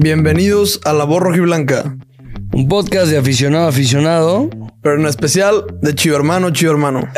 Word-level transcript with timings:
Bienvenidos 0.00 0.80
a 0.84 0.92
La 0.92 1.02
Voz 1.02 1.20
Rojiblanca, 1.20 1.96
Un 2.52 2.68
podcast 2.68 3.08
de 3.08 3.18
aficionado 3.18 3.64
a 3.66 3.68
aficionado. 3.70 4.48
pero 4.80 4.94
en 4.94 5.06
especial 5.06 5.64
de 5.82 5.92
Chivo 5.92 6.14
Hermano, 6.14 6.50
Chivo 6.52 6.70
Hermano. 6.70 7.08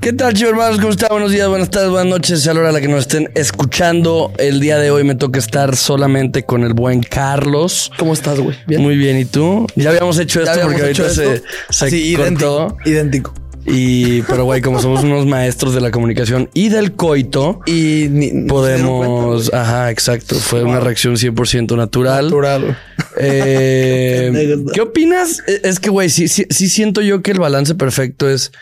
¿Qué 0.00 0.14
tal, 0.14 0.32
chicos 0.32 0.52
hermanos? 0.52 0.76
¿Cómo 0.78 0.88
están? 0.88 1.08
Buenos 1.10 1.32
días, 1.32 1.46
buenas 1.50 1.68
tardes, 1.68 1.90
buenas 1.90 2.08
noches. 2.10 2.48
A 2.48 2.54
la 2.54 2.60
hora 2.60 2.70
a 2.70 2.72
la 2.72 2.80
que 2.80 2.88
nos 2.88 3.00
estén 3.00 3.30
escuchando, 3.34 4.32
el 4.38 4.58
día 4.60 4.78
de 4.78 4.90
hoy 4.90 5.04
me 5.04 5.16
toca 5.16 5.38
estar 5.38 5.76
solamente 5.76 6.44
con 6.44 6.64
el 6.64 6.72
buen 6.72 7.02
Carlos. 7.02 7.92
¿Cómo 7.98 8.14
estás, 8.14 8.40
güey? 8.40 8.56
¿Bien? 8.66 8.80
Muy 8.80 8.96
bien, 8.96 9.18
¿y 9.18 9.26
tú? 9.26 9.66
Ya 9.76 9.90
habíamos 9.90 10.18
hecho 10.18 10.40
¿Ya 10.40 10.44
esto 10.44 10.52
habíamos 10.64 10.74
porque 10.76 10.90
hecho 10.92 11.02
ahorita 11.04 11.22
esto? 11.34 11.46
se, 11.68 11.90
se 11.90 11.90
Sí, 11.90 12.14
cortó. 12.16 12.24
idéntico, 12.24 12.76
idéntico. 12.86 13.34
Y, 13.64 14.22
pero 14.22 14.44
güey, 14.44 14.60
como 14.60 14.80
somos 14.80 15.04
unos 15.04 15.24
maestros 15.26 15.72
de 15.74 15.80
la 15.80 15.90
comunicación 15.92 16.50
y 16.52 16.68
del 16.68 16.92
coito, 16.92 17.60
Y 17.66 18.08
ni, 18.10 18.30
cuenta, 18.30 18.52
podemos. 18.52 19.52
ajá, 19.54 19.90
exacto. 19.90 20.34
Fue 20.34 20.64
una 20.64 20.80
reacción 20.80 21.14
100% 21.14 21.76
natural. 21.76 22.24
Natural. 22.24 22.76
Eh. 23.18 24.56
¿Qué 24.74 24.80
opinas? 24.80 25.42
Eh, 25.46 25.60
Es 25.64 25.78
que, 25.78 25.90
güey, 25.90 26.10
sí, 26.10 26.28
sí, 26.28 26.46
sí 26.50 26.68
siento 26.68 27.00
yo 27.02 27.22
que 27.22 27.30
el 27.30 27.38
balance 27.38 27.74
perfecto 27.74 28.28
es 28.28 28.52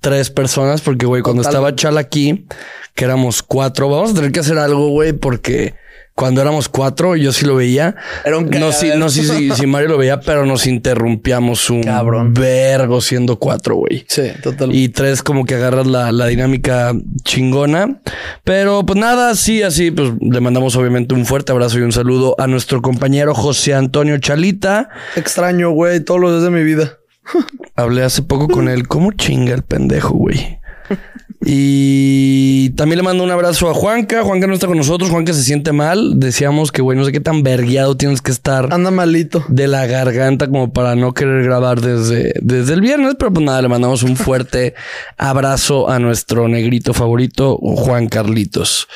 tres 0.00 0.30
personas, 0.30 0.80
porque, 0.80 1.06
güey, 1.06 1.22
cuando 1.22 1.42
estaba 1.42 1.74
Chal 1.74 1.98
aquí, 1.98 2.46
que 2.94 3.04
éramos 3.04 3.42
cuatro, 3.42 3.88
vamos 3.88 4.10
a 4.10 4.14
tener 4.14 4.32
que 4.32 4.40
hacer 4.40 4.58
algo, 4.58 4.88
güey, 4.88 5.12
porque 5.12 5.74
cuando 6.18 6.40
éramos 6.40 6.68
cuatro, 6.68 7.14
yo 7.14 7.30
sí 7.32 7.46
lo 7.46 7.54
veía. 7.54 7.94
Era 8.24 8.38
un 8.38 8.50
No, 8.50 8.72
sí, 8.72 8.90
no 8.96 9.08
sí, 9.08 9.22
sí, 9.22 9.52
sí, 9.54 9.66
Mario 9.68 9.90
lo 9.90 9.98
veía, 9.98 10.18
pero 10.18 10.44
nos 10.44 10.66
interrumpíamos 10.66 11.70
un 11.70 11.84
Cabrón. 11.84 12.34
vergo 12.34 13.00
siendo 13.00 13.38
cuatro, 13.38 13.76
güey. 13.76 14.04
Sí, 14.08 14.22
totalmente. 14.42 14.82
Y 14.82 14.88
tres, 14.88 15.22
como 15.22 15.44
que 15.44 15.54
agarras 15.54 15.86
la, 15.86 16.10
la 16.10 16.26
dinámica 16.26 16.92
chingona. 17.22 18.00
Pero 18.42 18.84
pues 18.84 18.98
nada, 18.98 19.36
sí, 19.36 19.62
así, 19.62 19.92
pues 19.92 20.10
le 20.20 20.40
mandamos 20.40 20.74
obviamente 20.74 21.14
un 21.14 21.24
fuerte 21.24 21.52
abrazo 21.52 21.78
y 21.78 21.82
un 21.82 21.92
saludo 21.92 22.34
a 22.38 22.48
nuestro 22.48 22.82
compañero 22.82 23.32
José 23.32 23.74
Antonio 23.74 24.18
Chalita. 24.18 24.88
Extraño, 25.14 25.70
güey, 25.70 26.00
todos 26.00 26.20
los 26.20 26.32
días 26.32 26.42
de 26.42 26.50
mi 26.50 26.64
vida. 26.64 26.98
Hablé 27.76 28.02
hace 28.02 28.22
poco 28.22 28.48
con 28.48 28.68
él. 28.68 28.88
¿Cómo 28.88 29.12
chinga 29.12 29.54
el 29.54 29.62
pendejo, 29.62 30.14
güey? 30.14 30.57
Y 31.50 32.70
también 32.70 32.98
le 32.98 33.02
mando 33.04 33.22
un 33.22 33.30
abrazo 33.30 33.70
a 33.70 33.74
Juanca. 33.74 34.22
Juanca 34.22 34.46
no 34.46 34.54
está 34.54 34.66
con 34.66 34.76
nosotros. 34.76 35.08
Juanca 35.10 35.32
se 35.32 35.44
siente 35.44 35.72
mal. 35.72 36.18
Decíamos 36.18 36.72
que, 36.72 36.82
güey, 36.82 36.98
no 36.98 37.04
sé 37.04 37.12
qué 37.12 37.20
tan 37.20 37.42
vergueado 37.42 37.96
tienes 37.96 38.20
que 38.20 38.32
estar 38.32 38.72
Anda 38.72 38.90
malito. 38.90 39.44
de 39.48 39.68
la 39.68 39.86
garganta 39.86 40.48
como 40.48 40.72
para 40.72 40.96
no 40.96 41.14
querer 41.14 41.44
grabar 41.44 41.80
desde, 41.80 42.34
desde 42.42 42.74
el 42.74 42.80
viernes. 42.80 43.14
Pero 43.18 43.32
pues 43.32 43.46
nada, 43.46 43.62
le 43.62 43.68
mandamos 43.68 44.02
un 44.02 44.16
fuerte 44.16 44.74
abrazo 45.16 45.88
a 45.88 45.98
nuestro 45.98 46.48
negrito 46.48 46.92
favorito, 46.92 47.56
Juan 47.56 48.08
Carlitos. 48.08 48.88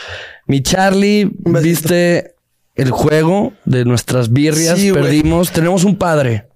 Mi 0.46 0.62
Charlie, 0.62 1.30
viste 1.38 2.34
el 2.74 2.90
juego 2.90 3.52
de 3.64 3.84
nuestras 3.84 4.32
birrias. 4.32 4.78
Sí. 4.78 4.92
Perdimos. 4.92 5.52
Tenemos 5.52 5.84
un 5.84 5.96
padre. 5.96 6.46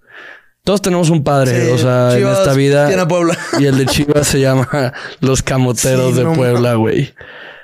Todos 0.66 0.82
tenemos 0.82 1.10
un 1.10 1.22
padre, 1.22 1.64
Sí, 1.66 1.70
o 1.70 1.78
sea, 1.78 2.10
Chivas 2.12 2.38
en 2.38 2.42
esta 2.42 2.52
vida. 2.54 2.88
tiene 2.88 3.06
Puebla. 3.06 3.38
Y 3.60 3.66
el 3.66 3.78
de 3.78 3.86
Chivas 3.86 4.26
se 4.26 4.40
llama 4.40 4.92
Los 5.20 5.42
Camoteros 5.44 6.10
Sí, 6.10 6.18
de 6.18 6.24
no 6.24 6.32
Puebla, 6.32 6.74
güey. 6.74 7.14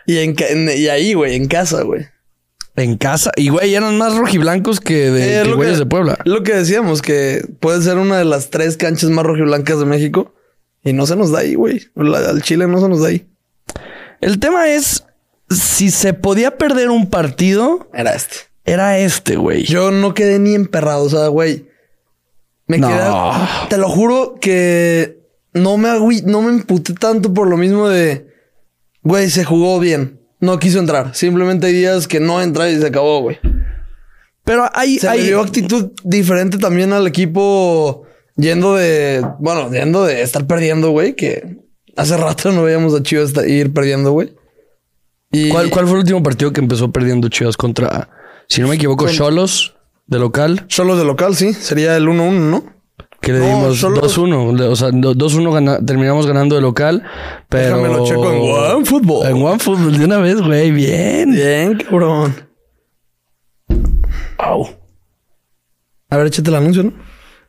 Y, 0.06 0.18
en, 0.18 0.36
en- 0.38 0.70
y 0.78 0.86
ahí, 0.86 1.14
güey, 1.14 1.34
en 1.34 1.48
casa, 1.48 1.82
güey. 1.82 2.06
En 2.76 2.96
casa. 2.96 3.32
Y, 3.36 3.48
güey, 3.48 3.74
eran 3.74 3.98
más 3.98 4.14
rojiblancos 4.16 4.78
que 4.78 5.10
de 5.10 5.40
Eh, 5.40 5.52
güeyes 5.52 5.78
de 5.80 5.86
Puebla. 5.86 6.16
Lo 6.24 6.44
que 6.44 6.54
decíamos, 6.54 7.02
que 7.02 7.44
puede 7.58 7.82
ser 7.82 7.98
una 7.98 8.18
de 8.18 8.24
las 8.24 8.50
tres 8.50 8.76
canchas 8.76 9.10
más 9.10 9.26
rojiblancas 9.26 9.80
de 9.80 9.84
México. 9.84 10.34
Y 10.84 10.92
no 10.92 11.04
se 11.06 11.16
nos 11.16 11.32
da 11.32 11.40
ahí, 11.40 11.54
güey. 11.56 11.82
Al 11.96 12.40
Chile 12.42 12.68
no 12.68 12.80
se 12.80 12.88
nos 12.88 13.00
da 13.02 13.08
ahí. 13.08 13.26
El 14.20 14.38
tema 14.38 14.68
es 14.68 15.04
si 15.50 15.90
se 15.90 16.14
podía 16.14 16.56
perder 16.56 16.88
un 16.90 17.10
partido, 17.10 17.90
Era 17.92 18.14
este. 18.14 18.36
era 18.64 18.98
este, 18.98 19.34
güey. 19.36 19.64
Yo 19.64 19.90
no 19.90 20.14
quedé 20.14 20.38
ni 20.38 20.54
emperrado, 20.54 21.02
o 21.02 21.10
sea, 21.10 21.26
güey. 21.26 21.66
Me 22.66 22.78
No. 22.78 22.88
quedé. 22.88 23.68
Te 23.68 23.76
lo 23.78 23.88
juro 23.88 24.36
que 24.40 25.20
no 25.54 25.76
me 25.76 25.88
agüi, 25.88 26.22
no 26.24 26.42
me 26.42 26.50
emputé 26.52 26.94
tanto 26.94 27.32
por 27.32 27.48
lo 27.48 27.56
mismo 27.56 27.88
de. 27.88 28.26
Güey, 29.02 29.30
se 29.30 29.44
jugó 29.44 29.78
bien. 29.80 30.20
No 30.40 30.58
quiso 30.58 30.78
entrar. 30.78 31.14
Simplemente 31.14 31.66
hay 31.66 31.72
días 31.74 32.08
que 32.08 32.20
no 32.20 32.40
entra 32.42 32.68
y 32.70 32.78
se 32.80 32.86
acabó, 32.86 33.20
güey. 33.20 33.38
Pero 34.44 34.68
hay, 34.74 34.98
Se 34.98 35.08
hay 35.08 35.20
le 35.20 35.26
dio 35.28 35.40
actitud 35.40 35.92
diferente 36.02 36.58
también 36.58 36.92
al 36.92 37.06
equipo 37.06 38.04
yendo 38.36 38.74
de. 38.74 39.24
Bueno, 39.38 39.70
yendo 39.70 40.04
de 40.04 40.22
estar 40.22 40.46
perdiendo, 40.46 40.90
güey. 40.90 41.14
Que 41.14 41.58
hace 41.96 42.16
rato 42.16 42.50
no 42.52 42.62
veíamos 42.64 42.94
a 42.94 43.02
Chivas 43.02 43.32
ir 43.46 43.72
perdiendo, 43.72 44.12
güey. 44.12 44.34
Y 45.30 45.48
¿Cuál, 45.48 45.70
¿Cuál 45.70 45.86
fue 45.86 45.94
el 45.94 46.00
último 46.00 46.22
partido 46.22 46.52
que 46.52 46.60
empezó 46.60 46.90
perdiendo 46.92 47.28
Chivas 47.28 47.56
contra, 47.56 48.10
si 48.48 48.60
no 48.60 48.68
me 48.68 48.74
equivoco, 48.74 49.08
Cholos 49.08 49.76
de 50.06 50.18
local? 50.18 50.64
Solo 50.68 50.96
de 50.96 51.04
local, 51.04 51.34
sí. 51.36 51.52
Sería 51.54 51.96
el 51.96 52.06
1-1, 52.08 52.32
¿no? 52.50 52.64
Que 53.20 53.32
le 53.32 53.38
No, 53.38 53.46
dimos 53.46 53.78
Xolos- 53.82 54.00
2-1. 54.16 54.52
Le- 54.56 54.64
O 54.66 54.74
sea, 54.76 54.90
do- 54.92 55.14
2-1 55.14 55.52
gana- 55.52 55.78
terminamos 55.84 56.26
ganando 56.26 56.56
de 56.56 56.60
local, 56.60 57.04
pero... 57.48 57.78
Déjame 57.78 57.96
lo 57.96 58.04
checo 58.04 58.32
en 58.32 58.40
OneFootball. 58.76 59.26
En 59.28 59.42
OneFootball 59.42 59.98
de 59.98 60.04
una 60.04 60.18
vez, 60.18 60.40
güey. 60.40 60.70
Bien. 60.72 61.30
Bien, 61.32 61.78
cabrón. 61.78 62.34
Au. 64.38 64.68
A 66.10 66.16
ver, 66.16 66.26
échate 66.26 66.50
el 66.50 66.56
anuncio, 66.56 66.82
¿no? 66.82 66.92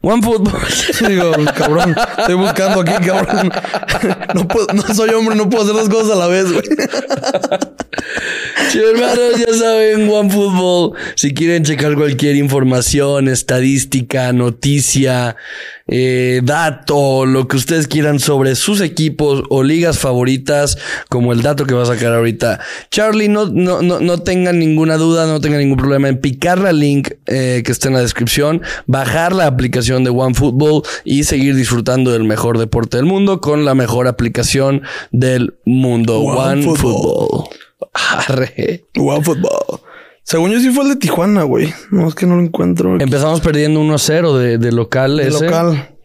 OneFootball. 0.03 0.61
Sí, 0.93 1.05
digo, 1.07 1.31
cabrón. 1.55 1.95
Estoy 2.17 2.35
buscando 2.35 2.81
aquí, 2.81 3.05
cabrón. 3.05 3.51
No, 4.35 4.47
puedo, 4.47 4.67
no 4.73 4.81
soy 4.93 5.11
hombre, 5.11 5.35
no 5.35 5.49
puedo 5.49 5.63
hacer 5.63 5.75
las 5.75 5.87
cosas 5.87 6.11
a 6.11 6.19
la 6.19 6.27
vez, 6.27 6.51
güey. 6.51 6.63
Sí, 8.69 8.79
hermanos, 8.79 9.39
ya 9.39 9.53
saben, 9.53 10.09
OneFootball. 10.09 10.93
Si 11.15 11.33
quieren 11.33 11.63
checar 11.63 11.95
cualquier 11.95 12.35
información, 12.35 13.27
estadística, 13.27 14.33
noticia, 14.33 15.35
eh, 15.87 16.41
dato, 16.43 17.25
lo 17.25 17.47
que 17.47 17.57
ustedes 17.57 17.87
quieran 17.87 18.19
sobre 18.19 18.55
sus 18.55 18.81
equipos 18.81 19.43
o 19.49 19.63
ligas 19.63 19.99
favoritas, 19.99 20.77
como 21.09 21.33
el 21.33 21.41
dato 21.41 21.65
que 21.65 21.73
va 21.73 21.83
a 21.83 21.87
sacar 21.87 22.13
ahorita. 22.13 22.59
Charlie, 22.89 23.27
no, 23.27 23.47
no, 23.47 23.81
no, 23.81 23.99
no 23.99 24.17
tengan 24.19 24.59
ninguna 24.59 24.97
duda, 24.97 25.27
no 25.27 25.41
tengan 25.41 25.59
ningún 25.59 25.77
problema 25.77 26.07
en 26.07 26.19
picar 26.19 26.59
la 26.59 26.71
link 26.71 27.11
eh, 27.25 27.63
que 27.65 27.71
está 27.71 27.89
en 27.89 27.95
la 27.95 28.01
descripción, 28.01 28.61
bajar 28.87 29.33
la 29.33 29.47
aplicación 29.47 30.03
de 30.03 30.09
OneFootball 30.09 30.83
y 31.03 31.23
seguir 31.23 31.55
disfrutando 31.55 32.11
del 32.11 32.23
mejor 32.23 32.57
deporte 32.57 32.97
del 32.97 33.05
mundo 33.05 33.41
con 33.41 33.65
la 33.65 33.75
mejor 33.75 34.07
aplicación 34.07 34.83
del 35.11 35.55
mundo. 35.65 36.19
OneFootball. 36.19 36.83
OneFootball. 36.83 37.49
Arre. 37.93 38.85
Wow, 38.95 39.21
fútbol. 39.21 39.81
Según 40.23 40.51
yo 40.51 40.59
sí 40.59 40.71
fue 40.71 40.83
el 40.83 40.89
de 40.91 40.95
Tijuana, 40.95 41.43
güey. 41.43 41.73
No, 41.91 42.07
es 42.07 42.15
que 42.15 42.25
no 42.25 42.35
lo 42.37 42.41
encuentro. 42.43 42.99
Empezamos 42.99 43.41
perdiendo 43.41 43.81
1-0 43.81 44.37
de, 44.37 44.57
de 44.57 44.71
local 44.71 45.19
ese. 45.19 45.45
local. 45.45 45.95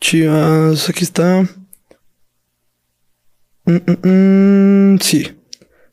Chivas, 0.00 0.88
aquí 0.88 1.04
está. 1.04 1.46
Mm, 3.64 3.76
mm, 3.86 4.08
mm, 4.94 4.98
sí. 5.00 5.34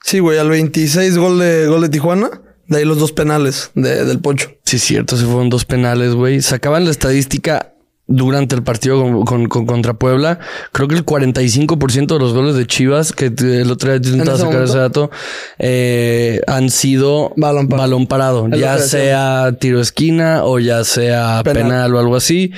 Sí, 0.03 0.19
güey, 0.19 0.38
al 0.38 0.50
26 0.50 1.18
gol 1.18 1.40
de, 1.40 1.68
gol 1.68 1.81
de 1.81 1.90
Tijuana. 1.90 2.29
De 2.68 2.78
ahí 2.78 2.85
los 2.85 3.00
dos 3.00 3.12
penales 3.12 3.72
de- 3.75 4.06
del 4.06 4.19
Poncho. 4.19 4.50
Sí, 4.63 4.79
cierto, 4.79 5.18
se 5.18 5.25
fueron 5.25 5.50
dos 5.50 5.66
penales, 5.66 6.16
güey. 6.16 6.41
Sacaban 6.41 6.85
la 6.85 6.91
estadística 6.91 7.75
durante 8.08 8.54
el 8.56 8.62
partido 8.64 9.02
con, 9.02 9.26
con- 9.26 9.48
con- 9.48 9.66
contra 9.66 9.94
Puebla. 9.96 10.40
Creo 10.72 10.88
que 10.88 10.96
el 10.96 11.06
45% 11.06 12.14
de 12.14 12.20
los 12.20 12.34
goles 12.34 12.56
de 12.56 12.68
Chivas, 12.68 13.12
que 13.14 13.34
el 13.38 13.72
otro 13.72 13.90
día 13.92 13.98
intentaba 14.12 14.38
sacar 14.38 14.64
ese 14.64 14.78
dato, 14.78 15.10
eh, 15.58 16.42
han 16.48 16.70
sido 16.70 17.34
Balón 17.36 18.06
parado. 18.08 18.48
Ya 18.50 18.78
sea 18.80 19.54
tiro 19.60 19.80
esquina 19.82 20.44
o 20.44 20.60
ya 20.60 20.84
sea 20.84 21.42
Penal. 21.44 21.64
penal. 21.64 21.96
o 21.96 22.00
algo 22.00 22.16
así. 22.16 22.52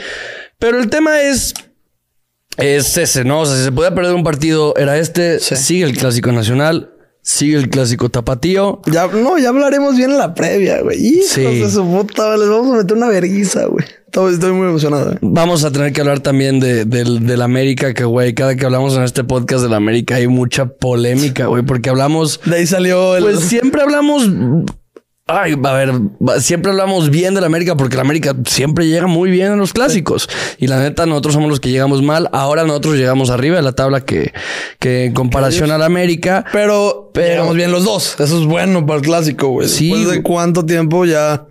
Pero 0.60 0.80
el 0.80 0.90
tema 0.90 1.22
es... 1.22 1.54
Es 2.58 2.98
ese, 2.98 3.24
¿no? 3.24 3.42
O 3.42 3.46
sea, 3.46 3.56
si 3.56 3.64
se 3.66 3.72
podía 3.72 3.94
perder 3.94 4.16
un 4.16 4.24
partido, 4.24 4.74
era 4.78 4.98
este. 4.98 5.40
Sí. 5.40 5.56
Sigue 5.56 5.86
el 5.86 5.96
clásico 5.96 6.32
nacional. 6.32 6.90
Sigue 7.30 7.58
el 7.58 7.68
clásico 7.70 8.08
tapatío. 8.08 8.82
Ya, 8.90 9.08
no, 9.08 9.38
ya 9.38 9.50
hablaremos 9.50 9.98
bien 9.98 10.12
en 10.12 10.18
la 10.18 10.34
previa, 10.34 10.82
güey. 10.82 10.98
Hijos 11.06 11.28
Sí. 11.30 11.42
de 11.42 11.70
su 11.70 11.86
puta, 11.86 12.38
les 12.38 12.48
vamos 12.48 12.74
a 12.74 12.78
meter 12.78 12.96
una 12.96 13.10
verguiza, 13.10 13.66
güey. 13.66 13.86
Estoy, 14.06 14.36
estoy 14.36 14.54
muy 14.54 14.68
emocionado. 14.70 15.12
eh. 15.12 15.18
Vamos 15.22 15.66
a 15.66 15.72
tener 15.74 15.92
que 15.92 16.00
hablar 16.00 16.22
también 16.22 16.62
de, 16.62 16.86
del, 16.86 17.28
del 17.28 17.42
América, 17.42 17.94
que 17.94 18.06
güey, 18.06 18.34
cada 18.34 18.56
que 18.56 18.64
hablamos 18.66 18.96
en 18.96 19.04
este 19.04 19.26
podcast 19.26 19.62
del 19.64 19.74
América 19.74 20.16
hay 20.16 20.28
mucha 20.30 20.68
polémica, 20.68 21.48
güey, 21.48 21.64
porque 21.64 21.90
hablamos, 21.90 22.40
De 22.46 22.56
ahí 22.56 22.66
salió 22.66 23.18
el. 23.18 23.24
pues 23.26 23.40
siempre 23.42 23.82
hablamos, 23.82 24.30
ay, 25.28 25.56
a 25.64 25.74
ver, 25.74 25.92
siempre 26.40 26.72
hablamos 26.72 27.10
bien 27.10 27.34
del 27.34 27.44
América, 27.44 27.76
porque 27.76 27.96
el 27.96 28.02
América 28.02 28.36
siempre 28.46 28.88
llega 28.88 29.08
muy 29.08 29.30
bien 29.30 29.52
en 29.54 29.58
los 29.60 29.74
clásicos. 29.74 30.30
Y 30.58 30.68
la 30.68 30.80
neta, 30.80 31.06
nosotros 31.06 31.34
somos 31.34 31.50
los 31.50 31.60
que 31.60 31.70
llegamos 31.70 32.02
mal. 32.02 32.30
Ahora 32.32 32.64
nosotros 32.64 32.96
llegamos 32.96 33.30
arriba 33.30 33.56
de 33.58 33.62
la 33.62 33.74
tabla 33.74 34.02
que, 34.02 34.34
que 34.80 35.06
en 35.06 35.14
comparación 35.14 35.72
al 35.72 35.84
América. 35.84 36.46
pero, 36.52 37.12
Pero- 37.14 37.28
llegamos 37.28 37.56
bien 37.56 37.72
los 37.72 37.84
dos. 37.86 38.20
Eso 38.20 38.40
es 38.40 38.46
bueno 38.46 38.86
para 38.86 39.00
el 39.00 39.06
clásico, 39.06 39.50
güey. 39.50 39.68
Sí, 39.68 39.90
Después 39.92 40.10
de 40.16 40.24
cuánto 40.24 40.66
tiempo 40.66 41.06
ya 41.06 41.46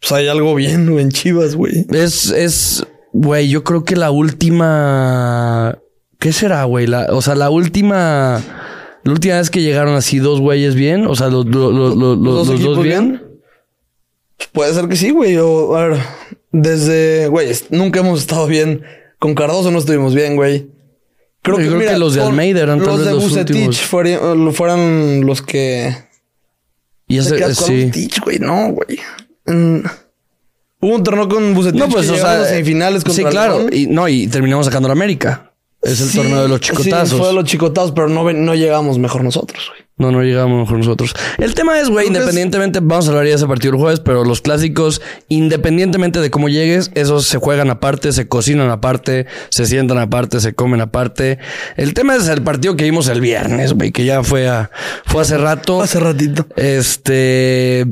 pues 0.00 0.12
hay 0.12 0.28
algo 0.28 0.54
bien 0.54 0.90
güey, 0.90 1.02
en 1.04 1.10
Chivas, 1.10 1.54
güey. 1.56 1.84
Es, 1.90 2.30
es, 2.30 2.86
güey, 3.12 3.48
yo 3.48 3.64
creo 3.64 3.84
que 3.84 3.96
la 3.96 4.10
última. 4.12 5.78
¿Qué 6.18 6.32
será, 6.32 6.64
güey? 6.64 6.86
La- 6.86 7.06
o 7.10 7.22
sea, 7.22 7.34
la 7.34 7.50
última. 7.50 8.40
La 9.08 9.14
última 9.14 9.38
vez 9.38 9.48
que 9.48 9.62
llegaron 9.62 9.94
así 9.94 10.18
dos 10.18 10.38
güeyes 10.38 10.74
bien, 10.74 11.06
o 11.06 11.14
sea, 11.16 11.28
los, 11.28 11.46
los, 11.46 11.72
los, 11.72 11.96
los- 11.96 12.18
los 12.46 12.60
dos 12.60 12.82
bien. 12.82 13.22
Pues 14.36 14.48
puede 14.52 14.74
ser 14.74 14.86
que 14.86 14.96
sí, 14.96 15.12
güey. 15.12 15.34
O, 15.38 15.74
a 15.74 15.86
ver, 15.88 15.98
desde, 16.52 17.28
güey, 17.28 17.48
nunca 17.70 18.00
hemos 18.00 18.20
estado 18.20 18.46
bien. 18.46 18.82
Con 19.18 19.34
Cardoso 19.34 19.70
no 19.70 19.78
estuvimos 19.78 20.14
bien, 20.14 20.36
güey. 20.36 20.66
Yo 21.42 21.54
creo 21.54 21.78
que 21.78 21.98
los 21.98 22.12
de 22.14 22.20
Almeida 22.20 22.60
eran 22.60 22.80
los 22.80 23.02
de 23.02 23.12
los 23.12 23.32
últimos. 23.32 23.80
fueran, 23.80 24.52
fueran 24.52 25.24
los 25.24 25.40
que... 25.40 25.96
Y 27.06 27.14
¿Te 27.14 27.20
ese, 27.22 27.40
con 27.40 27.54
sí. 27.54 27.84
Vucetich, 27.86 28.20
güey? 28.20 28.38
No, 28.40 28.72
güey. 28.72 28.98
Mm. 29.46 29.86
Hubo 30.80 30.94
un 30.96 31.02
torneo 31.02 31.26
con 31.30 31.54
Vucetich 31.54 31.80
No, 31.80 31.88
pues, 31.88 32.06
que 32.08 32.12
o 32.12 32.16
sea, 32.18 32.44
semifinales 32.44 33.04
contra 33.04 33.24
sí, 33.24 33.30
claro. 33.30 33.66
Y 33.72 33.86
no, 33.86 34.06
y 34.06 34.26
terminamos 34.26 34.66
sacando 34.66 34.86
la 34.88 34.92
América. 34.92 35.47
Es 35.92 36.00
el 36.00 36.08
Sí, 36.08 36.18
torneo 36.18 36.42
de 36.42 36.48
los 36.48 36.60
chicotazos. 36.60 37.08
Sí, 37.10 37.16
fue 37.16 37.26
de 37.28 37.32
los 37.34 37.44
chicotazos, 37.44 37.92
pero 37.92 38.08
no, 38.08 38.30
no 38.32 38.54
llegamos 38.54 38.98
mejor 38.98 39.24
nosotros, 39.24 39.68
güey. 39.68 39.86
No, 39.98 40.12
no 40.12 40.22
llegamos 40.22 40.60
mejor 40.60 40.78
nosotros. 40.78 41.12
El 41.38 41.54
tema 41.54 41.80
es, 41.80 41.88
güey, 41.90 42.06
independientemente, 42.06 42.78
vamos 42.80 43.06
a 43.06 43.10
hablar 43.10 43.24
ya 43.24 43.30
de 43.30 43.36
ese 43.36 43.46
partido 43.48 43.74
el 43.74 43.80
jueves, 43.80 43.98
pero 43.98 44.22
los 44.24 44.40
clásicos, 44.42 45.02
independientemente 45.28 46.20
de 46.20 46.30
cómo 46.30 46.48
llegues, 46.48 46.92
esos 46.94 47.26
se 47.26 47.38
juegan 47.38 47.68
aparte, 47.68 48.12
se 48.12 48.28
cocinan 48.28 48.70
aparte, 48.70 49.26
se 49.48 49.66
sientan 49.66 49.98
aparte, 49.98 50.40
se 50.40 50.52
comen 50.54 50.80
aparte. 50.80 51.38
El 51.76 51.94
tema 51.94 52.14
es 52.14 52.28
el 52.28 52.42
partido 52.42 52.76
que 52.76 52.84
vimos 52.84 53.08
el 53.08 53.20
viernes, 53.20 53.72
güey, 53.72 53.90
que 53.90 54.04
ya 54.04 54.22
fue, 54.22 54.48
a- 54.48 54.70
fue 55.04 55.22
hace 55.22 55.36
rato. 55.36 55.82
Hace 55.82 55.98
ratito. 55.98 56.46
Este. 56.54 57.84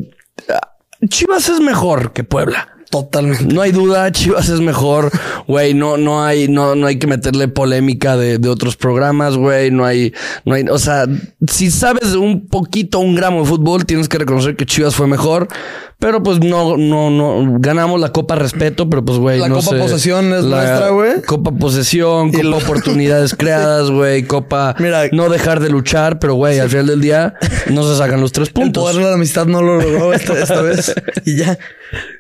Chivas 1.09 1.49
es 1.49 1.61
mejor 1.61 2.13
que 2.13 2.23
Puebla. 2.25 2.76
Totalmente. 2.91 3.53
No 3.53 3.63
hay 3.63 3.73
duda, 3.73 4.11
Chivas 4.13 4.49
es 4.49 4.61
mejor, 4.61 5.11
güey. 5.47 5.75
No, 5.75 5.97
no 5.97 6.25
hay, 6.25 6.49
no, 6.49 6.75
no 6.75 6.87
hay 6.87 6.99
que 6.99 7.07
meterle 7.07 7.49
polémica 7.49 8.17
de, 8.17 8.39
de 8.39 8.49
otros 8.49 8.77
programas, 8.77 9.37
güey. 9.37 9.71
No 9.71 9.85
hay, 9.85 10.13
no 10.45 10.55
hay, 10.55 10.65
o 10.71 10.79
sea, 10.79 11.07
si 11.49 11.71
sabes 11.71 12.15
un 12.15 12.47
poquito, 12.47 13.01
un 13.01 13.17
gramo 13.17 13.41
de 13.41 13.47
fútbol, 13.47 13.85
tienes 13.85 14.09
que 14.09 14.19
reconocer 14.19 14.57
que 14.57 14.67
Chivas 14.67 14.95
fue 14.95 15.07
mejor. 15.07 15.49
Pero 15.99 16.23
pues 16.23 16.41
no, 16.41 16.77
no, 16.77 17.09
no, 17.11 17.57
ganamos 17.59 17.99
la 18.01 18.13
Copa 18.13 18.35
Respeto, 18.35 18.91
pero 18.91 19.03
pues, 19.03 19.19
güey, 19.19 19.39
La 19.39 19.49
no 19.49 19.57
Copa 19.57 19.71
sé. 19.71 19.79
Posesión 19.79 20.35
es 20.35 20.45
La 20.45 20.57
nuestra, 20.59 20.89
güey. 20.91 21.23
Copa 21.23 21.53
Posesión, 21.53 22.33
Copa 22.33 22.45
lo- 22.45 22.57
Oportunidades 22.59 23.35
Creadas, 23.39 23.91
güey. 23.91 24.25
Copa 24.25 24.75
Mira. 24.79 25.05
no 25.13 25.31
dejar 25.31 25.61
de 25.61 25.71
luchar, 25.71 26.19
pero 26.19 26.35
güey, 26.35 26.59
al 26.59 26.69
final 26.69 26.87
del 26.89 27.01
día 27.01 27.35
no 27.71 27.83
se 27.91 27.97
sacan 27.97 28.21
los 28.21 28.33
tres 28.33 28.49
El 28.49 28.55
puntos. 28.55 28.83
poder 28.83 28.97
de 28.97 29.05
la 29.09 29.15
amistad 29.15 29.47
no 29.47 29.63
lo 29.63 29.81
logró 29.81 30.13
esta, 30.13 30.39
esta 30.39 30.61
vez. 30.61 30.95
Y 31.25 31.37
ya. 31.39 31.59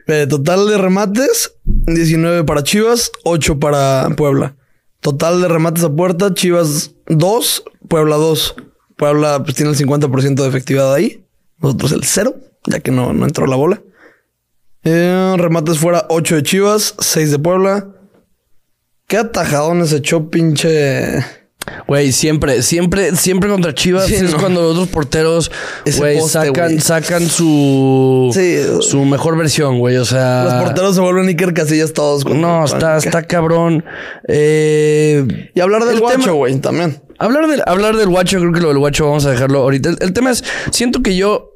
Eh, 0.06 0.26
total 0.26 0.69
de 0.69 0.79
remates, 0.79 1.52
19 1.64 2.44
para 2.44 2.62
Chivas, 2.62 3.11
8 3.25 3.58
para 3.61 4.08
Puebla. 4.17 4.55
Total 5.00 5.43
de 5.43 5.49
remates 5.49 5.84
a 5.84 5.90
puerta, 5.94 6.32
Chivas 6.32 6.93
2, 7.08 7.64
Puebla 7.88 8.17
2. 8.17 8.55
Puebla 8.96 9.43
pues 9.44 9.55
tiene 9.55 9.72
el 9.72 9.76
50% 9.76 10.34
de 10.43 10.49
efectividad 10.49 10.94
ahí. 10.94 11.22
Nosotros 11.61 11.93
el 11.93 12.05
0, 12.05 12.34
ya 12.67 12.81
que 12.81 12.91
no, 12.91 13.13
no 13.13 13.25
entró 13.27 13.47
la 13.47 13.57
bola. 13.57 13.81
Eh, 14.85 15.35
remates 15.39 15.79
fuera, 15.79 16.07
8 16.09 16.37
de 16.37 16.43
Chivas, 16.43 16.95
6 16.99 17.31
de 17.33 17.39
Puebla. 17.39 17.89
Qué 19.09 19.17
atajadones 19.19 19.93
echó 19.93 20.31
pinche... 20.31 21.25
Güey, 21.89 22.13
siempre, 22.13 22.63
siempre, 22.63 23.17
siempre 23.17 23.51
contra 23.51 23.75
Chivas 23.75 24.07
Sí, 24.07 24.15
es 24.15 24.31
no. 24.31 24.39
cuando 24.39 24.63
los 24.63 24.73
otros 24.75 24.87
porteros, 24.89 25.51
güey, 25.99 26.21
sacan, 26.21 26.81
sacan 26.81 27.27
su, 27.27 28.31
Sí. 28.33 28.59
su 28.83 29.05
mejor 29.05 29.37
versión, 29.37 29.81
güey. 29.81 29.97
O 29.97 30.05
sea, 30.05 30.45
Los 30.45 30.55
porteros 30.63 30.95
se 30.95 31.01
vuelven 31.01 31.27
Iker 31.27 31.55
Casillas 31.55 31.93
todos. 31.93 32.25
no, 32.25 32.65
está, 32.65 32.97
está 32.99 33.25
cabrón. 33.25 33.85
Eh, 34.29 35.27
Y 35.57 35.61
hablar 35.61 35.85
del 35.87 35.95
el 35.97 36.01
guacho, 36.01 36.35
güey, 36.35 36.57
también. 36.61 37.03
Hablar 37.19 37.49
del, 37.49 37.63
hablar 37.67 37.97
del 37.97 38.11
guacho, 38.11 38.39
creo 38.39 38.53
que 38.53 38.61
lo 38.61 38.69
del 38.69 38.79
guacho 38.79 39.07
vamos 39.07 39.27
a 39.27 39.31
dejarlo 39.33 39.59
ahorita. 39.63 39.89
El, 39.89 39.97
el 40.01 40.13
tema 40.13 40.31
es, 40.31 40.45
siento 40.71 41.03
que 41.03 41.17
yo, 41.17 41.51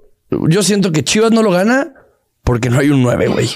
yo 0.48 0.62
siento 0.62 0.92
que 0.92 1.04
Chivas 1.04 1.32
no 1.32 1.42
lo 1.42 1.50
gana 1.50 1.94
porque 2.44 2.70
no 2.70 2.78
hay 2.78 2.90
un 2.90 3.02
9, 3.02 3.28
güey. 3.28 3.48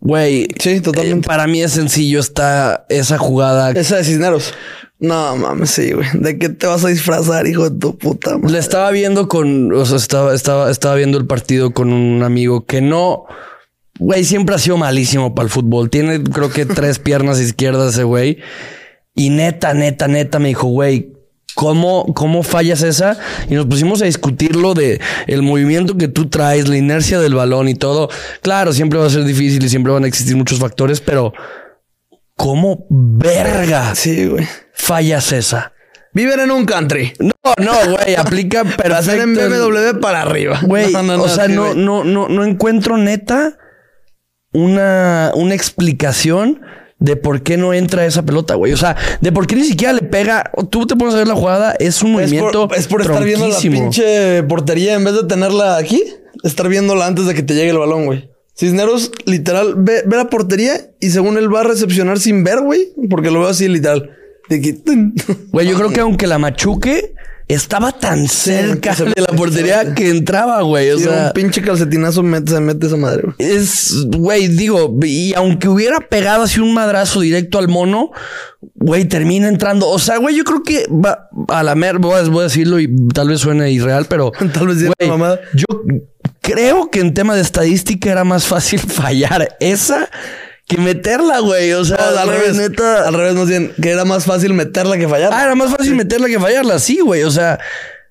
Güey. 0.00 0.48
Sí, 0.58 0.80
totalmente. 0.80 1.24
eh, 1.24 1.28
para 1.28 1.46
mí 1.46 1.62
es 1.62 1.72
sencillo 1.72 2.20
esta, 2.20 2.84
esa 2.88 3.18
jugada. 3.18 3.70
Esa 3.70 3.96
de 3.96 4.04
Cisneros. 4.04 4.54
No 4.98 5.36
mames, 5.36 5.70
sí, 5.70 5.92
güey. 5.92 6.06
¿De 6.14 6.38
qué 6.38 6.48
te 6.50 6.66
vas 6.66 6.84
a 6.84 6.88
disfrazar, 6.88 7.46
hijo 7.46 7.68
de 7.68 7.78
tu 7.78 7.96
puta 7.98 8.36
madre? 8.38 8.52
Le 8.52 8.58
estaba 8.58 8.90
viendo 8.90 9.28
con, 9.28 9.72
o 9.72 9.84
sea, 9.84 9.96
estaba, 9.96 10.34
estaba, 10.34 10.70
estaba 10.70 10.94
viendo 10.94 11.18
el 11.18 11.26
partido 11.26 11.72
con 11.72 11.92
un 11.92 12.22
amigo 12.22 12.64
que 12.64 12.80
no, 12.80 13.24
güey, 13.98 14.24
siempre 14.24 14.54
ha 14.54 14.58
sido 14.58 14.76
malísimo 14.76 15.34
para 15.34 15.44
el 15.46 15.50
fútbol. 15.50 15.90
Tiene, 15.90 16.22
creo 16.22 16.50
que 16.50 16.66
tres 16.66 16.98
piernas 17.00 17.40
izquierdas 17.40 17.94
ese 17.94 18.04
güey. 18.04 18.38
Y 19.14 19.30
neta, 19.30 19.74
neta, 19.74 20.06
neta 20.06 20.38
me 20.38 20.48
dijo, 20.48 20.68
güey, 20.68 21.13
¿cómo, 21.54 22.12
¿cómo 22.14 22.42
fallas 22.42 22.82
esa? 22.82 23.18
Y 23.48 23.54
nos 23.54 23.66
pusimos 23.66 24.02
a 24.02 24.06
discutirlo 24.06 24.74
de 24.74 25.00
el 25.26 25.42
movimiento 25.42 25.96
que 25.96 26.08
tú 26.08 26.28
traes, 26.28 26.68
la 26.68 26.76
inercia 26.76 27.20
del 27.20 27.34
balón 27.34 27.68
y 27.68 27.74
todo. 27.74 28.08
Claro, 28.42 28.72
siempre 28.72 28.98
va 28.98 29.06
a 29.06 29.10
ser 29.10 29.24
difícil 29.24 29.64
y 29.64 29.68
siempre 29.68 29.92
van 29.92 30.04
a 30.04 30.08
existir 30.08 30.36
muchos 30.36 30.58
factores, 30.58 31.00
pero 31.00 31.32
¿cómo 32.36 32.86
verga 32.90 33.94
Sí, 33.94 34.26
güey. 34.26 34.46
fallas 34.72 35.32
esa? 35.32 35.72
Viven 36.12 36.38
en 36.38 36.50
un 36.52 36.64
country. 36.64 37.12
No, 37.18 37.32
no, 37.58 37.72
güey, 37.90 38.14
aplica 38.16 38.64
Para 38.76 38.98
hacer 38.98 39.20
en 39.20 39.34
BMW 39.34 39.98
para 40.00 40.22
arriba. 40.22 40.60
Güey, 40.62 40.92
No, 40.92 41.02
no, 41.02 41.16
no, 41.16 41.24
o 41.24 41.28
sea, 41.28 41.46
sí, 41.46 41.52
no, 41.52 41.74
no, 41.74 42.04
no, 42.04 42.28
no 42.28 42.44
encuentro 42.44 42.96
neta 42.96 43.58
una, 44.52 45.32
una 45.34 45.54
explicación 45.54 46.60
de 47.04 47.16
por 47.16 47.42
qué 47.42 47.56
no 47.56 47.74
entra 47.74 48.06
esa 48.06 48.22
pelota, 48.24 48.54
güey. 48.54 48.72
O 48.72 48.76
sea, 48.76 48.96
de 49.20 49.30
por 49.30 49.46
qué 49.46 49.56
ni 49.56 49.64
siquiera 49.64 49.92
le 49.92 50.02
pega. 50.02 50.50
Tú 50.70 50.86
te 50.86 50.96
pones 50.96 51.14
a 51.14 51.18
ver 51.18 51.28
la 51.28 51.34
jugada, 51.34 51.74
es 51.78 52.02
un 52.02 52.12
Es 52.20 52.30
movimiento. 52.30 52.68
por, 52.68 52.76
es 52.78 52.86
por 52.86 53.02
estar 53.02 53.22
viendo 53.22 53.46
la 53.46 53.58
pinche 53.58 54.42
portería 54.44 54.94
en 54.94 55.04
vez 55.04 55.14
de 55.14 55.24
tenerla 55.24 55.76
aquí, 55.76 56.02
estar 56.42 56.68
viéndola 56.68 57.06
antes 57.06 57.26
de 57.26 57.34
que 57.34 57.42
te 57.42 57.54
llegue 57.54 57.70
el 57.70 57.78
balón, 57.78 58.06
güey. 58.06 58.30
Cisneros, 58.56 59.10
literal, 59.26 59.74
ve, 59.76 60.02
ve 60.06 60.16
la 60.16 60.30
portería 60.30 60.80
y 61.00 61.10
según 61.10 61.36
él 61.38 61.52
va 61.52 61.60
a 61.60 61.64
recepcionar 61.64 62.18
sin 62.20 62.44
ver, 62.44 62.60
güey, 62.60 62.92
porque 63.10 63.30
lo 63.30 63.40
veo 63.40 63.48
así, 63.48 63.68
literal. 63.68 64.10
De 64.48 64.60
que. 64.60 64.78
Güey, 65.52 65.66
yo 65.68 65.76
creo 65.76 65.90
que 65.90 66.00
aunque 66.00 66.26
la 66.26 66.38
machuque, 66.38 67.14
estaba 67.48 67.92
tan 67.92 68.26
cerca 68.26 68.94
de 68.94 69.20
la 69.20 69.36
portería 69.36 69.94
que 69.94 70.08
entraba, 70.08 70.62
güey. 70.62 70.90
O 70.90 70.98
Sí, 70.98 71.04
sea, 71.04 71.26
un 71.26 71.32
pinche 71.32 71.60
calcetinazo 71.62 72.22
mete, 72.22 72.52
se 72.52 72.60
mete 72.60 72.86
esa 72.86 72.96
madre, 72.96 73.22
güey. 73.24 73.34
es, 73.38 74.06
güey, 74.16 74.48
digo, 74.48 74.96
y 75.02 75.34
aunque 75.34 75.68
hubiera 75.68 76.00
pegado 76.00 76.44
así 76.44 76.60
un 76.60 76.72
madrazo 76.72 77.20
directo 77.20 77.58
al 77.58 77.68
mono, 77.68 78.10
güey, 78.76 79.04
termina 79.04 79.48
entrando. 79.48 79.88
O 79.88 79.98
sea, 79.98 80.16
güey, 80.16 80.36
yo 80.36 80.44
creo 80.44 80.62
que 80.62 80.86
va 80.88 81.28
a 81.48 81.62
la 81.62 81.74
mer, 81.74 81.98
voy 81.98 82.14
a, 82.14 82.42
decirlo 82.42 82.80
y 82.80 82.88
tal 83.12 83.28
vez 83.28 83.40
suene 83.40 83.70
irreal, 83.70 84.06
pero 84.08 84.32
Tal 84.52 84.66
vez 84.66 84.78
güey, 84.82 85.08
mamada. 85.08 85.40
yo 85.54 85.66
creo 86.40 86.90
que 86.90 87.00
en 87.00 87.14
tema 87.14 87.34
de 87.34 87.42
estadística 87.42 88.10
era 88.10 88.24
más 88.24 88.46
fácil 88.46 88.80
fallar 88.86 89.56
esa 89.60 90.08
que 90.66 90.78
meterla, 90.78 91.40
güey. 91.40 91.72
O 91.72 91.84
sea, 91.84 91.96
No, 91.98 92.18
al 92.20 92.28
revés. 92.28 92.56
neta. 92.56 93.06
Al 93.06 93.14
revés, 93.14 93.34
más 93.34 93.48
bien, 93.48 93.72
que 93.80 93.90
era 93.90 94.04
más 94.04 94.24
fácil 94.24 94.54
meterla 94.54 94.96
que 94.96 95.08
fallar. 95.08 95.30
Ah, 95.32 95.44
era 95.44 95.54
más 95.54 95.70
fácil 95.70 95.94
meterla 95.94 96.28
que 96.28 96.40
fallarla, 96.40 96.78
sí, 96.78 97.00
güey. 97.00 97.22
O 97.24 97.30
sea, 97.30 97.58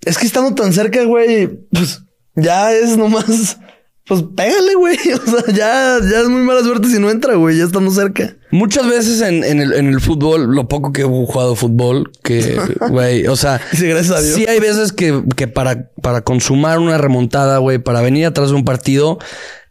Es 0.06 0.18
que 0.18 0.26
estando 0.26 0.54
tan 0.54 0.74
cerca, 0.74 1.04
güey, 1.04 1.48
pues 1.72 2.02
ya 2.36 2.74
es 2.74 2.98
nomás. 2.98 3.58
Pues 4.06 4.22
pégale, 4.36 4.76
güey. 4.76 4.98
O 5.26 5.32
sea, 5.32 5.54
ya, 5.54 5.98
ya 6.12 6.20
es 6.20 6.28
muy 6.28 6.42
mala 6.42 6.62
suerte 6.62 6.90
si 6.90 7.00
no 7.00 7.10
entra, 7.10 7.36
güey. 7.36 7.58
Ya 7.58 7.64
estando 7.64 7.90
cerca. 7.90 8.36
muchas 8.52 8.86
veces 8.86 9.22
en, 9.22 9.46
en 9.46 9.62
el, 9.62 9.72
en 9.74 9.88
el 9.88 10.02
fútbol, 10.02 10.54
lo 10.54 10.68
poco 10.68 10.92
que 10.92 11.02
he 11.04 11.06
jugado 11.06 11.56
fútbol, 11.56 12.12
que, 12.22 12.60
güey, 12.90 13.28
o 13.28 13.38
sea, 13.38 13.62
Sí, 13.72 13.88
gracias 13.88 14.18
a 14.18 14.22
Dios. 14.22 14.36
Sí 14.36 14.46
hay 14.46 14.60
veces 14.60 14.92
que, 14.92 15.24
que 15.38 15.48
para, 15.48 15.90
para 16.02 16.20
consumar 16.22 16.80
una 16.80 16.98
remontada, 16.98 17.60
güey, 17.60 17.78
para 17.80 18.02
venir 18.02 18.26
atrás 18.26 18.50
de 18.50 18.56
un 18.56 18.66
partido, 18.66 19.20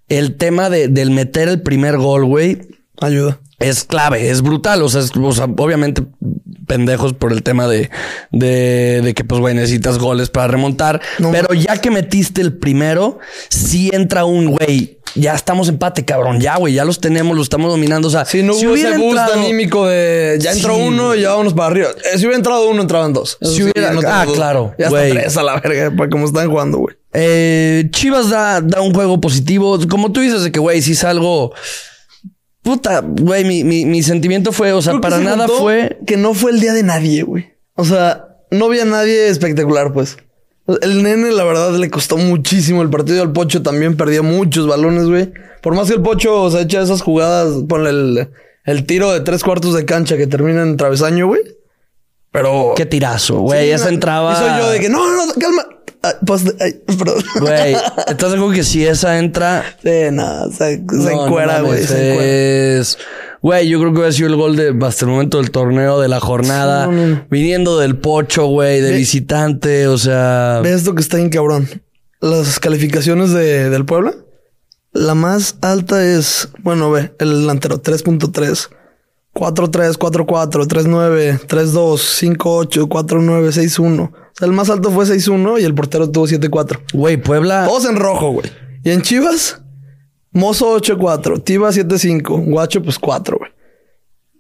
el 0.09 0.37
tema 0.37 0.71
de, 0.71 0.89
del 0.89 1.11
meter 1.11 1.49
el 1.49 1.63
primer 1.63 1.97
gol, 1.99 2.25
güey, 2.25 2.59
Ayuda. 3.01 3.41
es 3.59 3.85
clave, 3.85 4.31
es 4.31 4.43
brutal. 4.43 4.83
O 4.83 4.89
sea, 4.89 5.01
es- 5.01 5.13
o 5.17 5.33
sea, 5.33 5.45
obviamente 5.45 6.03
pendejos 6.67 7.13
por 7.15 7.33
el 7.33 7.43
tema 7.43 7.67
de, 7.69 7.91
de, 8.31 9.01
de 9.03 9.15
que, 9.15 9.25
pues, 9.25 9.41
güey, 9.41 9.55
necesitas 9.55 9.99
goles 9.99 10.31
para 10.31 10.49
remontar. 10.49 11.01
No 11.19 11.31
pero 11.31 11.53
ya 11.55 11.77
que 11.79 11.91
metiste 11.91 12.41
el 12.41 12.53
primero, 12.53 13.19
sí 13.49 13.91
entra 13.93 14.25
un, 14.25 14.47
güey, 14.57 14.99
ya 15.15 15.35
estamos 15.35 15.69
empate, 15.69 16.05
cabrón. 16.05 16.41
Ya, 16.41 16.57
güey, 16.57 16.75
ya 16.75 16.85
los 16.85 17.01
tenemos, 17.01 17.37
los 17.37 17.45
estamos 17.47 17.71
dominando. 17.71 18.09
O 18.09 18.11
sea, 18.11 18.25
Si 18.25 18.43
no 18.43 18.55
si 18.55 18.67
hubo 18.67 18.75
hubiera 18.75 18.91
ese 18.91 18.99
boost 18.99 19.19
entrado- 19.19 19.41
anímico 19.43 19.87
de 19.87 20.39
ya 20.41 20.53
entró 20.53 20.75
Sí, 20.77 20.83
uno 20.83 21.15
y 21.15 21.21
ya 21.23 21.31
vámonos 21.31 21.55
para 21.55 21.67
arriba. 21.69 21.89
Eh, 21.91 22.17
si 22.19 22.21
hubiera 22.21 22.37
entrado 22.37 22.69
uno, 22.69 22.81
entraban 22.83 23.13
dos. 23.13 23.37
Eso 23.41 23.51
Si 23.51 23.57
sí, 23.59 23.63
hubiera- 23.65 23.93
no 23.93 24.01
ah, 24.07 24.27
claro, 24.33 24.75
Ya 24.79 24.87
está 24.87 24.99
güey. 24.99 25.13
tres 25.13 25.37
a 25.37 25.43
la 25.43 25.61
verga, 25.61 25.95
para 25.97 26.09
como 26.09 26.25
están 26.27 26.49
jugando, 26.51 26.79
güey. 26.79 26.97
Eh, 27.15 27.89
Chivas 27.91 28.31
da, 28.31 28.63
da 28.63 28.81
un 28.81 28.95
juego 28.95 29.21
positivo. 29.21 29.79
Como 29.89 30.13
tú 30.13 30.21
dices, 30.21 30.45
de 30.45 30.53
que, 30.53 30.61
güey, 30.61 30.81
si 30.81 30.95
salgo. 30.95 31.53
Puta, 32.63 33.01
güey, 33.01 33.45
mi, 33.45 33.65
mi, 33.65 33.85
mi 33.85 34.03
sentimiento 34.03 34.53
fue, 34.53 34.73
o 34.73 34.81
sea, 34.81 34.93
Creo 34.93 35.01
para 35.01 35.19
se 35.19 35.25
nada 35.25 35.49
fue. 35.49 35.99
Que 36.07 36.17
no 36.17 36.33
fue 36.33 36.53
el 36.53 36.61
día 36.61 36.73
de 36.73 36.85
nadie, 36.85 37.23
güey. 37.25 37.53
O 37.75 37.85
sea, 37.85 38.37
no 38.51 38.67
había 38.67 38.85
nadie 38.85 39.29
espectacular, 39.29 39.93
pues. 39.93 40.17
El 40.81 41.03
nene, 41.03 41.33
la 41.33 41.43
verdad, 41.43 41.73
le 41.73 41.91
costó 41.91 42.17
muchísimo. 42.17 42.83
El 42.83 42.91
partido 42.91 43.23
al 43.23 43.33
Pocho 43.33 43.63
también 43.63 43.97
perdía 43.97 44.23
muchos 44.23 44.69
balones, 44.69 45.07
güey. 45.07 45.33
Por 45.61 45.75
más 45.75 45.89
que 45.89 45.95
el 45.95 46.03
Pocho, 46.03 46.41
o 46.41 46.51
sea, 46.51 46.61
echa 46.61 46.81
esas 46.81 47.03
jugadas, 47.03 47.65
ponle 47.69 47.91
el, 47.91 48.29
el 48.65 48.87
tiro 48.87 49.11
de 49.11 49.21
tres 49.21 49.43
cuartos 49.43 49.75
de 49.75 49.85
cancha 49.85 50.17
que 50.17 50.29
termina 50.29 50.63
en 50.63 50.77
travesaño, 50.77 51.27
güey. 51.27 51.43
Pero. 52.31 52.75
Qué 52.77 52.87
tirazo, 52.87 53.41
güey. 53.41 53.67
Sí, 53.67 53.71
esa 53.73 53.89
entraba. 53.89 54.33
Y 54.33 54.37
soy 54.37 54.61
yo 54.61 54.71
de 54.71 54.81
que 54.81 54.89
no, 54.89 55.11
no, 55.11 55.33
calma. 55.35 55.67
Ay, 56.03 56.13
pues, 56.27 56.45
ay, 56.61 56.81
perdón. 56.99 57.23
Güey, 57.41 57.75
¿estás 58.09 58.33
acuerdo 58.33 58.51
que 58.51 58.65
si 58.65 58.85
esa 58.85 59.19
entra. 59.19 59.65
Sí, 59.83 59.91
no, 60.11 60.51
se, 60.51 60.79
No, 60.79 61.11
encuera, 61.25 61.61
güey. 61.61 61.73
mames, 61.75 61.87
se 61.89 62.11
encuera. 62.13 62.29
es... 62.81 62.99
Güey, 63.41 63.69
yo 63.69 63.81
creo 63.81 63.93
que 63.93 64.05
ha 64.07 64.13
sido 64.13 64.29
el 64.29 64.37
gol 64.37 64.55
de 64.57 64.73
hasta 64.87 65.05
el 65.05 65.11
momento 65.11 65.39
del 65.39 65.51
torneo, 65.51 66.01
de 66.01 66.07
la 66.09 66.21
jornada. 66.21 66.87
No. 66.87 67.25
Viniendo 67.29 67.77
del 67.79 67.97
pocho, 67.97 68.47
güey, 68.47 68.81
de 68.81 68.91
Ve- 68.93 68.97
visitante, 68.97 69.89
o 69.89 69.99
sea. 69.99 70.61
Ve 70.63 70.73
esto 70.75 70.95
que 70.95 71.03
está 71.03 71.17
bien 71.17 71.29
cabrón. 71.29 71.69
Las 72.21 72.61
calificaciones 72.61 73.33
de, 73.33 73.69
del 73.69 73.85
Puebla. 73.85 74.15
La 74.93 75.15
más 75.17 75.57
alta 75.61 76.05
es, 76.05 76.51
bueno, 76.61 76.91
ve, 76.93 77.13
el 77.19 77.41
delantero 77.41 77.83
3.3, 77.83 78.69
4.3, 79.35 79.97
4.4, 79.97 80.67
3.9, 80.67 81.41
3.2, 81.47 82.37
5.8, 82.37 82.89
4.9, 82.89 83.49
6.1. 83.49 84.11
O 84.11 84.13
sea, 84.37 84.47
el 84.47 84.53
más 84.53 84.69
alto 84.71 84.91
fue 84.91 85.05
6.1 85.07 85.61
y 85.61 85.65
el 85.65 85.75
portero 85.75 86.11
tuvo 86.11 86.27
7.4. 86.27 86.81
Güey, 86.93 87.17
Puebla. 87.17 87.65
Todos 87.67 87.87
en 87.87 87.97
rojo, 87.97 88.31
güey. 88.33 88.51
Y 88.85 88.91
en 88.91 89.01
Chivas, 89.03 89.63
Mozo 90.33 90.77
8-4, 90.79 91.43
Tiva 91.45 91.71
7-5, 91.71 92.45
Guacho 92.51 92.83
pues 92.83 92.99
4, 92.99 93.39
güey. 93.39 93.51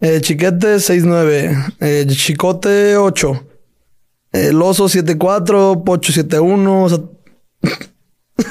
Eh, 0.00 0.20
Chiquete 0.20 0.76
6-9, 0.76 1.74
eh, 1.80 2.06
Chicote 2.08 2.96
8, 2.96 3.46
el 4.32 4.60
Oso 4.60 4.86
7-4, 4.88 5.84
Pocho 5.84 6.12
7-1, 6.12 6.84
o 6.84 6.88
sea, 6.88 6.98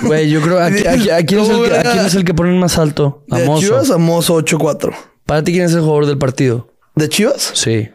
Güey, 0.04 0.30
yo 0.30 0.42
creo. 0.42 0.60
¿A, 0.60 0.66
a- 0.66 0.68
a- 0.68 1.18
a 1.18 1.24
quién 1.26 1.42
es 1.42 1.50
el 1.50 1.56
¿Cómo 1.56 1.64
que, 1.64 1.70
a 1.72 1.78
verga? 1.78 1.92
quién 1.92 2.06
es 2.06 2.16
el 2.16 2.24
que 2.24 2.34
ponen 2.34 2.58
más 2.60 2.78
alto? 2.78 3.26
A 3.30 3.40
de 3.40 3.46
Mozo. 3.46 3.62
Chivas 3.68 3.92
a 3.92 3.98
Mozo 3.98 4.36
8-4. 4.42 4.94
Para 5.32 5.46
ti, 5.46 5.54
¿quién 5.54 5.64
es 5.64 5.74
el 5.74 5.80
jugador 5.80 6.08
del 6.08 6.18
partido? 6.18 6.68
¿De 6.94 7.08
Chivas? 7.08 7.52
Sí. 7.56 7.88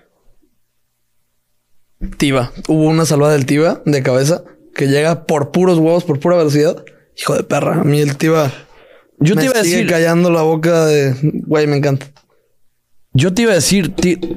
Tiva. 2.17 2.51
Hubo 2.67 2.85
una 2.85 3.05
salvada 3.05 3.35
del 3.35 3.45
Tiva 3.45 3.83
de 3.85 4.03
cabeza 4.03 4.43
que 4.75 4.87
llega 4.87 5.27
por 5.27 5.51
puros 5.51 5.77
huevos, 5.77 6.05
por 6.05 6.19
pura 6.19 6.39
velocidad. 6.39 6.83
Hijo 7.15 7.35
de 7.35 7.43
perra. 7.45 7.83
A 7.83 7.85
mí 7.85 8.01
el 8.01 8.17
Tiva 8.17 8.51
Yo 9.19 9.35
me 9.35 9.43
te 9.43 9.49
iba 9.49 9.61
a 9.61 9.65
sigue 9.65 9.77
decir. 9.77 9.91
callando 9.91 10.31
la 10.31 10.41
boca 10.41 10.87
de... 10.87 11.15
Güey, 11.47 11.67
me 11.67 11.77
encanta. 11.77 12.07
Yo 13.13 13.35
te 13.35 13.43
iba 13.43 13.53
a 13.53 13.57
decir, 13.57 13.93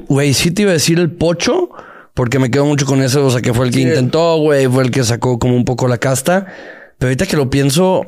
güey, 0.09 0.33
sí 0.33 0.51
te 0.51 0.63
iba 0.63 0.71
a 0.71 0.73
decir 0.73 0.99
el 0.99 1.09
pocho, 1.09 1.69
porque 2.13 2.37
me 2.37 2.51
quedo 2.51 2.65
mucho 2.65 2.85
con 2.85 3.01
eso, 3.01 3.25
o 3.25 3.31
sea, 3.31 3.39
que 3.41 3.53
fue 3.53 3.65
el 3.67 3.71
que 3.71 3.77
Sí. 3.79 3.83
intentó, 3.83 4.39
güey, 4.39 4.67
fue 4.67 4.83
el 4.83 4.91
que 4.91 5.05
sacó 5.05 5.39
como 5.39 5.55
un 5.55 5.63
poco 5.63 5.87
la 5.87 5.99
casta. 5.99 6.47
Pero 6.97 7.07
ahorita 7.07 7.27
que 7.27 7.37
lo 7.37 7.49
pienso, 7.49 8.03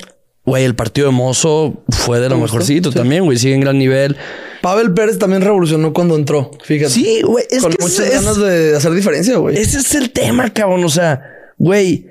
güey, 0.45 0.65
el 0.65 0.75
partido 0.75 1.07
de 1.07 1.13
Mozo 1.13 1.81
fue 1.87 2.19
de 2.19 2.27
lo 2.27 2.37
mejorcito 2.39 2.91
sí. 2.91 2.97
también, 2.97 3.23
güey, 3.23 3.37
sigue 3.37 3.55
en 3.55 3.61
gran 3.61 3.77
nivel. 3.79 4.17
Pavel 4.61 4.93
Pérez 4.93 5.17
también 5.17 5.41
revolucionó 5.41 5.91
cuando 5.93 6.15
entró. 6.15 6.51
Fíjate. 6.63 6.91
Sí, 6.93 7.21
güey, 7.23 7.45
es 7.49 7.61
Con 7.63 7.71
que 7.73 7.83
muchas 7.83 7.99
es- 8.05 8.13
ganas 8.13 8.37
de 8.37 8.75
hacer 8.75 8.91
diferencia, 8.93 9.37
güey. 9.37 9.57
ese 9.57 9.79
es 9.79 9.95
el 9.95 10.11
tema, 10.11 10.49
cabrón, 10.51 10.83
o 10.83 10.89
sea, 10.89 11.21
güey, 11.57 12.07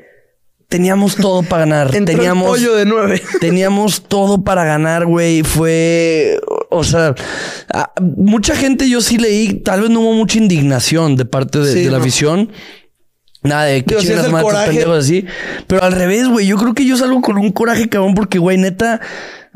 teníamos 0.69 1.17
todo 1.17 1.43
para 1.43 1.65
ganar, 1.65 1.91
teníamos... 2.05 2.45
el 2.59 2.65
pollo 2.65 2.77
de 2.77 2.85
nueve. 2.87 3.23
Teníamos 3.41 4.03
todo 4.03 4.43
para 4.45 4.65
ganar, 4.65 5.07
güey. 5.07 5.43
Fue, 5.43 6.39
o 6.71 6.85
sea, 6.85 7.15
a- 7.73 7.93
mucha 8.01 8.55
gente 8.57 8.89
yo 8.89 9.01
sí 9.01 9.19
leí, 9.19 9.55
tal 9.55 9.81
vez 9.83 9.91
no 9.91 10.01
hubo 10.01 10.13
mucha 10.15 10.39
indignación 10.39 11.17
de 11.17 11.25
parte 11.25 11.59
de, 11.61 11.73
Sí, 11.73 11.79
de 11.85 11.91
la 11.91 11.99
no. 11.99 12.03
afición. 12.03 12.53
Nada 13.43 13.65
de 13.65 13.83
que 13.85 13.97
chingas 13.97 14.29
coraje. 14.29 14.67
pendejos 14.69 14.99
así. 14.99 15.25
Pero 15.67 15.83
al 15.83 15.93
revés, 15.93 16.29
güey. 16.29 16.47
Yo 16.47 16.59
creo 16.59 16.75
que 16.75 16.85
yo 16.85 16.97
salgo 16.99 17.23
con 17.23 17.39
un 17.39 17.53
coraje, 17.53 17.89
cabrón, 17.89 18.15
porque, 18.15 18.39
güey, 18.39 18.59
neta, 18.59 19.01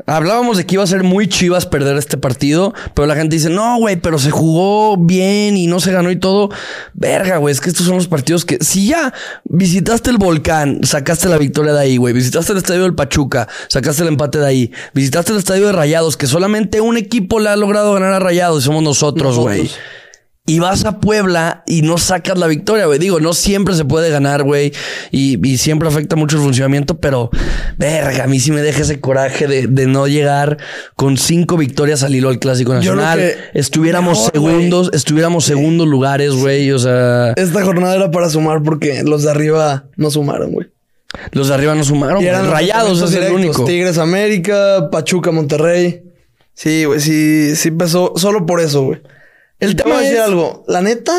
hablábamos 0.05 0.57
de 0.57 0.65
que 0.65 0.75
iba 0.75 0.83
a 0.83 0.87
ser 0.87 1.03
muy 1.03 1.27
chivas 1.27 1.65
perder 1.65 1.97
este 1.97 2.17
partido. 2.17 2.73
Pero 2.93 3.07
la 3.07 3.15
gente 3.15 3.35
dice, 3.35 3.49
no, 3.49 3.77
güey, 3.77 3.95
pero 3.95 4.19
se 4.19 4.31
jugó 4.31 4.97
bien 4.97 5.57
y 5.57 5.67
no 5.67 5.79
se 5.79 5.91
ganó 5.91 6.11
y 6.11 6.15
todo. 6.15 6.49
Verga, 6.93 7.37
güey. 7.37 7.51
Es 7.51 7.61
que 7.61 7.69
estos 7.69 7.85
son 7.85 7.95
los 7.95 8.07
partidos 8.07 8.45
que, 8.45 8.57
si 8.61 8.87
ya 8.87 9.13
visitaste 9.43 10.09
el 10.09 10.17
volcán, 10.17 10.81
sacaste 10.83 11.29
la 11.29 11.37
victoria 11.37 11.73
de 11.73 11.81
ahí, 11.81 11.97
güey. 11.97 12.13
Visitaste 12.13 12.51
el 12.51 12.57
estadio 12.59 12.83
del 12.83 12.95
Pachuca, 12.95 13.47
sacaste 13.67 14.03
el 14.03 14.09
empate 14.09 14.39
de 14.39 14.47
ahí. 14.47 14.71
Visitaste 14.93 15.31
el 15.31 15.37
estadio 15.37 15.67
de 15.67 15.71
Rayados, 15.71 16.17
que 16.17 16.27
solamente 16.27 16.81
un 16.81 16.97
equipo 16.97 17.39
le 17.39 17.49
ha 17.49 17.55
logrado 17.55 17.93
ganar 17.93 18.13
a 18.13 18.19
Rayados 18.19 18.63
y 18.63 18.65
somos 18.65 18.83
nosotros, 18.83 19.37
güey. 19.37 19.69
Y 20.47 20.59
vas 20.59 20.85
a 20.85 20.99
Puebla 20.99 21.63
y 21.65 21.81
no 21.81 21.97
sacas 21.97 22.37
la 22.37 22.45
victoria, 22.45 22.85
güey. 22.85 22.99
Digo, 22.99 23.19
no 23.19 23.33
siempre 23.33 23.73
se 23.73 23.83
puede 23.83 24.11
ganar, 24.11 24.43
güey. 24.43 24.71
Y, 25.09 25.39
y 25.47 25.57
siempre 25.57 25.87
afecta 25.87 26.15
mucho 26.15 26.37
el 26.37 26.43
funcionamiento, 26.43 26.97
pero 26.99 27.31
verga, 27.77 28.25
a 28.25 28.27
mí 28.27 28.39
sí 28.39 28.51
me 28.51 28.61
deja 28.61 28.83
ese 28.83 28.99
coraje 28.99 29.47
de, 29.47 29.65
de 29.65 29.87
no 29.87 30.05
llegar 30.07 30.57
con 30.95 31.17
cinco 31.17 31.57
victorias 31.57 32.03
al 32.03 32.13
hilo 32.13 32.29
al 32.29 32.37
Clásico 32.37 32.75
Nacional. 32.75 33.33
Estuviéramos 33.55 34.19
mejor, 34.19 34.51
segundos, 34.51 34.89
estuviéramos 34.93 35.45
segundos 35.45 35.87
lugares, 35.87 36.33
güey. 36.35 36.71
O 36.71 36.77
sea, 36.77 37.31
Esta 37.37 37.63
jornada 37.65 37.95
era 37.95 38.11
para 38.11 38.29
sumar 38.29 38.61
porque 38.61 39.01
los 39.03 39.23
de 39.23 39.31
arriba 39.31 39.85
no 39.95 40.11
sumaron, 40.11 40.51
güey. 40.51 40.67
los 41.31 41.47
de 41.47 41.55
arriba 41.55 41.73
no 41.73 41.83
sumaron. 41.83 42.21
Y 42.21 42.27
eran. 42.27 42.51
Rayados 42.51 43.01
es 43.01 43.15
el 43.15 43.33
único. 43.33 43.65
Tigres 43.65 43.97
América, 43.97 44.89
Pachuca 44.91 45.31
Monterrey. 45.31 46.03
Sí, 46.53 46.85
güey, 46.85 46.99
sí, 46.99 47.55
sí 47.55 47.71
pesó 47.71 48.13
solo 48.15 48.45
por 48.45 48.59
eso, 48.61 48.83
güey. 48.83 49.01
El 49.59 49.75
tema 49.75 49.97
a 49.97 50.01
decir 50.01 50.15
es- 50.15 50.21
algo. 50.21 50.63
La 50.67 50.81
neta, 50.81 51.13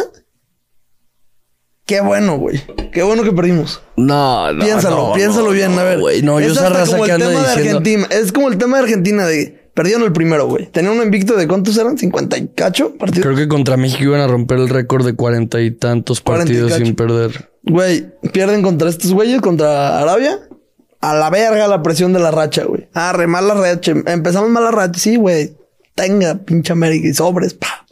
qué 1.85 2.01
bueno, 2.01 2.37
güey. 2.39 2.61
Qué 2.93 3.03
bueno 3.03 3.23
que 3.23 3.33
perdimos. 3.33 3.83
No, 3.97 4.53
no. 4.53 4.65
piénsalo, 4.65 5.09
no, 5.09 5.13
piénsalo 5.15 5.47
no, 5.47 5.51
bien, 5.53 5.75
no, 5.75 5.81
a 5.81 5.85
ver. 5.85 5.99
güey. 6.01 6.23
No, 6.23 6.41
yo 6.41 6.47
Es 6.47 6.53
esa 6.53 6.67
hasta 6.69 6.79
raza 6.81 6.93
como 6.93 7.05
que 7.05 7.11
el 7.11 7.15
anda 7.23 7.29
tema 7.29 7.41
de 7.43 7.47
diciendo. 7.57 7.79
Argentina. 7.79 8.07
Es 8.11 8.33
como 8.33 8.49
el 8.49 8.59
tema 8.59 8.77
de 8.79 8.83
Argentina 8.85 9.27
de 9.27 9.71
perdieron 9.75 10.03
el 10.05 10.13
primero, 10.13 10.47
güey. 10.47 10.67
Tenían 10.71 10.97
un 10.97 11.03
invicto 11.05 11.37
de 11.37 11.47
cuántos 11.47 11.77
eran? 11.77 11.99
50 11.99 12.39
y 12.39 12.49
cacho 12.49 12.95
partidos. 12.97 13.23
Creo 13.27 13.37
que 13.37 13.47
contra 13.49 13.77
México 13.77 14.03
iban 14.05 14.21
a 14.21 14.27
romper 14.27 14.59
el 14.59 14.69
récord 14.69 15.05
de 15.05 15.15
cuarenta 15.15 15.61
y 15.61 15.71
tantos 15.71 16.21
40 16.23 16.51
y 16.53 16.57
partidos 16.57 16.79
sin 16.83 16.95
perder. 16.97 17.51
Güey, 17.63 18.07
pierden 18.33 18.63
contra 18.63 18.89
estos 18.89 19.13
güeyes, 19.13 19.41
contra 19.41 20.01
Arabia. 20.01 20.39
A 21.01 21.15
la 21.15 21.29
verga 21.31 21.69
la 21.69 21.83
presión 21.83 22.13
de 22.15 22.21
la 22.21 22.31
racha, 22.31 22.65
güey. 22.65 22.89
Ah, 22.95 23.13
re 23.13 23.27
mala 23.27 23.55
racha. 23.55 23.93
Empezamos 24.07 24.49
mala 24.51 24.71
racha. 24.71 24.99
Sí, 24.99 25.17
güey. 25.17 25.55
Tenga, 25.95 26.37
pinche 26.37 26.73
América 26.73 27.07
y 27.09 27.15
sobres. 27.15 27.55
Pa. 27.55 27.86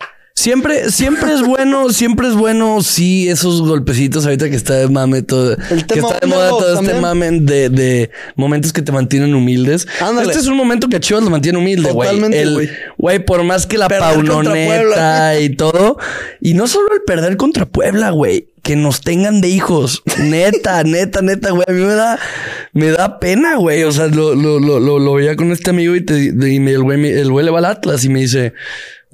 Siempre, 0.44 0.90
siempre 0.90 1.32
es 1.32 1.40
bueno, 1.40 1.88
siempre 1.94 2.28
es 2.28 2.34
bueno, 2.34 2.82
sí, 2.82 3.30
esos 3.30 3.62
golpecitos 3.62 4.26
ahorita 4.26 4.50
que 4.50 4.56
está 4.56 4.74
de 4.74 4.88
mame 4.88 5.22
todo, 5.22 5.56
El 5.70 5.86
que 5.86 5.94
tema 5.94 6.08
está 6.08 6.20
de 6.20 6.26
moda 6.26 6.50
todo 6.50 6.80
este 6.82 7.00
mame 7.00 7.30
de, 7.40 7.70
de 7.70 8.10
momentos 8.36 8.70
que 8.74 8.82
te 8.82 8.92
mantienen 8.92 9.34
humildes. 9.34 9.88
Ándale. 10.00 10.28
Este 10.28 10.40
es 10.40 10.46
un 10.46 10.58
momento 10.58 10.90
que 10.90 10.96
a 10.96 11.00
Chivas 11.00 11.22
lo 11.24 11.30
mantiene 11.30 11.56
humilde, 11.56 11.90
güey. 11.92 12.10
Totalmente, 12.10 12.42
El- 12.42 12.68
güey. 12.98 13.24
Por 13.24 13.42
más 13.42 13.66
que 13.66 13.78
la 13.78 13.88
Perder 13.88 14.22
Puebla. 14.22 15.38
y 15.40 15.48
todo. 15.48 15.96
Y 16.42 16.52
no 16.52 16.66
solo 16.66 16.88
el 16.92 17.00
perder 17.06 17.38
contra 17.38 17.64
Puebla, 17.64 18.10
güey. 18.10 18.50
Que 18.62 18.76
nos 18.76 19.00
tengan 19.00 19.40
de 19.40 19.48
hijos. 19.48 20.02
Neta, 20.18 20.82
neta, 20.84 21.22
neta, 21.22 21.52
güey. 21.52 21.64
A 21.66 21.72
mí 21.72 21.80
me 21.80 21.94
da, 21.94 22.18
me 22.74 22.90
da 22.90 23.18
pena, 23.18 23.56
güey. 23.56 23.82
O 23.84 23.92
sea, 23.92 24.08
lo, 24.08 24.34
lo, 24.34 24.60
lo, 24.60 24.78
lo, 24.78 24.98
lo 24.98 25.14
veía 25.14 25.36
con 25.36 25.52
este 25.52 25.70
amigo 25.70 25.96
y, 25.96 26.02
te, 26.02 26.18
y 26.18 26.28
el 26.68 26.82
güey, 26.82 27.06
el 27.12 27.30
güey 27.30 27.46
le 27.46 27.50
va 27.50 27.60
al 27.60 27.64
Atlas 27.64 28.04
y 28.04 28.10
me 28.10 28.20
dice, 28.20 28.52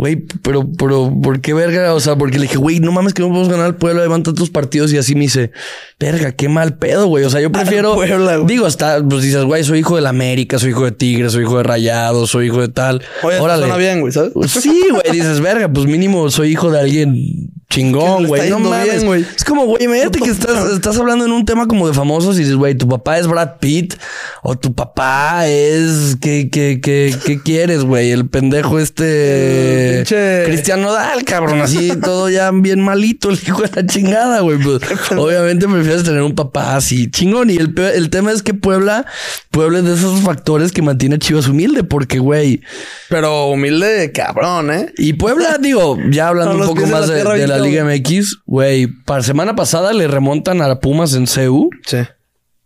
güey, 0.00 0.16
pero, 0.16 0.66
pero, 0.78 1.12
¿por 1.22 1.42
qué 1.42 1.52
verga? 1.52 1.92
O 1.92 2.00
sea, 2.00 2.16
porque 2.16 2.38
le 2.38 2.44
dije, 2.44 2.56
güey, 2.56 2.80
no 2.80 2.90
mames 2.90 3.12
que 3.12 3.20
no 3.20 3.28
podemos 3.28 3.50
ganar 3.50 3.66
al 3.66 3.76
Puebla, 3.76 4.00
llevan 4.00 4.22
tantos 4.22 4.48
partidos 4.48 4.90
y 4.94 4.96
así 4.96 5.14
me 5.14 5.22
dice, 5.22 5.52
verga, 5.98 6.32
qué 6.32 6.48
mal 6.48 6.78
pedo, 6.78 7.06
güey. 7.06 7.24
O 7.24 7.30
sea, 7.30 7.42
yo 7.42 7.52
prefiero, 7.52 7.94
Puebla, 7.94 8.38
digo, 8.38 8.66
está, 8.66 9.06
pues 9.06 9.22
dices, 9.22 9.44
güey, 9.44 9.62
soy 9.62 9.80
hijo 9.80 9.96
del 9.96 10.06
América, 10.06 10.58
soy 10.58 10.70
hijo 10.70 10.86
de 10.86 10.92
Tigres, 10.92 11.32
soy 11.32 11.42
hijo 11.42 11.58
de 11.58 11.64
Rayados, 11.64 12.30
soy 12.30 12.46
hijo 12.46 12.62
de 12.62 12.68
tal. 12.68 13.02
Oye, 13.22 13.36
esto 13.36 13.56
suena 13.58 13.76
bien, 13.76 14.00
güey, 14.00 14.10
¿sabes? 14.10 14.32
Pues 14.32 14.52
sí, 14.52 14.88
güey, 14.90 15.02
dices, 15.12 15.38
verga, 15.40 15.70
pues 15.70 15.84
mínimo 15.84 16.30
soy 16.30 16.52
hijo 16.52 16.70
de 16.70 16.80
alguien 16.80 17.50
chingón, 17.70 18.26
güey. 18.26 18.50
No 18.50 18.58
mames. 18.58 19.04
güey. 19.04 19.24
Es 19.34 19.44
como, 19.44 19.64
güey, 19.64 19.84
imagínate 19.84 20.18
que 20.18 20.30
estás, 20.30 20.70
estás 20.72 20.98
hablando 20.98 21.24
en 21.24 21.32
un 21.32 21.44
tema 21.44 21.66
como 21.66 21.86
de 21.86 21.94
famosos 21.94 22.36
y 22.36 22.40
dices, 22.40 22.56
güey, 22.56 22.74
tu 22.74 22.88
papá 22.88 23.18
es 23.18 23.26
Brad 23.26 23.58
Pitt 23.60 23.94
o 24.42 24.58
tu 24.58 24.74
papá 24.74 25.46
es. 25.46 26.16
¿Qué, 26.20 26.50
qué, 26.50 26.80
qué, 26.82 27.14
qué 27.24 27.40
quieres, 27.40 27.84
güey? 27.84 28.10
El 28.10 28.28
pendejo 28.28 28.78
este. 28.78 30.04
Cristiano 30.46 30.92
Dal, 30.92 31.24
cabrón, 31.24 31.60
así 31.62 31.92
todo 32.02 32.28
ya 32.28 32.50
bien 32.50 32.80
malito, 32.80 33.30
el 33.30 33.38
hijo 33.46 33.62
de 33.62 33.70
la 33.74 33.86
chingada, 33.86 34.40
güey. 34.40 34.58
Pues, 34.58 34.80
obviamente 35.16 35.68
prefieres 35.68 36.02
tener 36.02 36.22
un 36.22 36.34
papá 36.34 36.76
así 36.76 37.08
chingón. 37.10 37.50
Y 37.50 37.56
el, 37.56 37.72
el 37.94 38.10
tema 38.10 38.32
es 38.32 38.42
que 38.42 38.52
Puebla, 38.52 39.06
Puebla 39.50 39.78
es 39.78 39.84
de 39.84 39.94
esos 39.94 40.20
factores 40.22 40.72
que 40.72 40.82
mantiene 40.82 41.14
a 41.14 41.18
Chivas 41.18 41.46
humilde, 41.46 41.84
porque, 41.84 42.18
güey. 42.18 42.62
Pero 43.08 43.46
humilde, 43.46 44.10
cabrón, 44.12 44.72
¿eh? 44.72 44.92
Y 44.98 45.12
Puebla, 45.12 45.58
digo, 45.60 45.96
ya 46.10 46.28
hablando 46.28 46.56
un 46.56 46.66
poco 46.66 46.86
más 46.88 47.06
de 47.06 47.46
la 47.46 47.59
Liga 47.60 47.84
MX, 47.84 48.38
güey, 48.46 48.86
para 49.04 49.22
semana 49.22 49.54
pasada 49.54 49.92
le 49.92 50.08
remontan 50.08 50.60
a 50.62 50.80
Pumas 50.80 51.14
en 51.14 51.26
CU. 51.26 51.70
Sí. 51.86 51.98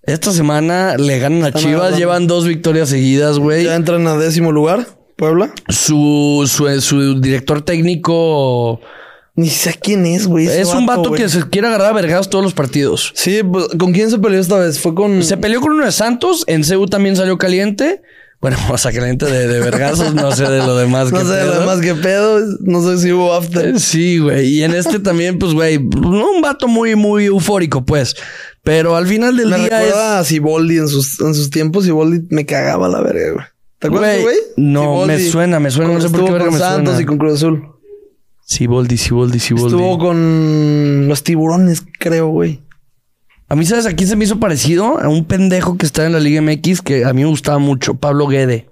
Esta 0.02 0.32
semana 0.32 0.96
le 0.98 1.18
ganan 1.18 1.44
a 1.44 1.48
Están 1.48 1.62
Chivas, 1.62 1.96
llevan 1.96 2.26
dos 2.26 2.46
victorias 2.46 2.90
seguidas, 2.90 3.38
güey. 3.38 3.64
Ya 3.64 3.74
entran 3.74 4.06
a 4.06 4.16
décimo 4.16 4.52
lugar, 4.52 4.86
Puebla. 5.16 5.52
Su, 5.68 6.44
su, 6.46 6.80
su 6.82 7.20
director 7.20 7.62
técnico 7.62 8.80
Ni 9.34 9.48
sé 9.48 9.74
quién 9.80 10.04
es, 10.04 10.26
güey. 10.26 10.46
es 10.46 10.68
un 10.68 10.84
vato 10.84 11.12
que 11.12 11.28
se 11.28 11.48
quiere 11.48 11.68
agarrar 11.68 11.88
a 11.88 11.94
vergados 11.94 12.28
todos 12.28 12.44
los 12.44 12.52
partidos. 12.52 13.12
Sí, 13.14 13.42
pues, 13.42 13.68
¿con 13.78 13.92
quién 13.92 14.10
se 14.10 14.18
peleó 14.18 14.40
esta 14.40 14.58
vez? 14.58 14.78
Fue 14.78 14.94
con. 14.94 15.22
Se 15.22 15.38
peleó 15.38 15.60
con 15.60 15.72
uno 15.72 15.86
de 15.86 15.92
Santos, 15.92 16.44
en 16.48 16.62
CU 16.64 16.86
también 16.86 17.16
salió 17.16 17.38
caliente. 17.38 18.02
Bueno, 18.44 18.58
o 18.70 18.76
sea, 18.76 18.92
que 18.92 19.00
la 19.00 19.06
gente 19.06 19.24
de, 19.24 19.46
de 19.48 19.60
vergazos, 19.60 20.12
no 20.14 20.30
sé 20.32 20.42
de 20.42 20.58
lo 20.58 20.76
demás 20.76 21.10
No 21.12 21.20
que 21.20 21.24
sé 21.24 21.32
de 21.32 21.46
lo 21.46 21.60
demás 21.60 21.80
que 21.80 21.94
pedo. 21.94 22.40
No 22.60 22.82
sé 22.82 22.98
si 22.98 23.10
hubo 23.10 23.32
after. 23.32 23.68
Eh, 23.68 23.78
Sí, 23.78 24.18
güey. 24.18 24.48
Y 24.48 24.64
en 24.64 24.74
este 24.74 24.98
también, 24.98 25.38
pues, 25.38 25.54
güey, 25.54 25.78
un 25.78 26.42
vato 26.42 26.68
muy, 26.68 26.94
muy 26.94 27.24
eufórico, 27.24 27.86
pues. 27.86 28.14
Pero 28.62 28.96
al 28.96 29.06
final 29.06 29.38
del 29.38 29.48
Me 29.48 29.56
día 29.56 29.64
es. 29.80 29.86
recuerda 29.86 30.18
a 30.18 30.24
Siboldi 30.24 30.76
en 30.76 30.88
sus, 30.88 31.18
en 31.22 31.32
sus 31.34 31.48
tiempos. 31.48 31.84
Siboldi 31.86 32.26
me 32.28 32.44
cagaba 32.44 32.86
la 32.86 33.00
verga, 33.00 33.32
güey. 33.32 33.46
¿Te 33.78 33.86
acuerdas, 33.86 34.20
Güey, 34.20 34.36
no, 34.58 35.06
me 35.06 35.18
suena, 35.18 35.58
me 35.58 35.70
suena, 35.70 35.94
no 35.94 36.00
sé 36.02 36.10
por 36.10 36.26
qué 36.26 36.32
verga 36.32 36.44
con 36.46 36.54
me 36.54 36.60
Santos 36.60 36.84
suena. 36.96 37.00
y 37.00 37.04
con 37.06 37.16
Cruz 37.16 37.32
Azul. 37.34 37.62
Siboldi, 38.46 38.98
Siboldi, 38.98 39.38
Siboldi. 39.38 39.68
Estuvo 39.74 39.98
con 39.98 41.08
los 41.08 41.22
tiburones, 41.22 41.82
creo, 41.98 42.28
güey. 42.28 42.60
A 43.54 43.56
mí, 43.56 43.64
¿sabes? 43.66 43.87
Aquí 43.87 44.04
se 44.04 44.16
me 44.16 44.25
hizo 44.25 44.40
parecido 44.40 44.99
a 44.99 45.08
un 45.08 45.25
pendejo 45.26 45.78
que 45.78 45.87
está 45.87 46.04
en 46.04 46.11
la 46.12 46.18
Liga 46.18 46.42
MX 46.42 46.82
que 46.82 47.04
a 47.04 47.12
mí 47.12 47.23
me 47.23 47.28
gustaba 47.28 47.58
mucho, 47.58 47.94
Pablo 47.94 48.26
Guede. 48.26 48.68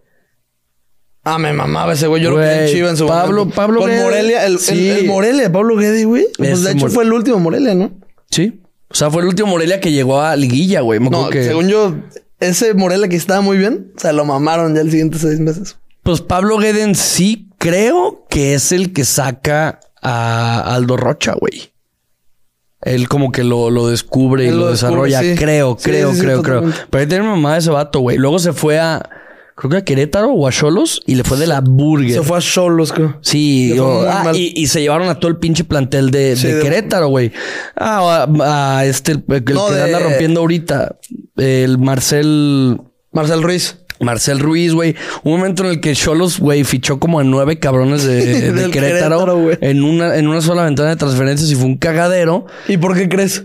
Ah, 1.22 1.38
me 1.38 1.52
mamaba 1.52 1.92
ese 1.92 2.08
güey. 2.08 2.20
Yo 2.20 2.30
lo 2.30 2.38
quería 2.38 2.66
en 2.66 2.74
Chiva 2.74 2.90
en 2.90 2.96
su 2.96 3.06
Pablo- 3.06 3.38
momento. 3.42 3.54
Pablo 3.54 3.80
Con 3.82 3.90
Guede. 3.90 4.02
Morelia. 4.02 4.44
El, 4.44 4.58
Sí. 4.58 4.88
el, 4.90 4.96
el 4.98 5.06
Morelia, 5.06 5.52
Pablo 5.52 5.76
Guede, 5.76 6.04
güey. 6.04 6.26
Pues 6.36 6.64
de 6.64 6.72
hecho 6.72 6.80
More- 6.80 6.92
fue 6.94 7.04
el 7.04 7.12
último 7.12 7.38
Morelia, 7.38 7.76
¿no? 7.76 7.92
Sí. 8.28 8.60
O 8.88 8.94
sea, 8.96 9.08
fue 9.08 9.22
el 9.22 9.28
último 9.28 9.50
Morelia 9.50 9.78
que 9.80 9.92
llegó 9.92 10.20
a 10.20 10.34
Liguilla, 10.34 10.80
güey. 10.80 10.98
Me 10.98 11.10
No, 11.10 11.30
que... 11.30 11.44
según 11.44 11.68
yo, 11.68 11.94
ese 12.40 12.74
Morelia 12.74 13.06
que 13.08 13.14
estaba 13.14 13.40
muy 13.40 13.58
bien, 13.58 13.92
o 13.96 14.00
sea, 14.00 14.12
lo 14.12 14.24
mamaron 14.24 14.74
ya 14.74 14.80
el 14.80 14.90
siguiente 14.90 15.16
seis 15.20 15.38
meses. 15.38 15.76
Pues 16.02 16.20
Pablo 16.22 16.58
Guede 16.58 16.82
en 16.82 16.96
sí 16.96 17.48
creo 17.58 18.26
que 18.28 18.54
es 18.54 18.72
el 18.72 18.92
que 18.92 19.04
saca 19.04 19.78
a 20.02 20.74
Aldo 20.74 20.96
Rocha, 20.96 21.34
güey. 21.38 21.71
Él 22.82 23.08
como 23.08 23.30
que 23.32 23.44
lo, 23.44 23.70
lo 23.70 23.86
descubre 23.88 24.44
y 24.44 24.48
Él 24.48 24.56
lo, 24.56 24.64
lo 24.66 24.70
descubre, 24.72 24.90
desarrolla. 25.10 25.20
sí. 25.20 25.34
Creo, 25.36 25.76
Sí, 25.78 25.90
creo, 25.90 26.12
sí, 26.12 26.20
creo, 26.20 26.42
creo. 26.42 26.62
Pero 26.90 27.00
ahí 27.00 27.06
tiene 27.06 27.24
mi 27.24 27.30
mamá 27.30 27.56
ese 27.56 27.70
vato, 27.70 28.00
güey. 28.00 28.18
Luego 28.18 28.38
se 28.38 28.52
fue 28.52 28.78
a... 28.80 29.08
Creo 29.54 29.70
que 29.70 29.76
a 29.76 29.84
Querétaro 29.84 30.32
o 30.32 30.48
a 30.48 30.50
Cholos 30.50 31.02
y 31.06 31.14
le 31.14 31.24
fue 31.24 31.38
de 31.38 31.46
la 31.46 31.60
burger. 31.60 32.10
Se 32.14 32.22
fue 32.22 32.38
a 32.38 32.40
Cholos, 32.40 32.90
creo. 32.92 33.18
Sí, 33.20 33.68
Le 33.68 33.76
fue 33.76 33.84
o- 33.84 33.98
muy 34.00 34.06
ah, 34.08 34.32
y, 34.34 34.52
y 34.56 34.66
se 34.66 34.80
llevaron 34.80 35.08
a 35.10 35.20
todo 35.20 35.30
el 35.30 35.36
pinche 35.36 35.62
plantel 35.62 36.10
de, 36.10 36.34
de 36.34 36.54
de- 36.54 36.62
Querétaro, 36.62 37.08
güey. 37.08 37.30
Ah, 37.76 38.26
a, 38.40 38.78
a 38.78 38.84
este, 38.86 39.12
el, 39.12 39.24
el 39.28 39.44
No, 39.54 39.68
que 39.68 39.74
de- 39.74 39.82
anda 39.82 39.98
rompiendo 40.00 40.40
ahorita, 40.40 40.96
el 41.36 41.78
Marcel, 41.78 42.80
Marcel 43.12 43.42
Ruiz. 43.42 43.76
Marcel 44.02 44.40
Ruiz, 44.40 44.72
güey. 44.72 44.94
Un 45.22 45.32
momento 45.32 45.64
en 45.64 45.70
el 45.70 45.80
que 45.80 45.94
Cholos, 45.94 46.38
güey, 46.38 46.64
fichó 46.64 46.98
como 46.98 47.20
a 47.20 47.24
nueve 47.24 47.58
cabrones 47.58 48.04
de, 48.04 48.52
de 48.52 48.70
Querétaro, 48.70 49.26
Querétaro, 49.26 49.50
en 49.60 49.82
una, 49.82 50.16
en 50.16 50.28
una 50.28 50.40
sola 50.40 50.64
ventana 50.64 50.90
de 50.90 50.96
transferencias 50.96 51.50
y 51.50 51.54
fue 51.54 51.66
un 51.66 51.76
cagadero. 51.76 52.46
¿Y 52.68 52.76
por 52.76 52.96
qué 52.96 53.08
crees? 53.08 53.44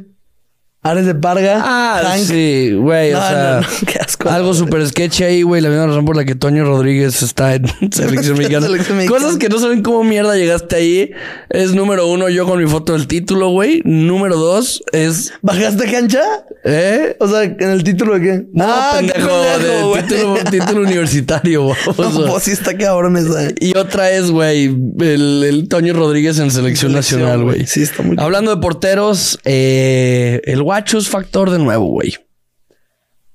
Ares 0.83 1.05
de 1.05 1.15
Parga. 1.15 1.61
Ah, 1.65 2.01
Hank. 2.05 2.23
sí, 2.23 2.71
güey. 2.73 3.11
No, 3.11 3.17
o 3.17 3.21
sea, 3.21 3.59
no, 3.61 3.61
no, 3.61 3.67
qué 3.91 3.99
asco. 3.99 4.29
algo 4.29 4.53
súper 4.53 4.87
sketchy 4.87 5.23
ahí, 5.23 5.41
güey. 5.41 5.61
La 5.61 5.67
misma 5.69 5.87
razón 5.87 6.05
por 6.05 6.15
la 6.15 6.23
que 6.23 6.35
Toño 6.35 6.63
Rodríguez 6.63 7.21
está 7.23 7.55
en 7.55 7.65
selección 7.91 8.37
mexicana. 8.37 8.67
Cosas 9.09 9.37
que 9.37 9.49
no 9.49 9.59
saben 9.59 9.81
cómo 9.83 10.03
mierda 10.05 10.35
llegaste 10.37 10.75
ahí. 10.77 11.11
Es 11.49 11.73
número 11.73 12.07
uno, 12.07 12.29
yo 12.29 12.45
con 12.45 12.63
mi 12.63 12.69
foto 12.69 12.93
del 12.93 13.07
título, 13.07 13.49
güey. 13.49 13.81
Número 13.83 14.37
dos 14.37 14.81
es. 14.93 15.33
¿Bajaste 15.41 15.91
cancha? 15.91 16.21
¿Eh? 16.63 17.17
O 17.19 17.27
sea, 17.27 17.43
¿en 17.43 17.69
el 17.69 17.83
título 17.83 18.17
de 18.17 18.21
qué? 18.21 18.45
No, 18.53 18.65
ah, 18.67 18.97
qué 19.01 19.07
pendejo, 19.07 19.41
de 19.41 19.83
güey. 19.83 20.03
título, 20.03 20.35
título 20.51 20.81
universitario, 20.81 21.67
baboso. 21.67 22.21
No, 22.21 22.31
pues 22.31 22.43
sí 22.43 22.51
está 22.51 22.77
cabrón 22.77 23.17
esa. 23.17 23.49
Y 23.59 23.75
otra 23.77 24.11
es, 24.11 24.31
güey, 24.31 24.65
el, 24.99 25.43
el 25.43 25.67
Toño 25.67 25.93
Rodríguez 25.93 26.39
en 26.39 26.51
selección, 26.51 26.91
Selección, 26.91 27.21
nacional, 27.21 27.43
güey. 27.43 27.55
güey. 27.57 27.67
Sí, 27.67 27.81
está 27.81 28.03
muy 28.03 28.15
Hablando 28.19 28.55
de 28.55 28.61
porteros, 28.61 29.39
eh, 29.43 30.41
el 30.45 30.61
guacho 30.67 30.97
es 30.97 31.07
factor 31.07 31.49
de 31.49 31.59
nuevo, 31.59 31.85
güey. 31.85 32.13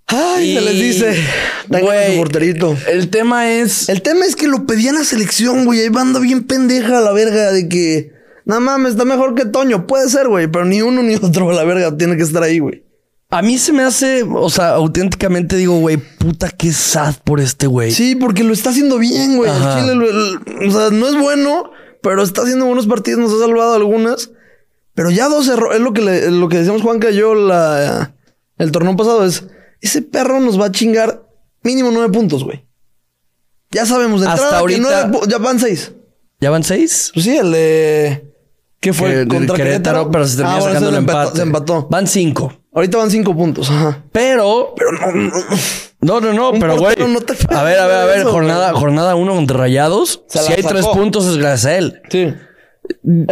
Ay, 0.07 0.51
Y- 0.51 0.55
se 0.57 0.61
les 0.61 0.75
dice. 0.75 1.25
Güey, 1.69 2.13
su 2.13 2.19
porterito. 2.19 2.77
El 2.91 3.09
tema 3.09 3.51
es. 3.51 3.89
El 3.89 4.03
tema 4.03 4.27
es 4.27 4.37
que 4.37 4.47
lo 4.47 4.67
pedían 4.67 4.97
a 4.99 5.05
selección, 5.05 5.65
güey. 5.65 5.81
Ahí 5.81 5.89
banda 5.89 6.21
bien 6.21 6.45
pendeja 6.45 6.99
a 6.99 7.01
la 7.01 7.13
verga 7.13 7.51
de 7.53 7.69
que. 7.69 8.13
No 8.45 8.61
mames, 8.61 8.93
está 8.93 9.07
mejor 9.07 9.35
que 9.35 9.47
Toño. 9.47 9.87
Puede 9.87 10.11
ser, 10.11 10.29
güey. 10.29 10.49
Pero 10.49 10.67
ni 10.67 10.83
uno 10.83 11.03
ni 11.03 11.15
otro 11.15 11.49
a 11.51 11.55
la 11.55 11.65
verga 11.65 11.97
tiene 11.97 12.17
que 12.19 12.25
estar 12.25 12.43
ahí, 12.43 12.59
güey. 12.59 12.85
A 13.31 13.41
mí 13.41 13.57
se 13.57 13.73
me 13.73 13.83
hace, 13.83 14.25
o 14.25 14.51
sea, 14.51 14.75
auténticamente 14.75 15.57
digo, 15.57 15.79
güey, 15.79 15.97
puta, 15.97 16.51
qué 16.51 16.71
sad 16.71 17.15
por 17.25 17.41
este 17.41 17.67
güey. 17.67 17.91
Sí, 17.91 18.15
porque 18.15 18.45
lo 18.45 18.53
está 18.53 18.69
haciendo 18.69 18.99
bien, 18.99 19.39
güey. 19.39 19.51
O 19.51 20.71
sea, 20.71 20.91
no 20.91 21.09
es 21.09 21.17
bueno, 21.17 21.71
pero 22.03 22.23
está 22.23 22.43
haciendo 22.43 22.67
buenos 22.67 22.87
partidos. 22.87 23.21
Nos 23.21 23.33
ha 23.33 23.39
salvado 23.47 23.73
algunas. 23.75 24.31
Pero 24.95 25.11
ya 25.11 25.29
dos 25.29 25.49
errores. 25.49 25.77
Es 25.79 25.83
lo 25.83 25.93
que, 25.93 26.03
le- 26.03 26.31
lo 26.31 26.49
que 26.49 26.59
decíamos 26.59 26.83
Juanca 26.83 27.11
y 27.11 27.17
yo 27.17 27.35
la, 27.35 28.15
el 28.59 28.73
torneo 28.73 28.97
pasado. 28.97 29.25
Es, 29.25 29.45
ese 29.81 30.03
perro 30.03 30.41
nos 30.41 30.61
va 30.61 30.67
a 30.67 30.73
chingar 30.73 31.23
mínimo 31.63 31.91
nueve 31.93 32.13
puntos, 32.13 32.45
güey. 32.45 32.65
Ya 33.71 33.87
sabemos 33.87 34.21
de 34.21 34.27
Hasta 34.29 34.37
entrada 34.43 34.57
que 34.57 34.61
ahorita- 34.61 35.07
nueve 35.09 35.19
pu- 35.19 35.29
ya 35.31 35.39
van 35.39 35.59
seis. 35.59 35.93
¿Ya 36.41 36.51
van 36.51 36.63
seis? 36.65 37.11
Pues 37.15 37.25
sí, 37.25 37.37
el 37.37 37.53
de... 37.53 38.29
¿Qué 38.81 38.93
fue? 38.93 39.11
Que- 39.23 39.29
¿Contra 39.29 39.57
Querétaro, 39.57 40.11
pero 40.11 40.27
se 40.27 40.37
termina 40.39 40.59
Ah, 40.59 40.61
sacando 40.61 40.89
el 40.89 40.97
empate. 40.97 41.37
Se 41.37 41.43
empató. 41.43 41.87
Van 41.89 42.07
cinco. 42.07 42.53
Ahorita 42.75 42.99
van 42.99 43.11
cinco 43.11 43.35
puntos. 43.37 43.71
Ajá. 43.71 44.03
Pero. 44.13 44.75
Pero 44.77 44.93
no, 44.93 45.13
no, 45.13 45.23
no. 45.31 45.33
No, 46.01 46.21
no, 46.21 46.33
no, 46.33 46.51
Un 46.51 46.59
pero 46.59 46.73
güey. 46.77 46.97
portero 46.97 47.07
no 47.09 47.21
te 47.21 47.35
A 47.55 47.63
ver, 47.63 47.79
a 47.79 47.87
ver, 47.87 47.97
a 47.97 48.05
ver, 48.07 48.19
eso, 48.23 48.33
jornada, 48.33 48.71
güey. 48.73 48.81
jornada 48.81 49.15
uno 49.15 49.35
contra 49.37 49.57
Rayados. 49.57 50.25
Se 50.27 50.41
si 50.41 50.53
hay 50.53 50.63
tres 50.65 50.85
puntos 50.89 51.27
es 51.27 51.37
gracias 51.37 51.65
a 51.67 51.77
él. 51.79 52.03
Sí. 52.11 52.35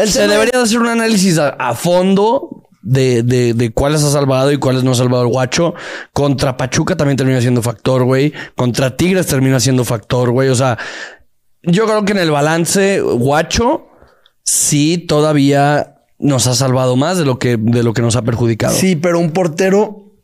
Se 0.07 0.27
debería 0.29 0.59
de 0.59 0.63
hacer 0.65 0.79
un 0.79 0.87
análisis 0.89 1.39
a, 1.39 1.51
a 1.51 1.75
fondo 1.75 2.69
de, 2.83 3.23
de, 3.23 3.53
de 3.55 3.73
cuáles 3.73 4.03
ha 4.05 4.11
salvado 4.11 4.53
y 4.53 4.59
cuáles 4.59 4.85
no 4.85 4.93
ha 4.93 4.95
salvado 4.95 5.25
el 5.25 5.29
guacho. 5.31 5.75
Contra 6.13 6.57
Pachuca 6.57 6.97
también 6.97 7.17
termina 7.17 7.41
siendo 7.41 7.63
factor, 7.63 8.05
güey. 8.05 8.33
Contra 8.57 8.97
Tigres 8.97 9.27
termina 9.27 9.61
siendo 9.61 9.85
factor, 9.85 10.31
güey. 10.31 10.49
O 10.49 10.55
sea, 10.55 10.79
yo 11.63 11.85
creo 11.87 12.05
que 12.05 12.13
en 12.13 12.19
el 12.19 12.31
balance, 12.31 13.01
guacho, 13.01 13.87
sí 14.45 14.99
todavía 14.99 15.97
nos 16.19 16.47
ha 16.47 16.55
salvado 16.55 16.97
más 16.97 17.19
de 17.19 17.25
lo 17.25 17.39
que, 17.39 17.57
de 17.59 17.83
lo 17.83 17.93
que 17.93 18.03
nos 18.03 18.17
ha 18.17 18.23
perjudicado. 18.23 18.75
Sí, 18.75 18.95
pero 18.97 19.19
un 19.19 19.31
portero 19.33 20.15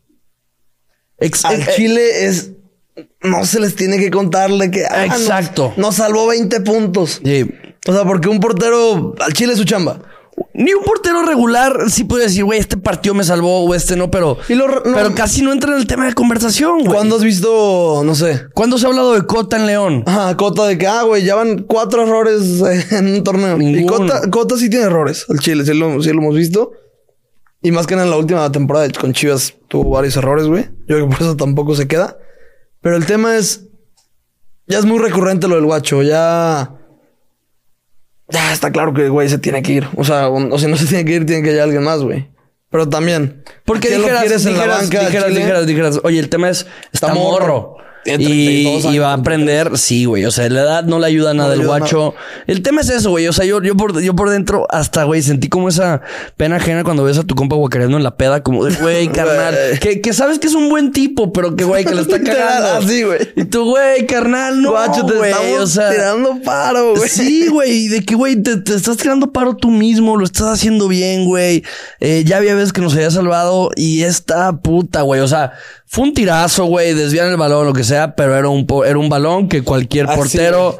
Ex- 1.19 1.45
al 1.45 1.61
eh, 1.63 1.67
Chile 1.77 2.27
es... 2.27 2.53
No 3.23 3.45
se 3.45 3.61
les 3.61 3.75
tiene 3.77 3.99
que 3.99 4.11
contarle 4.11 4.71
que... 4.71 4.85
ah, 4.89 5.07
nos- 5.07 5.21
Exacto. 5.21 5.73
Nos, 5.77 5.97
salvó 5.97 6.27
20 6.29 6.61
puntos. 6.61 7.21
sí. 7.25 7.51
O 7.87 7.93
sea, 7.93 8.05
porque 8.05 8.29
un 8.29 8.41
portero... 8.41 9.15
Al 9.21 9.33
Chile 9.33 9.53
es 9.53 9.59
su 9.59 9.65
chamba. 9.65 10.01
Ni 10.53 10.75
un 10.75 10.85
portero 10.85 11.23
regular 11.25 11.89
sí 11.91 12.05
puede 12.05 12.25
decir, 12.25 12.45
güey, 12.45 12.59
este 12.59 12.77
partido 12.77 13.15
me 13.15 13.25
salvó 13.25 13.61
o 13.65 13.75
este 13.75 13.97
no, 13.97 14.11
pero, 14.11 14.37
Y 14.51 14.55
lo- 14.55 14.69
no- 14.69 14.83
pero 14.83 15.15
casi 15.15 15.41
no 15.41 15.51
entra 15.51 15.73
en 15.73 15.79
el 15.79 15.87
tema 15.87 16.05
de 16.07 16.13
conversación, 16.13 16.81
güey. 16.81 16.93
¿Cuándo 16.93 17.17
has 17.17 17.23
visto, 17.25 18.03
no 18.05 18.15
sé... 18.15 18.43
¿Cuándo 18.53 18.77
se 18.77 18.85
ha 18.85 18.91
hablado 18.91 19.15
de 19.15 19.25
Cota 19.25 19.57
en 19.57 19.67
León? 19.67 20.03
Ajá, 20.07 20.37
Cota 20.37 20.67
de 20.67 20.77
que, 20.77 20.87
ah, 20.87 21.05
güey, 21.05 21.25
ya 21.25 21.37
van 21.37 21.63
cuatro 21.63 22.03
errores 22.03 22.61
en 22.93 23.15
un 23.15 23.25
torneo. 23.25 23.59
Y. 23.63 23.87
Cota, 23.87 24.29
Cota 24.31 24.57
sí 24.59 24.69
tiene 24.69 24.85
errores. 24.87 25.25
El 25.31 25.39
Chile, 25.39 25.65
sí 25.65 25.73
lo, 25.73 26.03
sí 26.03 26.11
lo 26.13 26.21
hemos 26.21 26.35
visto. 26.35 26.73
Y 27.63 27.71
más 27.71 27.87
que 27.87 27.95
nada 27.95 28.05
en 28.05 28.11
la 28.11 28.19
última 28.19 28.53
temporada 28.53 28.87
con 29.01 29.15
Chivas 29.15 29.55
tuvo 29.69 29.89
varios 29.91 30.17
errores, 30.19 30.47
güey. 30.47 30.65
Yo 30.87 30.97
creo 30.97 31.09
que 31.09 31.15
por 31.17 31.23
eso 31.23 31.37
tampoco 31.37 31.75
se 31.75 31.89
queda. 31.89 32.19
Pero 32.83 32.97
el 32.97 33.07
tema 33.07 33.37
es. 33.37 33.63
Ya 34.67 34.79
es 34.79 34.85
muy 34.85 34.99
recurrente 34.99 35.49
lo 35.49 35.55
del 35.55 35.65
guacho. 35.65 36.03
Ya. 36.03 36.75
Ya 38.29 38.53
está 38.53 38.73
claro 38.73 38.93
que 38.93 39.05
el 39.05 39.11
güey 39.11 39.29
se 39.29 39.39
tiene 39.39 39.63
que 39.63 39.73
ir. 39.73 39.89
O 39.97 40.05
sea, 40.05 40.29
o, 40.29 40.55
o 40.55 40.59
si 40.59 40.67
no 40.67 40.77
se 40.77 40.87
tiene 40.87 41.05
que 41.05 41.13
ir, 41.13 41.27
tiene 41.27 41.43
que 41.43 41.53
ir 41.53 41.61
alguien 41.61 41.85
más, 41.85 42.01
güey. 42.03 42.29
Pero 42.71 42.89
también. 42.89 43.45
Porque 43.65 43.89
¿qué 43.89 43.99
lo 43.99 44.05
dijeras, 44.09 44.45
dijeras, 44.45 44.91
dijeras, 44.91 45.35
dijeras, 45.35 45.67
dijeras, 45.67 46.01
oye, 46.03 46.19
el 46.19 46.29
tema 46.29 46.51
es, 46.51 46.67
está, 46.93 47.09
Está 47.09 47.15
morro. 47.15 47.47
morro. 47.47 47.77
Tiene 48.07 48.25
Y, 48.25 48.63
32 48.65 48.95
y 48.95 48.99
va 48.99 49.11
a 49.11 49.15
aprender, 49.15 49.77
sí, 49.77 50.05
güey. 50.05 50.25
O 50.25 50.31
sea, 50.31 50.49
la 50.49 50.61
edad 50.61 50.85
no 50.85 51.01
le 51.01 51.07
ayuda 51.07 51.35
nada 51.35 51.57
le 51.57 51.63
ayuda 51.63 51.79
guacho. 51.79 52.15
El 52.47 52.63
tema 52.63 52.81
es 52.81 52.89
eso, 52.89 53.11
güey. 53.11 53.27
O 53.27 53.33
sea, 53.33 53.45
yo, 53.45 53.61
yo, 53.63 53.77
por, 53.77 54.01
yo 54.01 54.15
por 54.15 54.31
dentro, 54.31 54.67
hasta, 54.71 55.03
güey, 55.05 55.23
sentí 55.23 55.49
como 55.49 55.69
esa 55.69 56.03
pena 56.37 56.57
ajena 56.57 56.85
cuando 56.85 57.03
ves 57.03 57.19
a 57.19 57.25
tu 57.25 57.35
compa 57.35 57.57
guacareando 57.57 57.97
en 57.97 58.05
la 58.05 58.17
peda, 58.17 58.43
como 58.43 58.65
de, 58.65 58.75
güey, 58.77 59.09
carnal. 59.13 59.57
Que, 59.81 60.01
que 60.01 60.13
sabes 60.13 60.39
que 60.39 60.47
es 60.47 60.55
un 60.55 60.69
buen 60.69 60.93
tipo, 60.93 61.33
pero 61.33 61.57
que, 61.57 61.65
güey, 61.65 61.85
que 61.85 61.95
lo 61.95 62.03
está 62.03 62.21
cagando. 62.23 62.87
Así, 62.87 63.03
güey. 63.03 63.19
Y 63.35 63.45
tú, 63.45 63.65
güey, 63.71 64.07
carnal, 64.07 64.63
no, 64.63 64.71
Guacho, 64.71 65.05
te 65.05 65.15
güey. 65.15 65.33
estamos 65.33 65.61
O 65.61 65.67
sea, 65.67 65.91
tirando 65.91 66.41
paro, 66.45 66.95
güey. 66.95 67.09
Sí, 67.09 67.49
güey, 67.49 67.89
de 67.89 68.05
que, 68.05 68.15
güey, 68.15 68.41
te, 68.41 68.59
te 68.59 68.75
estás 68.75 68.97
tirando 68.97 69.33
paro 69.33 69.57
tú 69.57 69.71
mismo, 69.71 70.17
lo 70.17 70.25
estás 70.25 70.47
haciendo 70.47 70.87
bien, 70.87 71.25
güey. 71.25 71.65
Eh, 71.99 72.23
ya 72.25 72.37
había 72.37 72.55
veces 72.55 72.73
que 72.73 72.81
nos 72.81 72.95
había 72.95 73.11
salvado 73.11 73.71
y 73.75 74.03
esta 74.03 74.53
puta, 74.61 75.03
güey. 75.03 75.21
O 75.21 75.29
sea, 75.29 75.53
fue 75.87 76.05
un 76.05 76.15
tirazo, 76.15 76.65
güey, 76.65 76.95
desvían 76.95 77.29
el 77.29 77.37
balón, 77.37 77.67
lo 77.67 77.73
que 77.73 77.85
sea, 77.85 78.15
pero 78.17 78.37
era 78.37 78.49
un, 78.49 78.67
era 78.87 78.99
un 78.99 79.09
balón 79.09 79.49
que 79.49 79.63
cualquier 79.63 80.07
Así, 80.07 80.19
portero 80.19 80.79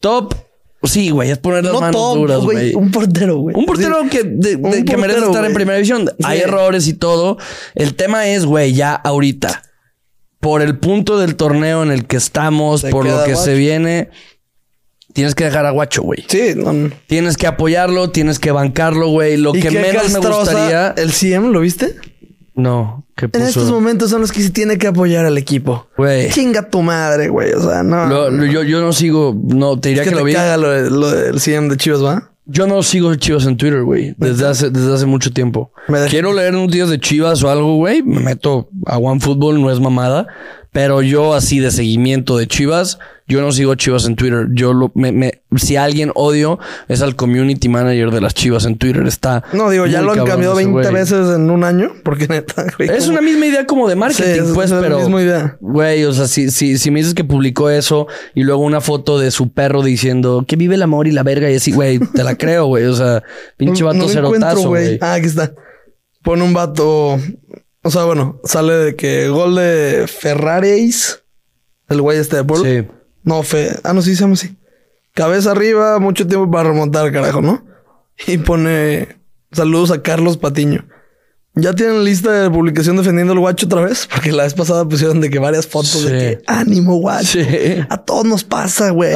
top. 0.00 0.34
Sí, 0.84 1.10
güey, 1.10 1.30
es 1.30 1.38
poner 1.38 1.64
las 1.64 1.72
No 1.72 1.80
manos 1.80 1.96
top, 2.00 2.16
duras, 2.18 2.38
güey. 2.40 2.74
Un 2.74 2.90
portero, 2.92 3.38
güey. 3.38 3.56
Un 3.56 3.66
portero 3.66 4.02
Sí. 4.04 4.08
que, 4.10 4.22
de- 4.24 4.56
de- 4.56 4.56
Un 4.56 4.84
que 4.84 4.96
merece 4.96 5.20
estar 5.26 5.44
en 5.44 5.52
primera 5.52 5.76
división. 5.76 6.08
Hay 6.22 6.38
errores 6.40 6.86
y 6.86 6.92
todo. 6.94 7.36
El 7.74 7.94
tema 7.94 8.28
es, 8.28 8.44
güey, 8.46 8.72
ya 8.74 8.94
ahorita, 8.94 9.62
por 10.40 10.62
el 10.62 10.78
punto 10.78 11.18
del 11.18 11.34
torneo 11.34 11.82
en 11.82 11.90
el 11.90 12.06
que 12.06 12.16
estamos, 12.16 12.82
Se 12.82 12.90
por 12.90 13.06
lo 13.06 13.24
que 13.24 13.34
se 13.34 13.54
viene, 13.54 14.10
tienes 15.12 15.34
que 15.34 15.44
dejar 15.44 15.66
a 15.66 15.70
Guacho, 15.72 16.02
güey. 16.02 16.24
Sí, 16.28 16.52
no. 16.54 16.90
Tienes 17.08 17.36
que 17.36 17.48
apoyarlo, 17.48 18.10
tienes 18.10 18.38
que 18.38 18.52
bancarlo, 18.52 19.08
güey. 19.08 19.36
Lo 19.36 19.54
¿Y 19.56 19.60
que 19.60 19.70
menos 19.72 20.10
me 20.12 20.20
gustaría. 20.20 20.94
¿El 20.96 21.12
CM 21.12 21.48
lo 21.52 21.58
viste? 21.60 21.96
No. 22.58 23.04
Que 23.16 23.26
En 23.26 23.30
puso- 23.30 23.44
estos 23.46 23.70
momentos 23.70 24.10
son 24.10 24.20
los 24.20 24.32
que 24.32 24.42
se 24.42 24.50
tiene 24.50 24.78
que 24.78 24.88
apoyar 24.88 25.24
al 25.24 25.38
equipo. 25.38 25.86
Güey. 25.96 26.28
Chinga 26.30 26.68
tu 26.68 26.82
madre, 26.82 27.28
güey. 27.28 27.52
O 27.52 27.60
sea, 27.62 27.82
no. 27.82 28.06
Lo- 28.30 28.44
yo, 28.46 28.62
yo 28.64 28.80
no 28.80 28.92
sigo, 28.92 29.34
no, 29.40 29.78
te 29.78 29.90
diría 29.90 30.02
es 30.02 30.08
que 30.08 30.14
que, 30.14 30.20
lo 30.20 30.24
vi. 30.26 30.32
caga 30.34 30.56
lo, 30.56 30.78
lo 30.90 31.08
del 31.10 31.40
CM 31.40 31.68
de 31.68 31.76
Chivas, 31.76 32.04
¿va? 32.04 32.30
Yo 32.46 32.66
no 32.66 32.82
sigo 32.82 33.14
Chivas 33.14 33.46
en 33.46 33.56
Twitter, 33.56 33.82
güey. 33.82 34.14
Desde 34.18 34.46
hace, 34.46 34.70
desde 34.70 34.92
hace 34.92 35.06
mucho 35.06 35.32
tiempo. 35.32 35.70
Quiero 36.10 36.32
leer 36.32 36.52
noticias 36.54 36.88
de 36.90 36.98
Chivas 36.98 37.42
o 37.44 37.50
algo, 37.50 37.76
güey. 37.76 38.02
Me 38.02 38.20
meto 38.20 38.68
a 38.86 38.98
OneFootball, 38.98 39.60
no 39.60 39.70
es 39.70 39.78
mamada. 39.80 40.26
Pero 40.72 41.00
yo 41.02 41.34
así 41.34 41.60
de 41.60 41.70
seguimiento 41.70 42.36
de 42.38 42.46
Chivas, 42.46 42.98
yo 43.28 43.40
no 43.42 43.52
sigo 43.52 43.74
Chivas 43.74 44.06
en 44.06 44.16
Twitter. 44.16 44.46
Yo 44.52 44.72
lo, 44.72 44.90
me, 44.94 45.12
me- 45.12 45.42
si 45.56 45.76
a 45.76 45.84
alguien 45.84 46.10
odio, 46.14 46.58
es 46.88 47.02
al 47.02 47.14
community 47.14 47.68
manager 47.68 48.10
de 48.10 48.20
las 48.20 48.34
Chivas 48.34 48.64
en 48.64 48.76
Twitter. 48.78 49.06
Está. 49.06 49.44
No, 49.52 49.68
digo, 49.70 49.86
ya 49.86 50.02
lo 50.02 50.12
han 50.12 50.24
cambiado 50.24 50.54
ese 50.58 50.64
20 50.70 50.72
güey. 50.72 50.92
veces 50.94 51.34
en 51.36 51.50
un 51.50 51.62
año. 51.64 51.92
Porque 52.04 52.26
neta, 52.26 52.64
güey. 52.76 52.88
Es 52.88 53.04
como- 53.04 53.18
una 53.18 53.20
misma 53.20 53.46
idea 53.46 53.66
como 53.66 53.88
de 53.88 53.96
marketing, 53.96 54.44
Sí, 54.46 54.50
pues, 54.54 54.66
es 54.70 54.76
la 54.76 54.80
pero. 54.80 54.98
misma 54.98 55.22
idea. 55.22 55.56
Güey, 55.60 56.04
o 56.04 56.12
sea, 56.12 56.26
si, 56.26 56.50
si, 56.50 56.78
si 56.78 56.90
me 56.90 57.00
dices 57.00 57.14
que 57.14 57.24
publicó 57.24 57.70
eso 57.70 58.06
y 58.34 58.42
luego 58.44 58.62
una 58.62 58.80
foto 58.80 59.18
de 59.18 59.30
su 59.30 59.52
perro 59.52 59.82
diciendo 59.82 60.44
que 60.48 60.56
vive 60.56 60.74
el 60.76 60.82
amor 60.82 61.06
y 61.06 61.12
la 61.12 61.22
verga 61.22 61.50
y 61.50 61.56
así, 61.56 61.70
güey, 61.72 61.98
te 61.98 62.24
la 62.24 62.36
creo, 62.36 62.66
güey. 62.66 62.84
O 62.86 62.94
sea, 62.94 63.22
pinche 63.56 63.84
vato 63.84 63.98
no 63.98 64.08
cerotazo, 64.08 64.68
güey. 64.68 64.98
Ah, 65.00 65.14
aquí 65.14 65.26
está. 65.26 65.52
Pone 66.22 66.42
un 66.42 66.54
vato. 66.54 67.18
O 67.82 67.90
sea, 67.90 68.04
bueno, 68.04 68.40
sale 68.44 68.72
de 68.74 68.96
que 68.96 69.28
gol 69.28 69.54
de 69.54 70.06
Ferraris. 70.08 71.22
El 71.88 72.02
güey 72.02 72.18
este 72.18 72.36
de 72.36 72.44
Puebla. 72.44 72.68
Sí. 72.68 72.86
No, 73.22 73.42
fe. 73.42 73.70
Ah, 73.84 73.92
no, 73.92 74.02
sí 74.02 74.14
se 74.14 74.22
llama 74.22 74.34
así. 74.34 74.56
Cabeza 75.14 75.50
arriba, 75.52 75.98
mucho 75.98 76.26
tiempo 76.26 76.50
para 76.50 76.70
remontar, 76.70 77.10
carajo, 77.12 77.40
¿no? 77.42 77.64
Y 78.26 78.38
pone 78.38 79.16
saludos 79.52 79.90
a 79.92 80.02
Carlos 80.02 80.36
Patiño. 80.36 80.84
¿Ya 81.54 81.72
tienen 81.72 82.04
lista 82.04 82.30
de 82.30 82.50
publicación 82.50 82.96
defendiendo 82.96 83.32
el 83.32 83.40
guacho 83.40 83.66
otra 83.66 83.80
vez? 83.80 84.08
Porque 84.12 84.30
la 84.30 84.44
vez 84.44 84.54
pasada 84.54 84.84
pusieron 84.88 85.20
de 85.20 85.30
que 85.30 85.38
varias 85.38 85.66
fotos 85.66 86.04
de 86.04 86.10
que 86.10 86.42
ánimo, 86.46 86.96
guacho. 86.96 87.40
Sí. 87.40 87.84
A 87.88 87.96
todos 87.98 88.24
nos 88.24 88.44
pasa, 88.44 88.90
güey. 88.90 89.14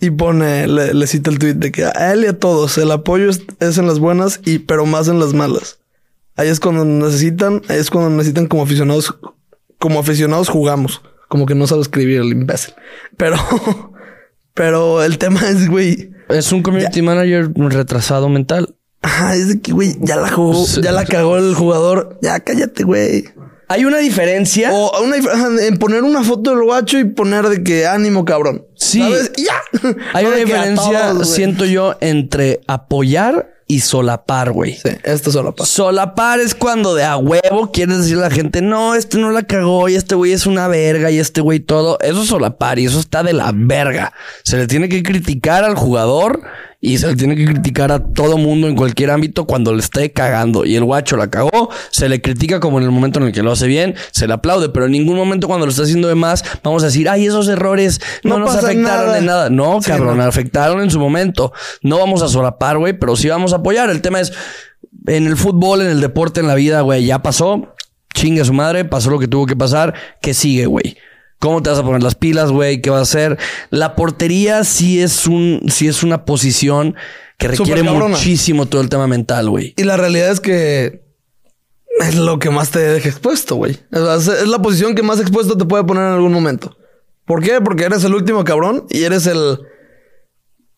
Y 0.00 0.10
pone, 0.10 0.66
le, 0.66 0.94
le 0.94 1.06
cita 1.06 1.30
el 1.30 1.38
tweet 1.38 1.54
de 1.54 1.72
que 1.72 1.84
a 1.84 2.12
él 2.12 2.24
y 2.24 2.26
a 2.26 2.38
todos 2.38 2.78
el 2.78 2.90
apoyo 2.90 3.30
es, 3.30 3.42
es 3.60 3.78
en 3.78 3.86
las 3.86 3.98
buenas 3.98 4.40
y 4.44 4.60
pero 4.60 4.86
más 4.86 5.08
en 5.08 5.18
las 5.18 5.32
malas. 5.32 5.78
Ahí 6.36 6.48
es 6.48 6.60
cuando 6.60 6.84
necesitan, 6.84 7.62
es 7.68 7.90
cuando 7.90 8.10
necesitan 8.10 8.46
como 8.46 8.62
aficionados, 8.62 9.14
como 9.78 10.00
aficionados 10.00 10.48
jugamos. 10.48 11.02
Como 11.32 11.46
que 11.46 11.54
no 11.54 11.66
sabe 11.66 11.80
escribir 11.80 12.20
el 12.20 12.30
imbécil. 12.30 12.74
Pero, 13.16 13.36
pero 14.52 15.02
el 15.02 15.16
tema 15.16 15.40
es, 15.48 15.66
güey, 15.66 16.10
Es 16.28 16.52
un 16.52 16.62
community 16.62 17.00
manager 17.00 17.50
retrasado 17.56 18.28
mental. 18.28 18.74
ajá, 19.00 19.34
es 19.34 19.48
de 19.48 19.60
que, 19.62 19.72
güey, 19.72 19.96
ya 20.02 20.16
la 20.16 20.30
jugó, 20.30 20.66
ya 20.82 20.92
la 20.92 21.06
cagó 21.06 21.38
el 21.38 21.54
jugador. 21.54 22.18
Ya 22.20 22.38
cállate, 22.40 22.84
güey. 22.84 23.24
Hay 23.68 23.86
una 23.86 23.96
diferencia. 23.96 24.74
O 24.74 25.02
una 25.02 25.16
en 25.62 25.78
poner 25.78 26.02
una 26.02 26.22
foto 26.22 26.50
del 26.50 26.64
guacho 26.64 26.98
y 26.98 27.04
poner 27.04 27.48
de 27.48 27.62
que 27.62 27.86
ánimo, 27.86 28.26
cabrón. 28.26 28.66
Sí. 28.76 29.02
Ya. 29.38 29.54
Hay 30.12 30.24
No 30.24 30.28
una 30.32 30.36
diferencia, 30.36 31.08
todos, 31.12 31.30
siento 31.30 31.64
yo, 31.64 31.96
entre 32.02 32.60
apoyar 32.66 33.54
y 33.72 33.80
solapar, 33.80 34.52
güey. 34.52 34.74
Sí, 34.74 34.90
esto 35.02 35.30
solo 35.30 35.54
pasa. 35.54 35.72
Solapar 35.72 36.40
es 36.40 36.54
cuando 36.54 36.94
de 36.94 37.04
a 37.04 37.16
huevo 37.16 37.72
quieres 37.72 37.98
decirle 38.00 38.26
a 38.26 38.28
la 38.28 38.34
gente, 38.34 38.60
no, 38.60 38.94
este 38.94 39.16
no 39.16 39.30
la 39.30 39.44
cagó 39.44 39.88
y 39.88 39.94
este 39.94 40.14
güey 40.14 40.32
es 40.32 40.44
una 40.44 40.68
verga 40.68 41.10
y 41.10 41.18
este 41.18 41.40
güey 41.40 41.60
todo. 41.60 41.98
Eso 42.00 42.22
es 42.22 42.28
solapar 42.28 42.78
y 42.78 42.84
eso 42.84 43.00
está 43.00 43.22
de 43.22 43.32
la 43.32 43.50
verga. 43.54 44.12
Se 44.44 44.58
le 44.58 44.66
tiene 44.66 44.90
que 44.90 45.02
criticar 45.02 45.64
al 45.64 45.74
jugador 45.74 46.42
y 46.84 46.98
se 46.98 47.06
le 47.06 47.14
tiene 47.14 47.36
que 47.36 47.44
criticar 47.44 47.92
a 47.92 48.00
todo 48.00 48.36
mundo 48.38 48.66
en 48.66 48.74
cualquier 48.74 49.12
ámbito 49.12 49.46
cuando 49.46 49.72
le 49.72 49.78
esté 49.78 50.10
cagando. 50.10 50.64
Y 50.64 50.74
el 50.74 50.82
guacho 50.82 51.16
la 51.16 51.30
cagó, 51.30 51.70
se 51.90 52.08
le 52.08 52.20
critica 52.20 52.58
como 52.58 52.78
en 52.78 52.84
el 52.84 52.90
momento 52.90 53.20
en 53.20 53.26
el 53.26 53.32
que 53.32 53.42
lo 53.44 53.52
hace 53.52 53.68
bien, 53.68 53.94
se 54.10 54.26
le 54.26 54.32
aplaude, 54.34 54.68
pero 54.68 54.86
en 54.86 54.92
ningún 54.92 55.16
momento 55.16 55.46
cuando 55.46 55.64
lo 55.64 55.70
está 55.70 55.84
haciendo 55.84 56.08
de 56.08 56.16
más 56.16 56.44
vamos 56.64 56.82
a 56.82 56.86
decir, 56.86 57.08
ay, 57.08 57.24
esos 57.24 57.46
errores 57.46 58.00
no, 58.24 58.38
No 58.38 58.46
nos 58.46 58.56
afectaron 58.56 58.82
nada. 59.06 59.18
en 59.18 59.26
nada. 59.26 59.48
No, 59.48 59.80
Sí, 59.80 59.90
cabrón, 59.92 60.18
no. 60.18 60.24
afectaron 60.24 60.82
en 60.82 60.90
su 60.90 60.98
momento. 60.98 61.52
No 61.82 61.98
vamos 61.98 62.20
a 62.20 62.26
solapar, 62.28 62.78
güey, 62.78 62.98
pero 62.98 63.14
sí 63.14 63.28
vamos 63.28 63.52
a 63.52 63.56
apoyar. 63.56 63.88
El 63.88 64.00
tema 64.02 64.18
es, 64.20 64.32
en 65.06 65.28
el 65.28 65.36
fútbol, 65.36 65.82
en 65.82 65.88
el 65.88 66.00
deporte, 66.00 66.40
en 66.40 66.48
la 66.48 66.56
vida, 66.56 66.80
güey, 66.80 67.04
ya 67.06 67.22
pasó. 67.22 67.74
Chingue 68.12 68.44
su 68.44 68.52
madre, 68.52 68.84
pasó 68.84 69.08
lo 69.08 69.20
que 69.20 69.28
tuvo 69.28 69.46
que 69.46 69.54
pasar. 69.54 69.94
¿Qué 70.20 70.34
sigue, 70.34 70.66
güey? 70.66 70.96
¿Cómo 71.42 71.60
te 71.60 71.70
vas 71.70 71.80
a 71.80 71.82
poner 71.82 72.04
las 72.04 72.14
pilas, 72.14 72.52
güey? 72.52 72.80
¿Qué 72.80 72.88
vas 72.88 73.00
a 73.00 73.02
hacer? 73.02 73.36
La 73.70 73.96
portería 73.96 74.62
sí 74.62 75.02
es 75.02 75.26
un, 75.26 75.60
sí 75.72 75.88
es 75.88 76.04
una 76.04 76.24
posición 76.24 76.94
que 77.36 77.48
requiere 77.48 77.82
muchísimo 77.82 78.66
todo 78.66 78.80
el 78.80 78.88
tema 78.88 79.08
mental, 79.08 79.50
güey. 79.50 79.74
Y 79.76 79.82
la 79.82 79.96
realidad 79.96 80.30
es 80.30 80.38
que 80.38 81.02
es 81.98 82.14
lo 82.14 82.38
que 82.38 82.50
más 82.50 82.70
te 82.70 82.78
deja 82.78 83.08
expuesto, 83.08 83.56
güey. 83.56 83.76
Es 83.90 84.28
es 84.28 84.46
la 84.46 84.62
posición 84.62 84.94
que 84.94 85.02
más 85.02 85.18
expuesto 85.18 85.58
te 85.58 85.64
puede 85.64 85.82
poner 85.82 86.04
en 86.04 86.12
algún 86.12 86.32
momento. 86.32 86.76
¿Por 87.24 87.42
qué? 87.42 87.60
Porque 87.60 87.86
eres 87.86 88.04
el 88.04 88.14
último 88.14 88.44
cabrón 88.44 88.86
y 88.88 89.02
eres 89.02 89.26
el. 89.26 89.58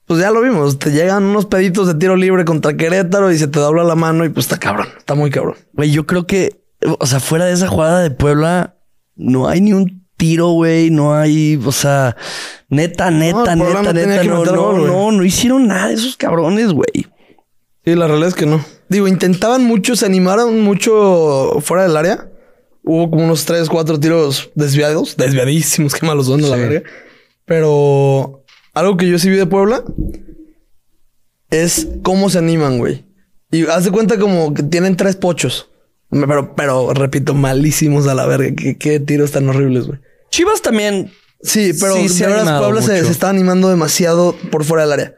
Pues 0.07 0.18
ya 0.18 0.31
lo 0.31 0.40
vimos. 0.40 0.79
Te 0.79 0.92
llegan 0.92 1.24
unos 1.24 1.44
peditos 1.44 1.88
de 1.88 1.94
tiro 1.96 2.16
libre 2.16 2.46
contra 2.46 2.74
Querétaro 2.74 3.31
y 3.31 3.37
se 3.37 3.48
te 3.48 3.61
dobla 3.61 3.85
la 3.85 3.96
mano 3.96 4.24
y 4.24 4.31
pues 4.31 4.46
está 4.46 4.59
cabrón. 4.59 4.88
Está 4.96 5.14
muy 5.14 5.31
cabrón. 5.31 5.57
Güey, 5.74 5.90
yo 5.90 6.07
creo 6.07 6.27
que, 6.27 6.64
o 7.00 7.05
sea, 7.05 7.20
fuera 7.20 7.44
de 7.44 7.53
esa 7.53 7.68
jugada 7.68 8.00
de 8.00 8.11
Puebla, 8.11 8.79
no 9.14 9.46
hay 9.46 9.61
ni 9.61 9.74
un 9.74 10.04
tiro, 10.25 10.49
güey. 10.53 10.91
No 10.91 11.15
hay, 11.15 11.61
o 11.65 11.73
sea, 11.73 12.17
neta, 12.69 13.11
neta, 13.11 13.55
neta, 13.57 13.83
no 13.83 13.93
neta. 13.93 14.23
que 14.23 14.29
No, 14.29 14.45
no, 14.45 14.57
gol, 14.63 14.87
no, 14.87 15.13
no 15.13 15.25
hicieron 15.25 15.67
nada 15.67 15.89
de 15.89 15.95
esos 15.95 16.17
cabrones, 16.17 16.73
güey. 16.73 17.07
Sí, 17.85 17.95
la 17.95 18.07
realidad 18.07 18.29
es 18.29 18.35
que 18.35 18.47
no. 18.47 18.65
Digo, 18.89 19.09
intentaban 19.09 19.65
mucho, 19.65 19.97
se 19.97 20.07
animaron 20.07 20.61
mucho 20.63 21.59
fuera 21.61 21.83
del 21.83 21.97
área. 21.97 22.29
Hubo 22.83 23.11
como 23.11 23.25
unos 23.25 23.45
tres, 23.45 23.69
cuatro 23.69 23.99
tiros 24.01 24.51
desviados, 24.55 25.17
desviadísimos, 25.17 25.95
qué 25.99 26.07
malos 26.07 26.27
son 26.27 26.43
a 26.45 26.49
la 26.49 26.57
Sí. 26.57 26.63
verga. 26.63 26.83
Pero 27.45 28.45
algo 28.73 28.97
que 28.97 29.09
yo 29.09 29.19
sí 29.19 29.29
vi 29.31 29.37
de 29.37 29.47
Puebla 29.47 29.85
es 31.51 31.89
cómo 32.03 32.31
se 32.31 32.39
animan, 32.39 32.79
güey. 32.79 33.05
Y 33.51 33.67
haz 33.67 33.85
de 33.85 33.91
cuenta 33.91 34.19
como 34.19 34.55
que 34.55 34.63
tienen 34.63 34.97
tres 34.97 35.17
pochos. 35.17 35.69
Pero, 36.11 36.55
pero, 36.55 36.93
repito, 36.95 37.35
malísimos 37.35 38.07
a 38.07 38.15
la 38.15 38.27
verga. 38.27 38.55
Qué, 38.57 38.77
qué 38.79 39.01
tiros 39.01 39.33
tan 39.33 39.49
horribles, 39.49 39.87
güey. 39.87 39.99
Chivas 40.35 40.62
también. 40.62 41.12
Sí, 41.42 41.73
pero 41.79 41.94
Sí, 41.94 42.09
se 42.09 42.27
de 42.27 42.59
Puebla 42.59 42.83
se, 42.83 42.99
está 42.99 43.29
animando 43.29 43.68
demasiado 43.68 44.35
por 44.51 44.64
fuera 44.64 44.83
del 44.83 44.92
área. 44.92 45.14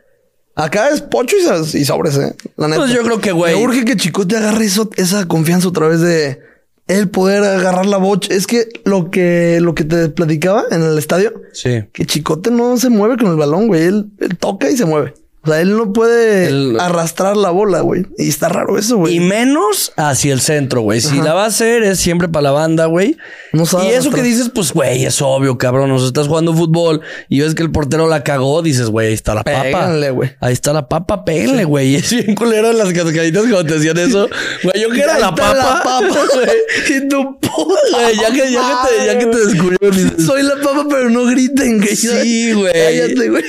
Acá 0.55 0.91
es 0.91 1.01
pocho 1.01 1.37
y, 1.37 1.79
y 1.79 1.85
sobres, 1.87 2.19
eh. 2.19 2.35
La 2.59 2.69
neta. 2.69 2.81
Pues 2.83 2.93
yo 2.93 3.03
creo 3.03 3.19
que, 3.19 3.33
güey. 3.33 3.55
Me 3.55 3.63
urge 3.63 3.87
que 3.87 3.97
Chicote 3.97 4.37
agarre 4.37 4.67
eso, 4.67 4.91
esa 4.97 5.27
confianza 5.27 5.69
otra 5.69 5.89
vez 5.89 6.03
de 6.03 6.39
el 6.87 7.09
poder 7.09 7.45
agarrar 7.45 7.87
la 7.87 7.97
bocha. 7.97 8.35
Es 8.35 8.47
que 8.47 8.69
lo 8.85 9.11
que, 9.11 9.59
lo 9.63 9.75
que 9.75 9.85
te 9.85 10.11
platicaba 10.11 10.65
en 10.71 10.83
el 10.83 10.99
estadio, 10.99 11.33
Sí. 11.55 11.85
que 11.95 12.05
Chicote 12.05 12.51
no 12.51 12.77
se 12.77 12.91
mueve 12.91 13.17
con 13.17 13.29
el 13.29 13.37
balón, 13.37 13.69
güey. 13.69 13.85
Él, 13.85 14.11
él 14.21 14.37
toca 14.37 14.69
y 14.71 14.77
se 14.77 14.85
mueve. 14.85 15.15
O 15.47 15.51
sea, 15.51 15.61
él 15.61 15.77
no 15.77 15.93
puede 15.93 16.49
El- 16.49 16.81
arrastrar 16.81 17.37
la 17.37 17.51
bola, 17.51 17.81
güey. 17.81 18.05
Y 18.19 18.29
está 18.29 18.49
raro 18.49 18.77
eso, 18.79 18.97
güey. 18.97 19.17
Y 19.17 19.21
menos 19.21 19.93
hacia 19.97 20.33
el 20.33 20.41
centro, 20.41 20.81
güey. 20.81 21.01
Si 21.01 21.21
la 21.21 21.35
va 21.35 21.45
a 21.45 21.47
hacer, 21.47 21.83
es 21.85 22.01
siempre 22.01 22.29
para 22.29 22.43
la 22.43 22.51
banda, 22.51 22.87
güey. 22.87 23.17
No 23.53 23.65
sabe 23.67 23.87
y 23.87 23.91
eso 23.91 24.11
que 24.11 24.23
dices, 24.23 24.51
pues, 24.55 24.73
güey, 24.73 25.05
es 25.05 25.23
obvio, 25.23 25.57
cabrón. 25.59 25.97
Sea, 25.99 26.09
estás 26.09 26.27
jugando 26.29 26.53
fútbol 26.55 27.01
y 27.29 27.41
ves 27.41 27.55
que 27.55 27.63
el 27.63 27.71
portero 27.71 28.09
la 28.09 28.25
cagó, 28.25 28.61
dices, 28.63 28.89
güey, 28.91 29.09
ahí 29.09 29.15
está 29.15 29.35
la 29.35 29.45
papa. 29.45 29.63
Péganle, 29.63 30.11
güey. 30.11 30.31
Ahí 30.41 30.53
está 30.53 30.73
la 30.73 30.89
papa, 30.89 31.25
péguenle, 31.25 31.65
güey. 31.65 31.95
Es 31.97 32.13
bien 32.13 32.35
culero 32.35 32.71
en 32.71 32.79
las 32.79 32.93
cascaditas 32.93 33.43
cuando 33.43 33.65
te 33.67 33.77
hacían 33.77 33.99
eso. 33.99 34.29
Güey, 34.63 34.83
yo 34.83 34.91
que 34.91 35.01
era 35.01 35.19
la 35.19 35.31
papa. 35.35 35.55
la 35.55 35.83
papa, 35.83 36.01
güey. 36.35 36.97
Y 36.97 37.09
tu 37.09 37.39
puta 37.39 37.81
Güey, 37.93 38.17
ya 38.17 38.31
que, 38.33 38.51
ya 38.53 38.61
que 38.61 38.89
te, 38.99 39.07
ya 39.07 39.19
que 39.19 39.27
te 39.27 39.47
descubrieron. 39.47 40.21
Soy 40.27 40.43
la 40.43 40.57
papa, 40.57 40.87
pero 40.91 41.09
no 41.11 41.25
griten, 41.27 41.79
güey. 41.79 41.97
Sí, 41.97 42.53
güey. 42.53 42.73
Cállate, 42.73 43.29
güey. 43.31 43.45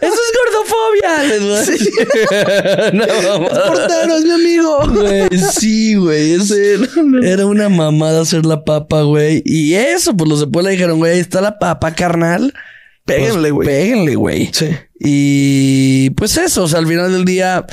Eso 0.00 0.14
es 0.14 0.32
gordofobia. 0.52 1.37
Voy 1.40 1.54
a 1.54 1.60
decir. 1.60 1.88
no. 2.92 3.06
Portero, 3.48 4.16
es 4.16 4.24
mi 4.24 4.30
amigo. 4.32 4.78
Güey, 4.88 5.28
sí, 5.38 5.94
güey. 5.94 6.32
es- 6.34 6.50
Era 7.22 7.46
una 7.46 7.68
mamada 7.68 8.22
hacer 8.22 8.44
la 8.46 8.64
papa, 8.64 9.02
güey. 9.02 9.42
Y 9.44 9.74
eso, 9.74 10.16
pues 10.16 10.28
los 10.28 10.40
de 10.40 10.46
Puebla 10.46 10.70
dijeron, 10.70 10.98
güey, 10.98 11.12
ahí 11.14 11.20
está 11.20 11.40
la 11.40 11.58
papa, 11.58 11.94
carnal. 11.94 12.52
Péguenle, 13.04 13.50
Pues, 13.50 13.52
güey. 13.52 13.66
Péguenle, 13.68 14.14
güey. 14.16 14.50
Sí. 14.52 14.68
Y 15.00 16.10
pues 16.10 16.36
eso, 16.36 16.64
o 16.64 16.68
sea, 16.68 16.78
al 16.80 16.86
final 16.86 17.10
del 17.12 17.24
día 17.24 17.64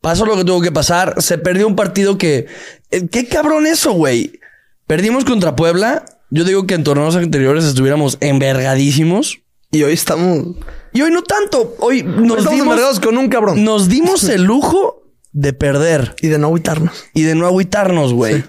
pasó 0.00 0.24
lo 0.26 0.36
que 0.36 0.44
tuvo 0.44 0.60
que 0.62 0.72
pasar. 0.72 1.14
Se 1.18 1.38
perdió 1.38 1.66
un 1.66 1.76
partido 1.76 2.18
que. 2.18 2.46
eh, 2.90 3.06
Qué 3.10 3.26
cabrón 3.26 3.66
eso, 3.66 3.92
güey. 3.92 4.32
Perdimos 4.86 5.24
contra 5.24 5.54
Puebla. 5.54 6.04
Yo 6.30 6.44
digo 6.44 6.66
que 6.66 6.74
en 6.74 6.84
torneos 6.84 7.16
anteriores 7.16 7.64
estuviéramos 7.64 8.16
envergadísimos. 8.20 9.40
Y 9.72 9.82
hoy 9.84 9.92
estamos. 9.92 10.56
Y 10.92 11.02
hoy 11.02 11.10
no 11.10 11.22
tanto. 11.22 11.76
Hoy 11.78 12.02
Nos 12.02 12.38
estamos 12.38 12.50
dimos, 12.76 13.00
con 13.00 13.16
un 13.18 13.28
cabrón. 13.28 13.62
nos 13.64 13.88
dimos 13.88 14.24
el 14.24 14.42
lujo 14.44 15.02
de 15.32 15.52
perder 15.52 16.14
Y 16.20 16.28
de 16.28 16.38
no 16.38 16.48
agüitarnos. 16.48 16.92
y 17.14 17.22
de 17.22 17.34
no 17.34 17.46
agüitarnos, 17.46 18.12
güey. 18.12 18.42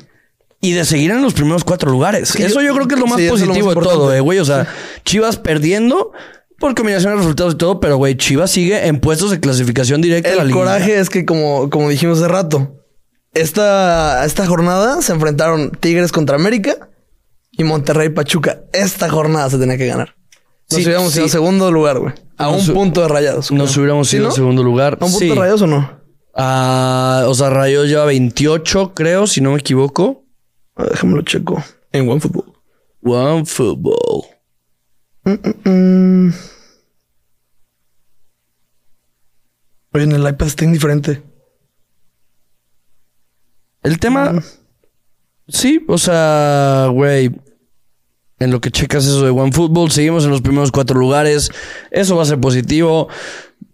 Y 0.59 0.73
de 0.73 0.85
seguir 0.85 1.11
en 1.11 1.21
los 1.21 1.33
primeros 1.33 1.63
cuatro 1.63 1.89
lugares. 1.91 2.31
que 2.33 2.45
Eso 2.45 2.61
yo- 2.61 2.67
yo 2.67 2.75
creo 2.75 2.87
que 2.87 2.95
es 2.95 2.99
lo 3.01 3.07
más 3.07 3.17
sí, 3.19 3.25
lo 3.25 3.31
positivo 3.33 3.67
más 3.67 3.75
de 3.75 3.81
todo, 3.81 4.13
eh, 4.13 4.19
güey. 4.19 4.39
O 4.39 4.45
sea, 4.45 4.67
Chivas 5.05 5.37
perdiendo 5.37 6.11
por 6.59 6.75
combinación 6.75 7.13
de 7.13 7.17
resultados 7.17 7.55
y 7.55 7.57
todo, 7.57 7.79
pero 7.79 7.97
güey, 7.97 8.15
Chivas 8.15 8.51
sigue 8.51 8.85
en 8.87 8.99
puestos 8.99 9.31
de 9.31 9.39
clasificación 9.39 10.01
directa 10.01 10.31
a 10.31 10.35
la 10.35 10.41
El 10.43 10.49
liga. 10.49 10.59
coraje 10.59 10.99
es 10.99 11.09
que, 11.09 11.25
como, 11.25 11.69
como 11.71 11.89
dijimos 11.89 12.19
hace 12.19 12.27
rato, 12.27 12.75
esta, 13.33 14.25
esta 14.25 14.45
jornada 14.45 15.01
se 15.01 15.13
enfrentaron 15.13 15.71
Tigres 15.79 16.11
contra 16.11 16.35
América 16.35 16.89
y 17.51 17.63
Monterrey 17.63 18.09
Pachuca. 18.09 18.61
Esta 18.73 19.09
jornada 19.09 19.49
se 19.49 19.57
tenía 19.57 19.77
que 19.77 19.87
ganar. 19.87 20.15
Nos 20.69 20.83
Sí, 20.83 20.89
ido 20.89 21.09
sí. 21.09 21.21
a 21.21 21.27
segundo 21.27 21.71
lugar, 21.71 21.99
güey. 21.99 22.13
A 22.45 22.51
Nos 22.51 22.67
un 22.69 22.73
punto 22.75 23.01
de 23.01 23.07
rayados. 23.07 23.51
Nos 23.51 23.75
hubiéramos 23.77 24.09
¿Sí, 24.09 24.17
ido 24.17 24.25
no? 24.25 24.29
en 24.31 24.35
segundo 24.35 24.63
lugar. 24.63 24.93
¿A 24.99 25.05
un 25.05 25.11
punto 25.11 25.19
Sí. 25.19 25.29
de 25.29 25.35
rayados 25.35 25.61
o 25.61 25.67
no? 25.67 26.01
Ah, 26.33 27.25
o 27.27 27.33
sea, 27.33 27.49
Rayos 27.49 27.87
lleva 27.89 28.05
28, 28.05 28.93
creo, 28.93 29.27
si 29.27 29.41
no 29.41 29.51
me 29.51 29.59
equivoco. 29.59 30.25
A 30.75 30.83
ver, 30.83 30.91
Déjame 30.93 31.15
lo 31.15 31.21
checo. 31.23 31.61
En 31.91 32.09
OneFootball. 32.09 32.53
One 33.03 33.45
Football. 33.45 34.23
Mm. 35.65 36.29
Oye, 39.93 40.03
en 40.05 40.11
el 40.13 40.27
iPad 40.27 40.47
está 40.47 40.63
indiferente. 40.63 41.21
El 43.83 43.99
tema. 43.99 44.41
Sí, 45.47 45.83
o 45.87 45.97
sea, 45.97 46.87
güey. 46.93 47.31
En 48.41 48.51
lo 48.51 48.59
que 48.59 48.71
checas 48.71 49.05
eso 49.05 49.23
de 49.23 49.29
OneFootball, 49.29 49.91
seguimos 49.91 50.25
en 50.25 50.31
los 50.31 50.41
primeros 50.41 50.71
cuatro 50.71 50.99
lugares. 50.99 51.51
Eso 51.91 52.15
va 52.15 52.23
a 52.23 52.25
ser 52.25 52.39
positivo. 52.39 53.07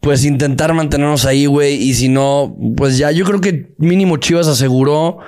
Pues 0.01 0.25
intentar 0.25 0.73
mantenernos 0.73 1.25
ahí, 1.25 1.45
güey. 1.45 1.75
Y 1.75 1.93
si 1.93 2.09
no, 2.09 2.55
pues 2.75 2.97
ya, 2.97 3.11
yo 3.11 3.25
creo 3.25 3.41
que 3.41 3.73
mínimo 3.77 4.17
Chivas 4.17 4.47
aseguró 4.47 5.19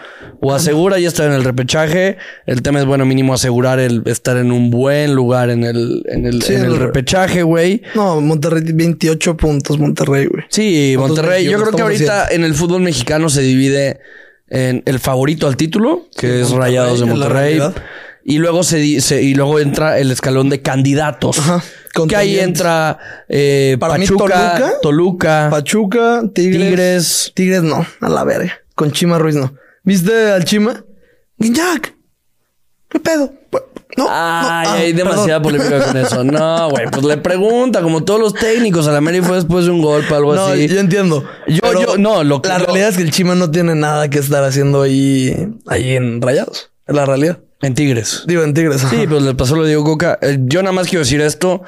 o 0.41 0.53
asegura 0.53 0.99
ya 0.99 1.07
estar 1.07 1.25
en 1.27 1.33
el 1.33 1.43
repechaje. 1.43 2.17
El 2.45 2.61
tema 2.61 2.79
es, 2.79 2.85
bueno, 2.85 3.05
mínimo 3.05 3.33
asegurar 3.33 3.79
el 3.79 4.03
estar 4.05 4.37
en 4.37 4.51
un 4.51 4.69
buen 4.69 5.15
lugar 5.15 5.49
en 5.49 5.63
el, 5.63 6.03
en 6.07 6.25
el, 6.25 6.41
Sí, 6.41 6.53
en 6.53 6.65
el 6.65 6.77
repechaje, 6.77 7.43
güey. 7.43 7.81
No, 7.95 8.21
Monterrey 8.21 8.61
28 8.65 9.37
puntos, 9.37 9.79
Monterrey, 9.79 10.27
güey. 10.27 10.43
Sí, 10.49 10.95
Monterrey. 10.97 11.45
Yo 11.45 11.57
21, 11.57 11.63
creo 11.63 11.75
que 11.75 11.81
ahorita 11.81 12.27
en 12.31 12.43
el 12.43 12.53
fútbol 12.53 12.81
mexicano 12.81 13.29
se 13.29 13.41
divide 13.41 13.99
en 14.49 14.83
el 14.85 14.99
favorito 14.99 15.47
al 15.47 15.57
título, 15.57 16.07
que 16.15 16.27
Sí, 16.27 16.33
es 16.33 16.49
Monterrey, 16.49 16.59
Rayados 16.59 16.99
de 16.99 17.03
en 17.05 17.09
la 17.09 17.15
Monterrey. 17.15 17.59
Y 18.23 18.37
luego 18.37 18.63
se, 18.63 19.01
se- 19.01 19.21
y 19.23 19.33
luego 19.33 19.59
entra 19.59 19.97
el 19.99 20.11
escalón 20.11 20.49
de 20.49 20.61
candidatos. 20.61 21.39
Ajá, 21.39 21.63
Que 22.07 22.15
ahí 22.15 22.39
entra 22.39 22.97
eh, 23.27 23.77
Para 23.79 23.97
mí, 23.97 24.05
Pachuca, 24.05 24.27
Toluca, 24.55 24.73
Toluca, 24.81 25.47
Pachuca, 25.49 26.21
Tigres. 26.33 26.61
Tigres. 26.67 27.31
Tigres 27.33 27.63
no, 27.63 27.85
a 28.01 28.09
la 28.09 28.23
verga. 28.23 28.53
Con 28.75 28.91
Chima 28.91 29.17
Ruiz 29.17 29.35
no. 29.35 29.53
¿Viste 29.83 30.31
al 30.31 30.43
Chima? 30.45 30.83
Guiñac. 31.37 31.95
¿Qué 32.89 32.99
pedo? 32.99 33.33
No. 33.97 34.05
Ay, 34.07 34.07
no, 34.07 34.07
ah, 34.09 34.73
hay 34.73 34.93
demasiada 34.93 35.41
perdón. 35.41 35.67
polémica 35.67 35.85
con 35.85 35.97
eso. 35.97 36.23
No, 36.23 36.69
güey, 36.69 36.85
pues 36.91 37.03
le 37.03 37.17
pregunta, 37.17 37.81
como 37.81 38.03
todos 38.03 38.19
los 38.19 38.33
técnicos, 38.33 38.87
a 38.87 38.91
la 38.91 39.01
Mary 39.01 39.21
fue 39.21 39.35
después 39.37 39.65
de 39.65 39.71
un 39.71 39.81
golpe, 39.81 40.13
algo 40.13 40.35
No, 40.35 40.45
así. 40.47 40.67
yo 40.67 40.79
entiendo. 40.79 41.23
Yo- 41.47 41.59
Pero 41.61 41.81
yo- 41.81 41.97
no, 41.97 42.23
lo 42.23 42.41
que- 42.41 42.49
La 42.49 42.59
realidad 42.59 42.89
es 42.89 42.97
que 42.97 43.03
el 43.03 43.11
Chima 43.11 43.35
no 43.35 43.49
tiene 43.51 43.75
nada 43.75 44.09
que 44.09 44.19
estar 44.19 44.43
haciendo 44.43 44.81
ahí, 44.83 45.35
ahí 45.67 45.95
en 45.95 46.21
Rayados. 46.21 46.71
Es 46.89 46.95
la 46.95 47.05
realidad. 47.05 47.39
En 47.61 47.73
Tigres. 47.75 48.23
Digo, 48.27 48.43
en 48.43 48.53
Tigres. 48.53 48.81
Sí, 48.89 49.05
pues 49.07 49.21
le 49.21 49.35
pasó 49.35 49.55
lo 49.55 49.63
de 49.63 49.69
Diego 49.69 49.83
Coca. 49.83 50.17
Eh, 50.21 50.37
Yo 50.41 50.61
nada 50.63 50.73
más 50.73 50.87
quiero 50.87 51.03
decir 51.05 51.21
esto. 51.21 51.61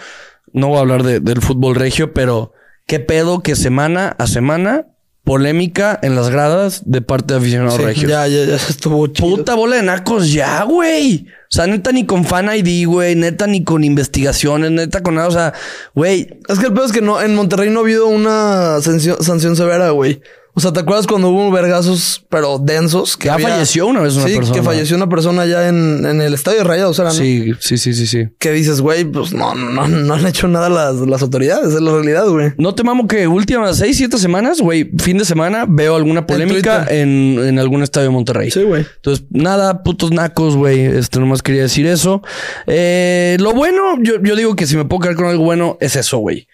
No 0.54 0.68
voy 0.70 0.78
a 0.78 0.82
hablar 0.82 1.04
de- 1.04 1.20
del 1.20 1.42
fútbol 1.42 1.76
regio, 1.76 2.14
pero 2.14 2.54
qué 2.88 3.00
pedo 3.00 3.42
que 3.42 3.56
semana 3.56 4.16
a 4.18 4.28
semana 4.28 4.88
polémica 5.24 6.00
en 6.02 6.16
las 6.16 6.30
gradas 6.30 6.82
de 6.86 7.02
parte 7.02 7.34
de 7.34 7.40
aficionados 7.40 7.76
Sí, 7.76 7.84
regios. 7.84 8.10
ya, 8.12 8.28
ya, 8.28 8.44
ya 8.46 8.56
estuvo 8.56 9.06
chido. 9.08 9.38
Puta 9.38 9.54
bola 9.54 9.76
de 9.76 9.84
nacos, 9.84 10.32
ya, 10.34 10.64
güey. 10.64 11.28
O 11.30 11.54
sea, 11.56 11.68
neta 11.68 11.92
ni 11.92 12.06
con 12.06 12.26
fan 12.26 12.50
ID, 12.54 12.88
güey. 12.88 13.16
Neta 13.16 13.46
ni 13.48 13.64
con 13.64 13.84
investigaciones, 13.84 14.72
neta 14.72 15.04
con 15.04 15.16
nada. 15.16 15.28
O 15.28 15.32
sea, 15.32 15.54
güey. 15.94 16.40
Es 16.50 16.58
que 16.60 16.66
el 16.68 16.74
pedo 16.74 16.86
es 16.86 16.92
que 16.92 17.02
no, 17.02 17.22
en 17.22 17.36
Monterrey 17.36 17.70
no 17.70 17.80
ha 17.80 17.84
habido 17.84 18.08
una 18.08 18.82
sanción, 18.82 19.22
sanción 19.22 19.56
severa, 19.56 19.92
güey. 19.92 20.22
O 20.54 20.60
sea, 20.60 20.74
¿te 20.74 20.82
acuerdas 20.82 21.08
cuando 21.08 21.30
hubo 21.30 21.50
vergazos, 21.50 22.26
pero 22.30 22.60
densos? 22.60 23.16
Que 23.16 23.28
Ya 23.28 23.40
falleció 23.40 23.88
una 23.88 24.02
vez 24.02 24.16
una 24.18 24.28
sí, 24.28 24.36
persona. 24.36 24.54
que 24.56 24.62
falleció 24.64 24.98
una 24.98 25.08
persona 25.08 25.46
ya 25.46 25.70
en, 25.70 26.06
en 26.06 26.20
el 26.22 26.34
estadio 26.34 26.58
de 26.60 26.64
Rayados, 26.66 27.00
era, 27.00 27.08
¿no? 27.10 27.16
Sí, 27.16 27.54
sí, 27.60 27.78
sí, 27.78 27.94
sí, 27.94 28.06
sí. 28.06 28.28
Que 28.38 28.52
dices, 28.52 28.82
güey, 28.82 29.06
pues 29.06 29.32
no, 29.34 29.56
no, 29.56 29.88
no 29.88 30.14
han 30.14 30.28
hecho 30.28 30.50
nada 30.50 30.70
las, 30.70 30.96
las 30.96 31.22
autoridades, 31.22 31.74
es 31.74 31.80
la 31.82 31.92
realidad, 31.94 32.28
güey. 32.28 32.52
No 32.58 32.76
te 32.76 32.84
mamo 32.84 33.08
que 33.08 33.28
últimas 33.28 33.78
seis, 33.78 33.96
siete 33.96 34.18
semanas, 34.18 34.60
güey, 34.60 34.92
fin 34.98 35.18
de 35.18 35.24
semana, 35.26 35.66
veo 35.70 35.96
alguna 35.96 36.28
polémica 36.28 36.86
en, 36.90 37.40
en 37.42 37.58
algún 37.58 37.82
estadio 37.82 38.10
de 38.10 38.14
Monterrey. 38.14 38.52
Sí, 38.52 38.64
güey. 38.64 38.86
Entonces, 38.98 39.26
nada, 39.30 39.84
putos 39.84 40.12
nacos, 40.12 40.58
güey. 40.58 40.82
Este, 40.82 41.20
nomás 41.22 41.42
quería 41.42 41.62
decir 41.62 41.88
eso. 41.88 42.22
Eh, 42.68 43.38
lo 43.40 43.54
bueno, 43.54 43.96
yo, 44.02 44.22
yo 44.22 44.36
digo 44.36 44.56
que 44.58 44.68
si 44.68 44.76
me 44.76 44.84
puedo 44.86 45.00
quedar 45.02 45.16
con 45.16 45.28
algo 45.28 45.44
bueno, 45.46 45.78
es 45.80 45.96
eso, 45.96 46.18
güey. 46.18 46.48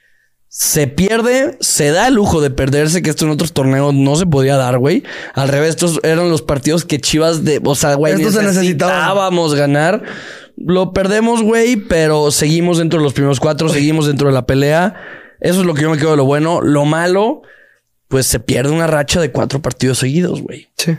Se 0.50 0.88
pierde, 0.88 1.58
se 1.60 1.92
da 1.92 2.08
el 2.08 2.16
lujo 2.16 2.42
de 2.42 2.50
perderse, 2.50 3.02
que 3.02 3.10
esto 3.10 3.26
en 3.26 3.32
otros 3.32 3.54
torneos 3.54 3.94
no 3.94 4.16
se 4.16 4.26
podía 4.26 4.56
dar, 4.56 4.78
güey. 4.78 5.04
Al 5.34 5.50
revés, 5.50 5.72
estos 5.72 6.00
eran 6.04 6.30
los 6.30 6.42
partidos 6.42 6.86
que 6.86 7.00
Chivas 7.00 7.44
de, 7.44 7.62
o 7.64 7.76
sea, 7.76 7.96
güey, 7.96 8.14
Estos 8.14 8.34
se 8.34 8.44
necesitábamos 8.44 9.56
ganar. 9.56 10.04
Lo 10.56 10.94
perdemos, 10.94 11.44
güey, 11.44 11.76
pero 11.76 12.32
seguimos 12.32 12.78
dentro 12.78 13.00
de 13.00 13.04
los 13.04 13.14
primeros 13.14 13.40
cuatro, 13.40 13.70
seguimos 13.70 14.08
dentro 14.08 14.30
de 14.30 14.34
la 14.34 14.46
pelea. 14.46 14.96
Eso 15.40 15.60
es 15.60 15.66
lo 15.66 15.74
que 15.74 15.84
yo 15.84 15.92
me 15.92 15.98
quedo 15.98 16.12
de 16.12 16.18
lo 16.18 16.26
bueno. 16.26 16.62
Lo 16.62 16.86
malo, 16.86 17.44
pues 18.08 18.26
se 18.26 18.40
pierde 18.40 18.72
una 18.72 18.88
racha 18.88 19.22
de 19.22 19.32
cuatro 19.32 19.62
partidos 19.62 20.00
seguidos, 20.00 20.42
güey 20.42 20.70
Sí. 20.78 20.98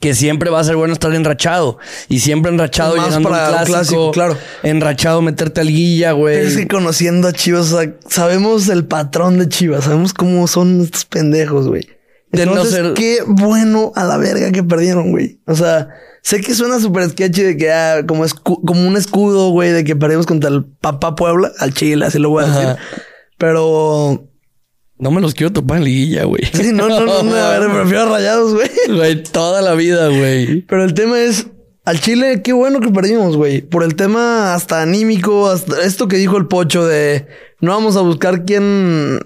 Que 0.00 0.14
siempre 0.14 0.50
va 0.50 0.60
a 0.60 0.64
ser 0.64 0.76
bueno 0.76 0.92
estar 0.94 1.14
enrachado. 1.14 1.78
Y 2.08 2.20
siempre 2.20 2.50
enrachado 2.50 2.96
Más 2.96 3.06
llegando 3.08 3.28
a 3.28 3.32
un 3.32 3.36
para 3.36 3.44
un 3.44 3.54
clásico, 3.66 3.72
clásico, 3.76 4.10
claro. 4.12 4.36
Enrachado 4.62 5.22
meterte 5.22 5.60
al 5.60 5.68
guilla, 5.68 6.12
güey. 6.12 6.36
Pero 6.36 6.48
es 6.48 6.56
que 6.56 6.66
conociendo 6.66 7.28
a 7.28 7.32
Chivas, 7.32 7.72
o 7.72 7.80
sea, 7.80 7.94
sabemos 8.08 8.68
el 8.68 8.86
patrón 8.86 9.38
de 9.38 9.48
Chivas, 9.48 9.84
sabemos 9.84 10.12
cómo 10.14 10.46
son 10.48 10.80
estos 10.80 11.04
pendejos, 11.04 11.68
güey. 11.68 11.86
De 12.32 12.46
no 12.46 12.52
Entonces, 12.52 12.74
ser- 12.76 12.94
qué 12.94 13.18
bueno 13.26 13.92
a 13.96 14.04
la 14.04 14.16
verga 14.16 14.52
que 14.52 14.62
perdieron, 14.62 15.10
güey. 15.10 15.40
O 15.46 15.54
sea, 15.56 15.88
sé 16.22 16.40
que 16.40 16.54
suena 16.54 16.78
súper 16.78 17.10
sketchy 17.10 17.42
de 17.42 17.56
que 17.56 17.72
ah, 17.72 18.02
como, 18.06 18.24
escu- 18.24 18.64
como 18.64 18.86
un 18.86 18.96
escudo, 18.96 19.50
güey, 19.50 19.72
de 19.72 19.82
que 19.84 19.96
perdimos 19.96 20.26
contra 20.26 20.48
el 20.48 20.64
papá 20.64 21.14
Puebla, 21.16 21.50
al 21.58 21.74
Chile, 21.74 22.06
así 22.06 22.18
lo 22.20 22.30
voy 22.30 22.44
a 22.44 22.46
Ajá. 22.46 22.60
decir. 22.60 22.76
Pero 23.36 24.29
No 25.00 25.10
me 25.10 25.20
los 25.20 25.34
quiero 25.34 25.52
topar 25.52 25.78
en 25.78 25.84
liguilla, 25.84 26.24
güey. 26.24 26.44
sí, 26.52 26.72
no, 26.72 26.88
no, 26.88 27.00
no, 27.00 27.22
no, 27.22 27.34
a 27.34 27.58
ver, 27.58 27.70
prefiero 27.70 28.02
a 28.02 28.06
rayados, 28.06 28.54
güey. 28.54 28.68
Güey, 28.96 29.22
toda 29.22 29.62
la 29.62 29.74
vida, 29.74 30.08
güey. 30.08 30.62
Pero 30.62 30.84
el 30.84 30.94
tema 30.94 31.20
es, 31.20 31.46
al 31.84 32.00
Chile, 32.00 32.42
qué 32.42 32.52
bueno 32.52 32.80
que 32.80 32.90
perdimos, 32.90 33.36
güey. 33.36 33.62
Por 33.62 33.82
el 33.82 33.94
tema 33.96 34.54
hasta 34.54 34.82
anímico, 34.82 35.48
hasta 35.48 35.82
esto 35.82 36.06
que 36.08 36.16
dijo 36.16 36.36
el 36.36 36.46
Pocho 36.46 36.86
de 36.86 37.26
no 37.60 37.72
vamos 37.72 37.96
a 37.96 38.00
buscar 38.00 38.44
quién... 38.44 39.20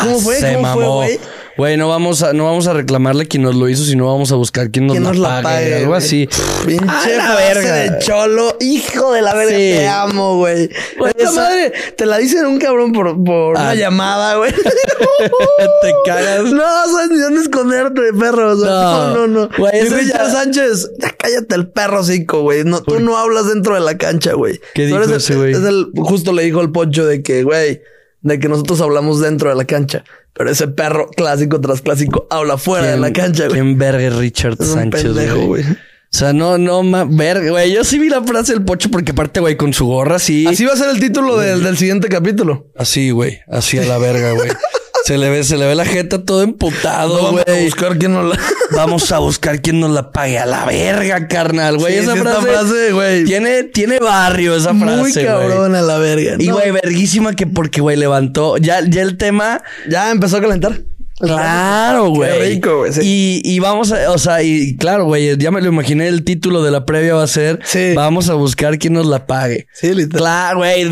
¿Cómo 0.00 0.18
fue? 0.20 0.36
Ah, 0.36 0.40
Se 0.40 0.54
¿Cómo 0.54 0.72
fue, 0.74 0.82
mamó. 0.84 0.96
güey? 0.96 1.18
Güey, 1.56 1.76
no 1.76 1.86
vamos 1.88 2.22
a, 2.22 2.32
no 2.32 2.44
vamos 2.46 2.66
a 2.66 2.72
reclamarle 2.72 3.28
quien 3.28 3.42
nos 3.42 3.54
lo 3.54 3.68
hizo, 3.68 3.84
sino 3.84 4.06
vamos 4.06 4.32
a 4.32 4.36
buscar 4.36 4.70
quién 4.70 4.86
nos, 4.86 4.94
¿Quién 4.94 5.04
la, 5.04 5.10
nos 5.10 5.18
la 5.18 5.28
pague, 5.42 5.44
pague? 5.70 5.74
algo 5.82 5.94
así. 5.94 6.28
Pinche 6.66 7.16
la 7.16 7.34
verga. 7.34 7.74
de 7.74 7.98
cholo. 7.98 8.56
Hijo 8.60 9.12
de 9.12 9.20
la 9.22 9.34
verga, 9.34 9.50
Sí. 9.56 9.56
te 9.58 9.86
amo, 9.88 10.36
güey. 10.38 10.70
Esta 11.08 11.10
esa- 11.24 11.32
madre 11.42 11.72
te 11.96 12.06
la 12.06 12.16
dicen 12.18 12.46
un 12.46 12.58
cabrón 12.58 12.92
por, 12.92 13.22
por 13.22 13.58
Ah. 13.58 13.62
una 13.62 13.74
llamada, 13.74 14.36
güey. 14.36 14.52
Te 15.82 15.92
cagas. 16.06 16.44
No, 16.44 16.62
sabes 16.62 17.10
ni 17.10 17.18
dónde 17.18 17.40
esconderte, 17.42 18.00
perro. 18.18 18.52
O 18.52 18.56
sea, 18.56 18.70
No. 18.70 19.14
no, 19.14 19.26
no. 19.26 19.48
Güey, 19.56 19.82
Richard 19.88 20.26
ya- 20.26 20.30
Sánchez, 20.30 20.90
ya 20.98 21.10
cállate 21.16 21.54
el 21.54 21.68
perro 21.68 22.02
cico, 22.02 22.42
güey. 22.42 22.64
No, 22.64 22.82
tú 22.82 22.98
no 23.00 23.16
hablas 23.18 23.46
dentro 23.48 23.74
de 23.74 23.80
la 23.80 23.96
cancha, 23.98 24.32
güey. 24.34 24.60
¿Qué 24.74 24.86
dijo 24.86 25.02
el- 25.02 25.12
ese 25.12 25.34
güey? 25.36 25.52
el- 25.54 25.88
justo 25.96 26.32
le 26.32 26.44
dijo 26.44 26.60
al 26.60 26.72
Pocho 26.72 27.04
de 27.06 27.22
que, 27.22 27.42
güey, 27.44 27.82
de 28.22 28.38
que 28.38 28.48
nosotros 28.48 28.80
hablamos 28.80 29.20
dentro 29.20 29.50
de 29.50 29.56
la 29.56 29.64
cancha. 29.64 30.04
Pero 30.32 30.50
ese 30.50 30.68
perro 30.68 31.08
clásico 31.08 31.60
tras 31.60 31.82
clásico 31.82 32.26
habla 32.30 32.56
fuera 32.56 32.88
de 32.92 32.96
la 32.96 33.12
cancha, 33.12 33.44
güey. 33.44 33.60
¿Quién 33.60 33.78
verga 33.78 34.10
Richard 34.16 34.56
Es 34.58 34.68
un 34.68 34.74
Sánchez, 34.74 35.02
pendejo, 35.02 35.46
güey? 35.46 35.64
O 35.64 36.14
sea, 36.14 36.32
no, 36.32 36.58
no, 36.58 36.82
ma, 36.82 37.04
verga, 37.08 37.50
güey. 37.50 37.72
Yo 37.72 37.84
sí 37.84 37.98
vi 37.98 38.08
la 38.08 38.22
frase 38.22 38.52
del 38.52 38.64
pocho 38.64 38.90
porque 38.90 39.12
aparte, 39.12 39.40
güey, 39.40 39.56
con 39.56 39.72
su 39.72 39.86
gorra 39.86 40.16
así. 40.16 40.46
Así 40.46 40.64
va 40.64 40.72
a 40.72 40.76
ser 40.76 40.90
el 40.90 41.00
título 41.00 41.38
del, 41.38 41.62
del 41.62 41.76
siguiente 41.76 42.08
capítulo. 42.08 42.70
Así, 42.76 43.10
güey. 43.10 43.40
Así 43.48 43.78
a 43.78 43.84
la 43.84 43.98
verga, 43.98 44.32
güey. 44.32 44.50
Se 45.04 45.18
le 45.18 45.28
ve, 45.30 45.42
se 45.44 45.56
le 45.56 45.66
ve 45.66 45.74
la 45.74 45.84
jeta 45.84 46.24
todo 46.24 46.42
emputado, 46.42 47.16
No 47.16 47.22
vamos 47.24 47.40
a 47.46 47.52
güey. 47.52 47.64
buscar 47.64 47.98
quién 47.98 48.12
nos 48.14 48.24
la... 48.26 48.38
Vamos 48.70 49.10
a 49.12 49.18
buscar 49.18 49.60
quién 49.60 49.80
nos 49.80 49.90
la 49.90 50.12
pague 50.12 50.38
a 50.38 50.46
la 50.46 50.64
verga, 50.64 51.26
carnal, 51.28 51.76
güey. 51.76 51.94
Sí, 51.94 51.98
esa 52.00 52.14
sí, 52.14 52.20
frase, 52.20 52.92
güey. 52.92 53.24
Tiene, 53.24 53.64
tiene 53.64 53.98
barrio 53.98 54.54
esa 54.56 54.74
frase, 54.74 54.96
Muy 55.00 55.12
güey. 55.12 55.24
cabrón 55.26 55.74
a 55.74 55.82
la 55.82 55.98
verga. 55.98 56.36
Y 56.38 56.46
No, 56.46 56.54
güey, 56.54 56.70
verguísima 56.70 57.34
que 57.34 57.46
porque, 57.46 57.80
güey, 57.80 57.96
levantó. 57.96 58.56
Ya, 58.56 58.80
ya 58.88 59.02
el 59.02 59.16
tema. 59.18 59.60
Ya 59.88 60.10
empezó 60.10 60.38
a 60.38 60.40
calentar. 60.40 60.78
Claro, 61.22 62.10
güey. 62.14 62.30
Qué 62.30 62.44
rico, 62.46 62.78
güey, 62.78 62.92
sí. 62.92 63.00
Y, 63.44 63.54
y 63.54 63.58
vamos 63.60 63.92
a, 63.92 64.10
o 64.10 64.18
sea, 64.18 64.42
y 64.42 64.76
claro, 64.76 65.04
güey, 65.06 65.36
ya 65.38 65.50
me 65.50 65.60
lo 65.62 65.68
imaginé, 65.68 66.08
el 66.08 66.24
título 66.24 66.62
de 66.62 66.70
la 66.70 66.84
previa 66.84 67.14
va 67.14 67.22
a 67.22 67.26
ser 67.28 67.60
Sí. 67.64 67.92
Vamos 67.94 68.28
a 68.28 68.34
buscar 68.34 68.78
quién 68.78 68.92
nos 68.94 69.06
la 69.06 69.26
pague. 69.26 69.66
Sí, 69.72 69.94
literal. 69.94 70.18
Claro, 70.18 70.58
güey. 70.58 70.90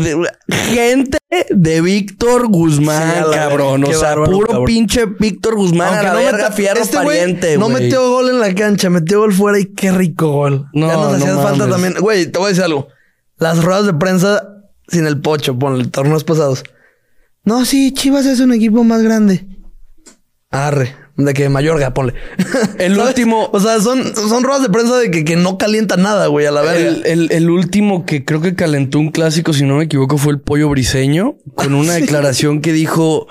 Gente 0.49 1.17
de 1.49 1.81
Víctor 1.81 2.47
Guzmán, 2.47 3.25
Sí, 3.25 3.31
cabrón. 3.35 3.81
verga, 3.81 3.95
O 3.97 3.99
sea, 3.99 4.09
bárbaro, 4.09 4.31
puro 4.31 4.47
cabrón. 4.47 4.65
pinche 4.65 5.05
Víctor 5.19 5.55
Guzmán 5.55 5.93
a 5.99 6.03
la 6.03 6.13
no 6.13 6.19
verga, 6.19 6.37
meta- 6.37 6.51
fierro 6.51 6.81
este 6.81 6.97
güey 6.97 7.19
pariente, 7.19 7.57
No 7.57 7.69
güey. 7.69 7.83
metió 7.83 8.09
gol 8.09 8.29
en 8.29 8.39
la 8.39 8.53
cancha, 8.55 8.89
metió 8.89 9.19
gol 9.19 9.33
fuera 9.33 9.59
y 9.59 9.65
qué 9.65 9.91
rico 9.91 10.31
gol. 10.31 10.67
No, 10.73 10.87
ya 10.87 10.93
nos 10.93 11.09
no 11.11 11.15
hacía 11.17 11.35
falta 11.37 11.69
también. 11.69 11.95
Güey, 11.99 12.25
te 12.27 12.37
voy 12.39 12.47
a 12.47 12.49
decir 12.49 12.63
algo. 12.63 12.87
Las 13.37 13.63
ruedas 13.63 13.85
de 13.85 13.93
prensa 13.93 14.47
sin 14.87 15.05
el 15.05 15.19
pocho, 15.21 15.57
ponle 15.57 15.85
torneos 15.87 16.23
pasados. 16.23 16.63
No, 17.43 17.65
sí, 17.65 17.91
Chivas 17.93 18.25
es 18.25 18.39
un 18.39 18.53
equipo 18.53 18.83
más 18.83 19.01
grande. 19.01 19.45
Arre. 20.51 20.95
De 21.17 21.33
que 21.33 21.49
Mayorga, 21.49 21.93
ponle. 21.93 22.13
El 22.79 22.95
¿Sabes? 22.95 23.09
último- 23.09 23.49
O 23.53 23.59
sea, 23.59 23.79
son, 23.79 24.15
son 24.15 24.43
ruedas 24.43 24.63
de 24.63 24.69
prensa 24.69 24.97
de 24.97 25.11
que, 25.11 25.23
que 25.25 25.35
no 25.35 25.57
calienta 25.57 25.97
nada, 25.97 26.27
güey, 26.27 26.45
a 26.45 26.51
la 26.51 26.61
verga. 26.61 26.87
El, 26.89 27.05
el- 27.05 27.31
el 27.31 27.49
último 27.49 28.05
que 28.05 28.23
creo 28.25 28.41
que 28.41 28.55
calentó 28.55 28.97
un 28.99 29.11
clásico, 29.11 29.53
si 29.53 29.63
no 29.65 29.75
me 29.77 29.83
equivoco, 29.85 30.17
fue 30.17 30.31
el 30.33 30.39
pollo 30.39 30.69
briseño, 30.69 31.35
con 31.55 31.73
una 31.75 31.93
declaración 31.95 32.61
que 32.61 32.73
dijo. 32.73 33.27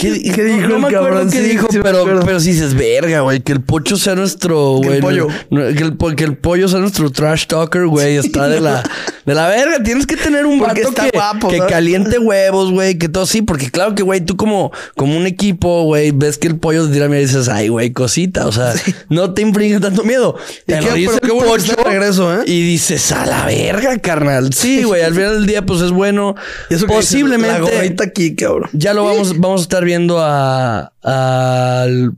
¿Qué, 0.00 0.22
¿Qué 0.32 0.42
no- 0.42 0.56
dijo 0.56 0.68
No, 0.78 0.88
el 0.88 0.94
cabrón? 0.94 1.30
qué 1.30 1.40
dijo, 1.42 1.68
sí 1.70 1.78
pero, 1.82 2.04
pero 2.24 2.40
sí 2.40 2.52
dices, 2.52 2.74
verga, 2.74 3.20
güey, 3.20 3.40
que 3.40 3.52
el 3.52 3.60
pocho 3.60 3.96
sea 3.96 4.14
nuestro, 4.14 4.78
Que 4.80 4.86
güey. 4.88 4.96
el 4.98 5.02
pollo. 5.02 5.28
no- 5.50 5.60
que, 5.60 5.82
el, 5.82 5.96
po- 5.96 6.10
que 6.16 6.24
el 6.24 6.36
pollo 6.36 6.68
sea 6.68 6.80
nuestro 6.80 7.10
trash 7.10 7.46
talker, 7.46 7.86
güey. 7.86 8.16
Está 8.16 8.48
de 8.48 8.60
la, 8.60 8.82
de 9.26 9.34
la 9.34 9.48
verga. 9.48 9.82
Tienes 9.82 10.06
que 10.06 10.16
tener 10.16 10.46
un 10.46 10.58
Porque 10.58 10.84
vato 10.84 10.94
que, 11.02 11.10
guapo, 11.12 11.48
que 11.48 11.58
caliente 11.68 12.18
huevos, 12.18 12.70
güey, 12.72 12.96
que 12.98 13.08
todo 13.10 13.26
sí, 13.26 13.42
porque 13.42 13.70
claro 13.70 13.94
que, 13.94 14.02
güey, 14.02 14.20
tú 14.22 14.36
como, 14.36 14.72
como 14.96 15.16
un 15.16 15.26
equipo, 15.26 15.84
güey, 15.84 16.10
ves 16.12 16.38
que 16.38 16.48
el 16.48 16.56
pollo 16.56 16.86
te 16.86 16.94
tira 16.94 17.08
miedo 17.08 17.20
y 17.22 17.26
dices, 17.26 17.48
ay, 17.48 17.68
güey, 17.68 17.90
cosita. 17.92 18.46
O 18.46 18.52
sea, 18.52 18.72
no 19.10 19.34
te 19.34 19.42
infringe 19.42 19.80
tanto 19.80 20.02
miedo. 20.04 20.36
Y 20.66 20.72
Te 20.72 20.78
qué- 20.78 20.86
lo 20.86 20.94
dice 20.94 21.18
el 21.22 21.30
bueno 21.32 21.46
pocho 21.50 21.74
regreso, 21.84 22.40
¿eh? 22.40 22.44
y 22.46 22.62
dices, 22.62 23.12
a 23.12 23.26
la 23.26 23.44
verga, 23.44 23.98
carnal. 23.98 24.52
Sí, 24.54 24.82
güey, 24.84 25.02
al 25.02 25.12
final 25.14 25.34
del 25.34 25.46
día, 25.46 25.66
pues 25.66 25.80
es 25.82 25.90
bueno. 25.90 26.34
Y 26.70 26.74
eso 26.74 26.86
que 26.86 26.94
Posiblemente. 26.94 27.52
La 27.52 27.60
gorrita 27.60 28.04
aquí, 28.04 28.34
cabrón. 28.34 28.70
Ya 28.72 28.94
lo 28.94 29.04
vamos, 29.04 29.38
vamos 29.38 29.60
a 29.60 29.64
estar 29.64 29.84
viendo 29.84 29.89
a, 30.20 30.92
al 31.02 32.12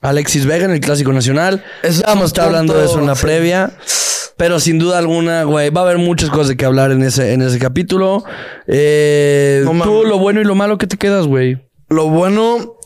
Alexis 0.00 0.46
Vega 0.46 0.64
en 0.64 0.72
el 0.72 0.80
Clásico 0.80 1.12
Nacional. 1.12 1.64
Eso 1.82 2.02
vamos 2.06 2.24
a 2.24 2.26
estar 2.26 2.46
hablando 2.46 2.74
de 2.74 2.84
eso 2.84 2.98
en 2.98 3.06
la 3.06 3.14
previa. 3.14 3.72
Pero 4.36 4.58
sin 4.58 4.78
duda 4.78 4.98
alguna, 4.98 5.44
güey, 5.44 5.70
va 5.70 5.82
a 5.82 5.84
haber 5.84 5.98
muchas 5.98 6.30
cosas 6.30 6.48
de 6.48 6.56
que 6.56 6.64
hablar 6.64 6.90
en 6.90 7.02
ese, 7.02 7.32
en 7.32 7.42
ese 7.42 7.58
capítulo. 7.58 8.24
Eh, 8.66 9.62
No 9.64 9.84
tú, 9.84 10.04
lo 10.04 10.18
bueno 10.18 10.40
y 10.40 10.44
lo 10.44 10.54
malo 10.54 10.78
que 10.78 10.86
te 10.86 10.96
quedas, 10.96 11.26
güey. 11.26 11.64
Lo 11.88 12.08
bueno. 12.08 12.76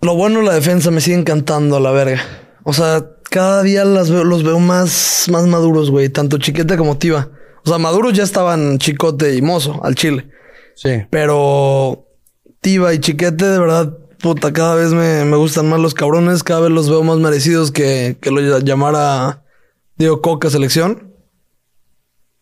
Lo 0.00 0.14
bueno, 0.14 0.42
la 0.42 0.54
defensa 0.54 0.90
me 0.90 1.00
sigue 1.00 1.16
encantando 1.16 1.76
a 1.76 1.80
la 1.80 1.90
verga. 1.90 2.20
O 2.64 2.72
sea, 2.72 3.04
cada 3.30 3.62
día 3.62 3.84
las 3.84 4.10
veo, 4.10 4.24
los 4.24 4.42
veo 4.42 4.58
más, 4.58 5.26
más 5.30 5.46
maduros, 5.46 5.90
güey. 5.90 6.08
Tanto 6.08 6.38
Chiquete 6.38 6.76
como 6.76 6.96
Tiva. 6.96 7.28
O 7.64 7.68
sea, 7.68 7.78
maduros 7.78 8.14
ya 8.14 8.24
estaban 8.24 8.78
Chicote 8.78 9.34
y 9.34 9.42
Mozo 9.42 9.80
al 9.84 9.94
Chile. 9.94 10.30
Sí. 10.74 11.02
Pero 11.10 12.07
Y 12.76 12.98
Chiquete, 13.00 13.44
de 13.46 13.58
verdad, 13.58 13.96
puta, 14.20 14.52
cada 14.52 14.74
vez 14.74 14.90
me, 14.92 15.24
me 15.24 15.36
gustan 15.36 15.68
más 15.68 15.80
los 15.80 15.94
cabrones. 15.94 16.42
Cada 16.42 16.60
vez 16.60 16.70
los 16.70 16.88
veo 16.90 17.02
más 17.02 17.18
merecidos 17.18 17.70
que, 17.72 18.16
que 18.20 18.30
lo 18.30 18.40
ll- 18.40 18.62
llamara 18.64 19.42
Diego 19.96 20.20
Coca 20.20 20.50
selección. 20.50 21.14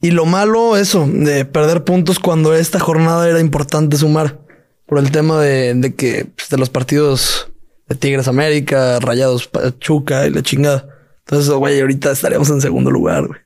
Y 0.01 0.11
lo 0.11 0.27
malo, 0.27 0.77
eso, 0.77 1.07
de 1.11 1.45
perder 1.45 1.85
puntos 1.85 2.19
cuando 2.19 2.55
esta 2.55 2.79
jornada 2.79 3.29
era 3.29 3.41
importante 3.41 3.97
sumar. 3.97 4.41
Por 4.87 4.99
el 4.99 5.11
tema 5.11 5.41
de, 5.41 5.75
de 5.75 5.95
que, 5.95 6.27
pues, 6.37 6.49
de 6.49 6.59
los 6.59 6.71
partidos 6.71 7.49
de 7.89 7.95
Tigres 7.97 8.29
América, 8.29 9.01
Rayados 9.01 9.49
Pachuca 9.49 10.27
y 10.27 10.31
la 10.31 10.43
chingada. 10.43 10.89
Entonces, 11.25 11.51
güey, 11.53 11.81
ahorita 11.81 12.13
estaríamos 12.13 12.51
en 12.51 12.61
segundo 12.61 12.91
lugar, 12.91 13.27
güey. 13.27 13.41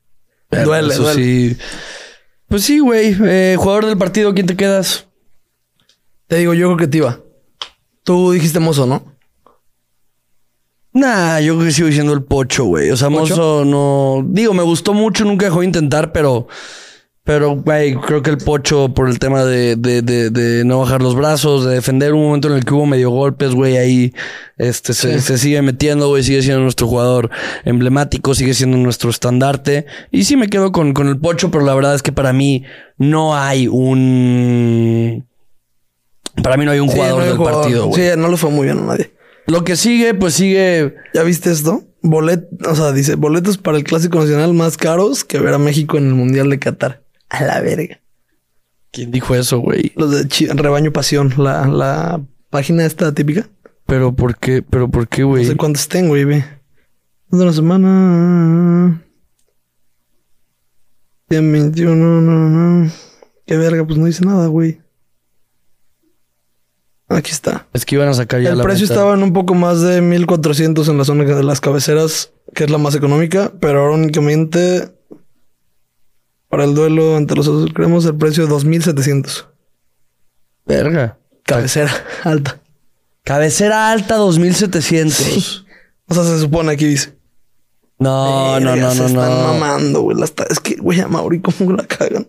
Duele, 0.65 0.93
eso 0.93 1.05
duele. 1.05 1.23
sí. 1.23 1.57
Pues 2.49 2.65
sí, 2.65 2.81
güey. 2.81 3.17
Eh, 3.25 3.57
jugador 3.59 3.87
del 3.87 3.97
partido, 3.97 4.35
¿quién 4.35 4.47
te 4.47 4.57
quedas? 4.57 5.07
Te 6.31 6.37
digo, 6.37 6.55
yo 6.55 6.69
creo 6.69 6.77
que 6.77 6.87
Tiva. 6.87 7.19
Tú 8.05 8.31
dijiste 8.31 8.61
mozo, 8.61 8.87
¿no? 8.87 9.03
Nah, 10.93 11.41
yo 11.41 11.55
creo 11.57 11.67
que 11.67 11.73
sigo 11.73 11.89
diciendo 11.89 12.13
el 12.13 12.23
pocho, 12.23 12.67
güey. 12.67 12.89
O 12.93 12.97
sea, 12.97 13.11
¿Pocho? 13.11 13.35
Mozo 13.35 13.65
no. 13.65 14.25
Digo, 14.29 14.55
me 14.55 14.63
gustó 14.63 14.95
mucho, 14.95 15.25
nunca 15.25 15.47
dejó 15.47 15.59
de 15.59 15.67
intentar, 15.67 16.13
pero. 16.13 16.47
Pero, 17.25 17.57
güey, 17.57 17.97
creo 17.97 18.23
que 18.23 18.31
el 18.31 18.39
pocho, 18.39 18.95
por 18.95 19.09
el 19.09 19.19
tema 19.19 19.45
de, 19.45 19.75
de, 19.75 20.03
de, 20.03 20.31
de 20.31 20.65
no 20.65 20.79
bajar 20.79 21.03
los 21.03 21.17
brazos, 21.17 21.65
de 21.65 21.75
defender 21.75 22.15
un 22.15 22.23
momento 22.23 22.47
en 22.47 22.55
el 22.55 22.65
que 22.65 22.75
hubo 22.75 22.87
medio 22.87 23.11
golpes, 23.11 23.53
güey, 23.53 23.77
ahí 23.77 24.15
este, 24.57 24.95
se, 24.95 25.21
se 25.21 25.37
sigue 25.37 25.61
metiendo, 25.63 26.09
güey, 26.09 26.23
sigue 26.23 26.43
siendo 26.43 26.63
nuestro 26.63 26.87
jugador 26.87 27.29
emblemático, 27.65 28.35
sigue 28.37 28.55
siendo 28.55 28.77
nuestro 28.77 29.11
estandarte. 29.11 29.87
Y 30.13 30.25
sí 30.25 30.37
me 30.37 30.49
quedo 30.49 30.71
con, 30.71 30.95
con 30.95 31.09
el 31.09 31.19
pocho, 31.19 31.51
pero 31.51 31.65
la 31.65 31.75
verdad 31.75 31.97
es 31.97 32.03
que 32.03 32.13
para 32.13 32.33
mí 32.33 32.63
no 32.99 33.37
hay 33.37 33.67
un. 33.67 35.29
Para 36.43 36.57
mí 36.57 36.65
no 36.65 36.71
hay 36.71 36.81
un 36.81 36.89
Sí, 36.89 36.95
jugador 36.97 37.17
no 37.19 37.23
hay 37.23 37.29
del 37.29 37.37
jugador. 37.39 37.61
partido, 37.63 37.87
güey. 37.87 38.03
Sí, 38.11 38.17
no 38.19 38.29
le 38.29 38.37
fue 38.37 38.51
muy 38.51 38.67
bien 38.67 38.79
a 38.79 38.83
nadie. 38.83 39.13
Lo 39.47 39.65
que 39.65 39.77
sigue, 39.77 40.15
pues 40.15 40.35
sigue. 40.35 40.95
¿Ya 41.15 41.23
viste 41.23 41.51
esto? 41.51 41.85
Bolet, 42.03 42.49
o 42.67 42.75
sea, 42.75 42.93
dice 42.93 43.17
boletos 43.17 43.59
para 43.59 43.77
el 43.77 43.85
Clásico 43.85 44.19
Nacional 44.21 44.55
más 44.55 44.77
caros 44.79 45.25
que 45.25 45.39
ver 45.39 45.53
a 45.55 45.59
México 45.59 45.99
en 45.99 46.07
el 46.07 46.15
Mundial 46.15 46.49
de 46.51 46.59
Qatar. 46.59 47.03
A 47.29 47.45
la 47.45 47.61
verga. 47.61 48.01
¿Quién 48.93 49.11
dijo 49.11 49.35
eso, 49.35 49.59
güey? 49.59 49.93
Los 49.97 50.11
de 50.13 50.27
Chi- 50.29 50.47
Rebaño 50.49 50.93
Pasión, 50.93 51.33
la, 51.37 51.67
la 51.69 52.21
página 52.49 52.87
esta 52.87 53.13
típica. 53.13 53.49
Pero 53.87 54.15
¿por 54.15 54.37
qué? 54.39 54.63
¿Pero 54.63 54.89
por 54.91 55.09
qué, 55.09 55.23
No 55.23 55.29
güey? 55.29 55.45
sé 55.45 55.57
cuántos 55.57 55.89
tengo, 55.89 56.09
güey, 56.11 56.25
ve. 56.25 56.45
De 57.31 57.43
una 57.43 57.53
semana. 57.53 59.03
121, 61.29 62.21
no, 62.21 62.49
no. 62.49 62.91
Qué 63.47 63.57
verga, 63.57 63.85
pues 63.87 63.99
no 63.99 64.07
dice 64.07 64.25
nada, 64.25 64.47
güey. 64.49 64.81
Aquí 67.11 67.33
está. 67.33 67.67
Es 67.73 67.85
que 67.85 67.97
iban 67.97 68.09
a 68.09 68.15
sacar 68.15 68.41
ya 68.41 68.51
El 68.51 68.59
la 68.59 68.65
precio 68.65 68.85
meta. 68.85 68.95
estaba 68.95 69.15
en 69.15 69.23
un 69.25 69.33
poco 69.33 69.55
más 69.55 69.81
de 69.81 70.01
1400 70.01 70.89
en 70.89 70.97
la 70.97 71.05
zona 71.05 71.25
de 71.25 71.43
las 71.43 71.61
cabeceras, 71.61 72.31
que 72.55 72.65
es 72.65 72.71
la 72.71 72.79
más 72.79 72.95
económica, 72.95 73.53
pero 73.61 73.81
ahora 73.83 73.95
únicamente 73.97 74.93
para 76.49 76.65
el 76.65 76.75
duelo 76.75 77.17
ante 77.17 77.35
los 77.35 77.49
otros 77.49 77.73
creemos 77.75 78.05
el 78.07 78.17
precio 78.17 78.45
de 78.45 78.51
2700. 78.51 79.49
Verga. 80.67 81.19
Cabecera 81.45 81.91
alta. 82.25 82.61
Cabecera 83.25 83.91
alta 83.91 84.15
2700. 84.17 85.13
Sí. 85.17 85.67
O 86.07 86.15
sea, 86.15 86.23
se 86.25 86.39
supone 86.39 86.73
aquí 86.73 86.87
dice. 86.87 87.17
No, 87.99 88.59
no, 88.61 88.71
Verga, 88.71 88.87
no, 88.87 88.93
se 88.93 89.01
no, 89.01 89.07
están 89.07 89.31
no. 89.31 89.43
mamando, 89.49 90.01
güey. 90.03 90.17
Es 90.49 90.61
que, 90.61 90.77
güey, 90.77 91.01
a 91.01 91.09
Mauri, 91.09 91.41
¿cómo 91.41 91.73
la 91.73 91.85
cagan? 91.87 92.29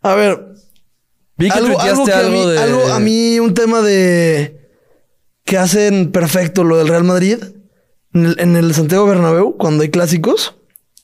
A 0.00 0.14
ver, 0.14 0.54
Vi 1.36 1.48
que 1.50 1.52
algo, 1.58 1.80
a 1.80 1.84
mí, 2.28 2.50
de... 2.50 2.58
algo 2.58 2.92
a 2.92 3.00
mí, 3.00 3.40
un 3.40 3.54
tema 3.54 3.80
de 3.82 4.68
que 5.44 5.58
hacen 5.58 6.10
perfecto 6.12 6.64
lo 6.64 6.76
del 6.78 6.88
Real 6.88 7.04
Madrid 7.04 7.38
en 8.14 8.26
el, 8.26 8.36
en 8.38 8.56
el 8.56 8.74
Santiago 8.74 9.06
Bernabéu 9.06 9.56
cuando 9.56 9.82
hay 9.82 9.90
clásicos 9.90 10.54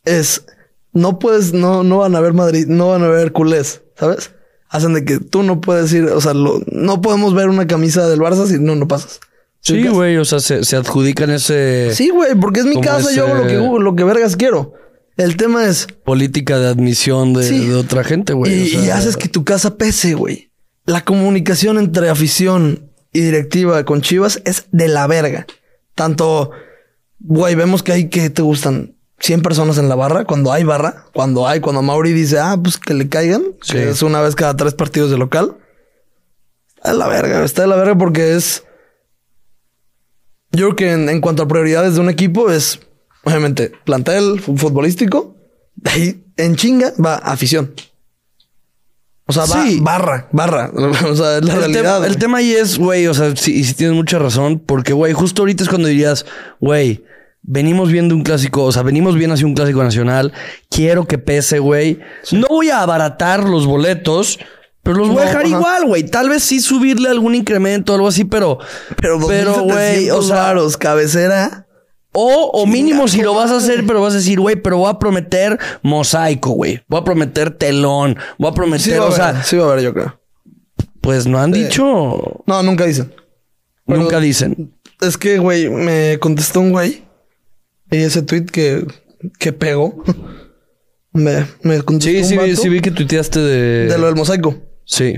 es 0.05 0.45
no 0.93 1.19
puedes, 1.19 1.53
no, 1.53 1.83
no 1.83 1.99
van 1.99 2.15
a 2.17 2.21
ver 2.21 2.33
Madrid, 2.33 2.67
no 2.69 2.89
van 2.91 3.03
a 3.03 3.09
ver 3.09 3.33
culés, 3.33 3.83
¿sabes? 3.97 4.33
Hacen 4.69 4.95
de 4.95 5.05
que 5.05 5.19
tú 5.19 5.43
no 5.43 5.61
puedes 5.61 5.93
ir, 5.93 6.05
o 6.05 6.21
sea, 6.21 6.33
lo- 6.33 6.61
no 6.71 7.01
podemos 7.01 7.35
ver 7.35 7.49
una 7.49 7.67
camisa 7.67 8.09
del 8.09 8.21
Barça 8.21 8.47
si 8.47 8.59
no, 8.59 8.77
no 8.77 8.87
pasas. 8.89 9.21
Sí, 9.61 9.87
güey. 9.89 10.17
O 10.17 10.25
sea, 10.25 10.41
se, 10.41 10.65
se 10.65 10.77
adjudican 10.77 11.29
ese... 11.31 11.91
Sí, 11.95 12.09
güey, 12.11 12.35
porque 12.35 12.61
es 12.61 12.67
mi 12.67 12.81
casa, 12.81 13.13
yo 13.13 13.27
hago 13.27 13.35
lo 13.35 13.47
que, 13.47 13.55
ese- 13.57 13.79
lo 13.81 13.95
que 13.97 14.05
vergas 14.05 14.37
quiero. 14.37 14.73
El 15.21 15.37
tema 15.37 15.67
es, 15.67 15.87
Política 16.05 16.59
de 16.59 16.69
admisión 16.69 17.35
de, 17.35 17.43
Sí. 17.45 17.67
de 17.69 17.75
otra 17.75 18.05
gente, 18.05 18.33
güey. 18.33 18.53
y, 18.53 18.77
o 18.77 18.79
sea, 18.81 18.87
y 18.87 18.91
haces 18.91 19.17
que 19.19 19.29
tu 19.29 19.45
casa 19.45 19.77
pese, 19.77 20.15
güey. 20.15 20.51
La 20.87 21.05
comunicación 21.05 21.77
entre 21.79 22.09
afición 22.09 22.91
y 23.13 23.21
directiva 23.21 23.85
con 23.85 24.01
Chivas 24.01 24.41
es 24.47 24.67
de 24.73 24.89
la 24.89 25.07
verga. 25.07 25.47
Tanto, 25.95 26.53
güey, 27.19 27.55
vemos 27.55 27.83
que 27.83 27.93
hay 27.93 28.09
que 28.09 28.31
te 28.31 28.41
gustan 28.41 28.97
100 29.19 29.43
personas 29.43 29.77
en 29.77 29.91
la 29.91 29.95
barra, 29.95 30.25
cuando 30.25 30.53
hay 30.53 30.65
barra, 30.65 31.05
cuando 31.13 31.47
hay, 31.47 31.61
cuando 31.61 31.83
Mauri 31.83 32.13
dice, 32.15 32.39
ah, 32.39 32.57
pues 32.63 32.79
que 32.79 32.95
le 32.95 33.09
caigan, 33.11 33.43
Sí. 33.63 33.75
que 33.75 33.91
es 33.91 34.01
una 34.03 34.23
vez 34.23 34.35
cada 34.35 34.57
tres 34.57 34.73
partidos 34.73 35.11
de 35.11 35.19
local. 35.19 35.59
Está 36.77 36.93
de 36.93 36.97
la 36.99 37.09
verga, 37.09 37.45
está 37.45 37.63
de 37.63 37.69
la 37.69 37.77
verga 37.77 37.99
porque 37.99 38.35
es. 38.37 38.65
Yo 40.53 40.65
creo 40.71 40.77
que 40.77 40.93
en, 40.93 41.09
en 41.11 41.21
cuanto 41.21 41.43
a 41.43 41.49
prioridades 41.49 41.95
de 41.97 42.01
un 42.01 42.09
equipo 42.09 42.51
es, 42.51 42.81
obviamente, 43.25 43.73
plantel 43.85 44.41
fu- 44.41 44.57
futbolístico. 44.57 45.37
De 45.77 45.91
ahí, 45.91 46.25
en 46.37 46.57
chinga, 46.57 46.93
va 47.05 47.17
afición. 47.17 47.73
O 49.27 49.33
sea, 49.33 49.45
va 49.45 49.65
Sí. 49.65 49.79
barra, 49.81 50.29
barra. 50.33 50.71
O 51.09 51.15
sea, 51.15 51.39
es 51.39 51.45
la 51.45 51.55
el, 51.55 51.59
realidad. 51.61 51.95
tema, 51.97 52.07
el 52.07 52.17
tema 52.19 52.39
ahí 52.39 52.53
es, 52.53 52.79
güey, 52.79 53.07
o 53.07 53.15
sea, 53.15 53.35
sí, 53.37 53.55
y 53.61 53.65
sí 53.65 53.75
tienes 53.75 53.95
mucha 53.97 54.19
razón, 54.19 54.59
porque, 54.59 54.93
güey, 54.93 55.13
justo 55.13 55.43
ahorita 55.43 55.63
es 55.63 55.69
cuando 55.69 55.89
dirías, 55.89 56.27
güey, 56.61 57.05
venimos 57.43 57.91
viendo 57.93 58.15
un 58.17 58.23
clásico, 58.25 58.65
o 58.65 58.73
sea, 58.73 58.83
venimos 58.83 59.15
bien 59.15 59.31
hacia 59.31 59.47
un 59.47 59.55
clásico 59.55 59.83
nacional, 59.85 60.33
quiero 60.69 61.07
que 61.07 61.19
pese, 61.19 61.61
güey. 61.61 62.01
No 62.33 62.49
voy 62.49 62.71
a 62.71 62.81
abaratar 62.83 63.45
los 63.45 63.67
boletos, 63.67 64.39
pero 64.83 64.99
los 64.99 65.09
voy 65.09 65.23
a 65.23 65.27
dejar 65.27 65.47
ajá. 65.47 65.49
igual, 65.57 65.87
güey. 65.87 66.03
Tal 66.03 66.29
vez 66.29 66.43
sí 66.43 66.59
subirle 66.61 67.09
algún 67.09 67.35
incremento 67.37 67.93
o 67.93 67.95
algo 67.97 68.09
así, 68.09 68.25
pero, 68.25 68.59
Pero, 69.01 69.25
pero, 69.29 69.61
güey, 69.63 70.11
o 70.11 70.23
sea, 70.23 70.37
varos, 70.37 70.77
cabecera. 70.77 71.67
O, 72.13 72.51
o 72.53 72.67
mínimo 72.67 73.07
si 73.09 73.23
lo 73.23 73.35
vas 73.35 73.51
a 73.51 73.57
hacer, 73.59 73.85
pero 73.87 74.01
vas 74.01 74.15
a 74.15 74.17
decir, 74.17 74.41
güey, 74.41 74.57
pero 74.57 74.79
voy 74.79 74.91
a 74.91 74.99
prometer 74.99 75.59
mosaico, 75.83 76.51
güey. 76.51 76.83
Voy 76.89 77.01
a 77.01 77.05
prometer 77.05 77.51
telón, 77.51 78.17
voy 78.39 78.51
a 78.51 78.55
prometer, 78.55 78.93
Sí 78.95 78.99
va, 78.99 79.05
a 79.07 79.09
o 79.09 79.13
sea, 79.13 79.43
sí 79.45 79.57
va 79.57 79.67
a 79.69 79.73
haber, 79.73 79.85
yo 79.85 79.95
creo. 79.95 80.21
pues 81.01 81.27
no 81.27 81.39
han 81.39 81.53
dicho, 81.53 82.43
No, 82.47 82.63
nunca 82.63 82.85
dicen. 82.87 83.13
Pero- 83.87 84.01
nunca 84.01 84.21
dicen. 84.21 84.75
Es 85.01 85.17
que, 85.17 85.39
güey, 85.39 85.69
me 85.71 86.19
contestó 86.21 86.61
un 86.61 86.73
güey. 86.73 87.05
Y 87.91 87.97
ese 87.99 88.23
tweet 88.23 88.45
que, 88.47 88.87
que 89.39 89.53
pegó. 89.53 90.03
Me, 91.13 91.45
me 91.65 91.83
contestó 91.83 92.11
Sí, 92.13 92.19
un 92.19 92.25
sí, 92.25 92.37
vato 92.37 92.63
sí 92.63 92.69
vi 92.69 92.81
que 92.81 92.93
tuiteaste 92.93 93.41
de... 93.41 93.87
de 93.89 93.99
lo 93.99 94.07
del 94.07 94.15
mosaico. 94.15 94.55
Sí. 94.85 95.15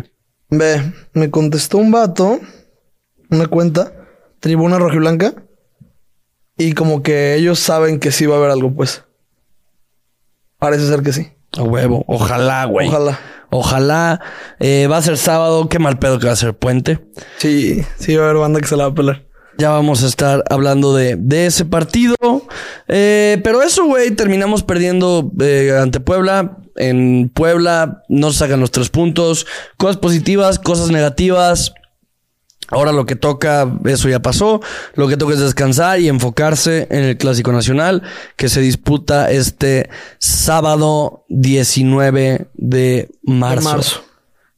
Ve, 0.48 0.80
me 1.12 1.30
contestó 1.30 1.76
un 1.76 1.90
vato. 1.90 2.40
una 3.28 3.46
cuenta, 3.46 3.92
Tribuna 4.40 4.78
Rojiblanca, 4.78 5.34
y 6.68 6.72
como 6.74 7.02
que 7.02 7.34
ellos 7.34 7.58
saben 7.58 7.98
que 7.98 8.12
sí 8.12 8.26
va 8.26 8.36
a 8.36 8.38
haber 8.38 8.50
algo, 8.50 8.72
pues. 8.72 9.04
Parece 10.58 10.86
ser 10.86 11.02
que 11.02 11.12
sí. 11.12 11.28
A 11.58 11.62
huevo. 11.62 12.04
Ojalá, 12.06 12.64
güey. 12.66 12.88
Ojalá. 12.88 13.18
Ojalá. 13.50 14.20
Eh, 14.60 14.86
va 14.90 14.98
a 14.98 15.02
ser 15.02 15.18
sábado. 15.18 15.68
Qué 15.68 15.78
mal 15.78 15.98
pedo 15.98 16.18
que 16.18 16.26
va 16.26 16.32
a 16.32 16.36
ser 16.36 16.54
puente. 16.54 17.00
Sí, 17.38 17.84
sí 17.98 18.16
va 18.16 18.22
a 18.22 18.30
haber 18.30 18.40
banda 18.40 18.60
que 18.60 18.68
se 18.68 18.76
la 18.76 18.84
va 18.84 18.90
a 18.90 18.94
pelar. 18.94 19.24
Ya 19.58 19.70
vamos 19.70 20.02
a 20.02 20.06
estar 20.06 20.44
hablando 20.48 20.94
de, 20.94 21.16
de 21.16 21.46
ese 21.46 21.64
partido. 21.64 22.16
Eh, 22.88 23.40
pero 23.44 23.62
eso, 23.62 23.84
güey, 23.84 24.12
terminamos 24.12 24.62
perdiendo 24.62 25.30
eh, 25.40 25.76
ante 25.78 26.00
Puebla. 26.00 26.58
En 26.76 27.28
Puebla 27.28 28.02
no 28.08 28.32
sacan 28.32 28.60
los 28.60 28.70
tres 28.70 28.88
puntos. 28.88 29.46
Cosas 29.76 29.96
positivas, 29.96 30.58
cosas 30.58 30.90
negativas. 30.90 31.74
Ahora 32.72 32.90
lo 32.90 33.04
que 33.04 33.16
toca, 33.16 33.70
eso 33.84 34.08
ya 34.08 34.22
pasó. 34.22 34.62
Lo 34.94 35.06
que 35.06 35.18
toca 35.18 35.34
es 35.34 35.40
descansar 35.40 36.00
y 36.00 36.08
enfocarse 36.08 36.88
en 36.90 37.04
el 37.04 37.18
Clásico 37.18 37.52
Nacional 37.52 38.02
que 38.36 38.48
se 38.48 38.62
disputa 38.62 39.30
este 39.30 39.90
sábado 40.18 41.26
19 41.28 42.48
de 42.54 43.10
marzo. 43.24 43.68
De 43.68 43.74
marzo. 43.74 44.04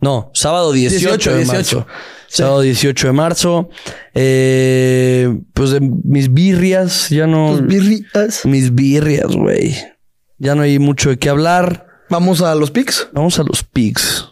No, 0.00 0.30
sábado 0.32 0.70
18, 0.70 1.08
18, 1.08 1.30
de 1.30 1.36
18. 1.38 1.56
marzo. 1.56 1.86
Sábado 2.28 2.60
18 2.60 3.06
de 3.08 3.12
marzo. 3.12 3.68
Eh, 4.14 5.36
pues 5.52 5.70
de 5.70 5.80
mis 5.80 6.32
birrias, 6.32 7.08
ya 7.08 7.26
no. 7.26 7.56
Tus 7.58 7.66
birrias. 7.66 8.44
mis 8.44 8.72
birrias, 8.72 9.34
güey. 9.34 9.76
Ya 10.38 10.54
no 10.54 10.62
hay 10.62 10.78
mucho 10.78 11.10
de 11.10 11.18
qué 11.18 11.30
hablar. 11.30 11.86
Vamos 12.10 12.42
a 12.42 12.54
los 12.54 12.70
pics. 12.70 13.08
Vamos 13.12 13.40
a 13.40 13.42
los 13.42 13.64
pigs. 13.64 14.28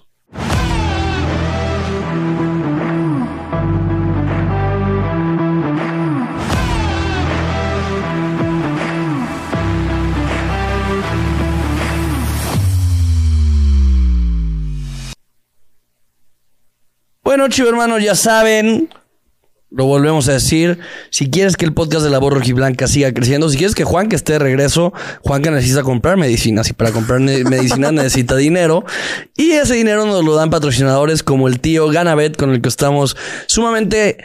Bueno, 17.25 17.49
chivo 17.49 17.69
hermanos, 17.69 18.03
ya 18.03 18.17
saben, 18.17 18.89
lo 19.71 19.85
volvemos 19.87 20.29
a 20.29 20.33
decir. 20.33 20.79
Si 21.11 21.31
quieres 21.31 21.57
que 21.57 21.65
el 21.65 21.73
podcast 21.73 22.03
de 22.03 22.11
la 22.11 22.19
voz 22.19 22.33
rojiblanca 22.35 22.89
siga 22.89 23.13
creciendo, 23.15 23.49
si 23.49 23.57
quieres 23.57 23.77
que 23.77 23.85
Juan 23.85 24.09
que 24.09 24.17
esté 24.17 24.35
de 24.35 24.39
regreso, 24.41 24.93
Juan 25.23 25.41
que 25.41 25.51
necesita 25.53 25.83
comprar 25.83 26.17
medicinas 26.17 26.69
y 26.69 26.73
para 26.73 26.91
comprar 26.91 27.21
medicinas 27.21 27.93
necesita 27.93 28.37
dinero. 28.37 28.85
Y 29.37 29.53
ese 29.53 29.75
dinero 29.75 30.05
nos 30.05 30.25
lo 30.25 30.35
dan 30.35 30.51
patrocinadores 30.51 31.23
como 31.23 31.47
el 31.47 31.61
tío 31.61 31.89
Ganabet, 31.89 32.37
con 32.37 32.51
el 32.51 32.61
que 32.61 32.69
estamos 32.69 33.17
sumamente 33.47 34.19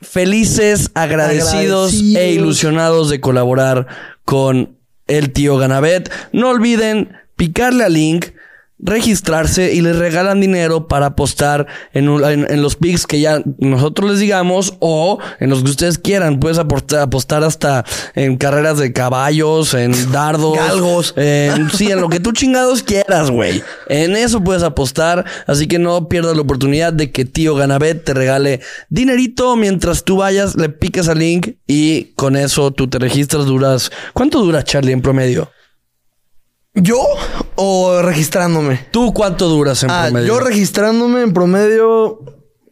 felices, 0.00 0.90
agradecidos, 0.94 1.92
Agradecidos. 1.92 2.16
e 2.22 2.30
ilusionados 2.30 3.10
de 3.10 3.20
colaborar 3.20 3.88
con 4.24 4.78
el 5.08 5.32
tío 5.32 5.56
Ganabet. 5.56 6.08
No 6.32 6.50
olviden 6.50 7.16
picarle 7.34 7.82
al 7.82 7.94
link 7.94 8.26
registrarse 8.80 9.72
y 9.74 9.80
les 9.80 9.96
regalan 9.96 10.40
dinero 10.40 10.86
para 10.88 11.06
apostar 11.06 11.66
en, 11.92 12.08
un- 12.08 12.24
en- 12.24 12.46
en 12.50 12.62
los 12.62 12.76
picks 12.76 13.06
que 13.06 13.20
ya 13.20 13.42
nosotros 13.58 14.10
les 14.10 14.20
digamos 14.20 14.74
o 14.78 15.18
en 15.40 15.50
los 15.50 15.62
que 15.62 15.70
ustedes 15.70 15.98
quieran. 15.98 16.38
Puedes 16.40 16.58
apostar, 16.58 17.00
apostar 17.00 17.42
hasta 17.44 17.84
en 18.14 18.36
carreras 18.36 18.78
de 18.78 18.92
caballos, 18.92 19.74
en 19.74 19.92
dardos, 20.12 20.56
Galgos. 20.56 21.14
en, 21.16 21.70
sí, 21.70 21.90
en 21.90 22.00
lo 22.00 22.08
que 22.08 22.20
tú 22.20 22.32
chingados 22.32 22.82
quieras, 22.82 23.30
güey. 23.30 23.62
En 23.88 24.16
eso 24.16 24.42
puedes 24.42 24.62
apostar, 24.62 25.24
así 25.46 25.66
que 25.66 25.78
no 25.78 26.08
pierdas 26.08 26.36
la 26.36 26.42
oportunidad 26.42 26.92
de 26.92 27.10
que 27.10 27.24
tío 27.24 27.54
Ganabet 27.54 28.04
te 28.04 28.14
regale 28.14 28.60
dinerito 28.88 29.56
mientras 29.56 30.04
tú 30.04 30.16
vayas, 30.18 30.56
le 30.56 30.68
piques 30.68 31.08
al 31.08 31.18
link 31.18 31.56
y 31.66 32.12
con 32.14 32.36
eso 32.36 32.70
tú 32.70 32.88
te 32.88 32.98
registras, 32.98 33.46
duras. 33.46 33.90
¿Cuánto 34.14 34.40
dura 34.40 34.62
Charlie 34.64 34.92
en 34.92 35.02
promedio? 35.02 35.50
¿Yo 36.82 36.98
o 37.56 38.02
registrándome? 38.02 38.86
¿Tú 38.90 39.12
cuánto 39.12 39.48
duras 39.48 39.82
en 39.82 39.90
Ah, 39.90 40.04
promedio? 40.06 40.26
yo 40.28 40.40
registrándome 40.40 41.22
en 41.22 41.32
promedio, 41.32 42.20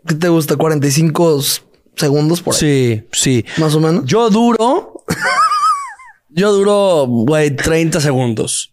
¿qué 0.06 0.14
te 0.14 0.28
gusta? 0.28 0.56
45 0.56 1.40
s- 1.40 1.60
segundos 1.96 2.40
por 2.42 2.54
ahí. 2.54 2.60
Sí, 2.60 3.02
sí. 3.12 3.44
Más 3.58 3.74
o 3.74 3.80
menos. 3.80 4.04
Yo 4.04 4.28
duro. 4.30 5.02
yo 6.30 6.52
duro, 6.52 7.06
güey, 7.08 7.54
30 7.54 8.00
segundos. 8.00 8.72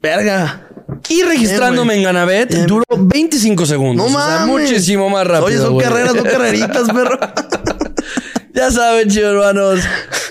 Verga. 0.00 0.64
Y 1.08 1.22
registrándome 1.22 1.94
en 1.96 2.02
Ganabet, 2.04 2.50
Bien. 2.52 2.66
duro 2.66 2.84
25 2.96 3.66
segundos. 3.66 4.10
No 4.10 4.16
O 4.18 4.22
sea, 4.22 4.38
mames. 4.46 4.46
muchísimo 4.70 5.10
más 5.10 5.26
rápido. 5.26 5.46
Oye, 5.46 5.58
son 5.58 5.78
carreras, 5.78 6.14
no 6.14 6.22
carreritas, 6.22 6.88
perro. 6.94 7.18
Ya 8.54 8.70
saben, 8.70 9.08
chicos 9.08 9.24
hermanos. 9.30 9.80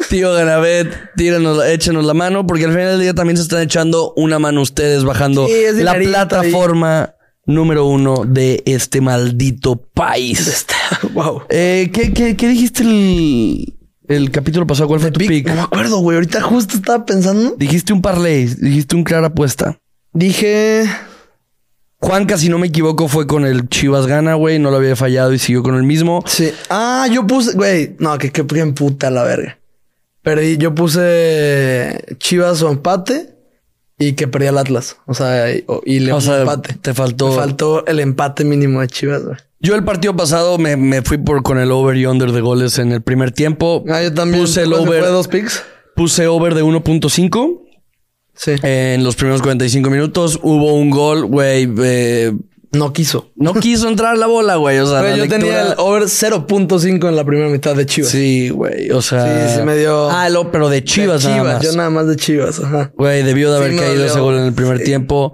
Tío 0.09 0.31
Ganabet, 0.33 0.87
tírenos, 1.15 1.65
échenos 1.65 2.05
la 2.05 2.13
mano, 2.13 2.47
porque 2.47 2.65
al 2.65 2.71
final 2.71 2.91
del 2.91 3.01
día 3.01 3.13
también 3.13 3.35
se 3.37 3.43
están 3.43 3.61
echando 3.61 4.13
una 4.15 4.39
mano 4.39 4.61
ustedes 4.61 5.03
bajando 5.03 5.47
Sí, 5.47 5.83
la 5.83 5.95
plataforma 5.95 7.13
número 7.45 7.85
uno 7.85 8.23
de 8.25 8.63
este 8.65 9.01
maldito 9.01 9.75
país. 9.93 10.65
wow. 11.13 11.41
Eh, 11.49 11.89
¿qué, 11.91 12.13
qué, 12.13 12.35
qué 12.35 12.47
dijiste 12.47 12.83
el, 12.83 13.73
el 14.07 14.31
capítulo 14.31 14.65
pasado? 14.67 14.87
¿Cuál 14.87 14.99
fue 15.01 15.11
tu 15.11 15.19
pick? 15.19 15.47
No 15.47 15.55
me 15.55 15.61
acuerdo, 15.61 15.97
güey. 15.99 16.15
Ahorita 16.15 16.41
justo 16.41 16.77
estaba 16.77 17.05
pensando. 17.05 17.55
Dijiste 17.57 17.91
un 17.91 18.01
parlay, 18.01 18.45
dijiste 18.45 18.95
un 18.95 19.03
clara 19.03 19.27
apuesta. 19.27 19.79
Dije. 20.13 20.85
Juanca, 21.99 22.37
si 22.37 22.47
no 22.47 22.59
me 22.59 22.67
equivoco, 22.67 23.07
fue 23.07 23.25
con 23.25 23.43
el 23.43 23.69
Chivas 23.69 24.05
Gana, 24.05 24.35
güey. 24.35 24.59
No 24.59 24.69
lo 24.69 24.77
había 24.77 24.95
fallado 24.95 25.33
y 25.33 25.39
siguió 25.39 25.63
con 25.63 25.75
el 25.75 25.83
mismo. 25.83 26.23
Sí. 26.27 26.51
Ah, 26.69 27.07
yo 27.11 27.25
puse. 27.25 27.53
Güey. 27.53 27.95
No, 27.99 28.17
que 28.17 28.31
qué 28.31 28.43
puta 28.43 29.09
la 29.09 29.23
verga. 29.23 29.57
Perdí. 30.27 30.57
Yo 30.57 30.75
puse 30.75 32.03
Chivas 32.17 32.61
o 32.61 32.69
empate 32.69 33.35
y 33.97 34.13
que 34.13 34.27
perdía 34.27 34.49
el 34.49 34.57
Atlas. 34.57 34.97
O 35.05 35.13
sea, 35.13 35.45
y, 35.51 35.99
León 35.99 36.17
O 36.17 36.21
sea, 36.21 36.41
empate. 36.41 36.75
te 36.81 36.93
faltó- 36.93 37.29
Me 37.29 37.35
faltó 37.35 37.85
el 37.87 37.99
empate 37.99 38.43
mínimo 38.43 38.81
de 38.81 38.87
Chivas, 38.87 39.23
güey. 39.23 39.37
Yo 39.59 39.73
el 39.75 39.83
partido 39.83 40.15
pasado 40.15 40.57
me, 40.57 40.75
me 40.77 41.01
fui 41.01 41.17
por 41.17 41.41
con 41.43 41.57
el 41.59 41.71
over 41.71 41.95
y 41.97 42.05
under 42.05 42.31
de 42.31 42.41
goles 42.41 42.77
en 42.77 42.91
el 42.91 43.01
primer 43.01 43.31
tiempo. 43.31 43.83
Ah, 43.89 44.03
yo 44.03 44.13
también. 44.13 44.41
Puse 44.43 44.63
el 44.63 44.69
¿Cuál 44.69 44.81
se 44.83 44.87
over. 44.89 44.99
fue 45.01 45.09
dos 45.09 45.27
picks? 45.27 45.63
Puse 45.95 46.27
over 46.27 46.53
de 46.53 46.61
1.5 46.63 47.63
Sí. 48.35 48.51
en 48.61 49.03
los 49.03 49.15
primeros 49.15 49.41
45 49.41 49.89
minutos. 49.89 50.39
Hubo 50.43 50.73
un 50.75 50.91
gol, 50.91 51.25
güey. 51.25 51.67
eh, 51.81 52.33
No 52.73 52.91
quiso. 52.91 53.31
no 53.35 53.53
quiso 53.53 53.87
entrar 53.87 54.17
la 54.17 54.27
bola, 54.27 54.55
güey. 54.57 54.77
O 54.79 54.85
sea, 54.85 55.01
la 55.01 55.15
yo 55.15 55.27
tenía 55.27 55.61
el 55.67 55.73
over 55.77 56.03
0.5 56.03 57.07
en 57.07 57.15
la 57.15 57.23
primera 57.23 57.47
mitad 57.49 57.75
de 57.75 57.85
Chivas. 57.85 58.11
Sí, 58.11 58.49
güey. 58.49 58.91
O 58.91 59.01
sea. 59.01 59.47
Sí, 59.49 59.55
sí 59.57 59.63
me 59.63 59.77
dio- 59.77 60.09
Ah, 60.09 60.29
lo, 60.29 60.51
pero 60.51 60.67
de 60.69 60.77
De 60.77 60.83
Chivas, 60.83 61.23
nada 61.25 61.43
más. 61.43 61.61
Yo 61.63 61.71
nada 61.73 61.89
más 61.89 62.07
de 62.07 62.15
Chivas, 62.17 62.59
ajá. 62.59 62.91
Güey, 62.97 63.23
debió 63.23 63.51
de 63.51 63.57
haber 63.57 63.71
Sí, 63.71 63.77
caído 63.77 64.05
ese 64.05 64.19
gol 64.19 64.35
en 64.37 64.43
el 64.43 64.53
primer 64.53 64.79
Sí. 64.79 64.83
tiempo. 64.83 65.33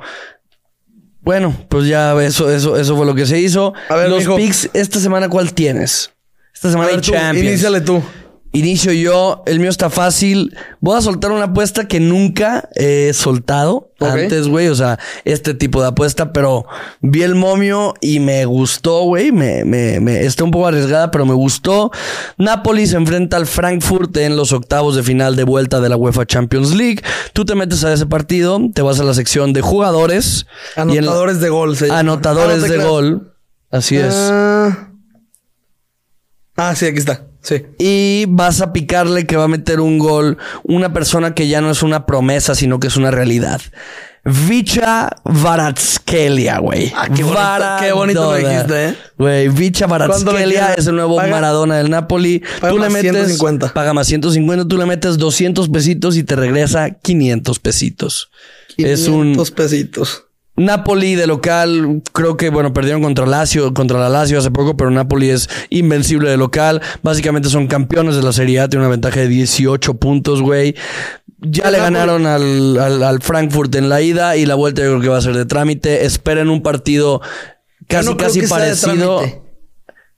Bueno, 1.21 1.55
pues 1.69 1.87
ya 1.87 2.13
eso, 2.21 2.51
eso, 2.51 2.77
eso 2.77 2.97
fue 2.97 3.05
lo 3.05 3.15
que 3.15 3.25
se 3.25 3.39
hizo. 3.39 3.73
A 3.89 3.95
ver, 3.95 4.09
Los 4.09 4.19
mijo. 4.19 4.35
picks, 4.35 4.69
esta 4.73 4.99
semana, 4.99 5.29
¿cuál 5.29 5.53
tienes? 5.53 6.11
Esta 6.53 6.69
semana 6.69 6.89
hay 6.91 6.95
tú, 6.97 7.11
Champions. 7.11 7.47
iníciale 7.49 7.81
tú. 7.81 8.01
Inicio 8.55 8.93
yo, 8.93 9.41
el 9.47 9.59
mío 9.59 9.69
está 9.71 9.89
fácil. 9.89 10.55
Voy 10.79 10.95
a 10.95 11.01
soltar 11.01 11.31
una 11.31 11.45
apuesta 11.45 11.87
que 11.87 11.99
nunca 11.99 12.69
he 12.75 13.11
soltado 13.13 13.89
antes, 13.99 14.47
güey. 14.47 14.67
O 14.67 14.75
sea, 14.75 14.99
este 15.25 15.55
tipo 15.55 15.81
de 15.81 15.87
apuesta, 15.87 16.31
pero 16.33 16.65
vi 17.01 17.23
el 17.23 17.33
momio 17.33 17.95
y 17.99 18.19
me 18.19 18.45
gustó, 18.45 19.05
güey. 19.05 19.31
Me, 19.31 19.65
me, 19.65 19.99
me, 19.99 20.21
está 20.23 20.43
un 20.43 20.51
poco 20.51 20.67
arriesgada, 20.67 21.09
pero 21.09 21.25
me 21.25 21.33
gustó. 21.33 21.89
Napoli 22.37 22.85
se 22.85 22.95
enfrenta 22.97 23.37
al 23.37 23.47
Frankfurt 23.47 24.15
en 24.17 24.35
los 24.37 24.51
octavos 24.51 24.95
de 24.95 25.01
final 25.01 25.35
de 25.35 25.45
vuelta 25.45 25.81
de 25.81 25.89
la 25.89 25.97
UEFA 25.97 26.27
Champions 26.27 26.75
League. 26.75 27.01
Tú 27.33 27.45
te 27.45 27.55
metes 27.55 27.83
a 27.83 27.91
ese 27.91 28.05
partido, 28.05 28.59
te 28.71 28.83
vas 28.83 28.99
a 28.99 29.03
la 29.03 29.15
sección 29.15 29.53
de 29.53 29.61
jugadores. 29.61 30.45
y 30.77 30.81
en- 30.81 30.89
Anotadores 30.99 31.39
de 31.39 31.49
gol. 31.49 31.75
se 31.75 31.87
llama. 31.87 31.99
anotadores 31.99 32.63
Ah, 32.63 32.67
no 32.67 32.73
de 32.73 32.85
gol. 32.85 33.33
Así 33.71 33.97
es. 33.97 34.13
Ah. 34.15 34.89
Ah, 36.55 36.75
sí, 36.75 36.85
aquí 36.85 36.99
está. 36.99 37.25
Sí. 37.43 37.61
Y 37.77 38.25
vas 38.29 38.61
a 38.61 38.71
picarle 38.73 39.25
que 39.27 39.35
va 39.35 39.43
a 39.43 39.47
meter 39.49 39.79
un 39.81 39.99
gol 39.99 40.37
una 40.63 40.93
persona 40.93 41.35
que 41.35 41.47
ya 41.47 41.61
no 41.61 41.69
es 41.69 41.83
una 41.83 42.05
promesa, 42.05 42.55
sino 42.55 42.79
que 42.79 42.87
es 42.87 42.95
una 42.97 43.11
realidad. 43.11 43.61
Vicha 44.25 45.09
Varatskelia, 45.25 46.59
güey. 46.59 46.93
Ah, 46.95 47.09
qué 47.13 47.23
bonito- 47.23 47.75
qué 47.81 47.91
bonito 47.91 48.31
lo 48.31 48.37
dijiste, 48.37 48.85
¿eh? 48.89 48.95
Güey, 49.17 49.49
Vicha 49.49 49.87
¿Cuánto 49.87 50.07
le 50.07 50.13
Varatskelia 50.23 50.73
es 50.75 50.87
el 50.87 50.95
nuevo 50.95 51.17
Paga- 51.17 51.29
Maradona 51.31 51.77
del 51.77 51.89
Napoli. 51.89 52.41
paga 52.61 52.71
tú 52.71 52.79
le 52.79 52.85
más 52.85 52.93
metes 52.93 53.11
150. 53.11 53.73
paga 53.73 53.93
más 53.93 54.07
150, 54.07 54.65
tú 54.67 54.77
le 54.77 54.85
metes 54.85 55.17
200 55.17 55.67
pesitos 55.69 56.15
y 56.15 56.23
te 56.23 56.35
regresa 56.37 56.91
500 56.91 57.59
pesitos. 57.59 58.29
Es 58.77 59.07
un 59.07 59.33
500 59.33 59.51
pesitos. 59.51 60.25
Napoli 60.55 61.15
de 61.15 61.25
local, 61.27 62.01
creo 62.13 62.37
que, 62.37 62.49
bueno, 62.49 62.73
perdieron 62.73 63.01
contra 63.01 63.25
Lazio, 63.25 63.73
contra 63.73 63.99
la 63.99 64.09
Lazio 64.09 64.37
hace 64.37 64.51
poco, 64.51 64.77
pero 64.77 64.91
Napoli 64.91 65.29
es 65.31 65.49
invencible 65.69 66.29
de 66.29 66.37
local. 66.37 66.81
Básicamente 67.01 67.49
son 67.49 67.67
campeones 67.67 68.15
de 68.15 68.21
la 68.23 68.31
Serie 68.33 68.59
A, 68.59 68.69
tiene 68.69 68.85
una 68.85 68.91
ventaja 68.91 69.19
de 69.19 69.27
18 69.27 69.95
puntos, 69.95 70.41
güey. 70.41 70.75
Ya 71.39 71.71
le 71.71 71.77
ganaron 71.79 72.25
al, 72.27 72.77
al- 72.79 73.03
al 73.03 73.21
Frankfurt 73.21 73.73
en 73.75 73.89
la 73.89 74.01
ida 74.01 74.37
y 74.37 74.45
la 74.45 74.55
vuelta 74.55 74.81
yo 74.83 74.89
creo 74.89 75.01
que 75.01 75.09
va 75.09 75.17
a 75.17 75.21
ser 75.21 75.35
de 75.35 75.45
trámite. 75.45 76.05
Esperen 76.05 76.49
un 76.49 76.61
partido 76.61 77.19
casi, 77.87 78.09
no 78.09 78.15
casi 78.17 78.41
parecido. 78.47 79.21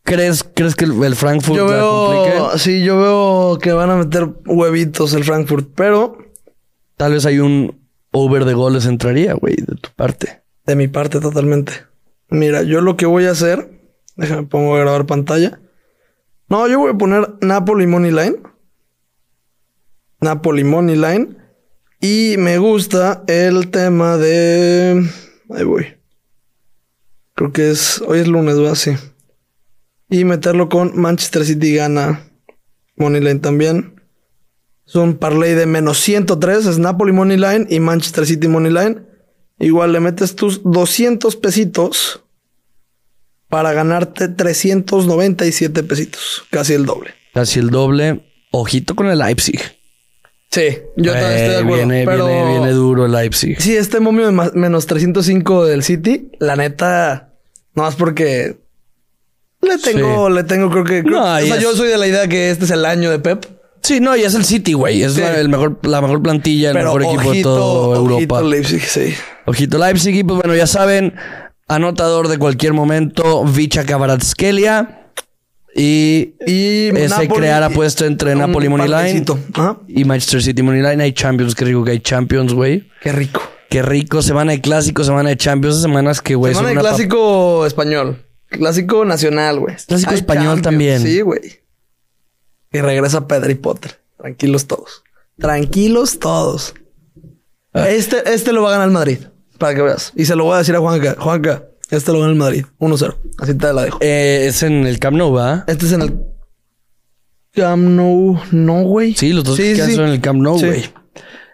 ¿Crees, 0.03 0.43
¿Crees 0.53 0.75
que 0.75 0.85
el, 0.85 1.03
el 1.03 1.15
Frankfurt 1.15 1.57
Yo 1.57 1.65
la 1.65 1.73
veo, 1.77 2.57
sí, 2.59 2.83
yo 2.83 2.99
veo 2.99 3.57
que 3.59 3.73
van 3.73 3.89
a 3.89 3.95
meter 3.95 4.27
huevitos 4.45 5.13
el 5.13 5.23
Frankfurt, 5.23 5.69
pero 5.75 6.17
Tal 6.97 7.13
vez 7.13 7.25
hay 7.25 7.39
un 7.39 7.84
over 8.15 8.45
de 8.45 8.53
goles 8.53 8.85
entraría, 8.85 9.33
güey, 9.33 9.55
de 9.55 9.75
tu 9.75 9.89
parte. 9.95 10.41
de 10.65 10.75
mi 10.75 10.87
parte 10.87 11.19
totalmente. 11.19 11.73
Mira, 12.29 12.63
yo 12.63 12.81
lo 12.81 12.95
que 12.95 13.05
voy 13.05 13.25
a 13.25 13.31
hacer, 13.31 13.69
déjame 14.15 14.43
pongo 14.43 14.75
a 14.75 14.79
grabar 14.79 15.05
pantalla. 15.05 15.59
No, 16.47 16.67
yo 16.67 16.79
voy 16.79 16.91
a 16.91 16.97
poner 16.97 17.35
Napoli 17.41 17.87
Money 17.87 18.11
Line. 18.11 18.37
Napoli 20.21 20.63
Money 20.63 20.95
Line. 20.95 21.37
Y 21.99 22.35
me 22.37 22.57
gusta 22.57 23.23
el 23.27 23.69
tema 23.69 24.17
de. 24.17 25.07
Ahí 25.49 25.63
voy. 25.63 25.87
Creo 27.33 27.51
que 27.51 27.71
es. 27.71 28.01
Hoy 28.01 28.19
es 28.19 28.27
lunes, 28.27 28.59
va, 28.59 28.75
sí. 28.75 28.91
Y 30.09 30.23
meterlo 30.23 30.69
con 30.69 30.91
Manchester 30.95 31.45
City 31.45 31.75
gana 31.75 32.29
Money 32.95 33.21
Line 33.21 33.39
también. 33.39 33.94
Es 34.87 34.95
un 34.95 35.15
parlay 35.17 35.53
de 35.55 35.65
menos 35.65 35.99
103. 35.99 36.65
Es 36.65 36.77
Napoli 36.79 37.11
Money 37.11 37.37
Line 37.37 37.67
y 37.69 37.79
Manchester 37.79 38.25
City 38.25 38.47
Money 38.47 38.71
Line. 38.71 38.97
Igual 39.59 39.93
le 39.93 39.99
metes 39.99 40.35
tus 40.35 40.61
200 40.63 41.35
pesitos 41.37 42.21
para 43.49 43.73
ganarte 43.73 44.27
397 44.27 45.83
pesitos. 45.83 46.43
Casi 46.51 46.73
el 46.73 46.85
doble. 46.85 47.11
Casi 47.33 47.59
el 47.59 47.69
doble. 47.69 48.25
Ojito 48.51 48.95
con 48.95 49.07
el 49.07 49.19
Leipzig. 49.19 49.59
Sí, 50.51 50.77
yo 50.95 51.11
también 51.11 51.31
estoy 51.33 51.49
de 51.49 51.53
Eh, 51.55 51.57
acuerdo. 51.57 51.75
Viene, 51.87 52.05
pero 52.05 52.27
viene, 52.27 52.51
viene 52.51 52.71
duro 52.71 53.05
el 53.07 53.11
Leipzig. 53.11 53.59
sí, 53.61 53.75
este 53.75 53.99
momio 53.99 54.25
de 54.27 54.31
ma- 54.31 54.51
menos 54.53 54.85
305 54.85 55.65
del 55.65 55.83
City, 55.83 56.29
la 56.39 56.55
neta, 56.55 57.33
no 57.73 57.83
más 57.83 57.95
porque 57.95 58.57
le 59.61 59.77
tengo, 59.79 60.29
le 60.29 60.43
tengo, 60.45 60.69
creo 60.69 60.83
que. 60.85 61.03
No, 61.03 61.21
o 61.23 61.39
sea, 61.41 61.55
es- 61.57 61.61
yo 61.61 61.75
soy 61.75 61.89
de 61.89 61.97
la 61.97 62.07
idea 62.07 62.27
que 62.29 62.51
este 62.51 62.63
es 62.65 62.71
el 62.71 62.85
año 62.85 63.11
de 63.11 63.19
Pep. 63.19 63.45
Sí, 63.85 63.99
no, 63.99 64.15
y 64.15 64.21
es 64.23 64.33
el 64.35 64.43
City, 64.45 64.73
güey. 64.73 65.03
Es 65.03 65.13
Sí. 65.13 65.21
la, 65.21 65.39
el 65.39 65.47
mejor, 65.49 65.79
la 65.83 66.01
mejor 66.01 66.21
plantilla, 66.21 66.69
el 66.71 66.75
Pero 66.75 66.85
mejor 66.95 67.03
equipo 67.03 67.21
de 67.21 67.27
ojito, 67.29 67.55
toda 67.55 67.99
ojito 67.99 68.15
Europa. 68.15 68.41
Leipzig, 68.41 68.81
sí. 68.81 69.13
Ojito 69.45 69.77
Leipzig. 69.77 70.15
Y 70.15 70.23
pues 70.23 70.39
bueno, 70.41 70.55
ya 70.55 70.65
saben, 70.67 71.13
anotador 71.67 72.27
de 72.27 72.37
cualquier 72.37 72.73
momento, 72.73 73.43
Vicha 73.45 73.85
Kvaratskhelia. 73.85 75.01
Y 75.77 76.35
Y 76.47 76.87
ese 76.95 77.09
Napoli- 77.09 77.27
crear 77.41 77.61
apuesta 77.63 78.05
entre 78.05 78.33
Napoli 78.33 78.69
Money 78.69 78.87
Line 78.87 78.97
parlecito. 78.97 79.39
Ajá. 79.55 79.77
y 79.89 80.05
Manchester 80.05 80.41
City 80.41 80.61
Money 80.63 80.81
Line. 80.81 81.03
Hay 81.03 81.11
Champions, 81.11 81.53
qué 81.53 81.65
rico 81.65 81.83
que 81.83 81.91
hay 81.91 81.99
Champions, 81.99 82.53
güey. 82.53 82.89
Qué 83.01 83.11
rico. 83.11 83.41
Qué 83.69 83.81
rico, 83.81 84.21
semana 84.21 84.53
de 84.53 84.61
clásicos, 84.61 85.05
semana 85.07 85.29
de 85.29 85.37
Champions, 85.37 85.81
semanas 85.81 86.21
que, 86.21 86.35
güey, 86.35 86.53
Semana 86.53 86.69
de 86.69 86.79
clásico 86.79 87.65
español. 87.65 88.23
Clásico 88.47 89.03
nacional, 89.03 89.59
güey. 89.59 89.75
Clásico 89.85 90.11
Hay 90.11 90.17
español 90.17 90.61
también. 90.61 91.01
Sí, 91.01 91.19
güey. 91.21 91.41
Y 92.75 92.81
regresa 92.81 93.27
Pedro 93.27 93.51
y 93.51 93.55
Potter. 93.55 93.99
Tranquilos 94.17 94.65
todos. 94.67 95.03
Tranquilos 95.39 96.19
todos. 96.19 96.73
Ah. 97.73 97.89
Este, 97.89 98.33
este 98.33 98.51
lo 98.51 98.63
va 98.63 98.69
a 98.69 98.71
ganar 98.73 98.87
el 98.87 98.93
Madrid. 98.93 99.19
Para 99.57 99.73
que 99.75 99.81
veas. 99.81 100.11
Y 100.15 100.25
se 100.25 100.35
lo 100.35 100.43
voy 100.45 100.55
a 100.55 100.57
decir 100.59 100.75
a 100.75 100.79
Juanca. 100.79 101.15
Juanca, 101.17 101.63
este 101.89 102.11
lo 102.11 102.19
gana 102.19 102.31
el 102.31 102.37
Madrid. 102.37 102.65
1-0. 102.79 103.15
Así 103.37 103.53
te 103.53 103.71
la 103.73 103.83
dejo. 103.83 103.97
Eh, 104.01 104.45
es 104.47 104.63
en 104.63 104.85
el 104.85 104.99
Camp 104.99 105.15
Nou, 105.17 105.31
¿va? 105.33 105.63
Este 105.67 105.85
es 105.85 105.91
en 105.93 106.01
el 106.01 106.19
Camp 107.53 107.83
Nou. 107.83 108.37
No, 108.51 108.81
güey. 108.83 109.13
Sí, 109.13 109.31
los 109.31 109.43
dos 109.45 109.57
que 109.57 109.75
son 109.77 110.05
en 110.05 110.11
el 110.11 110.21
Camp 110.21 110.41
Nou, 110.41 110.59
Sí. 110.59 110.65
güey. 110.65 110.89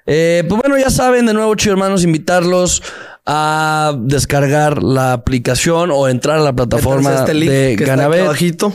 Eh, 0.07 0.43
pues 0.49 0.59
bueno, 0.61 0.77
ya 0.79 0.89
saben, 0.89 1.27
de 1.27 1.33
nuevo, 1.33 1.53
chido 1.55 1.73
hermanos, 1.73 2.03
invitarlos 2.03 2.81
a 3.25 3.93
descargar 3.99 4.81
la 4.81 5.13
aplicación 5.13 5.91
o 5.91 6.07
entrar 6.07 6.39
a 6.39 6.41
la 6.41 6.53
plataforma 6.53 7.13
este 7.13 7.35
link 7.35 7.51
de 7.51 7.75
que 7.77 7.83
está 7.83 7.93
aquí 7.93 7.99
Ganabet. 8.01 8.21
abajito. 8.25 8.73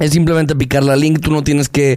Es 0.00 0.10
simplemente 0.12 0.56
picar 0.56 0.82
la 0.82 0.96
link, 0.96 1.20
tú 1.20 1.30
no 1.30 1.44
tienes 1.44 1.68
que 1.68 1.92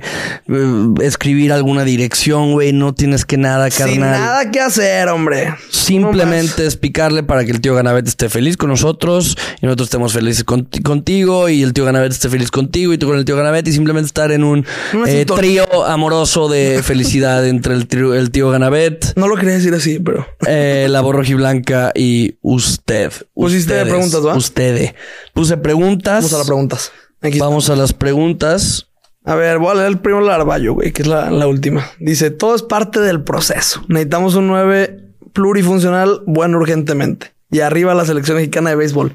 eh, 0.50 0.86
escribir 1.02 1.52
alguna 1.52 1.84
dirección, 1.84 2.52
güey, 2.52 2.72
no 2.74 2.94
tienes 2.94 3.26
que 3.26 3.38
nada, 3.38 3.70
carnal. 3.72 3.90
Sin 3.94 4.00
nada 4.02 4.52
que 4.52 4.60
hacer, 4.60 5.08
hombre. 5.10 5.56
Simplemente 5.72 6.66
es 6.66 6.76
picarle 6.78 7.24
para 7.24 7.46
que 7.46 7.52
el 7.52 7.62
tío 7.62 7.74
Ganabet 7.76 8.08
esté 8.08 8.30
feliz 8.30 8.58
con 8.58 8.70
nosotros 8.70 9.38
y 9.62 9.66
nosotros 9.66 9.88
estemos 9.88 10.14
felices 10.14 10.44
con- 10.44 10.68
contigo 10.84 11.50
y 11.50 11.64
el 11.64 11.74
tío 11.74 11.86
Ganabet 11.86 12.12
esté 12.12 12.30
feliz 12.30 12.52
contigo 12.52 12.94
y 12.94 12.98
tú 12.98 13.08
con 13.08 13.18
el 13.18 13.26
tío 13.26 13.36
Ganabet 13.36 13.68
y 13.68 13.72
simplemente 13.74 14.08
estar 14.08 14.32
en 14.32 14.44
un 14.44 14.66
eh, 15.08 15.26
trío 15.26 15.86
amoroso 15.86 16.50
de 16.50 16.82
felicidad 16.84 17.48
entre 17.48 17.74
el, 17.74 17.88
trío- 17.88 18.14
el 18.16 18.32
tío 18.32 18.50
Ganabet, 18.50 19.14
No 19.16 19.28
lo 19.28 19.36
quería 19.38 19.54
decir 19.56 19.74
así, 19.74 20.00
pero. 20.00 20.28
eh, 20.46 20.88
la 20.90 21.02
voz 21.02 21.16
rojiblanca 21.16 21.92
y 21.96 22.36
usted. 22.42 23.12
Pusiste 23.34 23.74
Ustedes, 23.74 23.88
preguntas, 23.88 24.26
¿va? 24.26 24.36
Usted. 24.36 24.96
Puse 25.34 25.58
preguntas. 25.58 26.16
Vamos 26.16 26.34
a 26.34 26.38
las 26.40 26.48
preguntas. 26.48 26.92
Aquí 27.24 27.34
está. 27.38 27.46
Vamos 27.46 27.70
a 27.70 27.76
las 27.76 27.94
preguntas. 27.94 28.88
A 29.26 29.36
ver, 29.36 29.58
voy 29.58 29.72
a 29.72 29.76
leer 29.76 29.88
el 29.88 30.00
primero 30.00 30.26
Larvallo, 30.26 30.74
güey, 30.74 30.92
que 30.92 31.02
es 31.02 31.08
la, 31.08 31.32
la 31.32 31.48
última. 31.48 31.90
Dice, 32.00 32.30
todo 32.30 32.56
es 32.56 32.62
parte 32.62 33.00
del 33.00 33.24
proceso. 33.24 33.82
Necesitamos 33.88 34.36
un 34.36 34.48
9 34.48 35.00
plurifuncional 35.32 36.22
bueno 36.28 36.58
urgentemente. 36.58 37.32
Y 37.50 37.62
arriba 37.62 37.94
la 37.94 38.06
selección 38.06 38.38
mexicana 38.38 38.72
de 38.72 38.76
béisbol. 38.76 39.14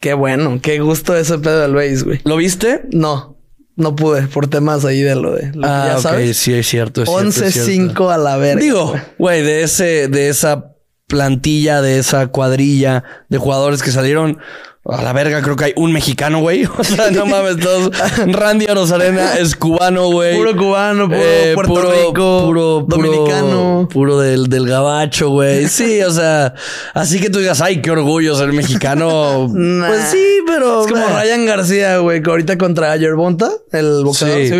Qué 0.00 0.14
bueno, 0.14 0.58
qué 0.60 0.80
gusto 0.80 1.16
ese 1.16 1.38
pedo 1.38 1.60
del 1.60 1.74
béis, 1.74 2.04
güey. 2.04 2.20
¿Lo 2.24 2.36
viste? 2.36 2.82
No, 2.92 3.38
no 3.76 3.94
pude 3.94 4.22
por 4.22 4.48
temas 4.48 4.84
ahí 4.84 5.00
de 5.02 5.14
lo 5.14 5.34
de... 5.34 5.52
lo 5.54 5.66
Ah, 5.66 5.86
ya 5.88 5.96
ok, 5.96 6.02
sabes. 6.02 6.36
sí, 6.36 6.52
es 6.52 6.66
cierto. 6.66 7.02
es 7.02 7.08
cierto, 7.08 7.44
es 7.44 7.54
cierto. 7.54 7.94
11-5 8.02 8.12
a 8.12 8.18
la 8.18 8.36
verga. 8.36 8.60
Digo, 8.60 8.94
güey, 9.18 9.42
de 9.42 9.62
ese, 9.62 10.08
de 10.08 10.28
esa 10.28 10.74
plantilla, 11.06 11.80
de 11.80 11.98
esa 11.98 12.26
cuadrilla 12.26 13.04
de 13.28 13.38
jugadores 13.38 13.82
que 13.82 13.92
salieron 13.92 14.38
a 14.86 15.02
la 15.02 15.12
verga, 15.14 15.40
creo 15.40 15.56
que 15.56 15.64
hay 15.64 15.72
un 15.76 15.92
mexicano, 15.92 16.40
güey. 16.40 16.64
O 16.78 16.84
sea, 16.84 17.10
no 17.10 17.24
mames, 17.26 17.56
todos. 17.58 17.90
Randy 18.26 18.66
Arozarena 18.66 19.34
es 19.38 19.56
cubano, 19.56 20.08
güey. 20.10 20.36
Puro 20.36 20.54
cubano, 20.56 21.04
puro 21.08 21.18
Eh, 21.22 21.52
Puerto 21.54 21.72
puro, 21.74 21.90
Rico, 21.90 22.42
puro, 22.46 22.84
dominicano. 22.86 23.88
Puro 23.90 24.18
del, 24.18 24.48
del 24.48 24.66
gabacho, 24.68 25.30
güey. 25.30 25.68
Sí, 25.68 26.02
o 26.02 26.10
sea, 26.10 26.54
así 26.92 27.20
que 27.20 27.30
tú 27.30 27.38
digas, 27.38 27.60
ay, 27.60 27.80
qué 27.80 27.90
orgullo 27.90 28.34
ser 28.36 28.52
mexicano. 28.52 29.48
Nah. 29.50 29.88
Pues 29.88 30.04
sí, 30.10 30.38
pero. 30.46 30.84
Es 30.84 30.92
como. 30.92 31.06
Ryan 31.06 31.46
García, 31.46 31.98
güey, 31.98 32.22
que 32.22 32.30
ahorita 32.30 32.58
contra 32.58 32.96
Yerbonta, 32.96 33.50
el 33.72 34.02
boxeador. 34.04 34.38
Sí. 34.38 34.48
¿Sí 34.48 34.54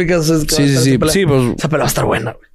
Sí, 0.56 0.68
sí, 0.68 0.72
esa 0.72 0.80
sí. 0.82 0.98
pelea. 0.98 1.12
Sí, 1.12 1.26
pues- 1.26 1.42
Esa 1.58 1.68
pelea 1.68 1.80
va 1.80 1.84
a 1.84 1.88
estar 1.88 2.04
buena, 2.04 2.32
güey. 2.32 2.53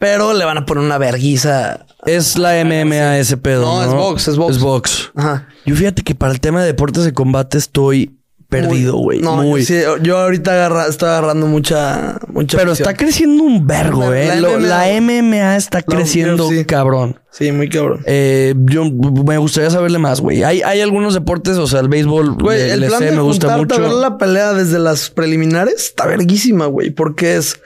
Pero 0.00 0.32
le 0.32 0.44
van 0.44 0.58
a 0.58 0.66
poner 0.66 0.82
una 0.82 0.98
verguiza. 0.98 1.86
Es 2.04 2.36
la 2.38 2.64
MMA 2.64 3.18
ese 3.18 3.36
pedo. 3.36 3.62
No, 3.66 3.84
es 3.84 3.92
box, 3.92 4.26
es 4.28 4.36
box. 4.36 4.56
Es 4.56 4.62
box. 4.62 5.10
Ajá. 5.14 5.46
Yo 5.66 5.76
fíjate 5.76 6.02
que 6.02 6.14
para 6.16 6.32
el 6.32 6.40
tema 6.40 6.60
de 6.62 6.66
deportes 6.66 7.04
de 7.04 7.12
combate 7.12 7.58
estoy 7.58 8.16
perdido, 8.48 8.96
güey. 8.96 9.20
No, 9.20 9.36
Muy. 9.36 9.60
Yo, 9.60 9.66
sí, 9.66 9.80
yo 10.02 10.18
ahorita 10.18 10.52
agarra, 10.52 10.86
estoy 10.88 11.08
agarrando 11.10 11.46
mucha, 11.46 12.18
mucha. 12.32 12.58
Pero 12.58 12.72
está 12.72 12.94
creciendo 12.94 13.44
un 13.44 13.64
vergo, 13.66 14.10
La- 14.10 14.20
eh. 14.34 14.40
la 14.40 14.48
MMA. 14.48 14.66
La 14.66 15.00
MMA 15.00 15.56
está 15.56 15.78
La 15.78 15.82
creciendo 15.84 16.48
cabrón. 16.66 17.20
Sí, 17.30 17.52
muy 17.52 17.68
cabrón. 17.68 18.00
Eh, 18.06 18.54
yo 18.56 18.86
me 18.90 19.36
gustaría 19.38 19.70
saberle 19.70 19.98
más, 19.98 20.20
güey. 20.20 20.42
Hay, 20.42 20.62
hay 20.62 20.80
algunos 20.80 21.14
deportes, 21.14 21.58
o 21.58 21.66
sea, 21.68 21.78
el 21.78 21.88
béisbol, 21.88 22.38
Güey, 22.38 22.70
el 22.70 22.80
le 22.80 22.86
plan 22.88 22.98
sé, 22.98 23.04
de 23.04 23.12
me 23.12 23.20
gusta 23.20 23.52
a 23.54 23.56
ver 23.58 23.66
mucho. 23.68 24.00
la 24.00 24.18
pelea 24.18 24.52
desde 24.54 24.78
las 24.80 25.10
preliminares 25.10 25.74
está 25.74 26.06
verguísima, 26.06 26.66
güey. 26.66 26.90
Porque 26.90 27.36
es 27.36 27.60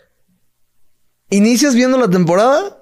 inicias 1.29 1.75
viendo 1.75 1.97
la 1.97 2.09
temporada, 2.09 2.81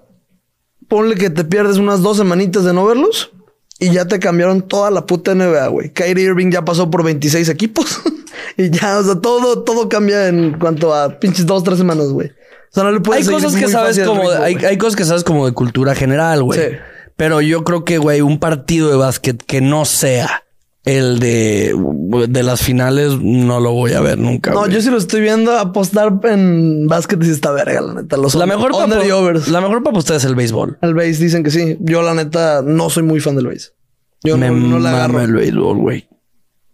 ponle 0.87 1.15
que 1.15 1.29
te 1.29 1.43
pierdes 1.43 1.77
unas 1.77 2.01
dos 2.01 2.17
semanitas 2.17 2.63
de 2.63 2.73
no 2.73 2.85
verlos 2.85 3.31
y 3.79 3.91
ya 3.91 4.05
te 4.07 4.19
cambiaron 4.19 4.61
toda 4.61 4.89
la 4.91 5.05
puta 5.05 5.35
NBA, 5.35 5.67
güey. 5.67 5.89
Kyrie 5.91 6.25
Irving 6.25 6.51
ya 6.51 6.63
pasó 6.63 6.89
por 6.89 7.03
26 7.03 7.49
equipos 7.49 7.99
y 8.57 8.69
ya, 8.69 8.99
o 8.99 9.03
sea, 9.03 9.15
todo, 9.15 9.63
todo 9.63 9.89
cambia 9.89 10.27
en 10.27 10.57
cuanto 10.57 10.93
a 10.93 11.19
pinches 11.19 11.45
dos, 11.45 11.63
tres 11.63 11.77
semanas, 11.77 12.07
güey. 12.07 12.29
O 12.29 12.73
sea, 12.73 12.83
no 12.83 12.91
le 12.91 12.97
Hay 12.97 13.03
puedes 13.03 13.25
seguir 13.25 13.43
cosas 13.43 13.59
que 13.59 13.67
sabes 13.67 13.99
como, 13.99 14.21
ritmo, 14.21 14.43
hay, 14.43 14.55
hay 14.55 14.77
cosas 14.77 14.95
que 14.95 15.05
sabes 15.05 15.23
como 15.23 15.45
de 15.45 15.53
cultura 15.53 15.95
general, 15.95 16.43
güey. 16.43 16.59
Sí. 16.59 16.75
Pero 17.17 17.41
yo 17.41 17.63
creo 17.63 17.85
que, 17.85 17.97
güey, 17.97 18.21
un 18.21 18.39
partido 18.39 18.89
de 18.89 18.97
básquet 18.97 19.41
que 19.43 19.61
no 19.61 19.85
sea 19.85 20.44
el 20.85 21.19
de, 21.19 21.73
de 22.29 22.43
las 22.43 22.61
finales, 22.61 23.17
no 23.21 23.59
lo 23.59 23.71
voy 23.73 23.93
a 23.93 24.01
ver 24.01 24.17
nunca. 24.19 24.51
No, 24.51 24.59
güey. 24.61 24.71
yo 24.71 24.81
sí 24.81 24.89
lo 24.91 24.97
estoy 24.97 25.21
viendo 25.21 25.51
apostar 25.57 26.13
en 26.23 26.87
básquet 26.87 27.23
y 27.23 27.29
está 27.29 27.51
verga, 27.51 27.81
la 27.81 27.93
neta. 27.95 28.17
Los 28.17 28.35
la 28.35 28.43
under- 28.45 28.57
mejor 28.57 28.71
para 28.89 29.15
overs. 29.17 29.47
la 29.47 29.61
mejor 29.61 29.81
para 29.83 29.97
ustedes 29.97 30.23
es 30.23 30.29
el 30.29 30.35
béisbol. 30.35 30.77
El 30.81 30.93
base 30.93 31.13
dicen 31.17 31.43
que 31.43 31.49
sí. 31.51 31.77
Yo, 31.79 32.01
la 32.03 32.13
neta, 32.13 32.61
no 32.63 32.89
soy 32.89 33.03
muy 33.03 33.19
fan 33.19 33.35
del 33.35 33.47
base. 33.47 33.69
Yo 34.23 34.37
Me 34.37 34.49
no, 34.49 34.55
no 34.55 34.79
la 34.79 34.91
agarro. 34.91 35.21
el 35.21 35.33
béisbol, 35.33 35.77
güey. 35.77 36.07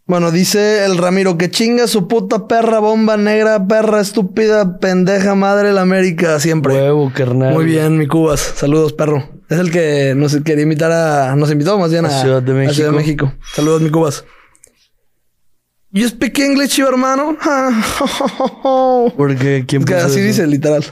Bueno, 0.07 0.31
dice 0.31 0.83
el 0.83 0.97
Ramiro 0.97 1.37
que 1.37 1.49
chinga 1.49 1.87
su 1.87 2.09
puta 2.09 2.47
perra, 2.47 2.79
bomba 2.79 3.15
negra, 3.15 3.65
perra 3.65 4.01
estúpida, 4.01 4.77
pendeja 4.79 5.35
madre 5.35 5.71
la 5.71 5.81
América 5.83 6.37
siempre. 6.41 6.73
Huevo, 6.73 7.11
carnal. 7.15 7.53
Muy 7.53 7.63
bien, 7.63 7.97
mi 7.97 8.07
Cubas. 8.07 8.41
Saludos, 8.57 8.91
perro. 8.91 9.23
Es 9.51 9.59
el 9.59 9.69
que 9.69 10.13
nos 10.15 10.33
quería 10.45 10.63
invitar 10.63 10.93
a. 10.93 11.35
Nos 11.35 11.51
invitó 11.51 11.77
más 11.77 11.91
bien 11.91 12.05
a, 12.05 12.07
A 12.07 12.21
Ciudad 12.21 12.41
de 12.41 12.65
a 12.67 12.73
Ciudad 12.73 12.91
de 12.91 12.95
México. 12.97 13.33
Saludos, 13.53 13.81
mi 13.81 13.89
Cubas. 13.89 14.23
You 15.89 16.07
speak 16.07 16.39
English, 16.39 16.77
you 16.77 16.87
hermano. 16.87 17.35
Porque 19.17 19.65
quién 19.67 19.83
puso 19.83 19.97
así 19.97 20.19
eso? 20.19 20.27
dice, 20.27 20.47
literal. 20.47 20.85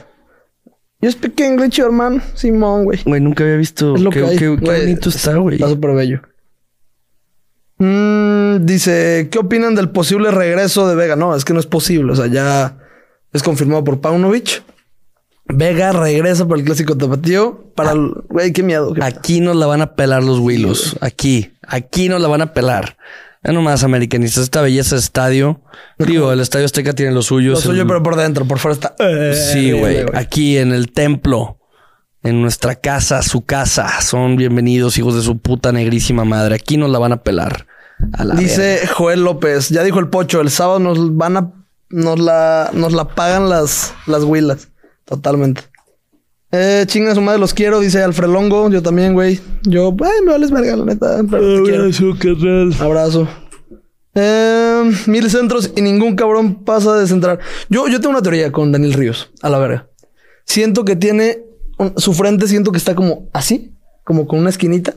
You 1.00 1.10
speak 1.10 1.40
English, 1.40 1.76
you 1.78 1.86
hermano. 1.86 2.20
Simón, 2.34 2.84
güey. 2.84 2.98
Güey, 3.02 3.22
nunca 3.22 3.44
había 3.44 3.56
visto. 3.56 3.94
Es 3.96 4.02
lo 4.02 4.10
qué, 4.10 4.20
que 4.20 4.26
hay. 4.26 4.36
qué- 4.36 4.56
qué 4.58 4.66
Güey, 4.66 4.80
bonito 4.82 5.08
está, 5.08 5.36
güey. 5.36 5.54
Está 5.56 5.68
súper 5.70 5.94
bello. 5.94 6.20
Mm, 7.78 8.66
dice, 8.66 9.28
¿qué 9.30 9.38
opinan 9.38 9.74
del 9.74 9.88
posible 9.88 10.30
regreso 10.30 10.86
de 10.86 10.96
Vega? 10.96 11.16
No, 11.16 11.34
es 11.34 11.46
que 11.46 11.54
no 11.54 11.60
es 11.60 11.66
posible. 11.66 12.12
O 12.12 12.16
sea, 12.16 12.26
ya 12.26 12.76
es 13.32 13.42
confirmado 13.42 13.82
por 13.84 14.02
Paunovic. 14.02 14.62
Vega 15.54 15.92
regresa 15.92 16.46
para 16.46 16.60
el 16.60 16.66
clásico 16.66 16.96
tapatío. 16.96 17.72
Para 17.74 17.92
el... 17.92 18.12
Güey, 18.28 18.52
qué 18.52 18.62
miedo. 18.62 18.92
qué- 18.94 19.02
Aquí 19.04 19.40
nos 19.40 19.56
la 19.56 19.66
van 19.66 19.82
a 19.82 19.94
pelar 19.94 20.22
los 20.22 20.38
Willos. 20.38 20.96
Aquí. 21.00 21.52
Aquí 21.66 22.08
nos 22.08 22.20
la 22.20 22.28
van 22.28 22.42
a 22.42 22.52
pelar. 22.52 22.96
Ya 23.42 23.52
nomás 23.52 23.84
americanistas. 23.84 24.44
Esta 24.44 24.60
belleza 24.62 24.96
de 24.96 25.00
estadio. 25.00 25.62
Digo, 25.98 26.32
el 26.32 26.40
estadio 26.40 26.66
Azteca 26.66 26.92
tiene 26.92 27.12
los 27.12 27.26
suyos. 27.26 27.54
Lo 27.64 27.70
suyo, 27.72 27.82
el- 27.82 27.88
pero 27.88 28.02
por 28.02 28.16
dentro, 28.16 28.44
por 28.46 28.58
fuera 28.58 28.74
está... 28.74 28.94
Eh, 28.98 29.34
Sí, 29.52 29.72
güey. 29.72 30.04
Aquí 30.14 30.58
en 30.58 30.72
el 30.72 30.92
templo. 30.92 31.56
En 32.22 32.42
nuestra 32.42 32.74
casa, 32.74 33.22
su 33.22 33.46
casa. 33.46 34.02
Son 34.02 34.36
bienvenidos, 34.36 34.98
hijos 34.98 35.14
de 35.14 35.22
su 35.22 35.38
puta 35.38 35.72
negrísima 35.72 36.24
madre. 36.26 36.54
Aquí 36.54 36.76
nos 36.76 36.90
la 36.90 36.98
van 36.98 37.12
a 37.12 37.22
pelar. 37.22 37.66
A 38.12 38.24
la 38.24 38.34
verga. 38.34 38.40
Dice 38.48 38.86
Joel 38.88 39.24
López, 39.24 39.70
ya 39.70 39.82
dijo 39.82 39.98
el 40.00 40.08
pocho, 40.08 40.40
el 40.42 40.50
sábado 40.50 40.78
nos 40.80 41.16
van 41.16 41.36
a... 41.38 41.52
Nos 41.92 42.18
la, 42.20 42.70
nos 42.72 42.92
la 42.92 43.08
pagan 43.08 43.48
las, 43.48 43.94
las 44.06 44.22
huilas. 44.22 44.68
Totalmente. 45.10 45.60
Eh, 46.52 46.84
chinga 46.86 47.14
su 47.14 47.20
madre, 47.20 47.38
los 47.38 47.52
quiero, 47.52 47.78
dice 47.80 48.02
Alfred 48.02 48.28
Longo. 48.28 48.70
Yo 48.70 48.82
también, 48.82 49.12
güey. 49.12 49.38
Yo, 49.64 49.94
ay, 50.02 50.24
me 50.24 50.32
vales 50.32 50.50
verga, 50.50 50.76
la 50.76 50.84
neta. 50.86 51.20
Pero 51.30 51.42
te 51.64 51.70
quiero. 51.70 51.84
Abrazo. 52.80 53.28
Eh, 54.14 54.90
mil 55.06 55.30
centros 55.30 55.72
y 55.76 55.82
ningún 55.82 56.16
cabrón 56.16 56.64
pasa 56.64 56.96
de 56.96 57.06
centrar. 57.06 57.38
Yo, 57.68 57.86
yo 57.88 58.00
tengo 58.00 58.10
una 58.10 58.22
teoría 58.22 58.50
con 58.50 58.72
Daniel 58.72 58.94
Ríos, 58.94 59.30
a 59.42 59.50
la 59.50 59.58
verga. 59.58 59.88
Siento 60.44 60.84
que 60.84 60.96
tiene 60.96 61.44
un- 61.78 61.94
su 61.96 62.12
frente, 62.14 62.48
siento 62.48 62.72
que 62.72 62.78
está 62.78 62.94
como 62.96 63.28
así, 63.32 63.76
como 64.04 64.26
con 64.26 64.40
una 64.40 64.50
esquinita, 64.50 64.94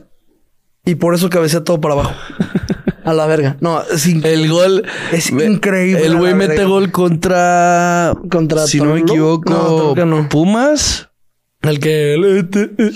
y 0.84 0.96
por 0.96 1.14
eso 1.14 1.30
cabecea 1.30 1.62
todo 1.62 1.80
para 1.80 1.94
abajo. 1.94 2.12
A 3.04 3.12
la 3.12 3.26
verga. 3.26 3.56
No, 3.60 3.82
es 3.82 4.06
El 4.06 4.48
gol. 4.50 4.84
Es 5.12 5.30
me- 5.30 5.44
increíble, 5.44 6.04
El 6.06 6.16
güey 6.16 6.34
mete 6.34 6.54
verga. 6.54 6.64
gol 6.68 6.90
contra. 6.90 8.14
Contra 8.30 8.66
Si 8.66 8.78
no 8.80 8.94
me 8.94 9.00
equivoco. 9.00 9.94
No. 9.94 10.28
Pumas. 10.28 11.08
el 11.62 11.80
que. 11.80 12.44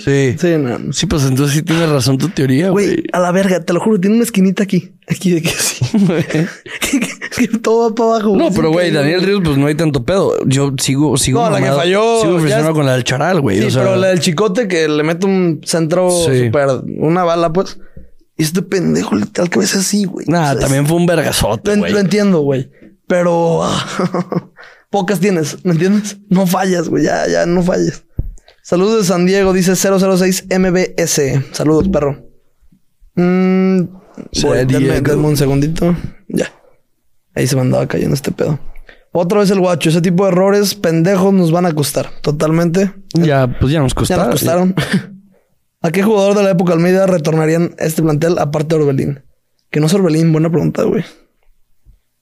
Sí. 0.03 0.35
Sí, 0.39 0.55
no. 0.57 0.93
Sí, 0.93 1.05
pues 1.07 1.25
entonces 1.25 1.55
sí 1.55 1.63
tienes 1.63 1.89
razón 1.89 2.17
tu 2.17 2.29
teoría, 2.29 2.69
Güey, 2.69 3.03
a 3.13 3.19
la 3.19 3.31
verga, 3.31 3.61
te 3.63 3.73
lo 3.73 3.79
juro, 3.79 3.99
tiene 3.99 4.15
una 4.15 4.23
esquinita 4.25 4.63
aquí. 4.63 4.91
Aquí 5.07 5.31
de 5.31 5.41
que 5.41 5.49
sí. 5.49 5.85
que 7.37 7.47
todo 7.59 7.89
va 7.89 7.95
para 7.95 8.09
abajo. 8.25 8.35
No, 8.37 8.49
pero 8.53 8.71
güey. 8.71 8.91
Daniel 8.91 9.21
Ríos, 9.23 9.41
pues 9.43 9.57
no 9.57 9.67
hay 9.67 9.75
tanto 9.75 10.03
pedo. 10.03 10.35
Yo 10.45 10.73
sigo, 10.77 11.17
sigo. 11.17 11.41
No, 11.43 11.49
la 11.49 11.61
que 11.61 11.71
falló, 11.71 12.21
Sigo 12.21 12.39
es- 12.45 12.65
con 12.73 12.85
la 12.85 12.93
del 12.93 13.03
Charal, 13.03 13.41
güey. 13.41 13.59
Sí, 13.59 13.65
o 13.67 13.71
sea, 13.71 13.83
pero 13.83 13.95
la 13.95 14.07
del 14.07 14.19
chicote 14.19 14.67
que 14.67 14.87
le 14.87 15.03
mete 15.03 15.25
un 15.25 15.61
centro 15.63 16.09
Sí. 16.11 16.45
super, 16.45 16.67
una 16.97 17.23
bala, 17.23 17.51
pues. 17.53 17.79
Y 18.39 18.43
este 18.43 18.61
pendejo 18.61 19.15
literal 19.15 19.49
que 19.49 19.59
ves 19.59 19.75
así, 19.75 20.05
güey. 20.05 20.25
Nah, 20.29 20.51
O 20.51 20.51
sea, 20.53 20.59
también 20.61 20.87
fue 20.87 20.95
un 20.95 21.05
vergazote, 21.05 21.75
güey. 21.75 21.91
lo 21.91 21.99
entiendo, 21.99 22.39
güey. 22.39 22.71
Pero 23.05 23.63
pocas 24.89 25.19
tienes, 25.19 25.57
¿me 25.65 25.73
entiendes? 25.73 26.17
No 26.29 26.47
fallas, 26.47 26.87
güey. 26.87 27.03
Ya, 27.03 27.27
ya, 27.27 27.45
no 27.45 27.61
falles. 27.61 28.05
Saludos 28.63 29.01
de 29.01 29.03
San 29.03 29.25
Diego, 29.25 29.51
dice 29.51 29.75
006 29.75 30.45
MBS. 30.57 31.21
Saludos, 31.51 31.89
perro. 31.89 32.29
Mm, 33.15 33.81
voy, 34.41 34.65
denme, 34.65 35.01
denme 35.01 35.27
un 35.27 35.35
segundito. 35.35 35.93
Ya. 36.29 36.49
Ahí 37.35 37.45
se 37.45 37.57
me 37.57 37.63
andaba 37.63 37.87
cayendo 37.87 38.15
este 38.15 38.31
pedo. 38.31 38.57
Otra 39.11 39.39
vez 39.39 39.51
el 39.51 39.59
guacho. 39.59 39.89
Ese 39.89 39.99
tipo 39.99 40.23
de 40.23 40.31
errores 40.31 40.75
pendejos 40.75 41.33
nos 41.33 41.51
van 41.51 41.65
a 41.65 41.73
costar. 41.73 42.09
Totalmente. 42.21 42.93
Ya, 43.15 43.53
pues 43.59 43.73
ya 43.73 43.81
nos 43.81 43.93
Ya 44.07 44.15
nos 44.15 44.29
costaron. 44.29 44.75
¿A 45.81 45.91
qué 45.91 46.03
jugador 46.03 46.35
de 46.35 46.43
la 46.43 46.51
época 46.51 46.73
Almeida 46.73 47.07
retornarían 47.07 47.75
este 47.79 48.01
plantel 48.01 48.37
aparte 48.37 48.75
de 48.75 48.81
Orbelín? 48.81 49.23
Que 49.71 49.79
no 49.79 49.85
es 49.85 49.93
Orbelín, 49.93 50.31
buena 50.31 50.49
pregunta, 50.49 50.83
güey. 50.83 51.03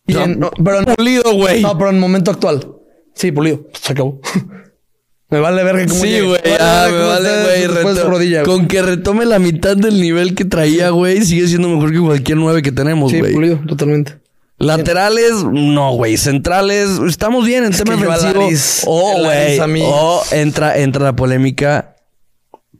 No, 0.07 0.23
en- 0.23 0.39
no, 0.39 0.51
pero 0.63 0.79
en- 0.79 0.85
Pulido, 0.85 1.33
güey. 1.33 1.61
no, 1.61 1.77
pero 1.77 1.89
en 1.89 1.95
el 1.95 2.01
momento 2.01 2.31
actual. 2.31 2.67
Sí, 3.15 3.31
pulido. 3.31 3.65
Se 3.73 3.93
acabó. 3.93 4.21
me 5.29 5.39
vale 5.39 5.63
verga 5.63 5.85
cómo 5.87 5.99
Sí, 6.01 6.19
güey. 6.21 6.39
Ah, 6.59 6.87
me 6.89 6.97
vale, 6.97 7.29
güey. 7.67 7.83
güey. 8.29 8.43
Con 8.43 8.67
que 8.67 8.81
retome 8.81 9.25
la 9.25 9.39
mitad 9.39 9.75
del 9.75 9.99
nivel 9.99 10.35
que 10.35 10.45
traía, 10.45 10.89
güey, 10.91 11.23
sigue 11.25 11.47
siendo 11.47 11.67
mejor 11.67 11.91
que 11.91 11.99
cualquier 11.99 12.37
nueve 12.37 12.61
que 12.61 12.71
tenemos, 12.71 13.11
Sí, 13.11 13.19
güey. 13.19 13.33
pulido, 13.33 13.59
totalmente. 13.67 14.19
Laterales, 14.59 15.43
no, 15.51 15.93
güey. 15.95 16.17
Centrales, 16.17 16.89
estamos 17.07 17.45
bien 17.45 17.63
en 17.63 17.71
tema 17.71 17.95
que 17.95 18.03
yo 18.03 18.11
a 18.11 18.15
ofensivo. 18.15 18.43
Laris- 18.43 18.83
O, 18.87 19.11
el 19.17 19.23
güey. 19.25 19.37
Laris 19.37 19.59
a 19.59 19.67
mí- 19.67 19.83
O 19.83 20.23
entra, 20.31 20.77
entra 20.79 21.03
la 21.03 21.15
polémica. 21.15 21.95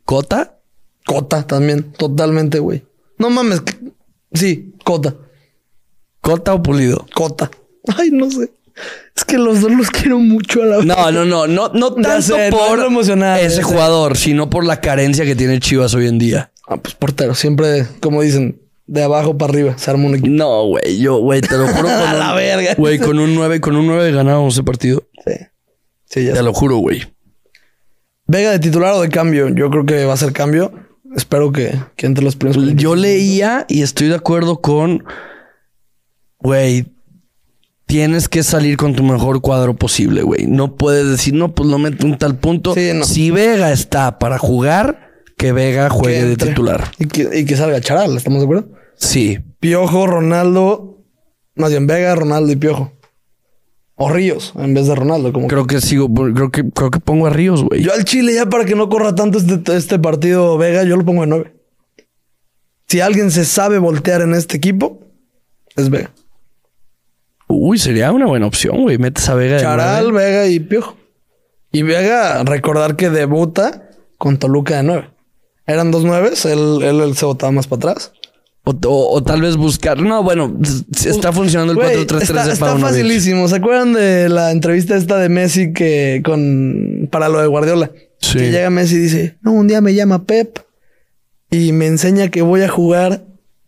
¿Cota? 0.06 0.57
Cota 1.08 1.48
también, 1.48 1.92
totalmente, 1.94 2.60
güey. 2.60 2.84
No 3.18 3.30
mames. 3.32 3.64
Sí, 4.34 4.74
Cota. 4.84 5.16
¿Cota 6.22 6.54
o 6.54 6.62
pulido? 6.62 7.08
Cota. 7.16 7.50
Ay, 7.98 8.12
no 8.12 8.30
sé. 8.30 8.52
Es 9.16 9.26
que 9.26 9.40
los 9.40 9.62
dos 9.62 9.72
los 9.72 9.90
quiero 9.90 10.20
mucho 10.20 10.62
a 10.62 10.66
la 10.68 10.78
No, 10.84 11.12
no, 11.12 11.26
no, 11.26 11.48
no, 11.48 11.70
no 11.74 11.96
Ya 11.96 12.02
tanto 12.04 12.22
sé, 12.36 12.52
no 12.52 12.58
por 12.58 12.80
emocional, 12.86 13.40
ese 13.40 13.64
jugador, 13.64 14.16
sino 14.18 14.52
por 14.52 14.64
la 14.66 14.80
carencia 14.82 15.26
que 15.26 15.36
tiene 15.36 15.60
Chivas 15.60 15.96
hoy 15.96 16.08
en 16.08 16.20
día. 16.20 16.52
Ah, 16.68 16.78
pues 16.78 16.94
portero. 16.94 17.34
Siempre, 17.34 17.88
como 18.02 18.22
dicen, 18.22 18.62
de 18.86 19.02
abajo 19.04 19.36
para 19.38 19.52
arriba. 19.54 19.78
Se 19.80 19.90
arma 19.90 20.06
un 20.06 20.16
equipo. 20.16 20.28
No, 20.30 20.68
güey, 20.68 21.00
yo, 21.00 21.18
güey, 21.20 21.42
te 21.42 21.58
lo 21.58 21.66
juro. 21.68 21.84
Con 21.88 21.92
A 22.08 22.14
un- 22.14 22.20
la 22.20 22.34
verga. 22.36 22.76
Güey, 22.78 23.00
con 23.00 23.18
un 23.18 23.34
9, 23.34 23.60
con 23.62 23.76
un 23.78 23.88
9 23.88 24.12
ganábamos 24.12 24.54
ese 24.54 24.64
partido. 24.64 25.04
Sí. 25.26 25.34
Sí, 26.06 26.24
ya 26.26 26.32
Te 26.34 26.38
sé. 26.38 26.44
lo 26.44 26.54
juro, 26.54 26.78
güey. 26.78 27.02
Vega 28.28 28.52
de 28.52 28.60
titular 28.60 28.94
o 28.94 29.02
de 29.02 29.10
cambio. 29.10 29.48
Yo 29.50 29.70
creo 29.72 29.86
que 29.86 30.06
va 30.06 30.14
a 30.14 30.18
ser 30.18 30.34
cambio. 30.34 30.72
Espero 31.16 31.52
que, 31.52 31.74
que 31.96 32.06
entre 32.06 32.24
los 32.24 32.36
primeros. 32.36 32.76
Yo 32.76 32.96
leía 32.96 33.66
y 33.70 33.82
estoy 33.82 34.10
de 34.10 34.16
acuerdo 34.16 34.62
con, 34.62 35.04
güey, 36.40 36.86
tienes 37.86 38.30
que 38.30 38.44
salir 38.44 38.78
con 38.78 38.94
tu 38.94 39.04
mejor 39.04 39.42
cuadro 39.42 39.76
posible, 39.76 40.22
güey. 40.22 40.46
No 40.46 40.76
puedes 40.76 41.10
decir, 41.10 41.34
no, 41.34 41.56
pues 41.56 41.70
lo 41.70 41.80
meto 41.80 42.06
un 42.06 42.18
tal 42.18 42.38
punto. 42.38 42.74
Sí, 42.74 42.92
no. 42.94 43.06
Si 43.06 43.32
Vega 43.32 43.72
está 43.72 44.20
para 44.20 44.38
jugar, 44.38 45.12
que 45.38 45.52
Vega 45.52 45.90
juegue 45.90 46.20
Que 46.20 46.26
de 46.26 46.36
titular. 46.38 46.92
Y 47.00 47.08
que, 47.08 47.30
y 47.40 47.46
que 47.46 47.56
salga 47.56 47.80
Charal, 47.82 48.16
¿estamos 48.16 48.40
de 48.40 48.46
acuerdo? 48.46 48.70
Sí. 48.96 49.40
Piojo, 49.60 50.06
Ronaldo, 50.06 51.04
más 51.56 51.72
bien 51.72 51.88
Vega, 51.88 52.14
Ronaldo 52.16 52.52
y 52.52 52.58
Piojo. 52.58 52.92
O 54.00 54.10
Ríos, 54.10 54.54
en 54.56 54.76
vez 54.76 54.86
de 54.86 54.94
Ronaldo. 54.94 55.34
Como 55.34 55.48
Creo 55.48 55.66
que 55.66 55.82
sigo, 55.82 56.08
creo 56.14 56.52
que, 56.52 56.70
creo 56.70 56.92
que 56.92 57.00
pongo 57.00 57.26
a 57.26 57.32
Ríos, 57.32 57.64
güey. 57.64 57.82
Yo 57.82 57.92
al 57.92 58.06
Chile 58.06 58.36
ya 58.36 58.46
para 58.46 58.64
que 58.64 58.76
no 58.76 58.90
corra 58.90 59.16
tanto 59.16 59.40
este, 59.40 59.76
este 59.76 59.98
partido 59.98 60.56
Vega, 60.60 60.84
yo 60.84 60.96
lo 60.96 61.04
pongo 61.04 61.24
en 61.24 61.30
9. 61.32 61.54
Si 62.88 63.02
alguien 63.02 63.32
se 63.32 63.44
sabe 63.44 63.80
voltear 63.80 64.22
en 64.22 64.36
este 64.36 64.56
equipo, 64.56 65.00
es 65.76 65.90
Vega. 65.90 66.12
Uy, 67.48 67.80
sería 67.80 68.12
una 68.12 68.28
buena 68.28 68.46
opción, 68.46 68.84
güey. 68.84 69.00
Metes 69.00 69.28
a 69.30 69.34
Vega 69.34 69.56
de 69.56 69.62
Charal. 69.62 70.12
Vega 70.12 70.46
y 70.46 70.60
Piojo. 70.60 70.96
Y 71.72 71.82
Vega, 71.82 72.44
recordar 72.44 72.96
que 72.98 73.10
debuta 73.10 73.90
con 74.20 74.38
Toluca 74.38 74.78
de 74.78 74.84
9. 74.84 75.10
Eran 75.66 75.90
dos 75.90 76.06
nueves, 76.06 76.46
él, 76.46 76.82
él, 76.84 77.02
él 77.02 77.18
se 77.18 77.26
botaba 77.26 77.52
más 77.52 77.66
para 77.66 77.92
atrás. 77.92 78.14
O, 78.68 78.72
o- 78.88 79.14
o 79.16 79.24
tal 79.24 79.42
vez 79.42 79.56
buscar. 79.56 80.00
No, 80.02 80.24
bueno, 80.24 80.58
está 81.06 81.32
funcionando 81.32 81.72
el 81.74 81.78
Güey, 81.78 82.06
4-3-3 82.06 82.22
está, 82.22 82.46
de 82.46 82.54
está 82.54 82.66
Paunovic. 82.66 82.86
facilísimo. 82.88 83.48
¿Se 83.48 83.56
acuerdan 83.56 83.94
de 83.94 84.28
la 84.30 84.52
entrevista 84.52 84.98
esta 84.98 85.18
de 85.18 85.30
Messi 85.30 85.72
que 85.74 86.22
con 86.26 87.08
para 87.12 87.30
lo 87.30 87.40
de 87.40 87.48
Guardiola? 87.48 87.92
Sí. 88.20 88.40
Que 88.40 88.52
llega 88.52 88.70
Messi 88.70 88.96
y 88.96 89.00
dice, 89.00 89.38
no, 89.42 89.54
un 89.54 89.68
día 89.68 89.80
me 89.80 89.94
llama 89.94 90.26
Pep 90.26 90.60
y 91.50 91.72
me 91.72 91.88
enseña 91.88 92.28
que 92.30 92.42
voy 92.42 92.62
a 92.64 92.68
jugar 92.70 93.24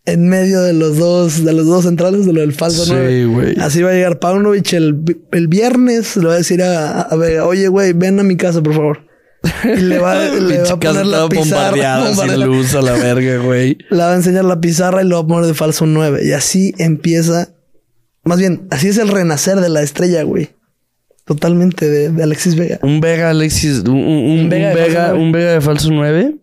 en 0.06 0.28
medio 0.28 0.60
de 0.62 0.72
los 0.72 0.96
dos, 0.98 1.44
de 1.44 1.52
los 1.52 1.66
dos 1.66 1.84
centrales 1.84 2.26
de 2.26 2.32
lo 2.32 2.40
del 2.40 2.52
falso 2.52 2.84
Sí, 2.84 2.90
nueve". 2.92 3.24
güey. 3.26 3.60
Así 3.60 3.82
va 3.82 3.90
a 3.90 3.94
llegar 3.94 4.18
Paunovic 4.18 4.72
el, 4.74 4.96
el 5.32 5.48
viernes, 5.48 6.16
le 6.16 6.26
va 6.26 6.34
a 6.34 6.36
decir 6.38 6.62
a, 6.62 7.02
a 7.02 7.16
oye, 7.46 7.68
güey, 7.68 7.92
ven 7.92 8.18
a 8.20 8.22
mi 8.22 8.36
casa, 8.36 8.62
por 8.62 8.74
favor. 8.74 9.06
Y 9.64 9.80
le 9.80 9.98
va, 9.98 10.14
le 10.40 10.62
va 10.62 10.70
a 10.72 10.78
poner 10.80 11.06
la 11.06 11.28
pizarra. 11.28 11.70
bombardeada, 11.70 12.14
sin 12.14 12.40
luz 12.44 12.74
a 12.74 12.82
la 12.82 12.92
verga, 12.92 13.38
güey. 13.38 13.78
Le 13.90 13.96
va 13.96 14.12
a 14.12 14.16
enseñar 14.16 14.44
la 14.44 14.60
pizarra 14.60 15.02
y 15.02 15.06
lo 15.08 15.16
va 15.16 15.22
a 15.22 15.26
poner 15.26 15.46
de 15.46 15.54
falso 15.54 15.86
9. 15.86 16.20
Y 16.26 16.32
así 16.32 16.74
empieza. 16.78 17.50
Más 18.24 18.38
bien, 18.38 18.66
así 18.70 18.88
es 18.88 18.98
el 18.98 19.08
renacer 19.08 19.60
de 19.60 19.68
la 19.70 19.80
estrella, 19.82 20.22
güey. 20.24 20.50
Totalmente 21.24 21.88
de, 21.88 22.10
de 22.10 22.22
Alexis 22.22 22.54
Vega. 22.56 22.78
Un 22.82 23.00
Vega, 23.00 23.30
Alexis, 23.30 23.80
un, 23.80 23.90
un- 23.90 24.04
un- 24.06 24.40
un 24.40 24.48
Vega 24.50 24.74
Vega, 24.74 25.12
de 25.12 25.12
falso 25.12 25.12
nueve. 25.12 25.22
un 25.22 25.32
Vega 25.32 25.52
de 25.52 25.60
falso 25.60 25.88
9. 25.90 26.36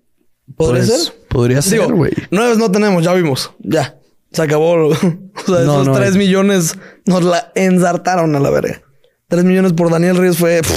¿Podría 0.56 0.84
Pues, 0.86 1.04
ser? 1.04 1.14
Podría 1.30 1.62
ser, 1.62 1.92
güey. 1.94 2.12
nueves 2.32 2.58
no 2.58 2.72
tenemos, 2.72 3.04
ya 3.04 3.14
vimos. 3.14 3.52
Ya. 3.60 3.96
Se 4.32 4.42
acabó. 4.42 4.88
o 4.88 4.96
sea, 4.96 5.10
No, 5.48 5.60
esos 5.82 5.88
no 5.88 5.94
3 5.94 6.12
hay. 6.14 6.18
millones 6.18 6.74
nos 7.06 7.24
la 7.24 7.52
ensartaron 7.56 8.36
a 8.36 8.40
la 8.40 8.50
verga. 8.50 8.82
3 9.28 9.44
millones 9.44 9.74
por 9.74 9.92
Daniel 9.92 10.16
Ríos 10.18 10.38
fue. 10.38 10.62
pff, 10.62 10.72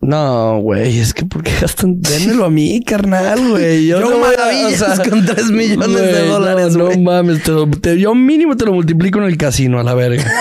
No, 0.00 0.60
güey, 0.60 0.98
es 1.00 1.14
que 1.14 1.24
¿por 1.24 1.42
qué 1.42 1.50
gastan? 1.60 2.00
Démelo 2.00 2.44
a 2.44 2.50
mí, 2.50 2.82
carnal, 2.84 3.48
güey. 3.50 3.86
Yo 3.86 3.98
no 4.00 4.10
voy 4.18 4.34
a- 4.34 4.38
maravillas 4.38 5.00
con 5.08 5.24
3 5.24 5.50
millones 5.50 5.88
de 6.00 6.26
dólares, 6.28 6.76
No, 6.76 6.90
no 6.90 7.00
mames, 7.00 7.42
te 7.42 7.50
lo- 7.50 7.68
te- 7.68 7.98
yo 7.98 8.14
mínimo 8.14 8.56
te 8.56 8.66
lo 8.66 8.72
multiplico 8.74 9.18
en 9.18 9.24
el 9.24 9.36
casino 9.36 9.80
a 9.80 9.82
la 9.82 9.94
verga. 9.94 10.24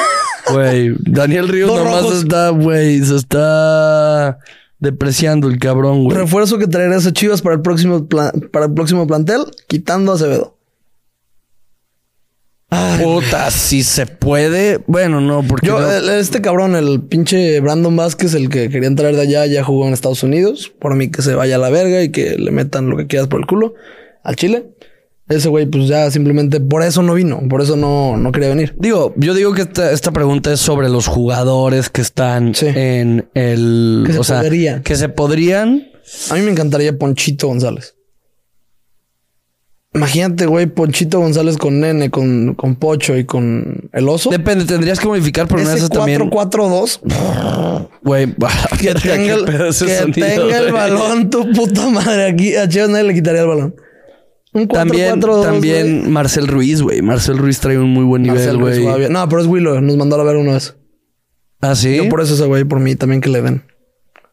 Güey, 0.51 0.93
Daniel 0.99 1.47
Ríos 1.47 1.69
Dos 1.69 1.79
nomás 1.83 2.01
rojos. 2.03 2.19
está, 2.21 2.49
güey, 2.49 3.03
se 3.03 3.15
está 3.15 4.37
depreciando 4.77 5.47
el 5.47 5.57
cabrón, 5.57 6.03
güey. 6.03 6.15
Refuerzo 6.15 6.59
que 6.59 6.67
traerás 6.67 7.07
a 7.07 7.13
Chivas 7.13 7.41
para 7.41 7.55
el 7.55 7.61
próximo 7.63 8.05
plan- 8.07 8.31
para 8.51 8.65
el 8.67 8.73
próximo 8.75 9.07
plantel, 9.07 9.39
quitando 9.67 10.11
a 10.11 10.15
Acevedo. 10.15 10.54
Puta, 13.03 13.51
si 13.51 13.83
se 13.83 14.05
puede. 14.05 14.79
Bueno, 14.87 15.21
no, 15.21 15.43
porque 15.47 15.67
Yo, 15.67 15.79
no- 15.79 15.91
este 16.13 16.41
cabrón, 16.41 16.75
el 16.75 17.01
pinche 17.01 17.59
Brandon 17.59 17.95
Vázquez, 17.95 18.33
el 18.33 18.49
que 18.49 18.69
querían 18.69 18.95
traer 18.95 19.15
de 19.15 19.21
allá, 19.23 19.45
ya 19.45 19.63
jugó 19.63 19.87
en 19.87 19.93
Estados 19.93 20.23
Unidos. 20.23 20.71
Por 20.79 20.95
mí 20.95 21.09
que 21.09 21.21
se 21.21 21.35
vaya 21.35 21.55
a 21.55 21.59
la 21.59 21.69
verga 21.69 22.01
y 22.03 22.09
que 22.09 22.37
le 22.37 22.51
metan 22.51 22.89
lo 22.89 22.97
que 22.97 23.07
quieras 23.07 23.27
por 23.27 23.39
el 23.39 23.45
culo 23.47 23.73
al 24.23 24.35
Chile. 24.35 24.65
Ese 25.27 25.49
güey, 25.49 25.65
pues 25.65 25.87
ya 25.87 26.11
simplemente 26.11 26.59
por 26.59 26.83
eso 26.83 27.01
no 27.01 27.15
vino, 27.15 27.41
por 27.49 27.59
eso 27.63 27.75
no, 27.75 28.15
no 28.15 28.31
quería 28.31 28.49
venir. 28.49 28.75
Digo, 28.77 29.11
yo 29.17 29.33
digo 29.33 29.53
que 29.53 29.63
esta, 29.63 29.91
esta 29.91 30.11
pregunta 30.11 30.53
es 30.53 30.59
sobre 30.59 30.87
los 30.87 31.07
jugadores 31.07 31.89
que 31.89 32.01
están 32.01 32.53
Sí. 32.53 32.67
en 32.67 33.27
el. 33.33 34.03
Que 34.05 34.13
se 34.13 34.19
o 34.19 34.23
sea, 34.23 34.41
podrían. 34.41 34.83
que 34.83 34.95
se 34.95 35.09
podrían. 35.09 35.87
A 36.29 36.35
mí 36.35 36.41
me 36.41 36.51
encantaría 36.51 36.95
Ponchito 36.99 37.47
González. 37.47 37.94
Imagínate, 39.95 40.45
güey, 40.45 40.65
Ponchito 40.65 41.19
González 41.19 41.57
con 41.57 41.79
Nene, 41.79 42.09
con, 42.09 42.53
con 42.55 42.75
Pocho 42.75 43.17
y 43.17 43.23
con 43.23 43.89
el 43.93 44.09
oso. 44.09 44.29
Depende, 44.29 44.65
tendrías 44.65 44.99
que 44.99 45.07
modificar, 45.07 45.47
pero 45.47 45.63
no 45.63 45.69
Ese 45.69 45.79
eso 45.79 45.89
también. 45.89 46.19
4-4-2. 46.29 47.87
Güey, 48.03 48.35
Que, 48.79 48.93
tenga, 48.93 49.35
el, 49.35 49.45
que 49.45 49.71
sonido, 49.71 50.11
tenga 50.11 50.57
el 50.57 50.73
balón, 50.73 51.29
tu 51.29 51.49
puta 51.53 51.89
madre. 51.89 52.25
Aquí 52.25 52.55
a 52.57 52.67
Chivas 52.67 52.89
nadie 52.89 53.05
le 53.05 53.13
quitaría 53.13 53.41
el 53.41 53.47
balón. 53.47 53.75
Un 54.51 54.67
4-4-2. 54.67 54.73
También, 54.73 55.19
güey. 55.21 55.43
también 55.43 56.11
Marcel 56.11 56.47
Ruiz, 56.47 56.81
güey. 56.81 57.01
Marcel 57.01 57.37
Ruiz 57.37 57.59
trae 57.61 57.79
un 57.79 57.91
muy 57.91 58.03
buen 58.03 58.23
nivel, 58.23 58.57
güey. 58.57 59.09
No, 59.09 59.29
pero 59.29 59.41
es 59.41 59.47
Willow. 59.47 59.79
Nos 59.79 59.95
mandó 59.95 60.15
a 60.15 60.19
la 60.19 60.23
ver 60.25 60.35
una 60.35 60.53
vez. 60.53 60.75
Ah, 61.61 61.73
sí. 61.73 61.95
Yo 61.95 62.09
por 62.09 62.19
eso 62.19 62.33
ese 62.33 62.45
güey, 62.45 62.65
por 62.65 62.81
mí 62.81 62.95
también 62.95 63.21
que 63.21 63.29
le 63.29 63.41
den. 63.41 63.63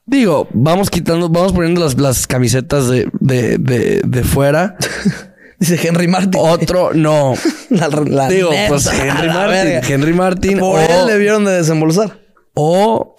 Digo, 0.07 0.49
vamos 0.53 0.91
quitando, 0.91 1.29
vamos 1.29 1.53
poniendo 1.53 1.81
las, 1.81 1.97
las 1.97 2.27
camisetas 2.27 2.89
de, 2.89 3.09
de, 3.21 3.59
de, 3.59 4.03
de 4.05 4.25
fuera. 4.25 4.77
Dice 5.63 5.87
Henry 5.89 6.09
Martin. 6.09 6.41
Otro, 6.43 6.93
no. 6.93 7.35
La- 7.71 7.89
la 7.89 8.29
Digo, 8.29 8.51
neta, 8.51 8.69
pues 8.69 8.87
Henry 8.87 9.29
Martin. 9.29 9.51
verga. 9.51 9.89
Henry 9.89 10.13
Martin. 10.13 10.59
Por 10.59 10.79
o, 10.79 10.83
él 10.83 11.07
debieron 11.07 11.45
de 11.45 11.53
desembolsar. 11.53 12.19
o 12.55 13.15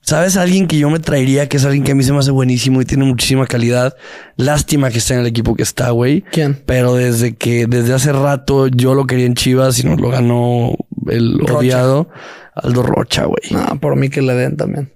¿Sabes? 0.00 0.36
Alguien 0.36 0.68
que 0.68 0.78
yo 0.78 0.88
me 0.88 1.00
traería, 1.00 1.48
que 1.48 1.56
es 1.56 1.64
alguien 1.64 1.82
que 1.82 1.90
a 1.90 1.94
mí 1.96 2.04
se 2.04 2.12
me 2.12 2.20
hace 2.20 2.30
buenísimo 2.30 2.80
y 2.80 2.84
tiene 2.84 3.04
muchísima 3.04 3.44
calidad. 3.46 3.96
Lástima 4.36 4.90
que 4.90 4.98
está 4.98 5.14
en 5.14 5.20
el 5.20 5.26
equipo 5.26 5.56
que 5.56 5.64
está, 5.64 5.90
güey. 5.90 6.22
¿Quién? 6.30 6.62
Pero 6.64 6.94
desde 6.94 7.34
que, 7.34 7.66
desde 7.66 7.92
hace 7.92 8.12
rato 8.12 8.68
yo 8.68 8.94
lo 8.94 9.06
quería 9.06 9.26
en 9.26 9.34
Chivas 9.34 9.80
y 9.80 9.86
nos 9.88 10.00
lo 10.00 10.10
ganó 10.10 10.76
el 11.08 11.40
Rocha. 11.40 11.54
odiado 11.58 12.08
Aldo 12.54 12.84
Rocha, 12.84 13.24
güey. 13.24 13.42
No, 13.50 13.80
por 13.80 13.96
mí 13.96 14.08
que 14.08 14.22
le 14.22 14.34
den 14.34 14.56
también. 14.56 14.92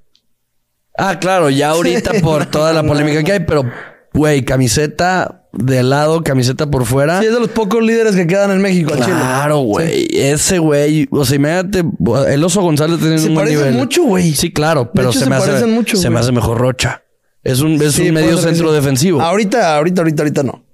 Ah, 0.96 1.18
claro, 1.18 1.50
ya 1.50 1.70
ahorita 1.70 2.12
por 2.22 2.46
toda 2.46 2.72
la 2.72 2.84
polémica 2.84 3.24
que 3.24 3.32
hay, 3.32 3.40
pero, 3.40 3.64
güey, 4.14 4.44
camiseta 4.44 5.39
de 5.52 5.82
lado, 5.82 6.22
camiseta 6.22 6.70
por 6.70 6.84
fuera. 6.86 7.20
Sí, 7.20 7.26
es 7.26 7.32
de 7.32 7.40
los 7.40 7.48
pocos 7.48 7.82
líderes 7.82 8.14
que 8.14 8.26
quedan 8.26 8.50
en 8.52 8.60
México. 8.60 8.92
Claro, 8.94 9.58
güey. 9.60 10.06
Ese 10.12 10.58
güey, 10.58 11.08
o 11.10 11.24
sea, 11.24 11.36
imagínate, 11.36 11.82
el 12.28 12.44
oso 12.44 12.60
González 12.62 12.98
tiene 13.00 13.18
Se 13.18 13.28
un 13.28 13.34
buen 13.34 13.46
parecen 13.46 13.66
nivel. 13.68 13.78
mucho, 13.78 14.02
güey. 14.04 14.32
Sí, 14.34 14.52
claro, 14.52 14.90
pero 14.92 15.10
hecho, 15.10 15.18
se, 15.18 15.24
se 15.24 15.30
me 15.30 15.36
hace, 15.36 15.66
mucho, 15.66 15.96
se 15.96 16.08
me 16.08 16.14
güey. 16.14 16.22
hace 16.22 16.32
mejor 16.32 16.58
Rocha. 16.58 17.02
Es 17.42 17.60
un, 17.60 17.80
es 17.82 17.94
Sí, 17.94 18.08
un 18.08 18.14
medio 18.14 18.36
que 18.36 18.42
centro 18.42 18.72
defensivo. 18.72 19.20
Ahorita, 19.20 19.76
ahorita, 19.76 20.02
ahorita, 20.02 20.22
ahorita 20.22 20.42
no. 20.42 20.64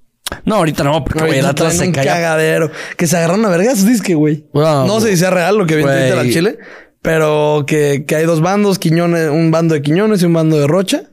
No, 0.45 0.57
ahorita 0.57 0.83
no, 0.83 1.05
porque 1.05 1.21
güey, 1.21 1.39
el 1.39 1.47
Ahorita 1.47 1.65
Atlas 1.67 1.79
se 1.79 1.93
cae. 1.93 2.05
cagadero. 2.05 2.71
Que 2.97 3.07
se 3.07 3.17
agarraron 3.17 3.45
a 3.47 3.49
vergas, 3.49 3.87
disque, 3.87 4.15
güey. 4.17 4.45
Wow. 4.53 4.87
no 4.87 5.01
sé 5.01 5.11
si 5.11 5.17
sea 5.19 5.31
real 5.31 5.57
lo 5.57 5.67
que 5.67 5.77
viene 5.77 5.91
Güey. 5.93 6.03
Twitter 6.05 6.19
al 6.19 6.31
Chile, 6.33 6.59
pero 7.01 7.65
que, 7.67 8.05
que 8.07 8.17
hay 8.17 8.27
dos 8.27 8.41
bandos, 8.41 8.81
Quiñones, 8.81 9.31
un 9.31 9.53
bando 9.53 9.75
de 9.75 9.83
Quiñones 9.83 10.23
y 10.23 10.27
un 10.27 10.33
bando 10.33 10.59
de 10.59 10.67
Rocha. 10.67 11.05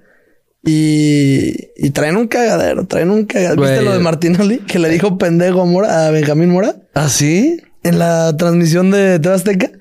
Y, 0.66 1.72
y 1.76 1.90
traen 1.90 2.16
un 2.16 2.28
cagadero, 2.28 2.86
traen 2.86 3.10
un 3.12 3.26
cagadero. 3.26 3.62
¿Viste 3.62 3.82
lo 3.82 3.92
de 3.94 4.00
Martinoli? 4.00 4.60
Que 4.60 4.80
le 4.80 4.90
dijo 4.90 5.18
pendejo 5.18 5.62
a, 5.62 5.66
Mora, 5.66 6.08
a 6.08 6.12
Benjamín 6.12 6.50
Mora 6.50 6.78
¿Ah, 6.94 7.10
sí? 7.10 7.60
en 7.84 8.00
la 8.00 8.36
transmisión 8.38 8.90
de 8.90 9.20
TV 9.20 9.36
Azteca, 9.36 9.72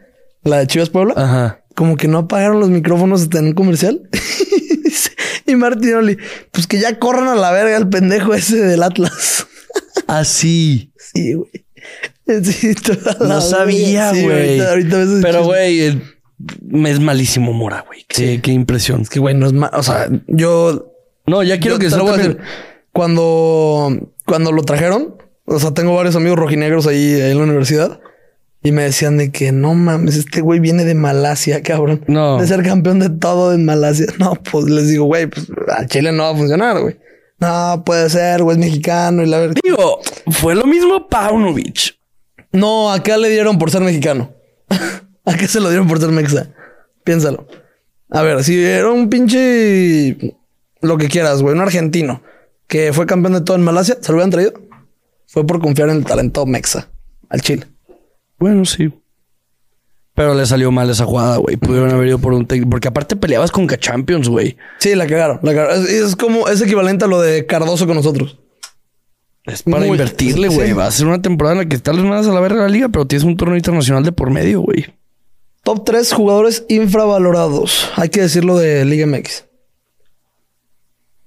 la 0.42 0.58
de 0.58 0.66
Chivas 0.66 0.90
Puebla. 0.90 1.14
Ajá. 1.16 1.60
Como 1.76 1.96
que 1.96 2.08
no 2.08 2.18
apagaron 2.18 2.58
los 2.58 2.68
micrófonos 2.68 3.22
hasta 3.22 3.38
en 3.38 3.46
un 3.46 3.52
comercial. 3.52 4.02
y 5.46 5.54
Martinoli, 5.54 6.18
pues 6.50 6.66
que 6.66 6.80
ya 6.80 6.98
corran 6.98 7.28
a 7.28 7.36
la 7.36 7.52
verga 7.52 7.76
el 7.76 7.88
pendejo 7.88 8.34
ese 8.34 8.56
del 8.56 8.82
Atlas. 8.82 9.46
Así. 10.08 10.92
Sí, 10.98 11.34
güey. 11.34 11.50
Sí, 12.44 12.74
No 13.20 13.40
sabía, 13.40 14.12
Sí, 14.12 14.22
güey. 14.22 14.60
ahorita, 14.60 14.98
ahorita 14.98 15.18
Pero, 15.22 15.44
güey, 15.44 16.00
es 16.86 17.01
malísimo 17.01 17.53
Mora, 17.53 17.84
güey. 17.86 18.05
Qué, 18.09 18.40
qué 18.40 18.53
impresión. 18.53 19.03
Es 19.03 19.11
que, 19.11 19.20
güey, 19.20 19.34
no 19.34 19.47
es 19.47 19.53
más. 19.53 19.70
O 19.74 19.82
sea, 19.82 20.09
yo. 20.26 20.93
No, 21.26 21.43
ya 21.43 21.61
quiero 21.61 21.76
yo 21.76 21.80
que 21.80 21.88
sea 21.88 21.99
lo 21.99 22.05
voy 22.05 22.14
a 22.14 22.16
decir. 22.16 22.38
Cuando, 22.93 24.12
cuando 24.26 24.53
lo 24.53 24.62
trajeron, 24.64 25.16
o 25.47 25.59
sea, 25.59 25.72
tengo 25.72 25.95
varios 25.95 26.16
amigos 26.16 26.38
rojinegros 26.38 26.86
ahí, 26.86 27.20
ahí 27.20 27.30
en 27.30 27.38
la 27.38 27.45
universidad. 27.45 28.01
Y 28.64 28.70
me 28.70 28.82
decían 28.82 29.18
de 29.18 29.32
que 29.32 29.51
no 29.51 29.74
mames, 29.74 30.16
este 30.16 30.40
güey 30.40 30.61
viene 30.61 30.84
de 30.84 30.95
Malasia, 30.95 31.62
cabrón. 31.62 32.05
No. 32.07 32.38
De 32.38 32.47
ser 32.47 32.62
campeón 32.62 33.01
de 33.01 33.11
todo 33.11 33.53
en 33.53 33.64
Malasia. 33.64 34.07
No, 34.18 34.34
pues 34.34 34.66
les 34.66 34.88
digo, 34.88 35.05
güey, 35.07 35.26
pues 35.26 35.49
al 35.76 35.86
Chile 35.88 36.12
no 36.12 36.24
va 36.24 36.30
a 36.30 36.36
funcionar, 36.36 36.80
güey. 36.80 36.97
No, 37.40 37.82
puede 37.84 38.09
ser, 38.09 38.43
güey, 38.43 38.57
es 38.57 38.64
mexicano 38.64 39.22
y 39.22 39.26
la 39.26 39.38
verdad. 39.38 39.57
Digo, 39.64 40.01
fue 40.30 40.55
lo 40.55 40.64
mismo 40.64 41.09
Paunovic. 41.09 41.97
No, 42.53 42.93
acá 42.93 43.16
le 43.16 43.30
dieron 43.30 43.59
por 43.59 43.70
ser 43.70 43.82
mexicano. 43.82 44.32
acá 45.24 45.46
se 45.48 45.60
lo 45.60 45.68
dieron 45.68 45.86
por 45.88 46.00
ser 46.00 46.10
mexa. 46.10 46.48
Piénsalo. 47.04 47.46
A 48.10 48.22
ver, 48.22 48.44
si 48.44 48.62
era 48.62 48.90
un 48.90 49.08
pinche. 49.08 50.36
Lo 50.80 50.98
que 50.98 51.08
quieras, 51.08 51.42
güey, 51.42 51.54
un 51.54 51.60
argentino 51.60 52.22
que 52.66 52.92
fue 52.92 53.06
campeón 53.06 53.34
de 53.34 53.40
todo 53.42 53.56
en 53.56 53.62
Malasia, 53.62 53.98
¿se 54.00 54.10
lo 54.10 54.16
hubieran 54.16 54.30
traído? 54.30 54.52
Fue 55.26 55.46
por 55.46 55.60
confiar 55.60 55.88
en 55.90 55.96
el 55.98 56.04
talento 56.04 56.44
mexa 56.46 56.88
al 57.28 57.40
Chile. 57.40 57.66
Bueno, 58.38 58.64
sí. 58.64 58.92
Pero 60.14 60.34
le 60.34 60.44
salió 60.44 60.70
mal 60.70 60.90
esa 60.90 61.04
jugada, 61.06 61.38
güey. 61.38 61.56
Pudieron 61.56 61.90
haber 61.90 62.08
ido 62.08 62.18
por 62.18 62.32
un 62.34 62.46
técnico. 62.46 62.68
Porque 62.70 62.88
aparte 62.88 63.16
peleabas 63.16 63.50
con 63.50 63.66
K-Champions, 63.66 64.28
güey. 64.28 64.56
Sí, 64.78 64.94
la 64.94 65.06
cagaron. 65.06 65.38
La 65.42 65.54
cagaron. 65.54 65.82
Es, 65.84 65.88
es 65.90 66.16
como, 66.16 66.48
es 66.48 66.60
equivalente 66.60 67.04
a 67.06 67.08
lo 67.08 67.20
de 67.20 67.46
Cardoso 67.46 67.86
con 67.86 67.96
nosotros. 67.96 68.38
Es 69.44 69.62
para 69.62 69.78
Muy- 69.78 69.88
invertirle, 69.88 70.48
güey. 70.48 70.68
sí. 70.68 70.72
Va 70.74 70.86
a 70.86 70.90
ser 70.90 71.06
una 71.06 71.22
temporada 71.22 71.54
en 71.54 71.58
la 71.60 71.68
que 71.68 71.78
tal 71.78 71.96
vez 71.96 72.04
mandas 72.04 72.26
a 72.26 72.32
la 72.34 72.40
verga 72.40 72.56
de 72.62 72.68
la 72.68 72.72
liga, 72.72 72.88
pero 72.90 73.06
tienes 73.06 73.24
un 73.24 73.36
torneo 73.36 73.56
internacional 73.56 74.04
de 74.04 74.12
por 74.12 74.30
medio, 74.30 74.60
güey. 74.60 74.86
Top 75.62 75.84
3 75.84 76.12
jugadores 76.12 76.64
infravalorados. 76.68 77.90
Hay 77.96 78.08
que 78.08 78.20
decirlo 78.20 78.58
de 78.58 78.84
Liga 78.84 79.06
MX. 79.06 79.44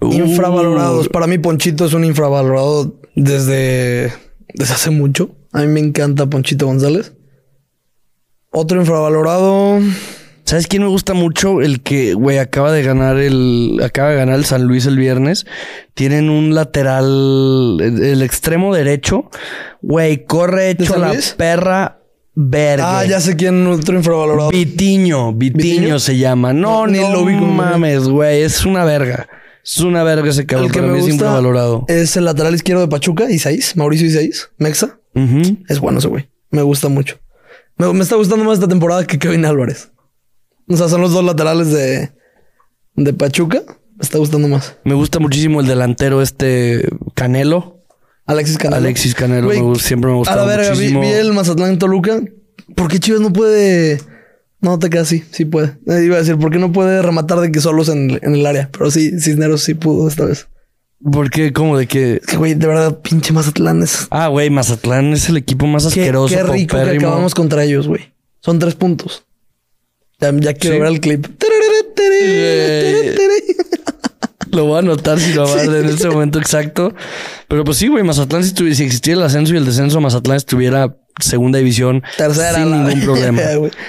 Infravalorados. 0.02 1.08
Para 1.08 1.26
mí, 1.26 1.38
Ponchito 1.38 1.86
es 1.86 1.94
un 1.94 2.04
infravalorado 2.04 3.00
desde, 3.16 4.14
desde 4.54 4.74
hace 4.74 4.90
mucho. 4.90 5.32
A 5.54 5.62
mí 5.62 5.68
me 5.68 5.80
encanta 5.80 6.26
Ponchito 6.26 6.66
González. 6.66 7.14
Otro 8.52 8.80
infravalorado. 8.80 9.80
¿Sabes 10.44 10.68
quién 10.68 10.84
me 10.84 10.90
gusta 10.90 11.14
mucho? 11.14 11.62
El 11.62 11.82
que, 11.82 12.14
güey, 12.14 12.38
acaba 12.38 12.74
de 12.74 12.84
ganar 12.84 13.18
el... 13.18 13.80
Acaba 13.84 14.10
de 14.10 14.18
ganar 14.18 14.36
el 14.36 14.46
San 14.46 14.66
Luis 14.66 14.86
el 14.86 14.98
viernes. 14.98 15.46
Tienen 15.94 16.30
un 16.30 16.54
lateral... 16.54 17.78
El, 17.82 18.04
el 18.04 18.22
extremo 18.22 18.76
derecho. 18.76 19.30
Güey, 19.82 20.26
corre 20.26 20.72
hecho 20.72 20.98
la 20.98 21.14
perra 21.38 22.05
verga. 22.36 23.00
Ah, 23.00 23.06
ya 23.06 23.20
sé 23.20 23.36
quién 23.36 23.66
otro 23.68 23.96
infravalorado. 23.96 24.50
Vitiño. 24.50 25.34
Vitiño 25.34 26.00
se 26.00 26.18
llama. 26.18 26.54
No, 26.54 26.86
No, 26.86 26.88
ni 26.88 27.00
no 27.00 27.12
lo 27.14 27.22
ubico, 27.22 27.46
mames, 27.46 28.08
güey. 28.08 28.42
Es 28.44 28.66
una 28.66 28.84
verga. 28.86 29.28
Es 29.64 29.80
una 29.80 30.04
verga 30.04 30.30
ese 30.30 30.46
cabrón. 30.46 30.68
El 30.68 30.72
que 30.74 30.80
Para 30.80 30.92
me 30.92 31.00
mí 31.00 31.06
es 31.08 31.12
infravalorado. 31.14 31.86
es 31.88 32.16
el 32.18 32.26
lateral 32.26 32.54
izquierdo 32.54 32.82
de 32.82 32.88
Pachuca, 32.88 33.32
Isaís, 33.32 33.76
Mauricio 33.76 34.06
Isaís, 34.08 34.50
Mexa. 34.58 35.00
Ujú. 35.16 35.58
Es 35.68 35.80
bueno 35.80 35.98
ese 36.00 36.08
güey. 36.08 36.30
Me 36.52 36.62
gusta 36.62 36.88
mucho. 36.90 37.18
Me, 37.78 37.92
me 37.94 38.02
está 38.04 38.16
gustando 38.16 38.46
más 38.46 38.56
esta 38.56 38.68
temporada 38.68 39.06
que 39.08 39.18
Kevin 39.18 39.44
Álvarez. 39.46 39.92
O 40.68 40.78
sea, 40.78 40.88
son 40.88 41.02
los 41.02 41.14
dos 41.14 41.24
laterales 41.24 41.72
de, 41.72 42.12
de 42.96 43.14
Pachuca. 43.14 43.64
Me 43.98 44.02
está 44.04 44.18
gustando 44.18 44.48
más. 44.48 44.78
Me 44.84 44.94
gusta 44.94 45.20
muchísimo 45.20 45.62
el 45.62 45.68
delantero 45.68 46.22
este 46.22 46.88
Canelo. 47.14 47.75
Alexis 48.26 48.58
Canelo. 48.58 48.78
Alexis 48.78 49.14
Canelo 49.16 49.46
Güey, 49.48 49.60
me 49.60 49.66
gusta- 49.66 49.88
siempre 49.88 50.12
me 50.12 50.18
ha 50.20 50.32
A 50.32 50.36
la 50.36 50.46
verga, 50.46 50.70
vi, 50.72 50.76
muchísimo. 50.76 51.02
vi 51.02 51.08
el 51.10 51.34
Mazatlán 51.34 51.78
Toluca. 51.78 52.22
¿Por 52.76 52.88
qué 52.90 53.00
Chivas 53.00 53.22
no 53.22 53.32
puede...? 53.32 54.00
No, 54.62 54.80
te 54.80 54.90
quedas 54.90 55.08
así. 55.08 55.24
Sí 55.32 55.46
puede. 55.46 55.78
Eh, 55.88 56.04
iba 56.06 56.16
a 56.16 56.20
decir, 56.20 56.38
¿por 56.38 56.50
qué 56.52 56.58
no 56.58 56.72
puede 56.72 57.02
rematar 57.04 57.40
de 57.40 57.52
que 57.52 57.60
solos 57.60 57.88
en, 57.90 58.20
en 58.24 58.34
el 58.36 58.46
área? 58.48 58.70
Pero 58.72 58.90
sí, 58.90 59.20
Cisneros 59.20 59.62
sí 59.62 59.76
pudo 59.76 60.08
esta 60.08 60.26
vez. 60.26 60.48
¿Por 61.12 61.30
qué? 61.30 61.54
¿Cómo 61.54 61.78
de 61.78 61.86
qué? 61.88 62.16
Es 62.16 62.26
que, 62.26 62.38
güey, 62.38 62.56
de 62.56 62.66
verdad, 62.66 63.00
pinche 63.02 63.32
Mazatlán 63.32 63.84
es... 63.84 64.08
Ah, 64.10 64.28
güey, 64.30 64.50
Mazatlán 64.50 65.14
es 65.14 65.30
el 65.30 65.38
equipo 65.38 65.68
más 65.68 65.84
Qué, 65.94 66.02
asqueroso. 66.02 66.34
qué 66.36 66.42
rico 66.44 66.78
que 66.78 66.98
acabamos 66.98 67.36
contra 67.36 67.64
ellos, 67.64 67.88
güey. 67.88 68.12
Son 68.40 68.58
tres 68.58 68.74
puntos. 68.74 69.26
Ya, 70.20 70.32
ya 70.34 70.54
quiero 70.54 70.78
Sí. 70.78 70.82
ver 70.82 70.92
el 70.92 71.00
clip. 71.02 71.28
Eh, 72.08 73.16
Lo 74.56 74.66
voy 74.66 74.76
a 74.78 74.80
anotar 74.80 75.20
si 75.20 75.34
lo 75.34 75.44
va 75.48 75.54
a 75.54 75.56
dar 75.66 75.76
en 75.76 75.90
ese 75.90 76.10
momento 76.10 76.40
exacto. 76.40 76.94
Pero 77.48 77.64
pues 77.64 77.78
sí, 77.78 77.88
güey, 77.88 78.04
Mazatlán, 78.04 78.44
si, 78.44 78.54
estuvi- 78.54 78.74
si 78.74 78.84
existiera 78.84 79.20
el 79.20 79.26
ascenso 79.26 79.54
y 79.54 79.58
el 79.58 79.66
descenso, 79.66 80.00
Mazatlán 80.02 80.38
estuviera 80.38 80.96
segunda 81.20 81.60
división 81.60 82.04
Tercera, 82.18 82.56
sin 82.56 82.72
ningún 82.72 83.02
problema. 83.02 83.42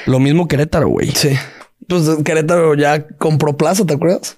Lo 0.07 0.19
mismo 0.21 0.47
Querétaro, 0.49 0.89
güey. 0.89 1.11
Sí. 1.13 1.31
Pues 1.89 2.03
Querétaro 2.25 2.75
ya 2.75 3.07
compró 3.19 3.57
plaza, 3.57 3.85
¿te 3.87 3.95
acuerdas? 3.95 4.37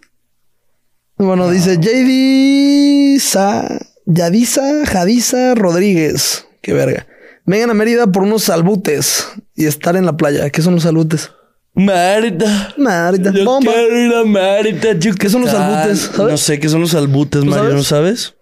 Bueno, 1.17 1.51
dice 1.51 1.79
JD 1.79 3.19
Sa 3.21 3.67
Yadisa 4.07 4.87
Jadisa 4.87 5.55
Rodríguez. 5.55 6.47
Qué 6.63 6.73
verga. 6.73 7.07
Vengan 7.45 7.71
a 7.71 7.75
Mérida 7.75 8.07
por 8.07 8.23
unos 8.23 8.45
salbutes 8.45 9.27
y 9.55 9.67
estar 9.67 9.97
en 9.97 10.05
la 10.07 10.17
playa. 10.17 10.51
¿Qué 10.51 10.61
son 10.63 10.75
los 10.75 10.83
salbutes? 10.85 11.31
Mérida. 11.79 12.75
Mérida. 12.77 13.33
Yo 13.33 13.45
Bomba. 13.45 13.73
quiero 13.73 13.99
ir 14.01 14.13
a 14.15 14.25
Mérida, 14.25 14.99
¿Qué 15.19 15.29
son 15.31 15.43
los 15.43 15.55
albutes, 15.55 16.01
sabes? 16.13 16.31
No 16.33 16.37
sé 16.37 16.59
qué 16.59 16.69
son 16.69 16.81
los 16.81 16.95
albutes, 16.95 17.45
Mario, 17.45 17.63
sabes? 17.65 17.75
¿no 17.77 17.83
sabes? 17.85 18.35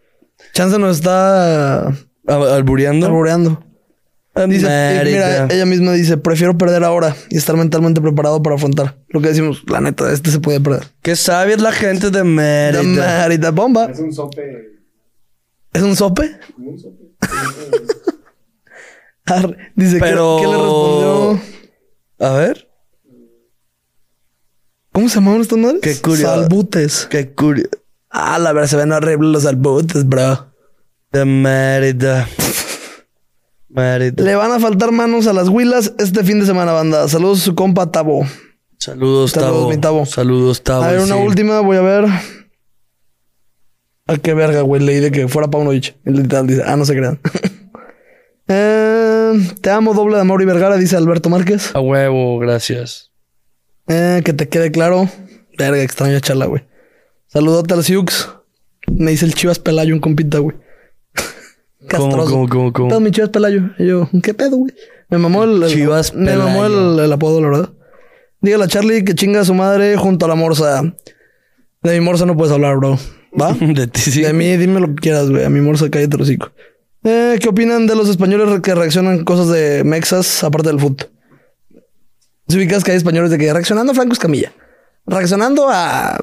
Chance 0.54 0.78
nos 0.78 0.96
está 0.96 1.88
Al- 1.88 1.94
Albureando. 2.26 3.62
Dice, 4.48 5.00
y 5.02 5.06
mira, 5.06 5.46
ella 5.48 5.64
misma 5.64 5.92
dice, 5.92 6.18
prefiero 6.18 6.58
perder 6.58 6.84
ahora 6.84 7.16
y 7.30 7.38
estar 7.38 7.56
mentalmente 7.56 8.02
preparado 8.02 8.42
para 8.42 8.56
afrontar. 8.56 8.98
Lo 9.08 9.22
que 9.22 9.28
decimos, 9.28 9.62
la 9.66 9.80
neta, 9.80 10.12
este 10.12 10.30
se 10.30 10.40
puede 10.40 10.60
perder. 10.60 10.82
Qué 11.00 11.16
sabia 11.16 11.54
es 11.54 11.62
la 11.62 11.72
gente 11.72 12.10
de 12.10 12.22
Mérida. 12.22 12.82
La 12.82 13.22
Mérida, 13.28 13.50
bomba. 13.50 13.86
Es 13.90 13.98
un 13.98 14.12
sope. 14.12 14.76
¿Es 15.72 15.82
un 15.82 15.96
sope? 15.96 16.38
como 16.54 16.70
un 16.70 16.78
sope. 16.78 17.04
Arre. 19.26 19.56
Dice, 19.74 19.94
¿qué- 19.94 20.00
Pero- 20.00 20.38
¿qué, 20.40 20.46
le 20.46 20.56
respondió? 20.56 21.40
A 22.20 22.30
ver. 22.32 22.65
¿Cómo 24.96 25.10
se 25.10 25.16
llamaban 25.16 25.42
estas 25.42 25.58
madres? 25.58 25.80
Qué 25.82 26.00
curioso. 26.00 26.34
Salbutes. 26.34 27.06
Qué 27.10 27.34
curioso. 27.34 27.68
Ah, 28.08 28.38
la 28.38 28.54
verdad, 28.54 28.66
se 28.66 28.76
ven 28.78 28.92
horribles 28.92 29.30
los 29.30 29.42
salbutes, 29.42 30.08
bro. 30.08 30.46
De 31.12 31.26
Mérida. 31.26 32.26
Mérida. 33.68 34.24
Le 34.24 34.34
van 34.36 34.52
a 34.52 34.58
faltar 34.58 34.92
manos 34.92 35.26
a 35.26 35.34
las 35.34 35.48
huilas 35.48 35.92
este 35.98 36.24
fin 36.24 36.40
de 36.40 36.46
semana, 36.46 36.72
banda. 36.72 37.08
Saludos 37.08 37.42
a 37.42 37.44
su 37.44 37.54
compa 37.54 37.92
Tabo. 37.92 38.26
Saludos, 38.78 39.32
Saludos, 39.32 39.32
Tavo. 39.32 39.68
mi 39.68 39.76
Tavo. 39.76 40.06
Saludos, 40.06 40.62
Tavo. 40.62 40.84
a 40.84 40.92
ver, 40.92 41.00
una 41.00 41.16
sí. 41.16 41.20
última, 41.20 41.60
voy 41.60 41.76
a 41.76 41.82
ver. 41.82 42.06
Ah, 44.06 44.16
qué 44.16 44.32
verga, 44.32 44.62
güey. 44.62 44.80
Leí 44.80 45.00
de 45.00 45.10
que 45.10 45.28
fuera 45.28 45.50
Paunovic. 45.50 45.94
El 46.06 46.14
literal 46.14 46.46
dice, 46.46 46.62
ah, 46.64 46.74
no 46.74 46.86
se 46.86 46.96
crean. 46.96 47.20
Eh, 48.48 49.32
te 49.60 49.70
amo, 49.70 49.92
doble 49.92 50.14
de 50.14 50.20
amor 50.20 50.40
y 50.40 50.44
Vergara, 50.44 50.76
dice 50.76 50.96
Alberto 50.96 51.28
Márquez. 51.28 51.74
A 51.74 51.80
huevo, 51.80 52.38
gracias. 52.38 53.10
Eh, 53.88 54.22
que 54.24 54.32
te 54.32 54.48
quede 54.48 54.70
claro. 54.70 55.08
Verga, 55.58 55.82
extraño 55.82 56.18
charla, 56.20 56.46
güey. 56.46 56.62
Saludote 57.28 57.74
al 57.74 57.84
Siux. 57.84 58.30
Me 58.88 59.10
dice 59.12 59.24
el 59.26 59.34
Chivas 59.34 59.58
Pelayo, 59.58 59.94
un 59.94 60.00
compita, 60.00 60.38
güey. 60.38 60.56
¿Cómo, 61.90 62.24
cómo, 62.26 62.48
cómo, 62.48 62.72
cómo? 62.72 62.88
¿Qué 62.88 62.90
pedo, 62.92 63.00
mi 63.00 63.10
Chivas 63.10 63.30
Pelayo? 63.30 63.62
Y 63.78 63.86
yo, 63.86 64.08
¿qué 64.22 64.34
pedo, 64.34 64.56
güey? 64.56 64.72
Me 65.08 65.18
mamó 65.18 65.44
el... 65.44 65.62
el- 65.62 65.70
Chivas 65.70 66.14
Me 66.14 66.36
mamó 66.36 66.62
Pelayo. 66.62 66.94
el, 66.98 67.04
el 67.04 67.12
apodo, 67.12 67.40
la 67.40 67.48
verdad. 67.48 67.70
Dígale 68.40 68.64
a 68.64 68.68
Charlie 68.68 69.04
que 69.04 69.14
chinga 69.14 69.40
a 69.40 69.44
su 69.44 69.54
madre 69.54 69.96
junto 69.96 70.26
a 70.26 70.28
la 70.28 70.34
morsa. 70.34 70.82
De 71.82 71.92
mi 71.98 72.00
morsa 72.04 72.26
no 72.26 72.36
puedes 72.36 72.52
hablar, 72.52 72.76
bro. 72.76 72.98
¿Va? 73.40 73.52
De 73.60 73.86
ti, 73.86 74.00
sí. 74.00 74.22
De 74.22 74.32
mí, 74.32 74.56
dime 74.56 74.80
lo 74.80 74.88
que 74.88 74.94
quieras, 74.96 75.30
güey. 75.30 75.44
A 75.44 75.50
mi 75.50 75.60
morsa, 75.60 75.88
cállate 75.90 76.16
los 76.16 76.28
hocico. 76.28 76.50
Eh, 77.04 77.38
¿Qué 77.40 77.48
opinan 77.48 77.86
de 77.86 77.94
los 77.94 78.08
españoles 78.08 78.60
que 78.62 78.74
reaccionan 78.74 79.24
cosas 79.24 79.48
de 79.48 79.84
mexas 79.84 80.42
aparte 80.42 80.68
del 80.70 80.80
fútbol? 80.80 81.08
Si 82.48 82.56
ubicas 82.56 82.84
que 82.84 82.92
hay 82.92 82.96
españoles 82.96 83.30
de 83.30 83.38
que 83.38 83.52
reaccionando 83.52 83.92
a 83.92 83.94
Franco 83.94 84.12
Escamilla. 84.12 84.52
Reaccionando 85.06 85.68
a 85.70 86.18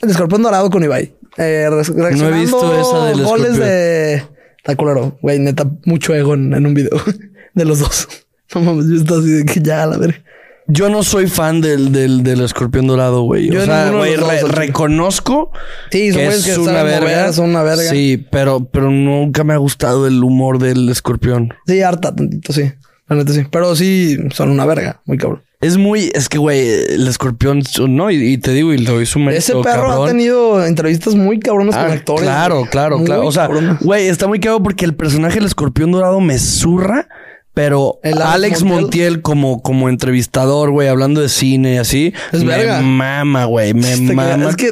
el 0.00 0.10
escorpión 0.10 0.42
dorado 0.42 0.70
con 0.70 0.82
Ibai. 0.82 1.14
Eh, 1.36 1.68
re- 1.70 1.82
reaccionando 1.94 2.38
visto 2.40 2.80
esa 2.80 3.06
del 3.06 3.24
goles 3.24 3.44
escorpión. 3.52 3.68
de... 3.68 4.14
Está 4.58 4.76
culero. 4.76 5.18
Güey, 5.20 5.38
neta, 5.40 5.68
mucho 5.84 6.14
ego 6.14 6.34
en, 6.34 6.54
en 6.54 6.64
un 6.66 6.74
video 6.74 7.00
de 7.54 7.64
los 7.64 7.78
dos. 7.80 8.08
No 8.54 8.60
mames, 8.60 8.86
yo 8.86 8.96
estaba 8.96 9.18
así 9.20 9.30
de 9.30 9.44
que 9.46 9.60
ya, 9.60 9.82
a 9.82 9.86
la 9.86 9.96
verga. 9.98 10.22
Yo 10.68 10.88
no 10.88 11.02
soy 11.02 11.26
fan 11.26 11.60
del, 11.60 11.90
del, 11.90 12.22
del 12.22 12.40
escorpión 12.42 12.86
dorado, 12.86 13.22
güey. 13.22 13.50
Yo 13.50 13.60
O 13.60 13.64
sea, 13.64 13.90
güey, 13.90 14.14
re- 14.16 14.42
reconozco 14.42 15.50
Sí, 15.90 16.12
que 16.12 16.26
es 16.26 16.44
que 16.44 16.58
una 16.58 16.84
verga. 16.84 17.00
mover, 17.00 17.32
son 17.32 17.50
una 17.50 17.62
verga. 17.64 17.90
Sí, 17.90 18.24
pero, 18.30 18.64
pero 18.66 18.90
nunca 18.90 19.42
me 19.44 19.54
ha 19.54 19.56
gustado 19.56 20.06
el 20.06 20.22
humor 20.22 20.58
del 20.60 20.88
escorpión. 20.88 21.52
Sí, 21.66 21.80
harta 21.82 22.14
tantito, 22.14 22.52
sí. 22.52 22.70
La 23.08 23.16
neta 23.16 23.32
sí. 23.32 23.44
Pero 23.50 23.74
sí, 23.74 24.18
son 24.32 24.50
una 24.50 24.66
verga. 24.66 25.00
Muy 25.04 25.18
cabrón. 25.18 25.42
Es 25.64 25.76
muy, 25.78 26.10
es 26.14 26.28
que, 26.28 26.38
güey, 26.38 26.60
el 26.68 27.08
escorpión, 27.08 27.62
no, 27.88 28.10
y, 28.10 28.16
y 28.34 28.38
te 28.38 28.52
digo, 28.52 28.72
y 28.74 29.06
su 29.06 29.18
mérito, 29.18 29.38
Ese 29.38 29.52
perro 29.54 29.88
cabrón. 29.88 30.04
ha 30.04 30.10
tenido 30.10 30.64
entrevistas 30.66 31.14
muy 31.14 31.40
cabronas 31.40 31.74
Ah, 31.74 31.84
con 31.84 31.92
actores. 31.92 32.22
Claro, 32.24 32.66
claro, 32.70 32.98
Muy 32.98 33.06
claro. 33.06 33.26
O 33.26 33.32
sea, 33.32 33.48
güey, 33.80 34.08
está 34.08 34.26
muy 34.26 34.40
cagado 34.40 34.62
porque 34.62 34.84
el 34.84 34.94
personaje 34.94 35.36
del 35.36 35.46
escorpión 35.46 35.90
dorado 35.92 36.20
me 36.20 36.38
zurra, 36.38 37.08
pero 37.54 37.98
El 38.02 38.14
Alex, 38.20 38.26
Alex 38.34 38.62
Montiel, 38.62 38.82
Montiel 38.82 39.22
como, 39.22 39.62
como 39.62 39.88
entrevistador, 39.88 40.70
güey, 40.70 40.88
hablando 40.88 41.20
de 41.20 41.28
cine 41.30 41.74
y 41.74 41.78
así, 41.78 42.12
Es 42.32 42.44
me 42.44 42.56
verga. 42.56 42.80
mama, 42.82 43.46
güey, 43.46 43.72
me 43.74 43.90
Este 43.92 44.06
que- 44.08 44.12
mama. 44.12 44.50
Es 44.50 44.56
que 44.56 44.70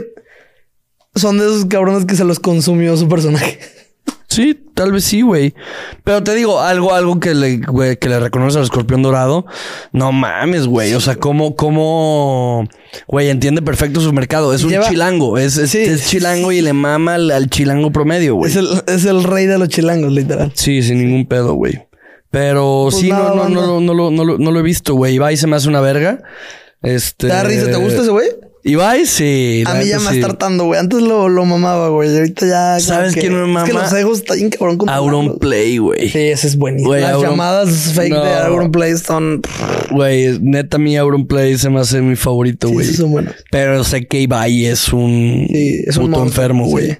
son 1.14 1.38
de 1.38 1.44
esos 1.46 1.64
cabrones 1.66 2.04
que 2.04 2.16
se 2.16 2.24
los 2.24 2.38
consumió 2.40 2.96
su 2.96 3.08
personaje. 3.08 3.58
Sí, 4.32 4.58
tal 4.74 4.92
vez 4.92 5.04
sí, 5.04 5.20
güey. 5.22 5.54
Pero 6.04 6.22
te 6.22 6.34
digo, 6.34 6.60
algo, 6.60 6.94
algo 6.94 7.20
que 7.20 7.34
le, 7.34 7.58
güey, 7.58 7.96
que 7.96 8.08
le 8.08 8.18
reconoce 8.20 8.58
al 8.58 8.64
escorpión 8.64 9.02
dorado. 9.02 9.44
No 9.92 10.12
mames, 10.12 10.66
güey. 10.66 10.94
O 10.94 11.00
sea, 11.00 11.16
cómo, 11.16 11.54
cómo, 11.56 12.66
güey, 13.06 13.28
entiende 13.28 13.62
perfecto 13.62 14.00
su 14.00 14.12
mercado. 14.12 14.54
Es 14.54 14.64
un 14.64 14.70
Lleva- 14.70 14.88
chilango. 14.88 15.38
Es, 15.38 15.56
es, 15.58 15.70
Sí. 15.70 15.78
es 15.78 16.06
chilango 16.08 16.52
y 16.52 16.60
le 16.62 16.72
mama 16.72 17.14
al, 17.14 17.30
al 17.30 17.50
chilango 17.50 17.90
promedio, 17.92 18.36
güey. 18.36 18.50
Es 18.50 18.56
el, 18.56 18.68
es 18.86 19.04
el 19.04 19.24
rey 19.24 19.46
de 19.46 19.58
los 19.58 19.68
chilangos, 19.68 20.12
literal. 20.12 20.52
Sí, 20.54 20.82
sin 20.82 20.98
ningún 20.98 21.26
pedo, 21.26 21.54
güey. 21.54 21.86
Pero 22.30 22.88
Pues 22.90 22.96
sí, 23.02 23.10
nada, 23.10 23.28
no, 23.28 23.34
no, 23.34 23.40
banda. 23.42 23.60
no, 23.60 23.80
no, 23.80 23.94
lo- 23.94 24.10
no, 24.10 24.24
lo- 24.24 24.38
no 24.38 24.50
lo 24.52 24.58
he 24.58 24.62
visto, 24.62 24.94
güey. 24.94 25.14
Ibai 25.16 25.36
se 25.36 25.46
me 25.46 25.56
hace 25.56 25.68
una 25.68 25.80
verga. 25.82 26.22
Este. 26.82 27.26
¿Te 27.28 27.32
da 27.34 27.44
risa? 27.44 27.66
¿Te 27.66 27.76
gusta 27.76 28.00
ese 28.02 28.10
güey? 28.10 28.28
Ibai, 28.64 29.06
sí. 29.06 29.64
A 29.66 29.74
mí 29.74 29.86
ya 29.86 29.98
me 29.98 30.10
sí. 30.10 30.14
está 30.16 30.26
hartando, 30.28 30.66
güey. 30.66 30.78
Antes 30.78 31.02
lo, 31.02 31.28
lo 31.28 31.44
mamaba, 31.44 31.88
güey. 31.88 32.16
Ahorita 32.16 32.46
ya. 32.46 32.78
¿Sabes 32.80 33.12
quién 33.14 33.32
me 33.34 33.40
Es 33.60 33.66
que 33.66 33.72
mama? 33.72 33.82
los 33.84 33.92
egos 33.92 34.18
está 34.18 34.34
bien 34.34 34.50
cabrón 34.50 34.76
con 34.78 34.88
Auron 34.88 35.38
Play, 35.40 35.78
güey. 35.78 36.08
Sí, 36.08 36.18
ese 36.18 36.46
es 36.46 36.56
buenísimo. 36.56 36.94
Las 36.94 37.14
Auron- 37.14 37.30
llamadas 37.30 37.70
fake 37.94 38.12
No. 38.12 38.24
de 38.24 38.34
Auron 38.34 38.70
Play 38.70 38.96
son. 38.98 39.42
Güey, 39.90 40.38
neta, 40.40 40.78
mi 40.78 40.96
Auron 40.96 41.26
Play 41.26 41.58
se 41.58 41.70
me 41.70 41.80
hace 41.80 42.00
mi 42.02 42.14
favorito, 42.14 42.68
güey. 42.68 42.86
sí 42.86 42.94
son 42.94 43.10
buenos. 43.10 43.34
Pero 43.50 43.82
sé 43.82 44.06
que 44.06 44.20
Ibai 44.20 44.66
es 44.66 44.92
un 44.92 45.48
Sí, 45.50 45.82
es 45.86 45.96
un 45.96 46.06
puto 46.06 46.18
monstruo, 46.20 46.44
enfermo, 46.44 46.66
güey. 46.66 46.90
sí. 46.92 46.96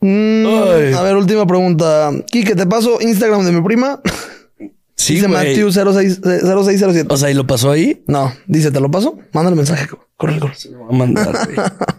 Mm, 0.00 0.46
a 0.96 1.02
ver, 1.02 1.14
última 1.16 1.46
pregunta. 1.46 2.10
Quique, 2.30 2.56
te 2.56 2.66
paso 2.66 2.98
Instagram 3.00 3.44
de 3.44 3.52
mi 3.52 3.62
prima. 3.62 4.00
Sí, 5.02 5.14
dice 5.14 5.26
güey. 5.26 5.48
Matthew 5.48 5.72
06, 5.72 6.20
eh, 6.24 6.40
0607. 6.42 7.12
O 7.12 7.16
sea, 7.16 7.28
¿y 7.28 7.34
lo 7.34 7.44
pasó 7.44 7.72
ahí? 7.72 8.04
No, 8.06 8.32
dice, 8.46 8.70
¿te 8.70 8.78
lo 8.78 8.88
paso? 8.88 9.18
Mándale 9.32 9.56
mensaje. 9.56 9.88
Corre, 10.16 10.38
corre. 10.38 10.54
Lo 10.70 10.78
voy 10.78 10.94
a 10.94 10.96
mandar, 10.96 11.32
güey. 11.46 11.56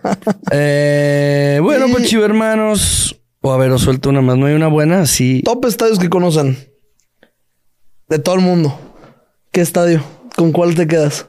eh, 0.52 1.60
bueno, 1.62 1.88
pues 1.92 2.08
chivo, 2.08 2.24
hermanos. 2.24 3.20
O 3.42 3.52
a 3.52 3.58
ver, 3.58 3.72
os 3.72 3.82
suelto 3.82 4.10
una 4.10 4.22
más. 4.22 4.38
¿No 4.38 4.46
hay 4.46 4.54
una 4.54 4.70
buena? 4.70 5.06
Sí. 5.06 5.42
Top 5.44 5.66
estadios 5.66 6.00
que 6.00 6.10
conocen. 6.10 6.58
De 8.08 8.20
todo 8.20 8.36
el 8.36 8.42
mundo. 8.42 8.80
¿Qué 9.52 9.60
estadio? 9.60 10.02
¿Con 10.38 10.54
cuál 10.54 10.74
te 10.76 10.88
quedas? 10.88 11.28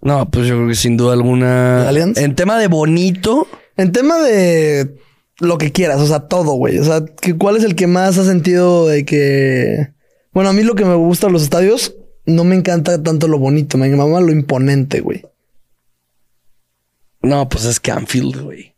No, 0.00 0.28
pues 0.28 0.48
yo 0.48 0.56
creo 0.56 0.68
que 0.68 0.74
sin 0.74 0.96
duda 0.96 1.12
alguna. 1.12 1.88
¿Allianz? 1.88 2.18
En 2.18 2.34
tema 2.34 2.58
de 2.58 2.66
bonito, 2.66 3.46
En 3.76 3.92
tema 3.92 4.18
de 4.18 4.96
lo 5.38 5.56
que 5.56 5.70
quieras, 5.70 6.00
o 6.00 6.06
sea, 6.06 6.26
todo, 6.26 6.54
güey. 6.54 6.78
O 6.78 6.84
sea, 6.84 7.04
¿cuál 7.38 7.56
es 7.56 7.62
el 7.62 7.76
que 7.76 7.86
más 7.86 8.18
has 8.18 8.26
sentido 8.26 8.88
de 8.88 9.04
que... 9.04 9.94
Bueno, 10.36 10.50
a 10.50 10.52
mí 10.52 10.62
lo 10.64 10.74
que 10.74 10.84
me 10.84 10.94
gusta 10.94 11.28
de 11.28 11.32
los 11.32 11.42
estadios, 11.42 11.94
no 12.26 12.44
me 12.44 12.56
encanta 12.56 13.02
tanto 13.02 13.26
lo 13.26 13.38
bonito, 13.38 13.78
me 13.78 13.88
mama 13.88 14.20
lo 14.20 14.32
imponente, 14.32 15.00
güey. 15.00 15.22
no, 17.22 17.48
pues 17.48 17.64
es 17.64 17.80
que 17.80 17.90
Anfield, 17.90 18.42
güey. 18.42 18.74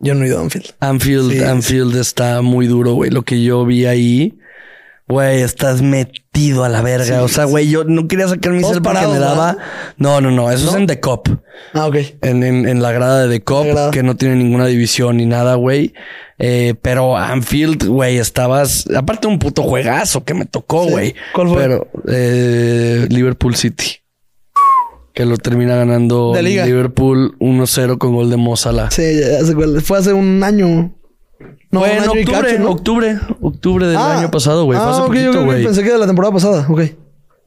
Yo 0.00 0.16
no 0.16 0.24
he 0.24 0.26
ido 0.26 0.38
a 0.38 0.42
Anfield. 0.42 0.66
Anfield, 0.80 1.30
Sí. 1.30 1.44
Anfield 1.44 1.94
está 1.94 2.42
muy 2.42 2.66
duro, 2.66 2.94
güey. 2.94 3.12
Lo 3.12 3.22
que 3.22 3.40
yo 3.40 3.64
vi 3.64 3.86
ahí, 3.86 4.36
güey, 5.06 5.42
estás 5.42 5.80
metido 5.80 6.64
a 6.64 6.68
la 6.68 6.82
verga. 6.82 7.22
o 7.22 7.28
sea, 7.28 7.44
güey, 7.44 7.70
yo 7.70 7.84
no 7.84 8.08
quería 8.08 8.26
sacar 8.26 8.50
mi 8.50 8.64
cel 8.64 8.82
porque 8.82 9.06
me 9.06 9.20
daba. 9.20 9.58
No, 9.98 10.20
no, 10.20 10.32
no. 10.32 10.50
Eso 10.50 10.70
es 10.70 10.74
en 10.74 10.88
The 10.88 10.98
Cop. 10.98 11.28
Ah, 11.72 11.86
ok. 11.86 11.98
En, 12.22 12.42
en, 12.42 12.68
en 12.68 12.82
la 12.82 12.90
grada 12.90 13.28
de 13.28 13.38
The 13.38 13.44
Cop, 13.44 13.92
que 13.92 14.02
no 14.02 14.16
tiene 14.16 14.34
ninguna 14.34 14.66
división 14.66 15.18
ni 15.18 15.26
nada, 15.26 15.54
güey. 15.54 15.94
Eh, 16.38 16.74
pero 16.82 17.16
Anfield, 17.16 17.86
güey, 17.86 18.18
estabas. 18.18 18.86
Aparte, 18.94 19.26
un 19.26 19.38
puto 19.38 19.62
juegazo 19.62 20.24
que 20.24 20.34
me 20.34 20.44
tocó, 20.44 20.84
Sí. 20.84 20.90
güey. 20.90 21.14
¿Cuál 21.34 21.48
fue? 21.48 21.56
Pero 21.62 21.88
eh, 22.08 23.06
Liverpool 23.08 23.56
City. 23.56 23.96
Que 25.14 25.24
lo 25.24 25.38
termina 25.38 25.76
ganando 25.76 26.32
De 26.34 26.42
liga. 26.42 26.66
Liverpool 26.66 27.36
1-0 27.38 27.96
con 27.96 28.14
gol 28.14 28.28
de 28.28 28.36
Mo 28.36 28.54
Salah. 28.56 28.90
Sí. 28.90 29.02
Fue 29.82 29.96
hace 29.98 30.12
un 30.12 30.42
año. 30.44 30.92
No, 31.70 31.80
Fue 31.80 31.96
en 31.96 32.02
octubre, 32.08 32.24
cacho, 32.50 32.58
¿no? 32.60 32.70
octubre, 32.70 33.18
octubre 33.40 33.86
del 33.86 33.96
Ah. 33.96 34.18
año 34.18 34.30
pasado, 34.30 34.64
güey. 34.64 34.78
Fue 34.78 34.86
Ah, 34.86 34.90
hace 34.90 35.00
ok, 35.00 35.06
poquito, 35.08 35.30
ok, 35.30 35.36
ok. 35.36 35.44
güey. 35.44 35.64
Pensé 35.64 35.82
que 35.82 35.90
de 35.92 35.98
la 35.98 36.06
temporada 36.06 36.32
pasada. 36.34 36.66
Ok. 36.68 36.80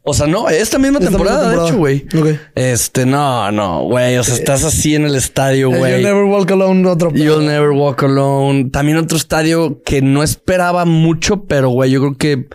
O 0.01 0.13
sea, 0.13 0.27
no, 0.27 0.49
esta 0.49 0.79
misma 0.79 0.99
Esta 0.99 1.11
temporada, 1.11 1.47
misma 1.49 1.63
de 1.63 1.69
hecho, 1.69 1.77
güey. 1.77 1.99
temporada. 2.01 2.35
Ok. 2.35 2.41
Este, 2.55 3.05
no, 3.05 3.51
no, 3.51 3.83
güey. 3.83 4.17
O 4.17 4.23
sea, 4.23 4.35
estás 4.35 4.63
así 4.63 4.95
en 4.95 5.05
el 5.05 5.15
estadio, 5.15 5.69
El 5.71 5.77
güey. 5.77 5.97
You 6.01 6.07
Never 6.07 6.23
Walk 6.23 6.49
Alone, 6.51 6.87
otro. 6.87 7.11
You'll 7.13 7.45
Never 7.45 7.71
Walk 7.71 8.03
Alone. 8.03 8.69
También 8.71 8.97
otro 8.97 9.17
estadio 9.17 9.81
que 9.83 10.01
no 10.01 10.23
esperaba 10.23 10.85
mucho, 10.85 11.43
pero 11.45 11.69
güey, 11.69 11.91
yo 11.91 11.99
creo 11.99 12.17
que, 12.17 12.47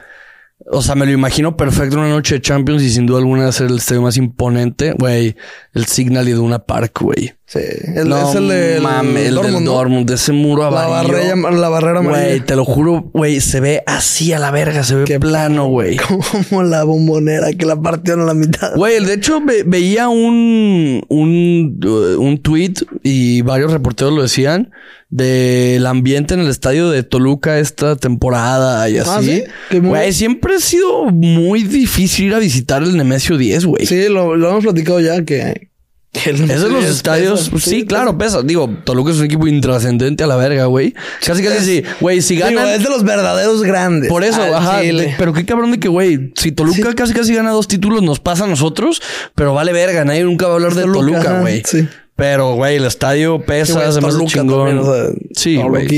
o 0.67 0.83
sea, 0.83 0.95
me 0.95 1.07
lo 1.07 1.13
imagino 1.13 1.57
perfecto 1.57 1.99
una 1.99 2.09
noche 2.09 2.37
de 2.37 2.41
Champions 2.41 2.83
y 2.83 2.91
sin 2.91 3.07
duda 3.07 3.19
alguna 3.19 3.53
ser 3.53 3.67
el 3.69 3.77
estadio 3.77 4.03
más 4.03 4.17
imponente, 4.17 4.95
güey, 4.99 5.37
el 5.75 5.85
Signal 5.87 6.29
Iduna 6.29 6.61
Park, 6.61 6.99
güey. 7.03 7.35
Sí. 7.47 7.59
El, 7.95 8.09
no 8.09 8.31
es 8.31 8.35
el 8.37 8.49
del 8.49 8.83
mames, 8.83 9.27
el 9.29 9.35
Dortmund, 9.35 9.55
del 9.57 9.65
¿no? 9.65 9.73
Dortmund, 9.73 10.09
de 10.09 10.15
ese 10.15 10.33
muro 10.33 10.63
La 10.71 10.85
amarillo. 10.87 11.13
barrera, 11.15 11.51
la 11.53 11.69
barrera 11.69 12.01
Güey, 12.01 12.15
amarilla. 12.17 12.45
te 12.47 12.57
lo 12.57 12.65
juro, 12.65 13.11
güey, 13.13 13.41
se 13.43 13.61
ve 13.61 13.83
así 13.87 14.33
a 14.33 14.39
la 14.39 14.51
verga, 14.51 14.83
se 14.83 14.95
ve 14.95 15.05
Qué 15.05 15.21
plano, 15.21 15.67
güey. 15.69 15.99
Como 16.49 16.63
la 16.63 16.85
bombonera 16.85 17.53
que 17.53 17.67
la 17.67 17.77
partieron 17.81 18.23
a 18.23 18.25
la 18.25 18.35
mitad. 18.35 18.75
Güey, 18.77 19.05
de 19.05 19.13
hecho 19.13 19.43
ve- 19.45 19.63
veía 19.67 20.09
un, 20.09 21.03
un, 21.09 21.81
uh, 21.85 22.19
un 22.21 22.39
tweet 22.39 22.73
y 23.03 23.43
varios 23.43 23.73
reporteros 23.73 24.15
lo 24.15 24.23
decían 24.23 24.71
del 25.11 25.87
ambiente 25.87 26.33
en 26.35 26.41
el 26.41 26.49
estadio 26.49 26.89
de 26.91 27.03
Toluca 27.03 27.59
esta 27.59 27.95
temporada 27.97 28.89
y 28.89 28.97
así. 28.99 29.11
Ah, 29.13 29.21
¿sí? 29.23 29.45
Qué 29.69 29.81
muy- 29.83 29.91
Güey, 29.91 30.13
siempre 30.15 30.55
ha 30.57 30.61
sido 30.61 31.05
muy 31.11 31.63
difícil 31.63 32.27
ir 32.29 32.35
a 32.35 32.39
visitar 32.39 32.83
el 32.83 32.97
Nemesio 32.97 33.37
10, 33.37 33.67
güey. 33.67 33.85
Sí, 33.87 34.09
lo, 34.09 34.35
lo 34.35 34.49
hemos 34.49 34.65
platicado 34.65 34.99
ya 35.01 35.23
que. 35.25 35.69
Esos 36.25 36.71
los 36.71 36.85
es- 36.85 36.91
estadios, 36.91 37.51
pesa. 37.51 37.71
sí, 37.71 37.85
claro, 37.85 38.17
pesa. 38.17 38.43
Digo, 38.43 38.69
Toluca 38.85 39.11
es 39.11 39.19
un 39.19 39.25
equipo 39.25 39.47
intrascendente 39.49 40.23
a 40.25 40.27
la 40.27 40.37
verga, 40.37 40.67
güey. 40.67 40.95
Casi 41.25 41.43
casi 41.43 41.65
sí, 41.65 41.83
güey, 42.01 42.23
si 42.23 42.37
Digo, 42.37 42.47
ganan. 42.47 42.69
es 42.69 42.83
de 42.83 42.89
los 42.89 43.03
verdaderos 43.05 43.63
grandes. 43.63 44.09
Por 44.09 44.23
eso, 44.25 44.41
Al 44.43 44.55
ajá. 44.55 44.81
De- 44.81 45.15
pero 45.19 45.33
qué 45.33 45.45
cabrón 45.45 45.73
de 45.73 45.81
que, 45.81 45.89
güey, 45.89 46.33
si 46.37 46.53
Toluca 46.53 46.95
casi 46.95 47.13
casi 47.13 47.35
gana 47.35 47.51
dos 47.51 47.69
títulos, 47.69 48.03
nos 48.03 48.21
pasa 48.21 48.45
a 48.45 48.47
nosotros, 48.47 49.03
pero 49.35 49.55
vale 49.55 49.73
verga. 49.73 50.05
Nadie 50.05 50.23
nunca 50.25 50.47
va 50.47 50.53
a 50.53 50.55
hablar 50.57 50.75
de 50.75 50.83
Toluca, 50.83 51.41
güey. 51.41 51.63
sí. 51.65 51.89
Pero, 52.17 52.55
güey, 52.55 52.77
el 52.77 52.85
estadio 52.85 53.41
pesa, 53.45 53.73
güey, 53.75 53.93
se 53.93 54.01
me 54.01 54.07
hace 54.07 54.25
chingón. 54.27 54.69
también, 54.69 54.79
o 54.79 54.85
sea, 54.85 55.11
sí, 55.35 55.57
güey. 55.57 55.89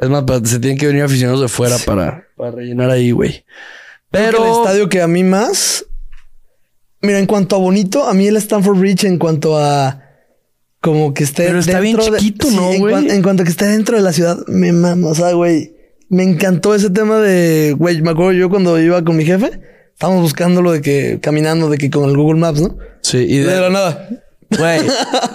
Es 0.00 0.08
más, 0.08 0.24
se 0.44 0.60
tienen 0.60 0.78
que 0.78 0.86
venir 0.86 1.02
aficionados 1.02 1.40
de 1.40 1.48
fuera 1.48 1.78
para, 1.78 2.26
para 2.36 2.52
rellenar 2.52 2.90
ahí, 2.90 3.10
güey. 3.10 3.44
Pero. 4.10 4.44
el 4.44 4.50
estadio 4.62 4.88
que 4.88 5.02
a 5.02 5.08
mí 5.08 5.24
más. 5.24 5.84
Mira, 7.02 7.18
en 7.18 7.26
cuanto 7.26 7.56
a 7.56 7.58
bonito, 7.58 8.04
a 8.04 8.14
mí 8.14 8.26
el 8.26 8.36
Stanford 8.36 8.78
Bridge, 8.78 9.04
en 9.04 9.18
cuanto 9.18 9.58
a. 9.58 10.00
Como 10.80 11.14
que 11.14 11.24
esté. 11.24 11.46
Pero 11.46 11.58
está 11.60 11.80
bien 11.80 11.96
de- 11.96 12.02
chiquito, 12.18 12.48
Sí, 12.48 12.56
¿no, 12.56 12.72
en, 12.72 12.80
güey? 12.80 12.92
cuan- 12.94 13.10
en 13.10 13.22
cuanto 13.22 13.42
a 13.42 13.44
que 13.44 13.50
esté 13.50 13.66
dentro 13.66 13.96
de 13.96 14.02
la 14.02 14.12
ciudad, 14.12 14.38
me 14.48 14.72
mama. 14.72 15.08
O 15.08 15.14
sea, 15.14 15.32
güey. 15.32 15.74
Me 16.08 16.22
encantó 16.24 16.74
ese 16.74 16.90
tema 16.90 17.18
de. 17.20 17.74
Güey, 17.78 18.02
me 18.02 18.10
acuerdo 18.10 18.32
yo 18.32 18.50
cuando 18.50 18.78
iba 18.80 19.02
con 19.02 19.16
mi 19.16 19.24
jefe. 19.24 19.50
Estábamos 19.94 20.22
buscándolo 20.22 20.72
de 20.72 20.80
que. 20.82 21.18
Caminando, 21.20 21.70
de 21.70 21.78
que 21.78 21.90
con 21.90 22.08
el 22.10 22.16
Google 22.16 22.38
Maps, 22.40 22.60
¿no? 22.60 22.76
Sí, 23.02 23.18
y 23.18 23.38
De 23.38 23.46
de, 23.46 23.60
la 23.60 23.70
nada. 23.70 24.08
Güey, 24.58 24.80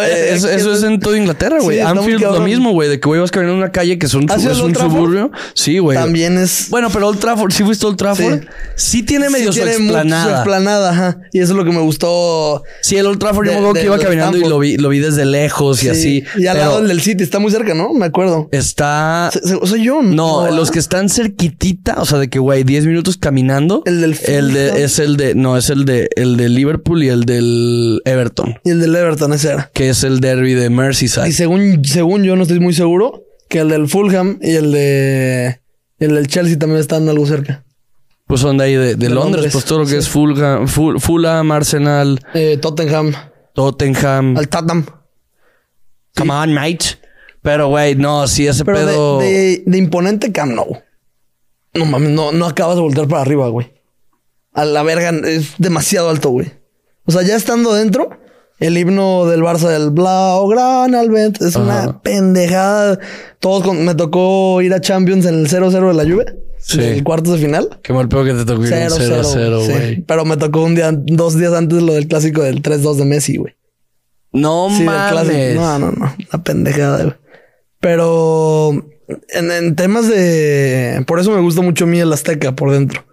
ver, 0.00 0.10
eso, 0.34 0.48
¿qué 0.48 0.54
eso 0.54 0.72
es 0.72 0.82
en 0.82 1.00
toda 1.00 1.16
Inglaterra, 1.16 1.58
güey. 1.60 1.78
Sí, 1.78 1.82
Anfield 1.82 2.22
lo 2.22 2.40
mismo, 2.40 2.72
güey, 2.72 2.88
de 2.88 3.00
que 3.00 3.06
güey 3.08 3.20
vas 3.20 3.30
caminando 3.30 3.54
en 3.56 3.62
una 3.64 3.72
calle 3.72 3.98
que 3.98 4.08
son, 4.08 4.30
¿Has 4.30 4.42
ido 4.42 4.52
es 4.52 4.58
un 4.60 4.72
Trafford? 4.72 4.92
suburbio. 4.92 5.30
Sí, 5.54 5.78
güey. 5.78 5.96
También 5.98 6.38
es. 6.38 6.68
Bueno, 6.70 6.88
pero 6.90 7.08
Old 7.08 7.18
Trafford, 7.18 7.52
¿sí 7.52 7.62
fuiste 7.64 7.84
a 7.86 7.88
Old 7.88 7.98
Trafford? 7.98 8.40
Sí, 8.76 9.02
tiene 9.02 9.30
medio 9.30 9.52
sí 9.52 9.58
su 9.60 9.64
tiene 9.64 9.78
mucho 9.78 9.92
su 9.94 9.98
explanada. 10.00 10.34
explanada, 10.36 10.90
ajá. 10.90 11.18
Y 11.32 11.40
eso 11.40 11.52
es 11.52 11.56
lo 11.56 11.64
que 11.64 11.70
me 11.72 11.80
gustó. 11.80 12.62
Sí, 12.82 12.96
el 12.96 13.06
Old 13.06 13.18
Trafford 13.18 13.46
yo 13.46 13.52
me 13.52 13.58
acuerdo 13.58 13.74
que 13.74 13.84
iba 13.84 13.98
caminando 13.98 14.36
y 14.38 14.44
lo 14.44 14.58
vi, 14.58 14.76
lo 14.76 14.88
vi 14.88 14.98
desde 15.00 15.24
lejos 15.24 15.82
y 15.82 15.86
Sí. 15.86 15.88
así. 15.90 16.24
Y 16.38 16.46
al 16.46 16.56
pero 16.56 16.68
lado 16.70 16.82
del 16.82 17.00
City, 17.00 17.22
está 17.22 17.38
muy 17.38 17.50
cerca, 17.50 17.74
¿no? 17.74 17.92
Me 17.92 18.06
acuerdo. 18.06 18.48
Está... 18.52 19.30
Soy 19.64 19.84
yo. 19.84 20.02
No, 20.02 20.46
los 20.46 20.54
¿verdad? 20.56 20.72
que 20.72 20.78
están 20.78 21.08
cerquitita, 21.08 21.96
o 22.00 22.04
sea, 22.06 22.18
de 22.18 22.28
que, 22.28 22.38
güey, 22.38 22.64
10 22.64 22.86
minutos 22.86 23.16
caminando. 23.16 23.82
El 23.86 24.00
del 24.00 24.16
El 24.26 24.52
de, 24.52 24.84
es 24.84 24.98
el 24.98 25.16
de, 25.16 25.34
no, 25.34 25.56
es 25.56 25.70
el 25.70 25.84
de, 25.84 26.08
el 26.16 26.36
de 26.36 26.48
Liverpool 26.48 27.02
y 27.02 27.08
el 27.08 27.24
del 27.24 28.00
Everton, 28.04 28.43
Y 28.64 28.70
el 28.70 28.80
del 28.80 28.94
Everton, 28.96 29.32
ese 29.32 29.52
era. 29.52 29.70
que 29.74 29.88
es 29.90 30.04
el 30.04 30.20
derby 30.20 30.54
de 30.54 30.70
Merseyside. 30.70 31.28
Y 31.28 31.32
según, 31.32 31.84
según 31.84 32.22
yo, 32.24 32.36
no 32.36 32.42
estoy 32.42 32.60
muy 32.60 32.74
seguro, 32.74 33.24
que 33.48 33.60
el 33.60 33.68
del 33.68 33.88
Fulham 33.88 34.38
y 34.42 34.54
el 34.54 34.72
de 34.72 35.60
el 35.98 36.14
del 36.14 36.26
Chelsea 36.26 36.58
también 36.58 36.80
están 36.80 37.08
algo 37.08 37.26
cerca. 37.26 37.64
Pues 38.26 38.40
son 38.40 38.56
de 38.58 38.64
ahí 38.64 38.74
de, 38.74 38.80
de 38.80 38.94
De 38.96 39.08
Londres, 39.10 39.32
Londres, 39.34 39.52
pues 39.52 39.64
todo 39.64 39.80
lo 39.80 39.84
que 39.84 39.90
sí. 39.92 39.96
es 39.98 40.08
Fulham, 40.08 40.66
Ful- 40.66 40.98
Fulham, 41.00 41.52
Arsenal, 41.52 42.18
Eh, 42.34 42.56
Tottenham, 42.60 43.12
Tottenham. 43.54 44.36
al 44.36 44.48
Tottenham. 44.48 44.86
Come 46.16 46.32
on, 46.32 46.52
mate. 46.54 46.98
Pero, 47.42 47.68
güey, 47.68 47.94
no, 47.96 48.26
sí, 48.26 48.46
ese 48.46 48.64
Pero 48.64 48.78
pedo. 48.78 49.18
de, 49.18 49.62
imponente 49.74 50.32
Camp 50.32 50.52
Nou. 50.52 50.78
No 51.74 51.84
mames, 51.84 52.10
no, 52.10 52.32
no 52.32 52.46
acabas 52.46 52.76
de 52.76 52.82
voltear 52.82 53.06
para 53.08 53.22
arriba, 53.22 53.48
güey. 53.48 53.72
A 54.52 54.64
la 54.64 54.82
verga, 54.82 55.10
es 55.28 55.54
demasiado 55.58 56.08
alto, 56.08 56.30
güey. 56.30 56.52
O 57.04 57.12
sea, 57.12 57.22
ya 57.22 57.34
estando 57.36 57.74
dentro, 57.74 58.08
el 58.60 58.78
himno 58.78 59.26
del 59.26 59.42
Barça 59.42 59.68
del 59.68 59.90
Blau 59.90 60.46
Gran 60.48 60.94
Albert 60.94 61.42
es 61.42 61.56
Ajá. 61.56 61.64
una 61.64 62.02
pendejada. 62.02 62.98
Todos 63.40 63.62
con- 63.64 63.84
me 63.84 63.94
tocó 63.94 64.60
ir 64.62 64.72
a 64.74 64.80
Champions 64.80 65.26
en 65.26 65.34
el 65.40 65.48
0-0 65.48 65.88
de 65.88 65.94
la 65.94 66.04
Juve. 66.04 66.38
Sí. 66.58 66.78
En 66.78 66.92
el 66.94 67.04
cuarto 67.04 67.32
de 67.32 67.38
final. 67.38 67.78
Qué 67.82 67.92
mal 67.92 68.08
pedo 68.08 68.24
que 68.24 68.32
te 68.32 68.44
tocó 68.46 68.64
ir 68.64 68.72
un 68.72 68.90
0 68.90 69.16
a 69.20 69.24
0, 69.24 69.60
sí. 69.66 69.70
güey. 69.72 70.00
Pero 70.02 70.24
me 70.24 70.36
tocó 70.38 70.62
un 70.64 70.74
día, 70.74 70.90
dos 70.92 71.36
días 71.38 71.52
antes 71.52 71.82
lo 71.82 71.92
del 71.92 72.08
clásico 72.08 72.42
del 72.42 72.62
3-2 72.62 72.96
de 72.96 73.04
Messi, 73.04 73.36
güey. 73.36 73.54
No 74.32 74.68
Sí, 74.74 74.82
mames. 74.82 75.12
clásico. 75.12 75.60
No, 75.60 75.78
no, 75.78 75.92
no. 75.92 76.14
Una 76.32 76.42
pendejada, 76.42 77.02
güey. 77.04 77.14
Pero 77.80 78.70
en, 79.28 79.50
en 79.50 79.76
temas 79.76 80.08
de. 80.08 81.04
Por 81.06 81.20
eso 81.20 81.30
me 81.32 81.40
gusta 81.42 81.60
mucho 81.60 81.84
a 81.84 81.86
mí 81.86 82.00
el 82.00 82.12
Azteca 82.12 82.56
por 82.56 82.70
dentro. 82.70 83.04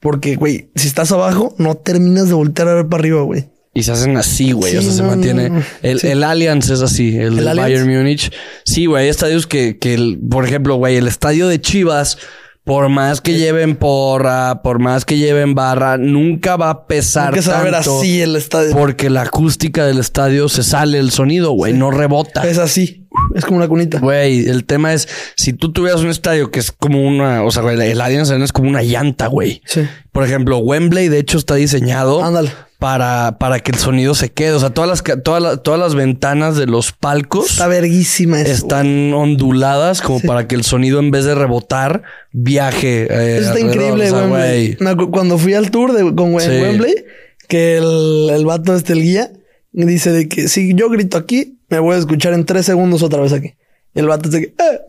Porque, 0.00 0.34
güey, 0.36 0.70
si 0.74 0.88
estás 0.88 1.12
abajo, 1.12 1.54
no 1.58 1.76
terminas 1.76 2.28
de 2.28 2.34
voltear 2.34 2.68
a 2.68 2.74
ver 2.74 2.88
para 2.88 3.00
arriba, 3.00 3.22
güey. 3.22 3.48
Y 3.78 3.82
se 3.84 3.92
hacen 3.92 4.16
así, 4.16 4.52
güey. 4.52 4.76
o 4.76 4.80
Sí, 4.80 4.86
sea, 4.88 4.96
se 4.96 5.02
mantiene. 5.04 5.48
no, 5.50 5.58
no. 5.58 5.64
El, 5.82 6.00
Sí. 6.00 6.08
el 6.08 6.24
Allianz 6.24 6.68
es 6.70 6.82
así, 6.82 7.16
el, 7.16 7.36
del 7.36 7.48
Allianz? 7.48 7.56
Bayern 7.70 7.88
Múnich. 7.96 8.32
Sí, 8.64 8.86
güey. 8.86 9.04
Hay 9.04 9.08
estadios 9.08 9.46
que, 9.46 9.78
que 9.78 9.94
el- 9.94 10.18
por 10.30 10.44
ejemplo, 10.44 10.74
güey, 10.76 10.96
el 10.96 11.06
estadio 11.06 11.48
de 11.48 11.60
Chivas 11.60 12.18
Por 12.64 12.90
más 12.90 13.22
que 13.22 13.38
lleven 13.38 13.76
porra, 13.76 14.60
por 14.62 14.78
más 14.78 15.06
que 15.06 15.16
lleven 15.16 15.54
barra, 15.54 15.96
nunca 15.96 16.56
va 16.56 16.68
a 16.68 16.86
pesar 16.86 17.28
Hay 17.28 17.34
que 17.36 17.42
saber 17.42 17.72
tanto 17.72 17.98
así 17.98 18.20
el 18.20 18.36
estadio. 18.36 18.72
porque 18.76 19.08
la 19.08 19.22
acústica 19.22 19.86
del 19.86 19.96
estadio 19.98 20.50
se 20.50 20.62
sale 20.62 20.98
el 20.98 21.10
sonido, 21.10 21.52
güey, 21.52 21.72
no 21.72 21.90
rebota. 21.90 22.42
Es 22.46 22.58
así. 22.58 23.06
Es 23.34 23.46
como 23.46 23.56
una 23.56 23.68
cunita. 23.68 24.00
Güey, 24.00 24.46
el 24.50 24.66
tema 24.66 24.92
es, 24.92 25.08
si 25.34 25.54
tú 25.54 25.72
tuvieras 25.72 26.02
un 26.02 26.10
estadio 26.10 26.50
que 26.50 26.60
es 26.60 26.70
como 26.70 27.02
una, 27.08 27.42
o 27.42 27.50
sea, 27.50 27.62
güey, 27.62 27.80
el 27.90 28.02
Allianz 28.02 28.28
Arena 28.28 28.44
es 28.44 28.52
como 28.52 28.68
una 28.68 28.82
llanta, 28.82 29.28
güey. 29.28 29.62
Sí. 29.64 29.88
Por 30.12 30.24
ejemplo, 30.24 30.58
Wembley, 30.58 31.08
de 31.08 31.20
hecho, 31.20 31.38
está 31.38 31.54
diseñado 31.54 32.22
Ándale. 32.22 32.50
Para, 32.78 33.38
para 33.38 33.58
que 33.60 33.72
el 33.72 33.78
sonido 33.78 34.14
se 34.14 34.30
quede. 34.30 34.52
O 34.52 34.60
sea, 34.60 34.70
todas 34.70 34.88
las, 34.88 35.22
todas 35.22 35.42
las, 35.42 35.62
todas 35.62 35.80
las 35.80 35.94
ventanas 35.94 36.56
de 36.56 36.66
los 36.66 36.92
palcos 36.92 37.50
Está 37.50 37.66
verguísima 37.66 38.40
eso. 38.40 38.52
están 38.52 39.12
onduladas 39.12 40.00
como 40.00 40.20
para 40.20 40.46
que 40.46 40.54
el 40.54 40.64
sonido, 40.64 41.00
en 41.00 41.10
vez 41.10 41.24
de 41.24 41.34
rebotar, 41.34 42.02
viaje. 42.32 43.08
eh, 43.10 43.38
está 43.38 43.58
increíble, 43.60 44.08
sea, 44.08 44.18
Wembley. 44.26 44.76
Me 44.80 44.96
Cuando 45.10 45.38
fui 45.38 45.54
al 45.54 45.70
tour 45.70 45.92
de, 45.92 46.14
con 46.14 46.38
Sí. 46.40 46.48
Wembley, 46.48 47.04
que 47.48 47.78
el, 47.78 48.30
el 48.32 48.44
vato 48.46 48.74
este, 48.76 48.92
el 48.92 49.02
guía, 49.02 49.32
dice 49.72 50.12
de 50.12 50.28
que 50.28 50.48
si 50.48 50.74
yo 50.74 50.88
grito 50.88 51.18
aquí, 51.18 51.58
me 51.68 51.80
voy 51.80 51.96
a 51.96 51.98
escuchar 51.98 52.32
en 52.32 52.44
tres 52.44 52.66
segundos 52.66 53.02
otra 53.02 53.20
vez 53.20 53.32
aquí. 53.32 53.54
Y 53.94 53.98
el 54.00 54.06
vato 54.06 54.28
dice 54.28 54.40
que... 54.42 54.46
Eh, 54.62 54.80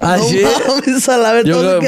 no 0.00 0.24
¿sí? 0.28 0.40
mames, 0.68 1.08
a 1.08 1.16
la 1.18 1.32
vez 1.32 1.44
Yo 1.44 1.58
creo, 1.60 1.80
que, 1.80 1.86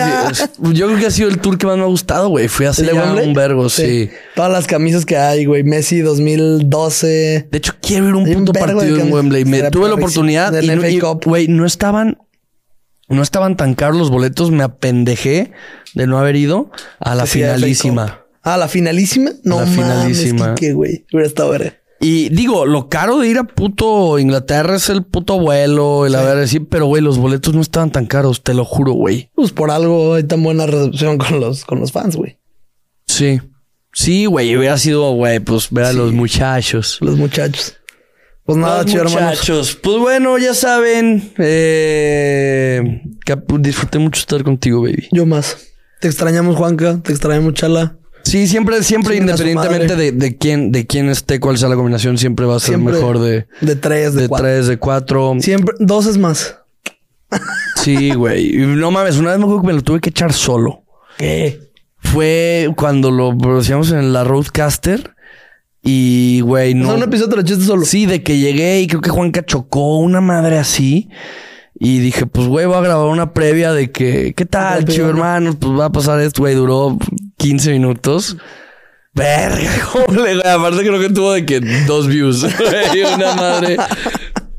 yo 0.75 0.87
creo 0.87 0.99
que 0.99 1.07
ha 1.07 1.11
sido 1.11 1.29
el 1.29 1.39
tour 1.39 1.59
que 1.59 1.67
más 1.67 1.77
me 1.77 1.83
ha 1.83 1.87
gustado, 1.87 2.29
güey. 2.29 2.49
Fui 2.49 2.67
hace 2.67 2.83
¿El 2.83 2.89
de 2.89 2.95
ya 2.95 3.03
Wembley? 3.05 3.29
un 3.29 3.35
vergo, 3.35 3.69
sí. 3.69 4.11
Todas 4.35 4.51
las 4.53 4.67
camisas 4.67 5.05
que 5.07 5.17
hay, 5.17 5.45
güey. 5.45 5.63
Messi 5.65 6.01
2012. 6.01 7.49
De 7.51 7.59
hecho, 7.59 7.75
quiero 7.81 8.09
ir 8.09 8.15
a 8.15 8.17
un 8.19 8.27
Hay 8.27 8.35
de 8.35 8.53
partido 8.53 8.99
en. 8.99 9.13
Wembley. 9.13 9.45
Me 9.45 9.71
tuve 9.71 9.89
la 9.89 9.95
oportunidad 9.95 10.53
Del 10.53 10.65
y, 10.65 10.97
no- 10.99 11.21
güey, 11.25 11.49
no 11.49 11.67
estaban, 11.67 12.19
no 13.09 13.23
estaban 13.23 13.57
tan 13.57 13.75
caros 13.75 13.97
los 13.99 14.11
boletos. 14.11 14.51
Me 14.51 14.63
apendejé 14.63 15.53
de 15.95 16.07
no 16.07 16.19
haber 16.19 16.37
ido 16.37 16.71
a 17.01 17.15
la 17.15 17.27
Sí, 17.27 17.39
finalísima. 17.41 18.07
Cup. 18.07 18.39
Ah, 18.45 18.57
la 18.57 18.69
finalísima. 18.69 19.31
No 19.45 19.61
La 19.61 19.67
finalísima. 19.67 20.39
mames, 20.47 20.61
Quique, 20.61 20.73
güey. 20.73 21.07
Hubiera 21.13 21.29
estado 21.29 21.51
verga. 21.51 21.75
Y 22.05 22.31
digo, 22.31 22.67
lo 22.67 22.89
caro 22.89 23.19
de 23.19 23.29
ir 23.29 23.39
a 23.39 23.45
puto 23.45 24.19
Inglaterra 24.19 24.75
es 24.75 24.89
el 24.91 25.05
puto 25.05 25.39
vuelo, 25.39 26.05
el 26.05 26.17
haber 26.17 26.37
decir, 26.37 26.67
pero 26.69 26.87
güey, 26.87 27.01
los 27.01 27.17
boletos 27.17 27.55
no 27.55 27.61
estaban 27.61 27.93
tan 27.93 28.07
caros, 28.07 28.43
te 28.43 28.55
lo 28.55 28.65
juro, 28.65 28.93
güey. 28.93 29.31
Pues 29.37 29.53
por 29.53 29.71
algo 29.71 30.15
hay 30.15 30.25
tan 30.25 30.43
buena 30.43 30.67
recepción 30.67 31.17
con 31.17 31.39
los, 31.39 31.65
con 31.65 31.79
los 31.79 31.93
fans, 31.93 32.17
güey. 32.17 32.41
Sí. 33.07 33.41
Sí, 33.93 34.27
güey, 34.27 34.57
hubiera 34.57 34.79
sido, 34.79 35.13
güey, 35.13 35.39
pues 35.39 35.71
ver 35.71 35.85
a 35.85 35.93
los 35.93 36.13
muchachos. 36.13 36.99
Los 37.01 37.17
muchachos. 37.17 37.77
Pues 38.45 38.59
nada, 38.59 38.85
chido, 38.85 39.03
hermanos. 39.03 39.23
muchachos. 39.23 39.79
Pues 39.81 39.99
bueno, 39.99 40.39
ya 40.39 40.55
saben. 40.55 41.33
Eh, 41.39 43.01
disfruté 43.61 44.01
mucho 44.01 44.19
estar 44.19 44.43
contigo, 44.43 44.83
baby. 44.83 45.07
Yo 45.13 45.25
más. 45.25 45.69
Te 46.01 46.09
extrañamos, 46.09 46.57
Juanca. 46.57 46.99
Te 47.01 47.13
extrañamos, 47.13 47.55
Chala. 47.55 47.97
Sí, 48.25 48.47
siempre, 48.47 48.83
siempre, 48.83 49.17
independientemente 49.17 49.97
de, 49.97 50.13
de 50.13 50.37
quién, 50.39 50.73
de 50.73 50.87
quién 50.87 51.09
esté, 51.09 51.41
cuál 51.41 51.59
sea 51.59 51.69
la 51.69 51.75
combinación, 51.77 52.19
siempre 52.19 52.47
va 52.47 52.57
a 52.57 52.61
ser 52.61 52.71
Siempre 52.77 52.95
mejor 52.95 53.19
de, 53.19 53.47
De 53.61 53.77
tres, 53.77 54.15
de, 54.15 54.23
de 54.23 54.29
cuatro. 54.29 54.47
tres, 54.47 54.67
de 54.69 54.77
cuatro. 54.79 55.35
Siempre. 55.41 55.75
Dos 55.81 56.07
es 56.07 56.19
más. 56.19 56.57
Sí, 57.83 58.13
güey. 58.15 58.53
No 58.57 58.91
mames, 58.91 59.17
una 59.17 59.31
vez 59.31 59.39
me 59.39 59.45
acuerdo 59.45 59.63
que 59.63 59.67
me 59.69 59.73
lo 59.73 59.83
tuve 59.83 60.01
que 60.01 60.11
echar 60.11 60.33
solo. 60.33 60.83
¿Qué? 61.19 61.61
Fue 61.99 62.69
cuando 62.77 63.11
lo 63.11 63.37
producíamos 63.37 63.91
en 63.93 64.13
la 64.13 64.25
Roadcaster. 64.25 65.15
Y, 65.83 66.41
güey, 66.43 66.75
O 66.75 66.77
no. 66.77 66.85
sea, 66.87 66.95
un 66.95 67.03
episodio 67.03 67.31
te 67.31 67.37
lo 67.37 67.43
echaste 67.43 67.65
solo. 67.65 67.85
Sí, 67.85 68.07
de 68.07 68.23
que 68.23 68.39
llegué 68.39 68.81
y 68.81 68.87
creo 68.87 69.01
que 69.01 69.11
Juanca 69.11 69.45
chocó 69.45 69.99
una 69.99 70.21
madre 70.21 70.59
así. 70.59 71.09
Y 71.85 71.99
dije, 71.99 72.27
pues, 72.27 72.47
güey, 72.47 72.65
voy 72.67 72.77
a 72.77 72.81
grabar 72.81 73.09
una 73.09 73.33
previa 73.35 73.73
de 73.73 73.91
que, 73.91 74.35
¿qué 74.37 74.47
tal, 74.47 74.85
chivo 74.85 75.07
¿no? 75.09 75.11
hermanos? 75.15 75.57
Pues 75.59 75.73
va 75.77 75.87
a 75.87 75.91
pasar 75.93 76.21
esto, 76.21 76.43
güey. 76.43 76.55
Duró 76.55 76.97
15 77.39 77.73
minutos. 77.73 78.37
Verga, 79.15 79.69
joder, 79.85 80.37
güey. 80.39 80.41
Aparte 80.47 80.79
creo 80.87 81.01
que 81.01 81.09
tuvo 81.11 81.33
de 81.33 81.45
que 81.45 81.59
dos 81.89 82.07
views. 82.07 82.43
Güey, 82.59 83.03
una 83.15 83.35
madre. 83.35 83.77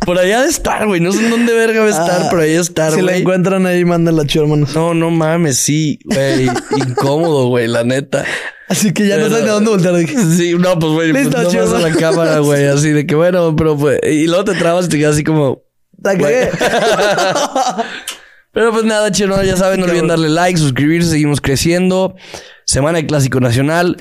Por 0.06 0.20
allá 0.20 0.42
de 0.42 0.50
estar, 0.50 0.86
güey. 0.86 1.00
No 1.00 1.14
sé 1.14 1.24
en 1.24 1.30
dónde 1.32 1.54
verga 1.54 1.80
va 1.80 1.86
a 1.86 1.90
estar, 1.92 2.22
Ah, 2.24 2.28
pero 2.30 2.42
ahí 2.42 2.52
estar, 2.56 2.92
Si 2.92 2.98
la 3.02 3.12
güey. 3.14 3.22
encuentran 3.22 3.66
ahí, 3.68 3.86
mándenla, 3.86 4.26
chido, 4.28 4.44
hermanos. 4.44 4.76
No, 4.76 4.94
no 4.94 5.10
mames, 5.10 5.58
sí, 5.58 6.00
güey. 6.04 6.50
Incómodo, 6.76 7.48
güey, 7.48 7.68
la 7.68 7.86
neta. 7.86 8.26
Así 8.68 8.92
que 8.92 9.08
ya 9.08 9.18
no 9.18 9.30
saben 9.30 9.46
de 9.46 9.52
dónde 9.52 9.70
voltear. 9.70 9.96
Sí, 10.36 10.56
no, 10.60 10.78
pues, 10.78 10.92
güey, 10.92 11.12
pues 11.14 11.24
Listo, 11.28 11.42
no 11.42 11.50
chido. 11.50 11.72
vas 11.72 11.82
a 11.84 11.88
la 11.88 11.96
cámara, 11.96 12.40
güey. 12.40 12.66
Así 12.66 12.90
de 12.90 13.08
que, 13.08 13.16
bueno, 13.16 13.56
pero 13.56 13.78
pues... 13.78 14.00
Y 14.04 14.28
luego 14.28 14.44
te 14.44 14.56
trabas 14.56 14.88
y 14.88 14.90
te 14.90 14.98
quedas 15.00 15.14
así 15.16 15.24
como... 15.24 15.63
La 16.04 16.18
cagué. 16.18 16.50
Pero 18.52 18.72
pues 18.72 18.84
nada, 18.84 19.12
chino, 19.12 19.42
ya 19.42 19.58
saben, 19.58 19.80
no 19.80 19.88
olviden 19.88 20.08
darle 20.08 20.30
like, 20.30 20.60
suscribirse, 20.60 21.10
seguimos 21.10 21.42
creciendo. 21.42 22.16
Semana 22.66 23.00
de 23.00 23.08
Clásico 23.08 23.40
Nacional. 23.40 23.98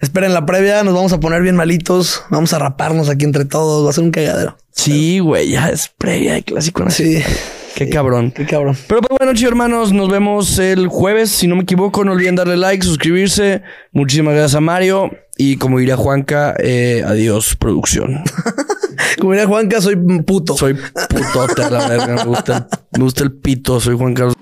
Esperen 0.00 0.32
la 0.32 0.46
previa. 0.46 0.84
Nos 0.84 0.94
vamos 0.94 1.12
a 1.12 1.18
poner 1.18 1.42
bien 1.42 1.56
malitos. 1.56 2.22
Vamos 2.30 2.52
a 2.52 2.60
raparnos 2.60 3.08
aquí 3.08 3.24
entre 3.24 3.44
todos. 3.44 3.84
Va 3.84 3.90
a 3.90 3.92
ser 3.92 4.04
un 4.04 4.12
cagadero. 4.12 4.56
Sí, 4.70 5.18
güey, 5.18 5.50
ya 5.50 5.70
es 5.70 5.88
previa 5.88 6.34
de 6.34 6.44
Clásico 6.44 6.84
Nacional. 6.84 7.24
Sí. 7.24 7.32
Qué 7.74 7.88
cabrón. 7.88 8.30
Qué 8.32 8.46
cabrón. 8.46 8.76
Pero 8.88 9.00
pues 9.00 9.16
bueno, 9.18 9.34
chicos 9.34 9.52
hermanos, 9.52 9.92
nos 9.92 10.08
vemos 10.08 10.58
el 10.58 10.88
jueves, 10.88 11.30
si 11.30 11.46
no 11.46 11.56
me 11.56 11.62
equivoco. 11.62 12.04
No 12.04 12.12
olviden 12.12 12.36
darle 12.36 12.56
like, 12.56 12.84
suscribirse. 12.84 13.62
Muchísimas 13.92 14.34
gracias 14.34 14.56
a 14.56 14.60
Mario. 14.60 15.10
Y 15.36 15.56
como 15.56 15.78
diría 15.78 15.96
Juanca, 15.96 16.54
eh, 16.58 17.04
adiós, 17.06 17.56
producción. 17.56 18.22
Como 19.18 19.32
diría 19.32 19.46
Juanca, 19.46 19.80
soy 19.80 19.96
puto. 20.26 20.56
Soy 20.56 20.74
putote 20.74 21.62
a 21.64 21.70
la 21.70 21.88
verga. 21.88 22.14
Me 22.16 22.24
gusta, 22.24 22.56
el- 22.56 22.98
me 22.98 23.04
gusta 23.04 23.22
el 23.24 23.32
pito. 23.32 23.80
Soy 23.80 23.96
Juan 23.96 24.14
Carlos. 24.14 24.34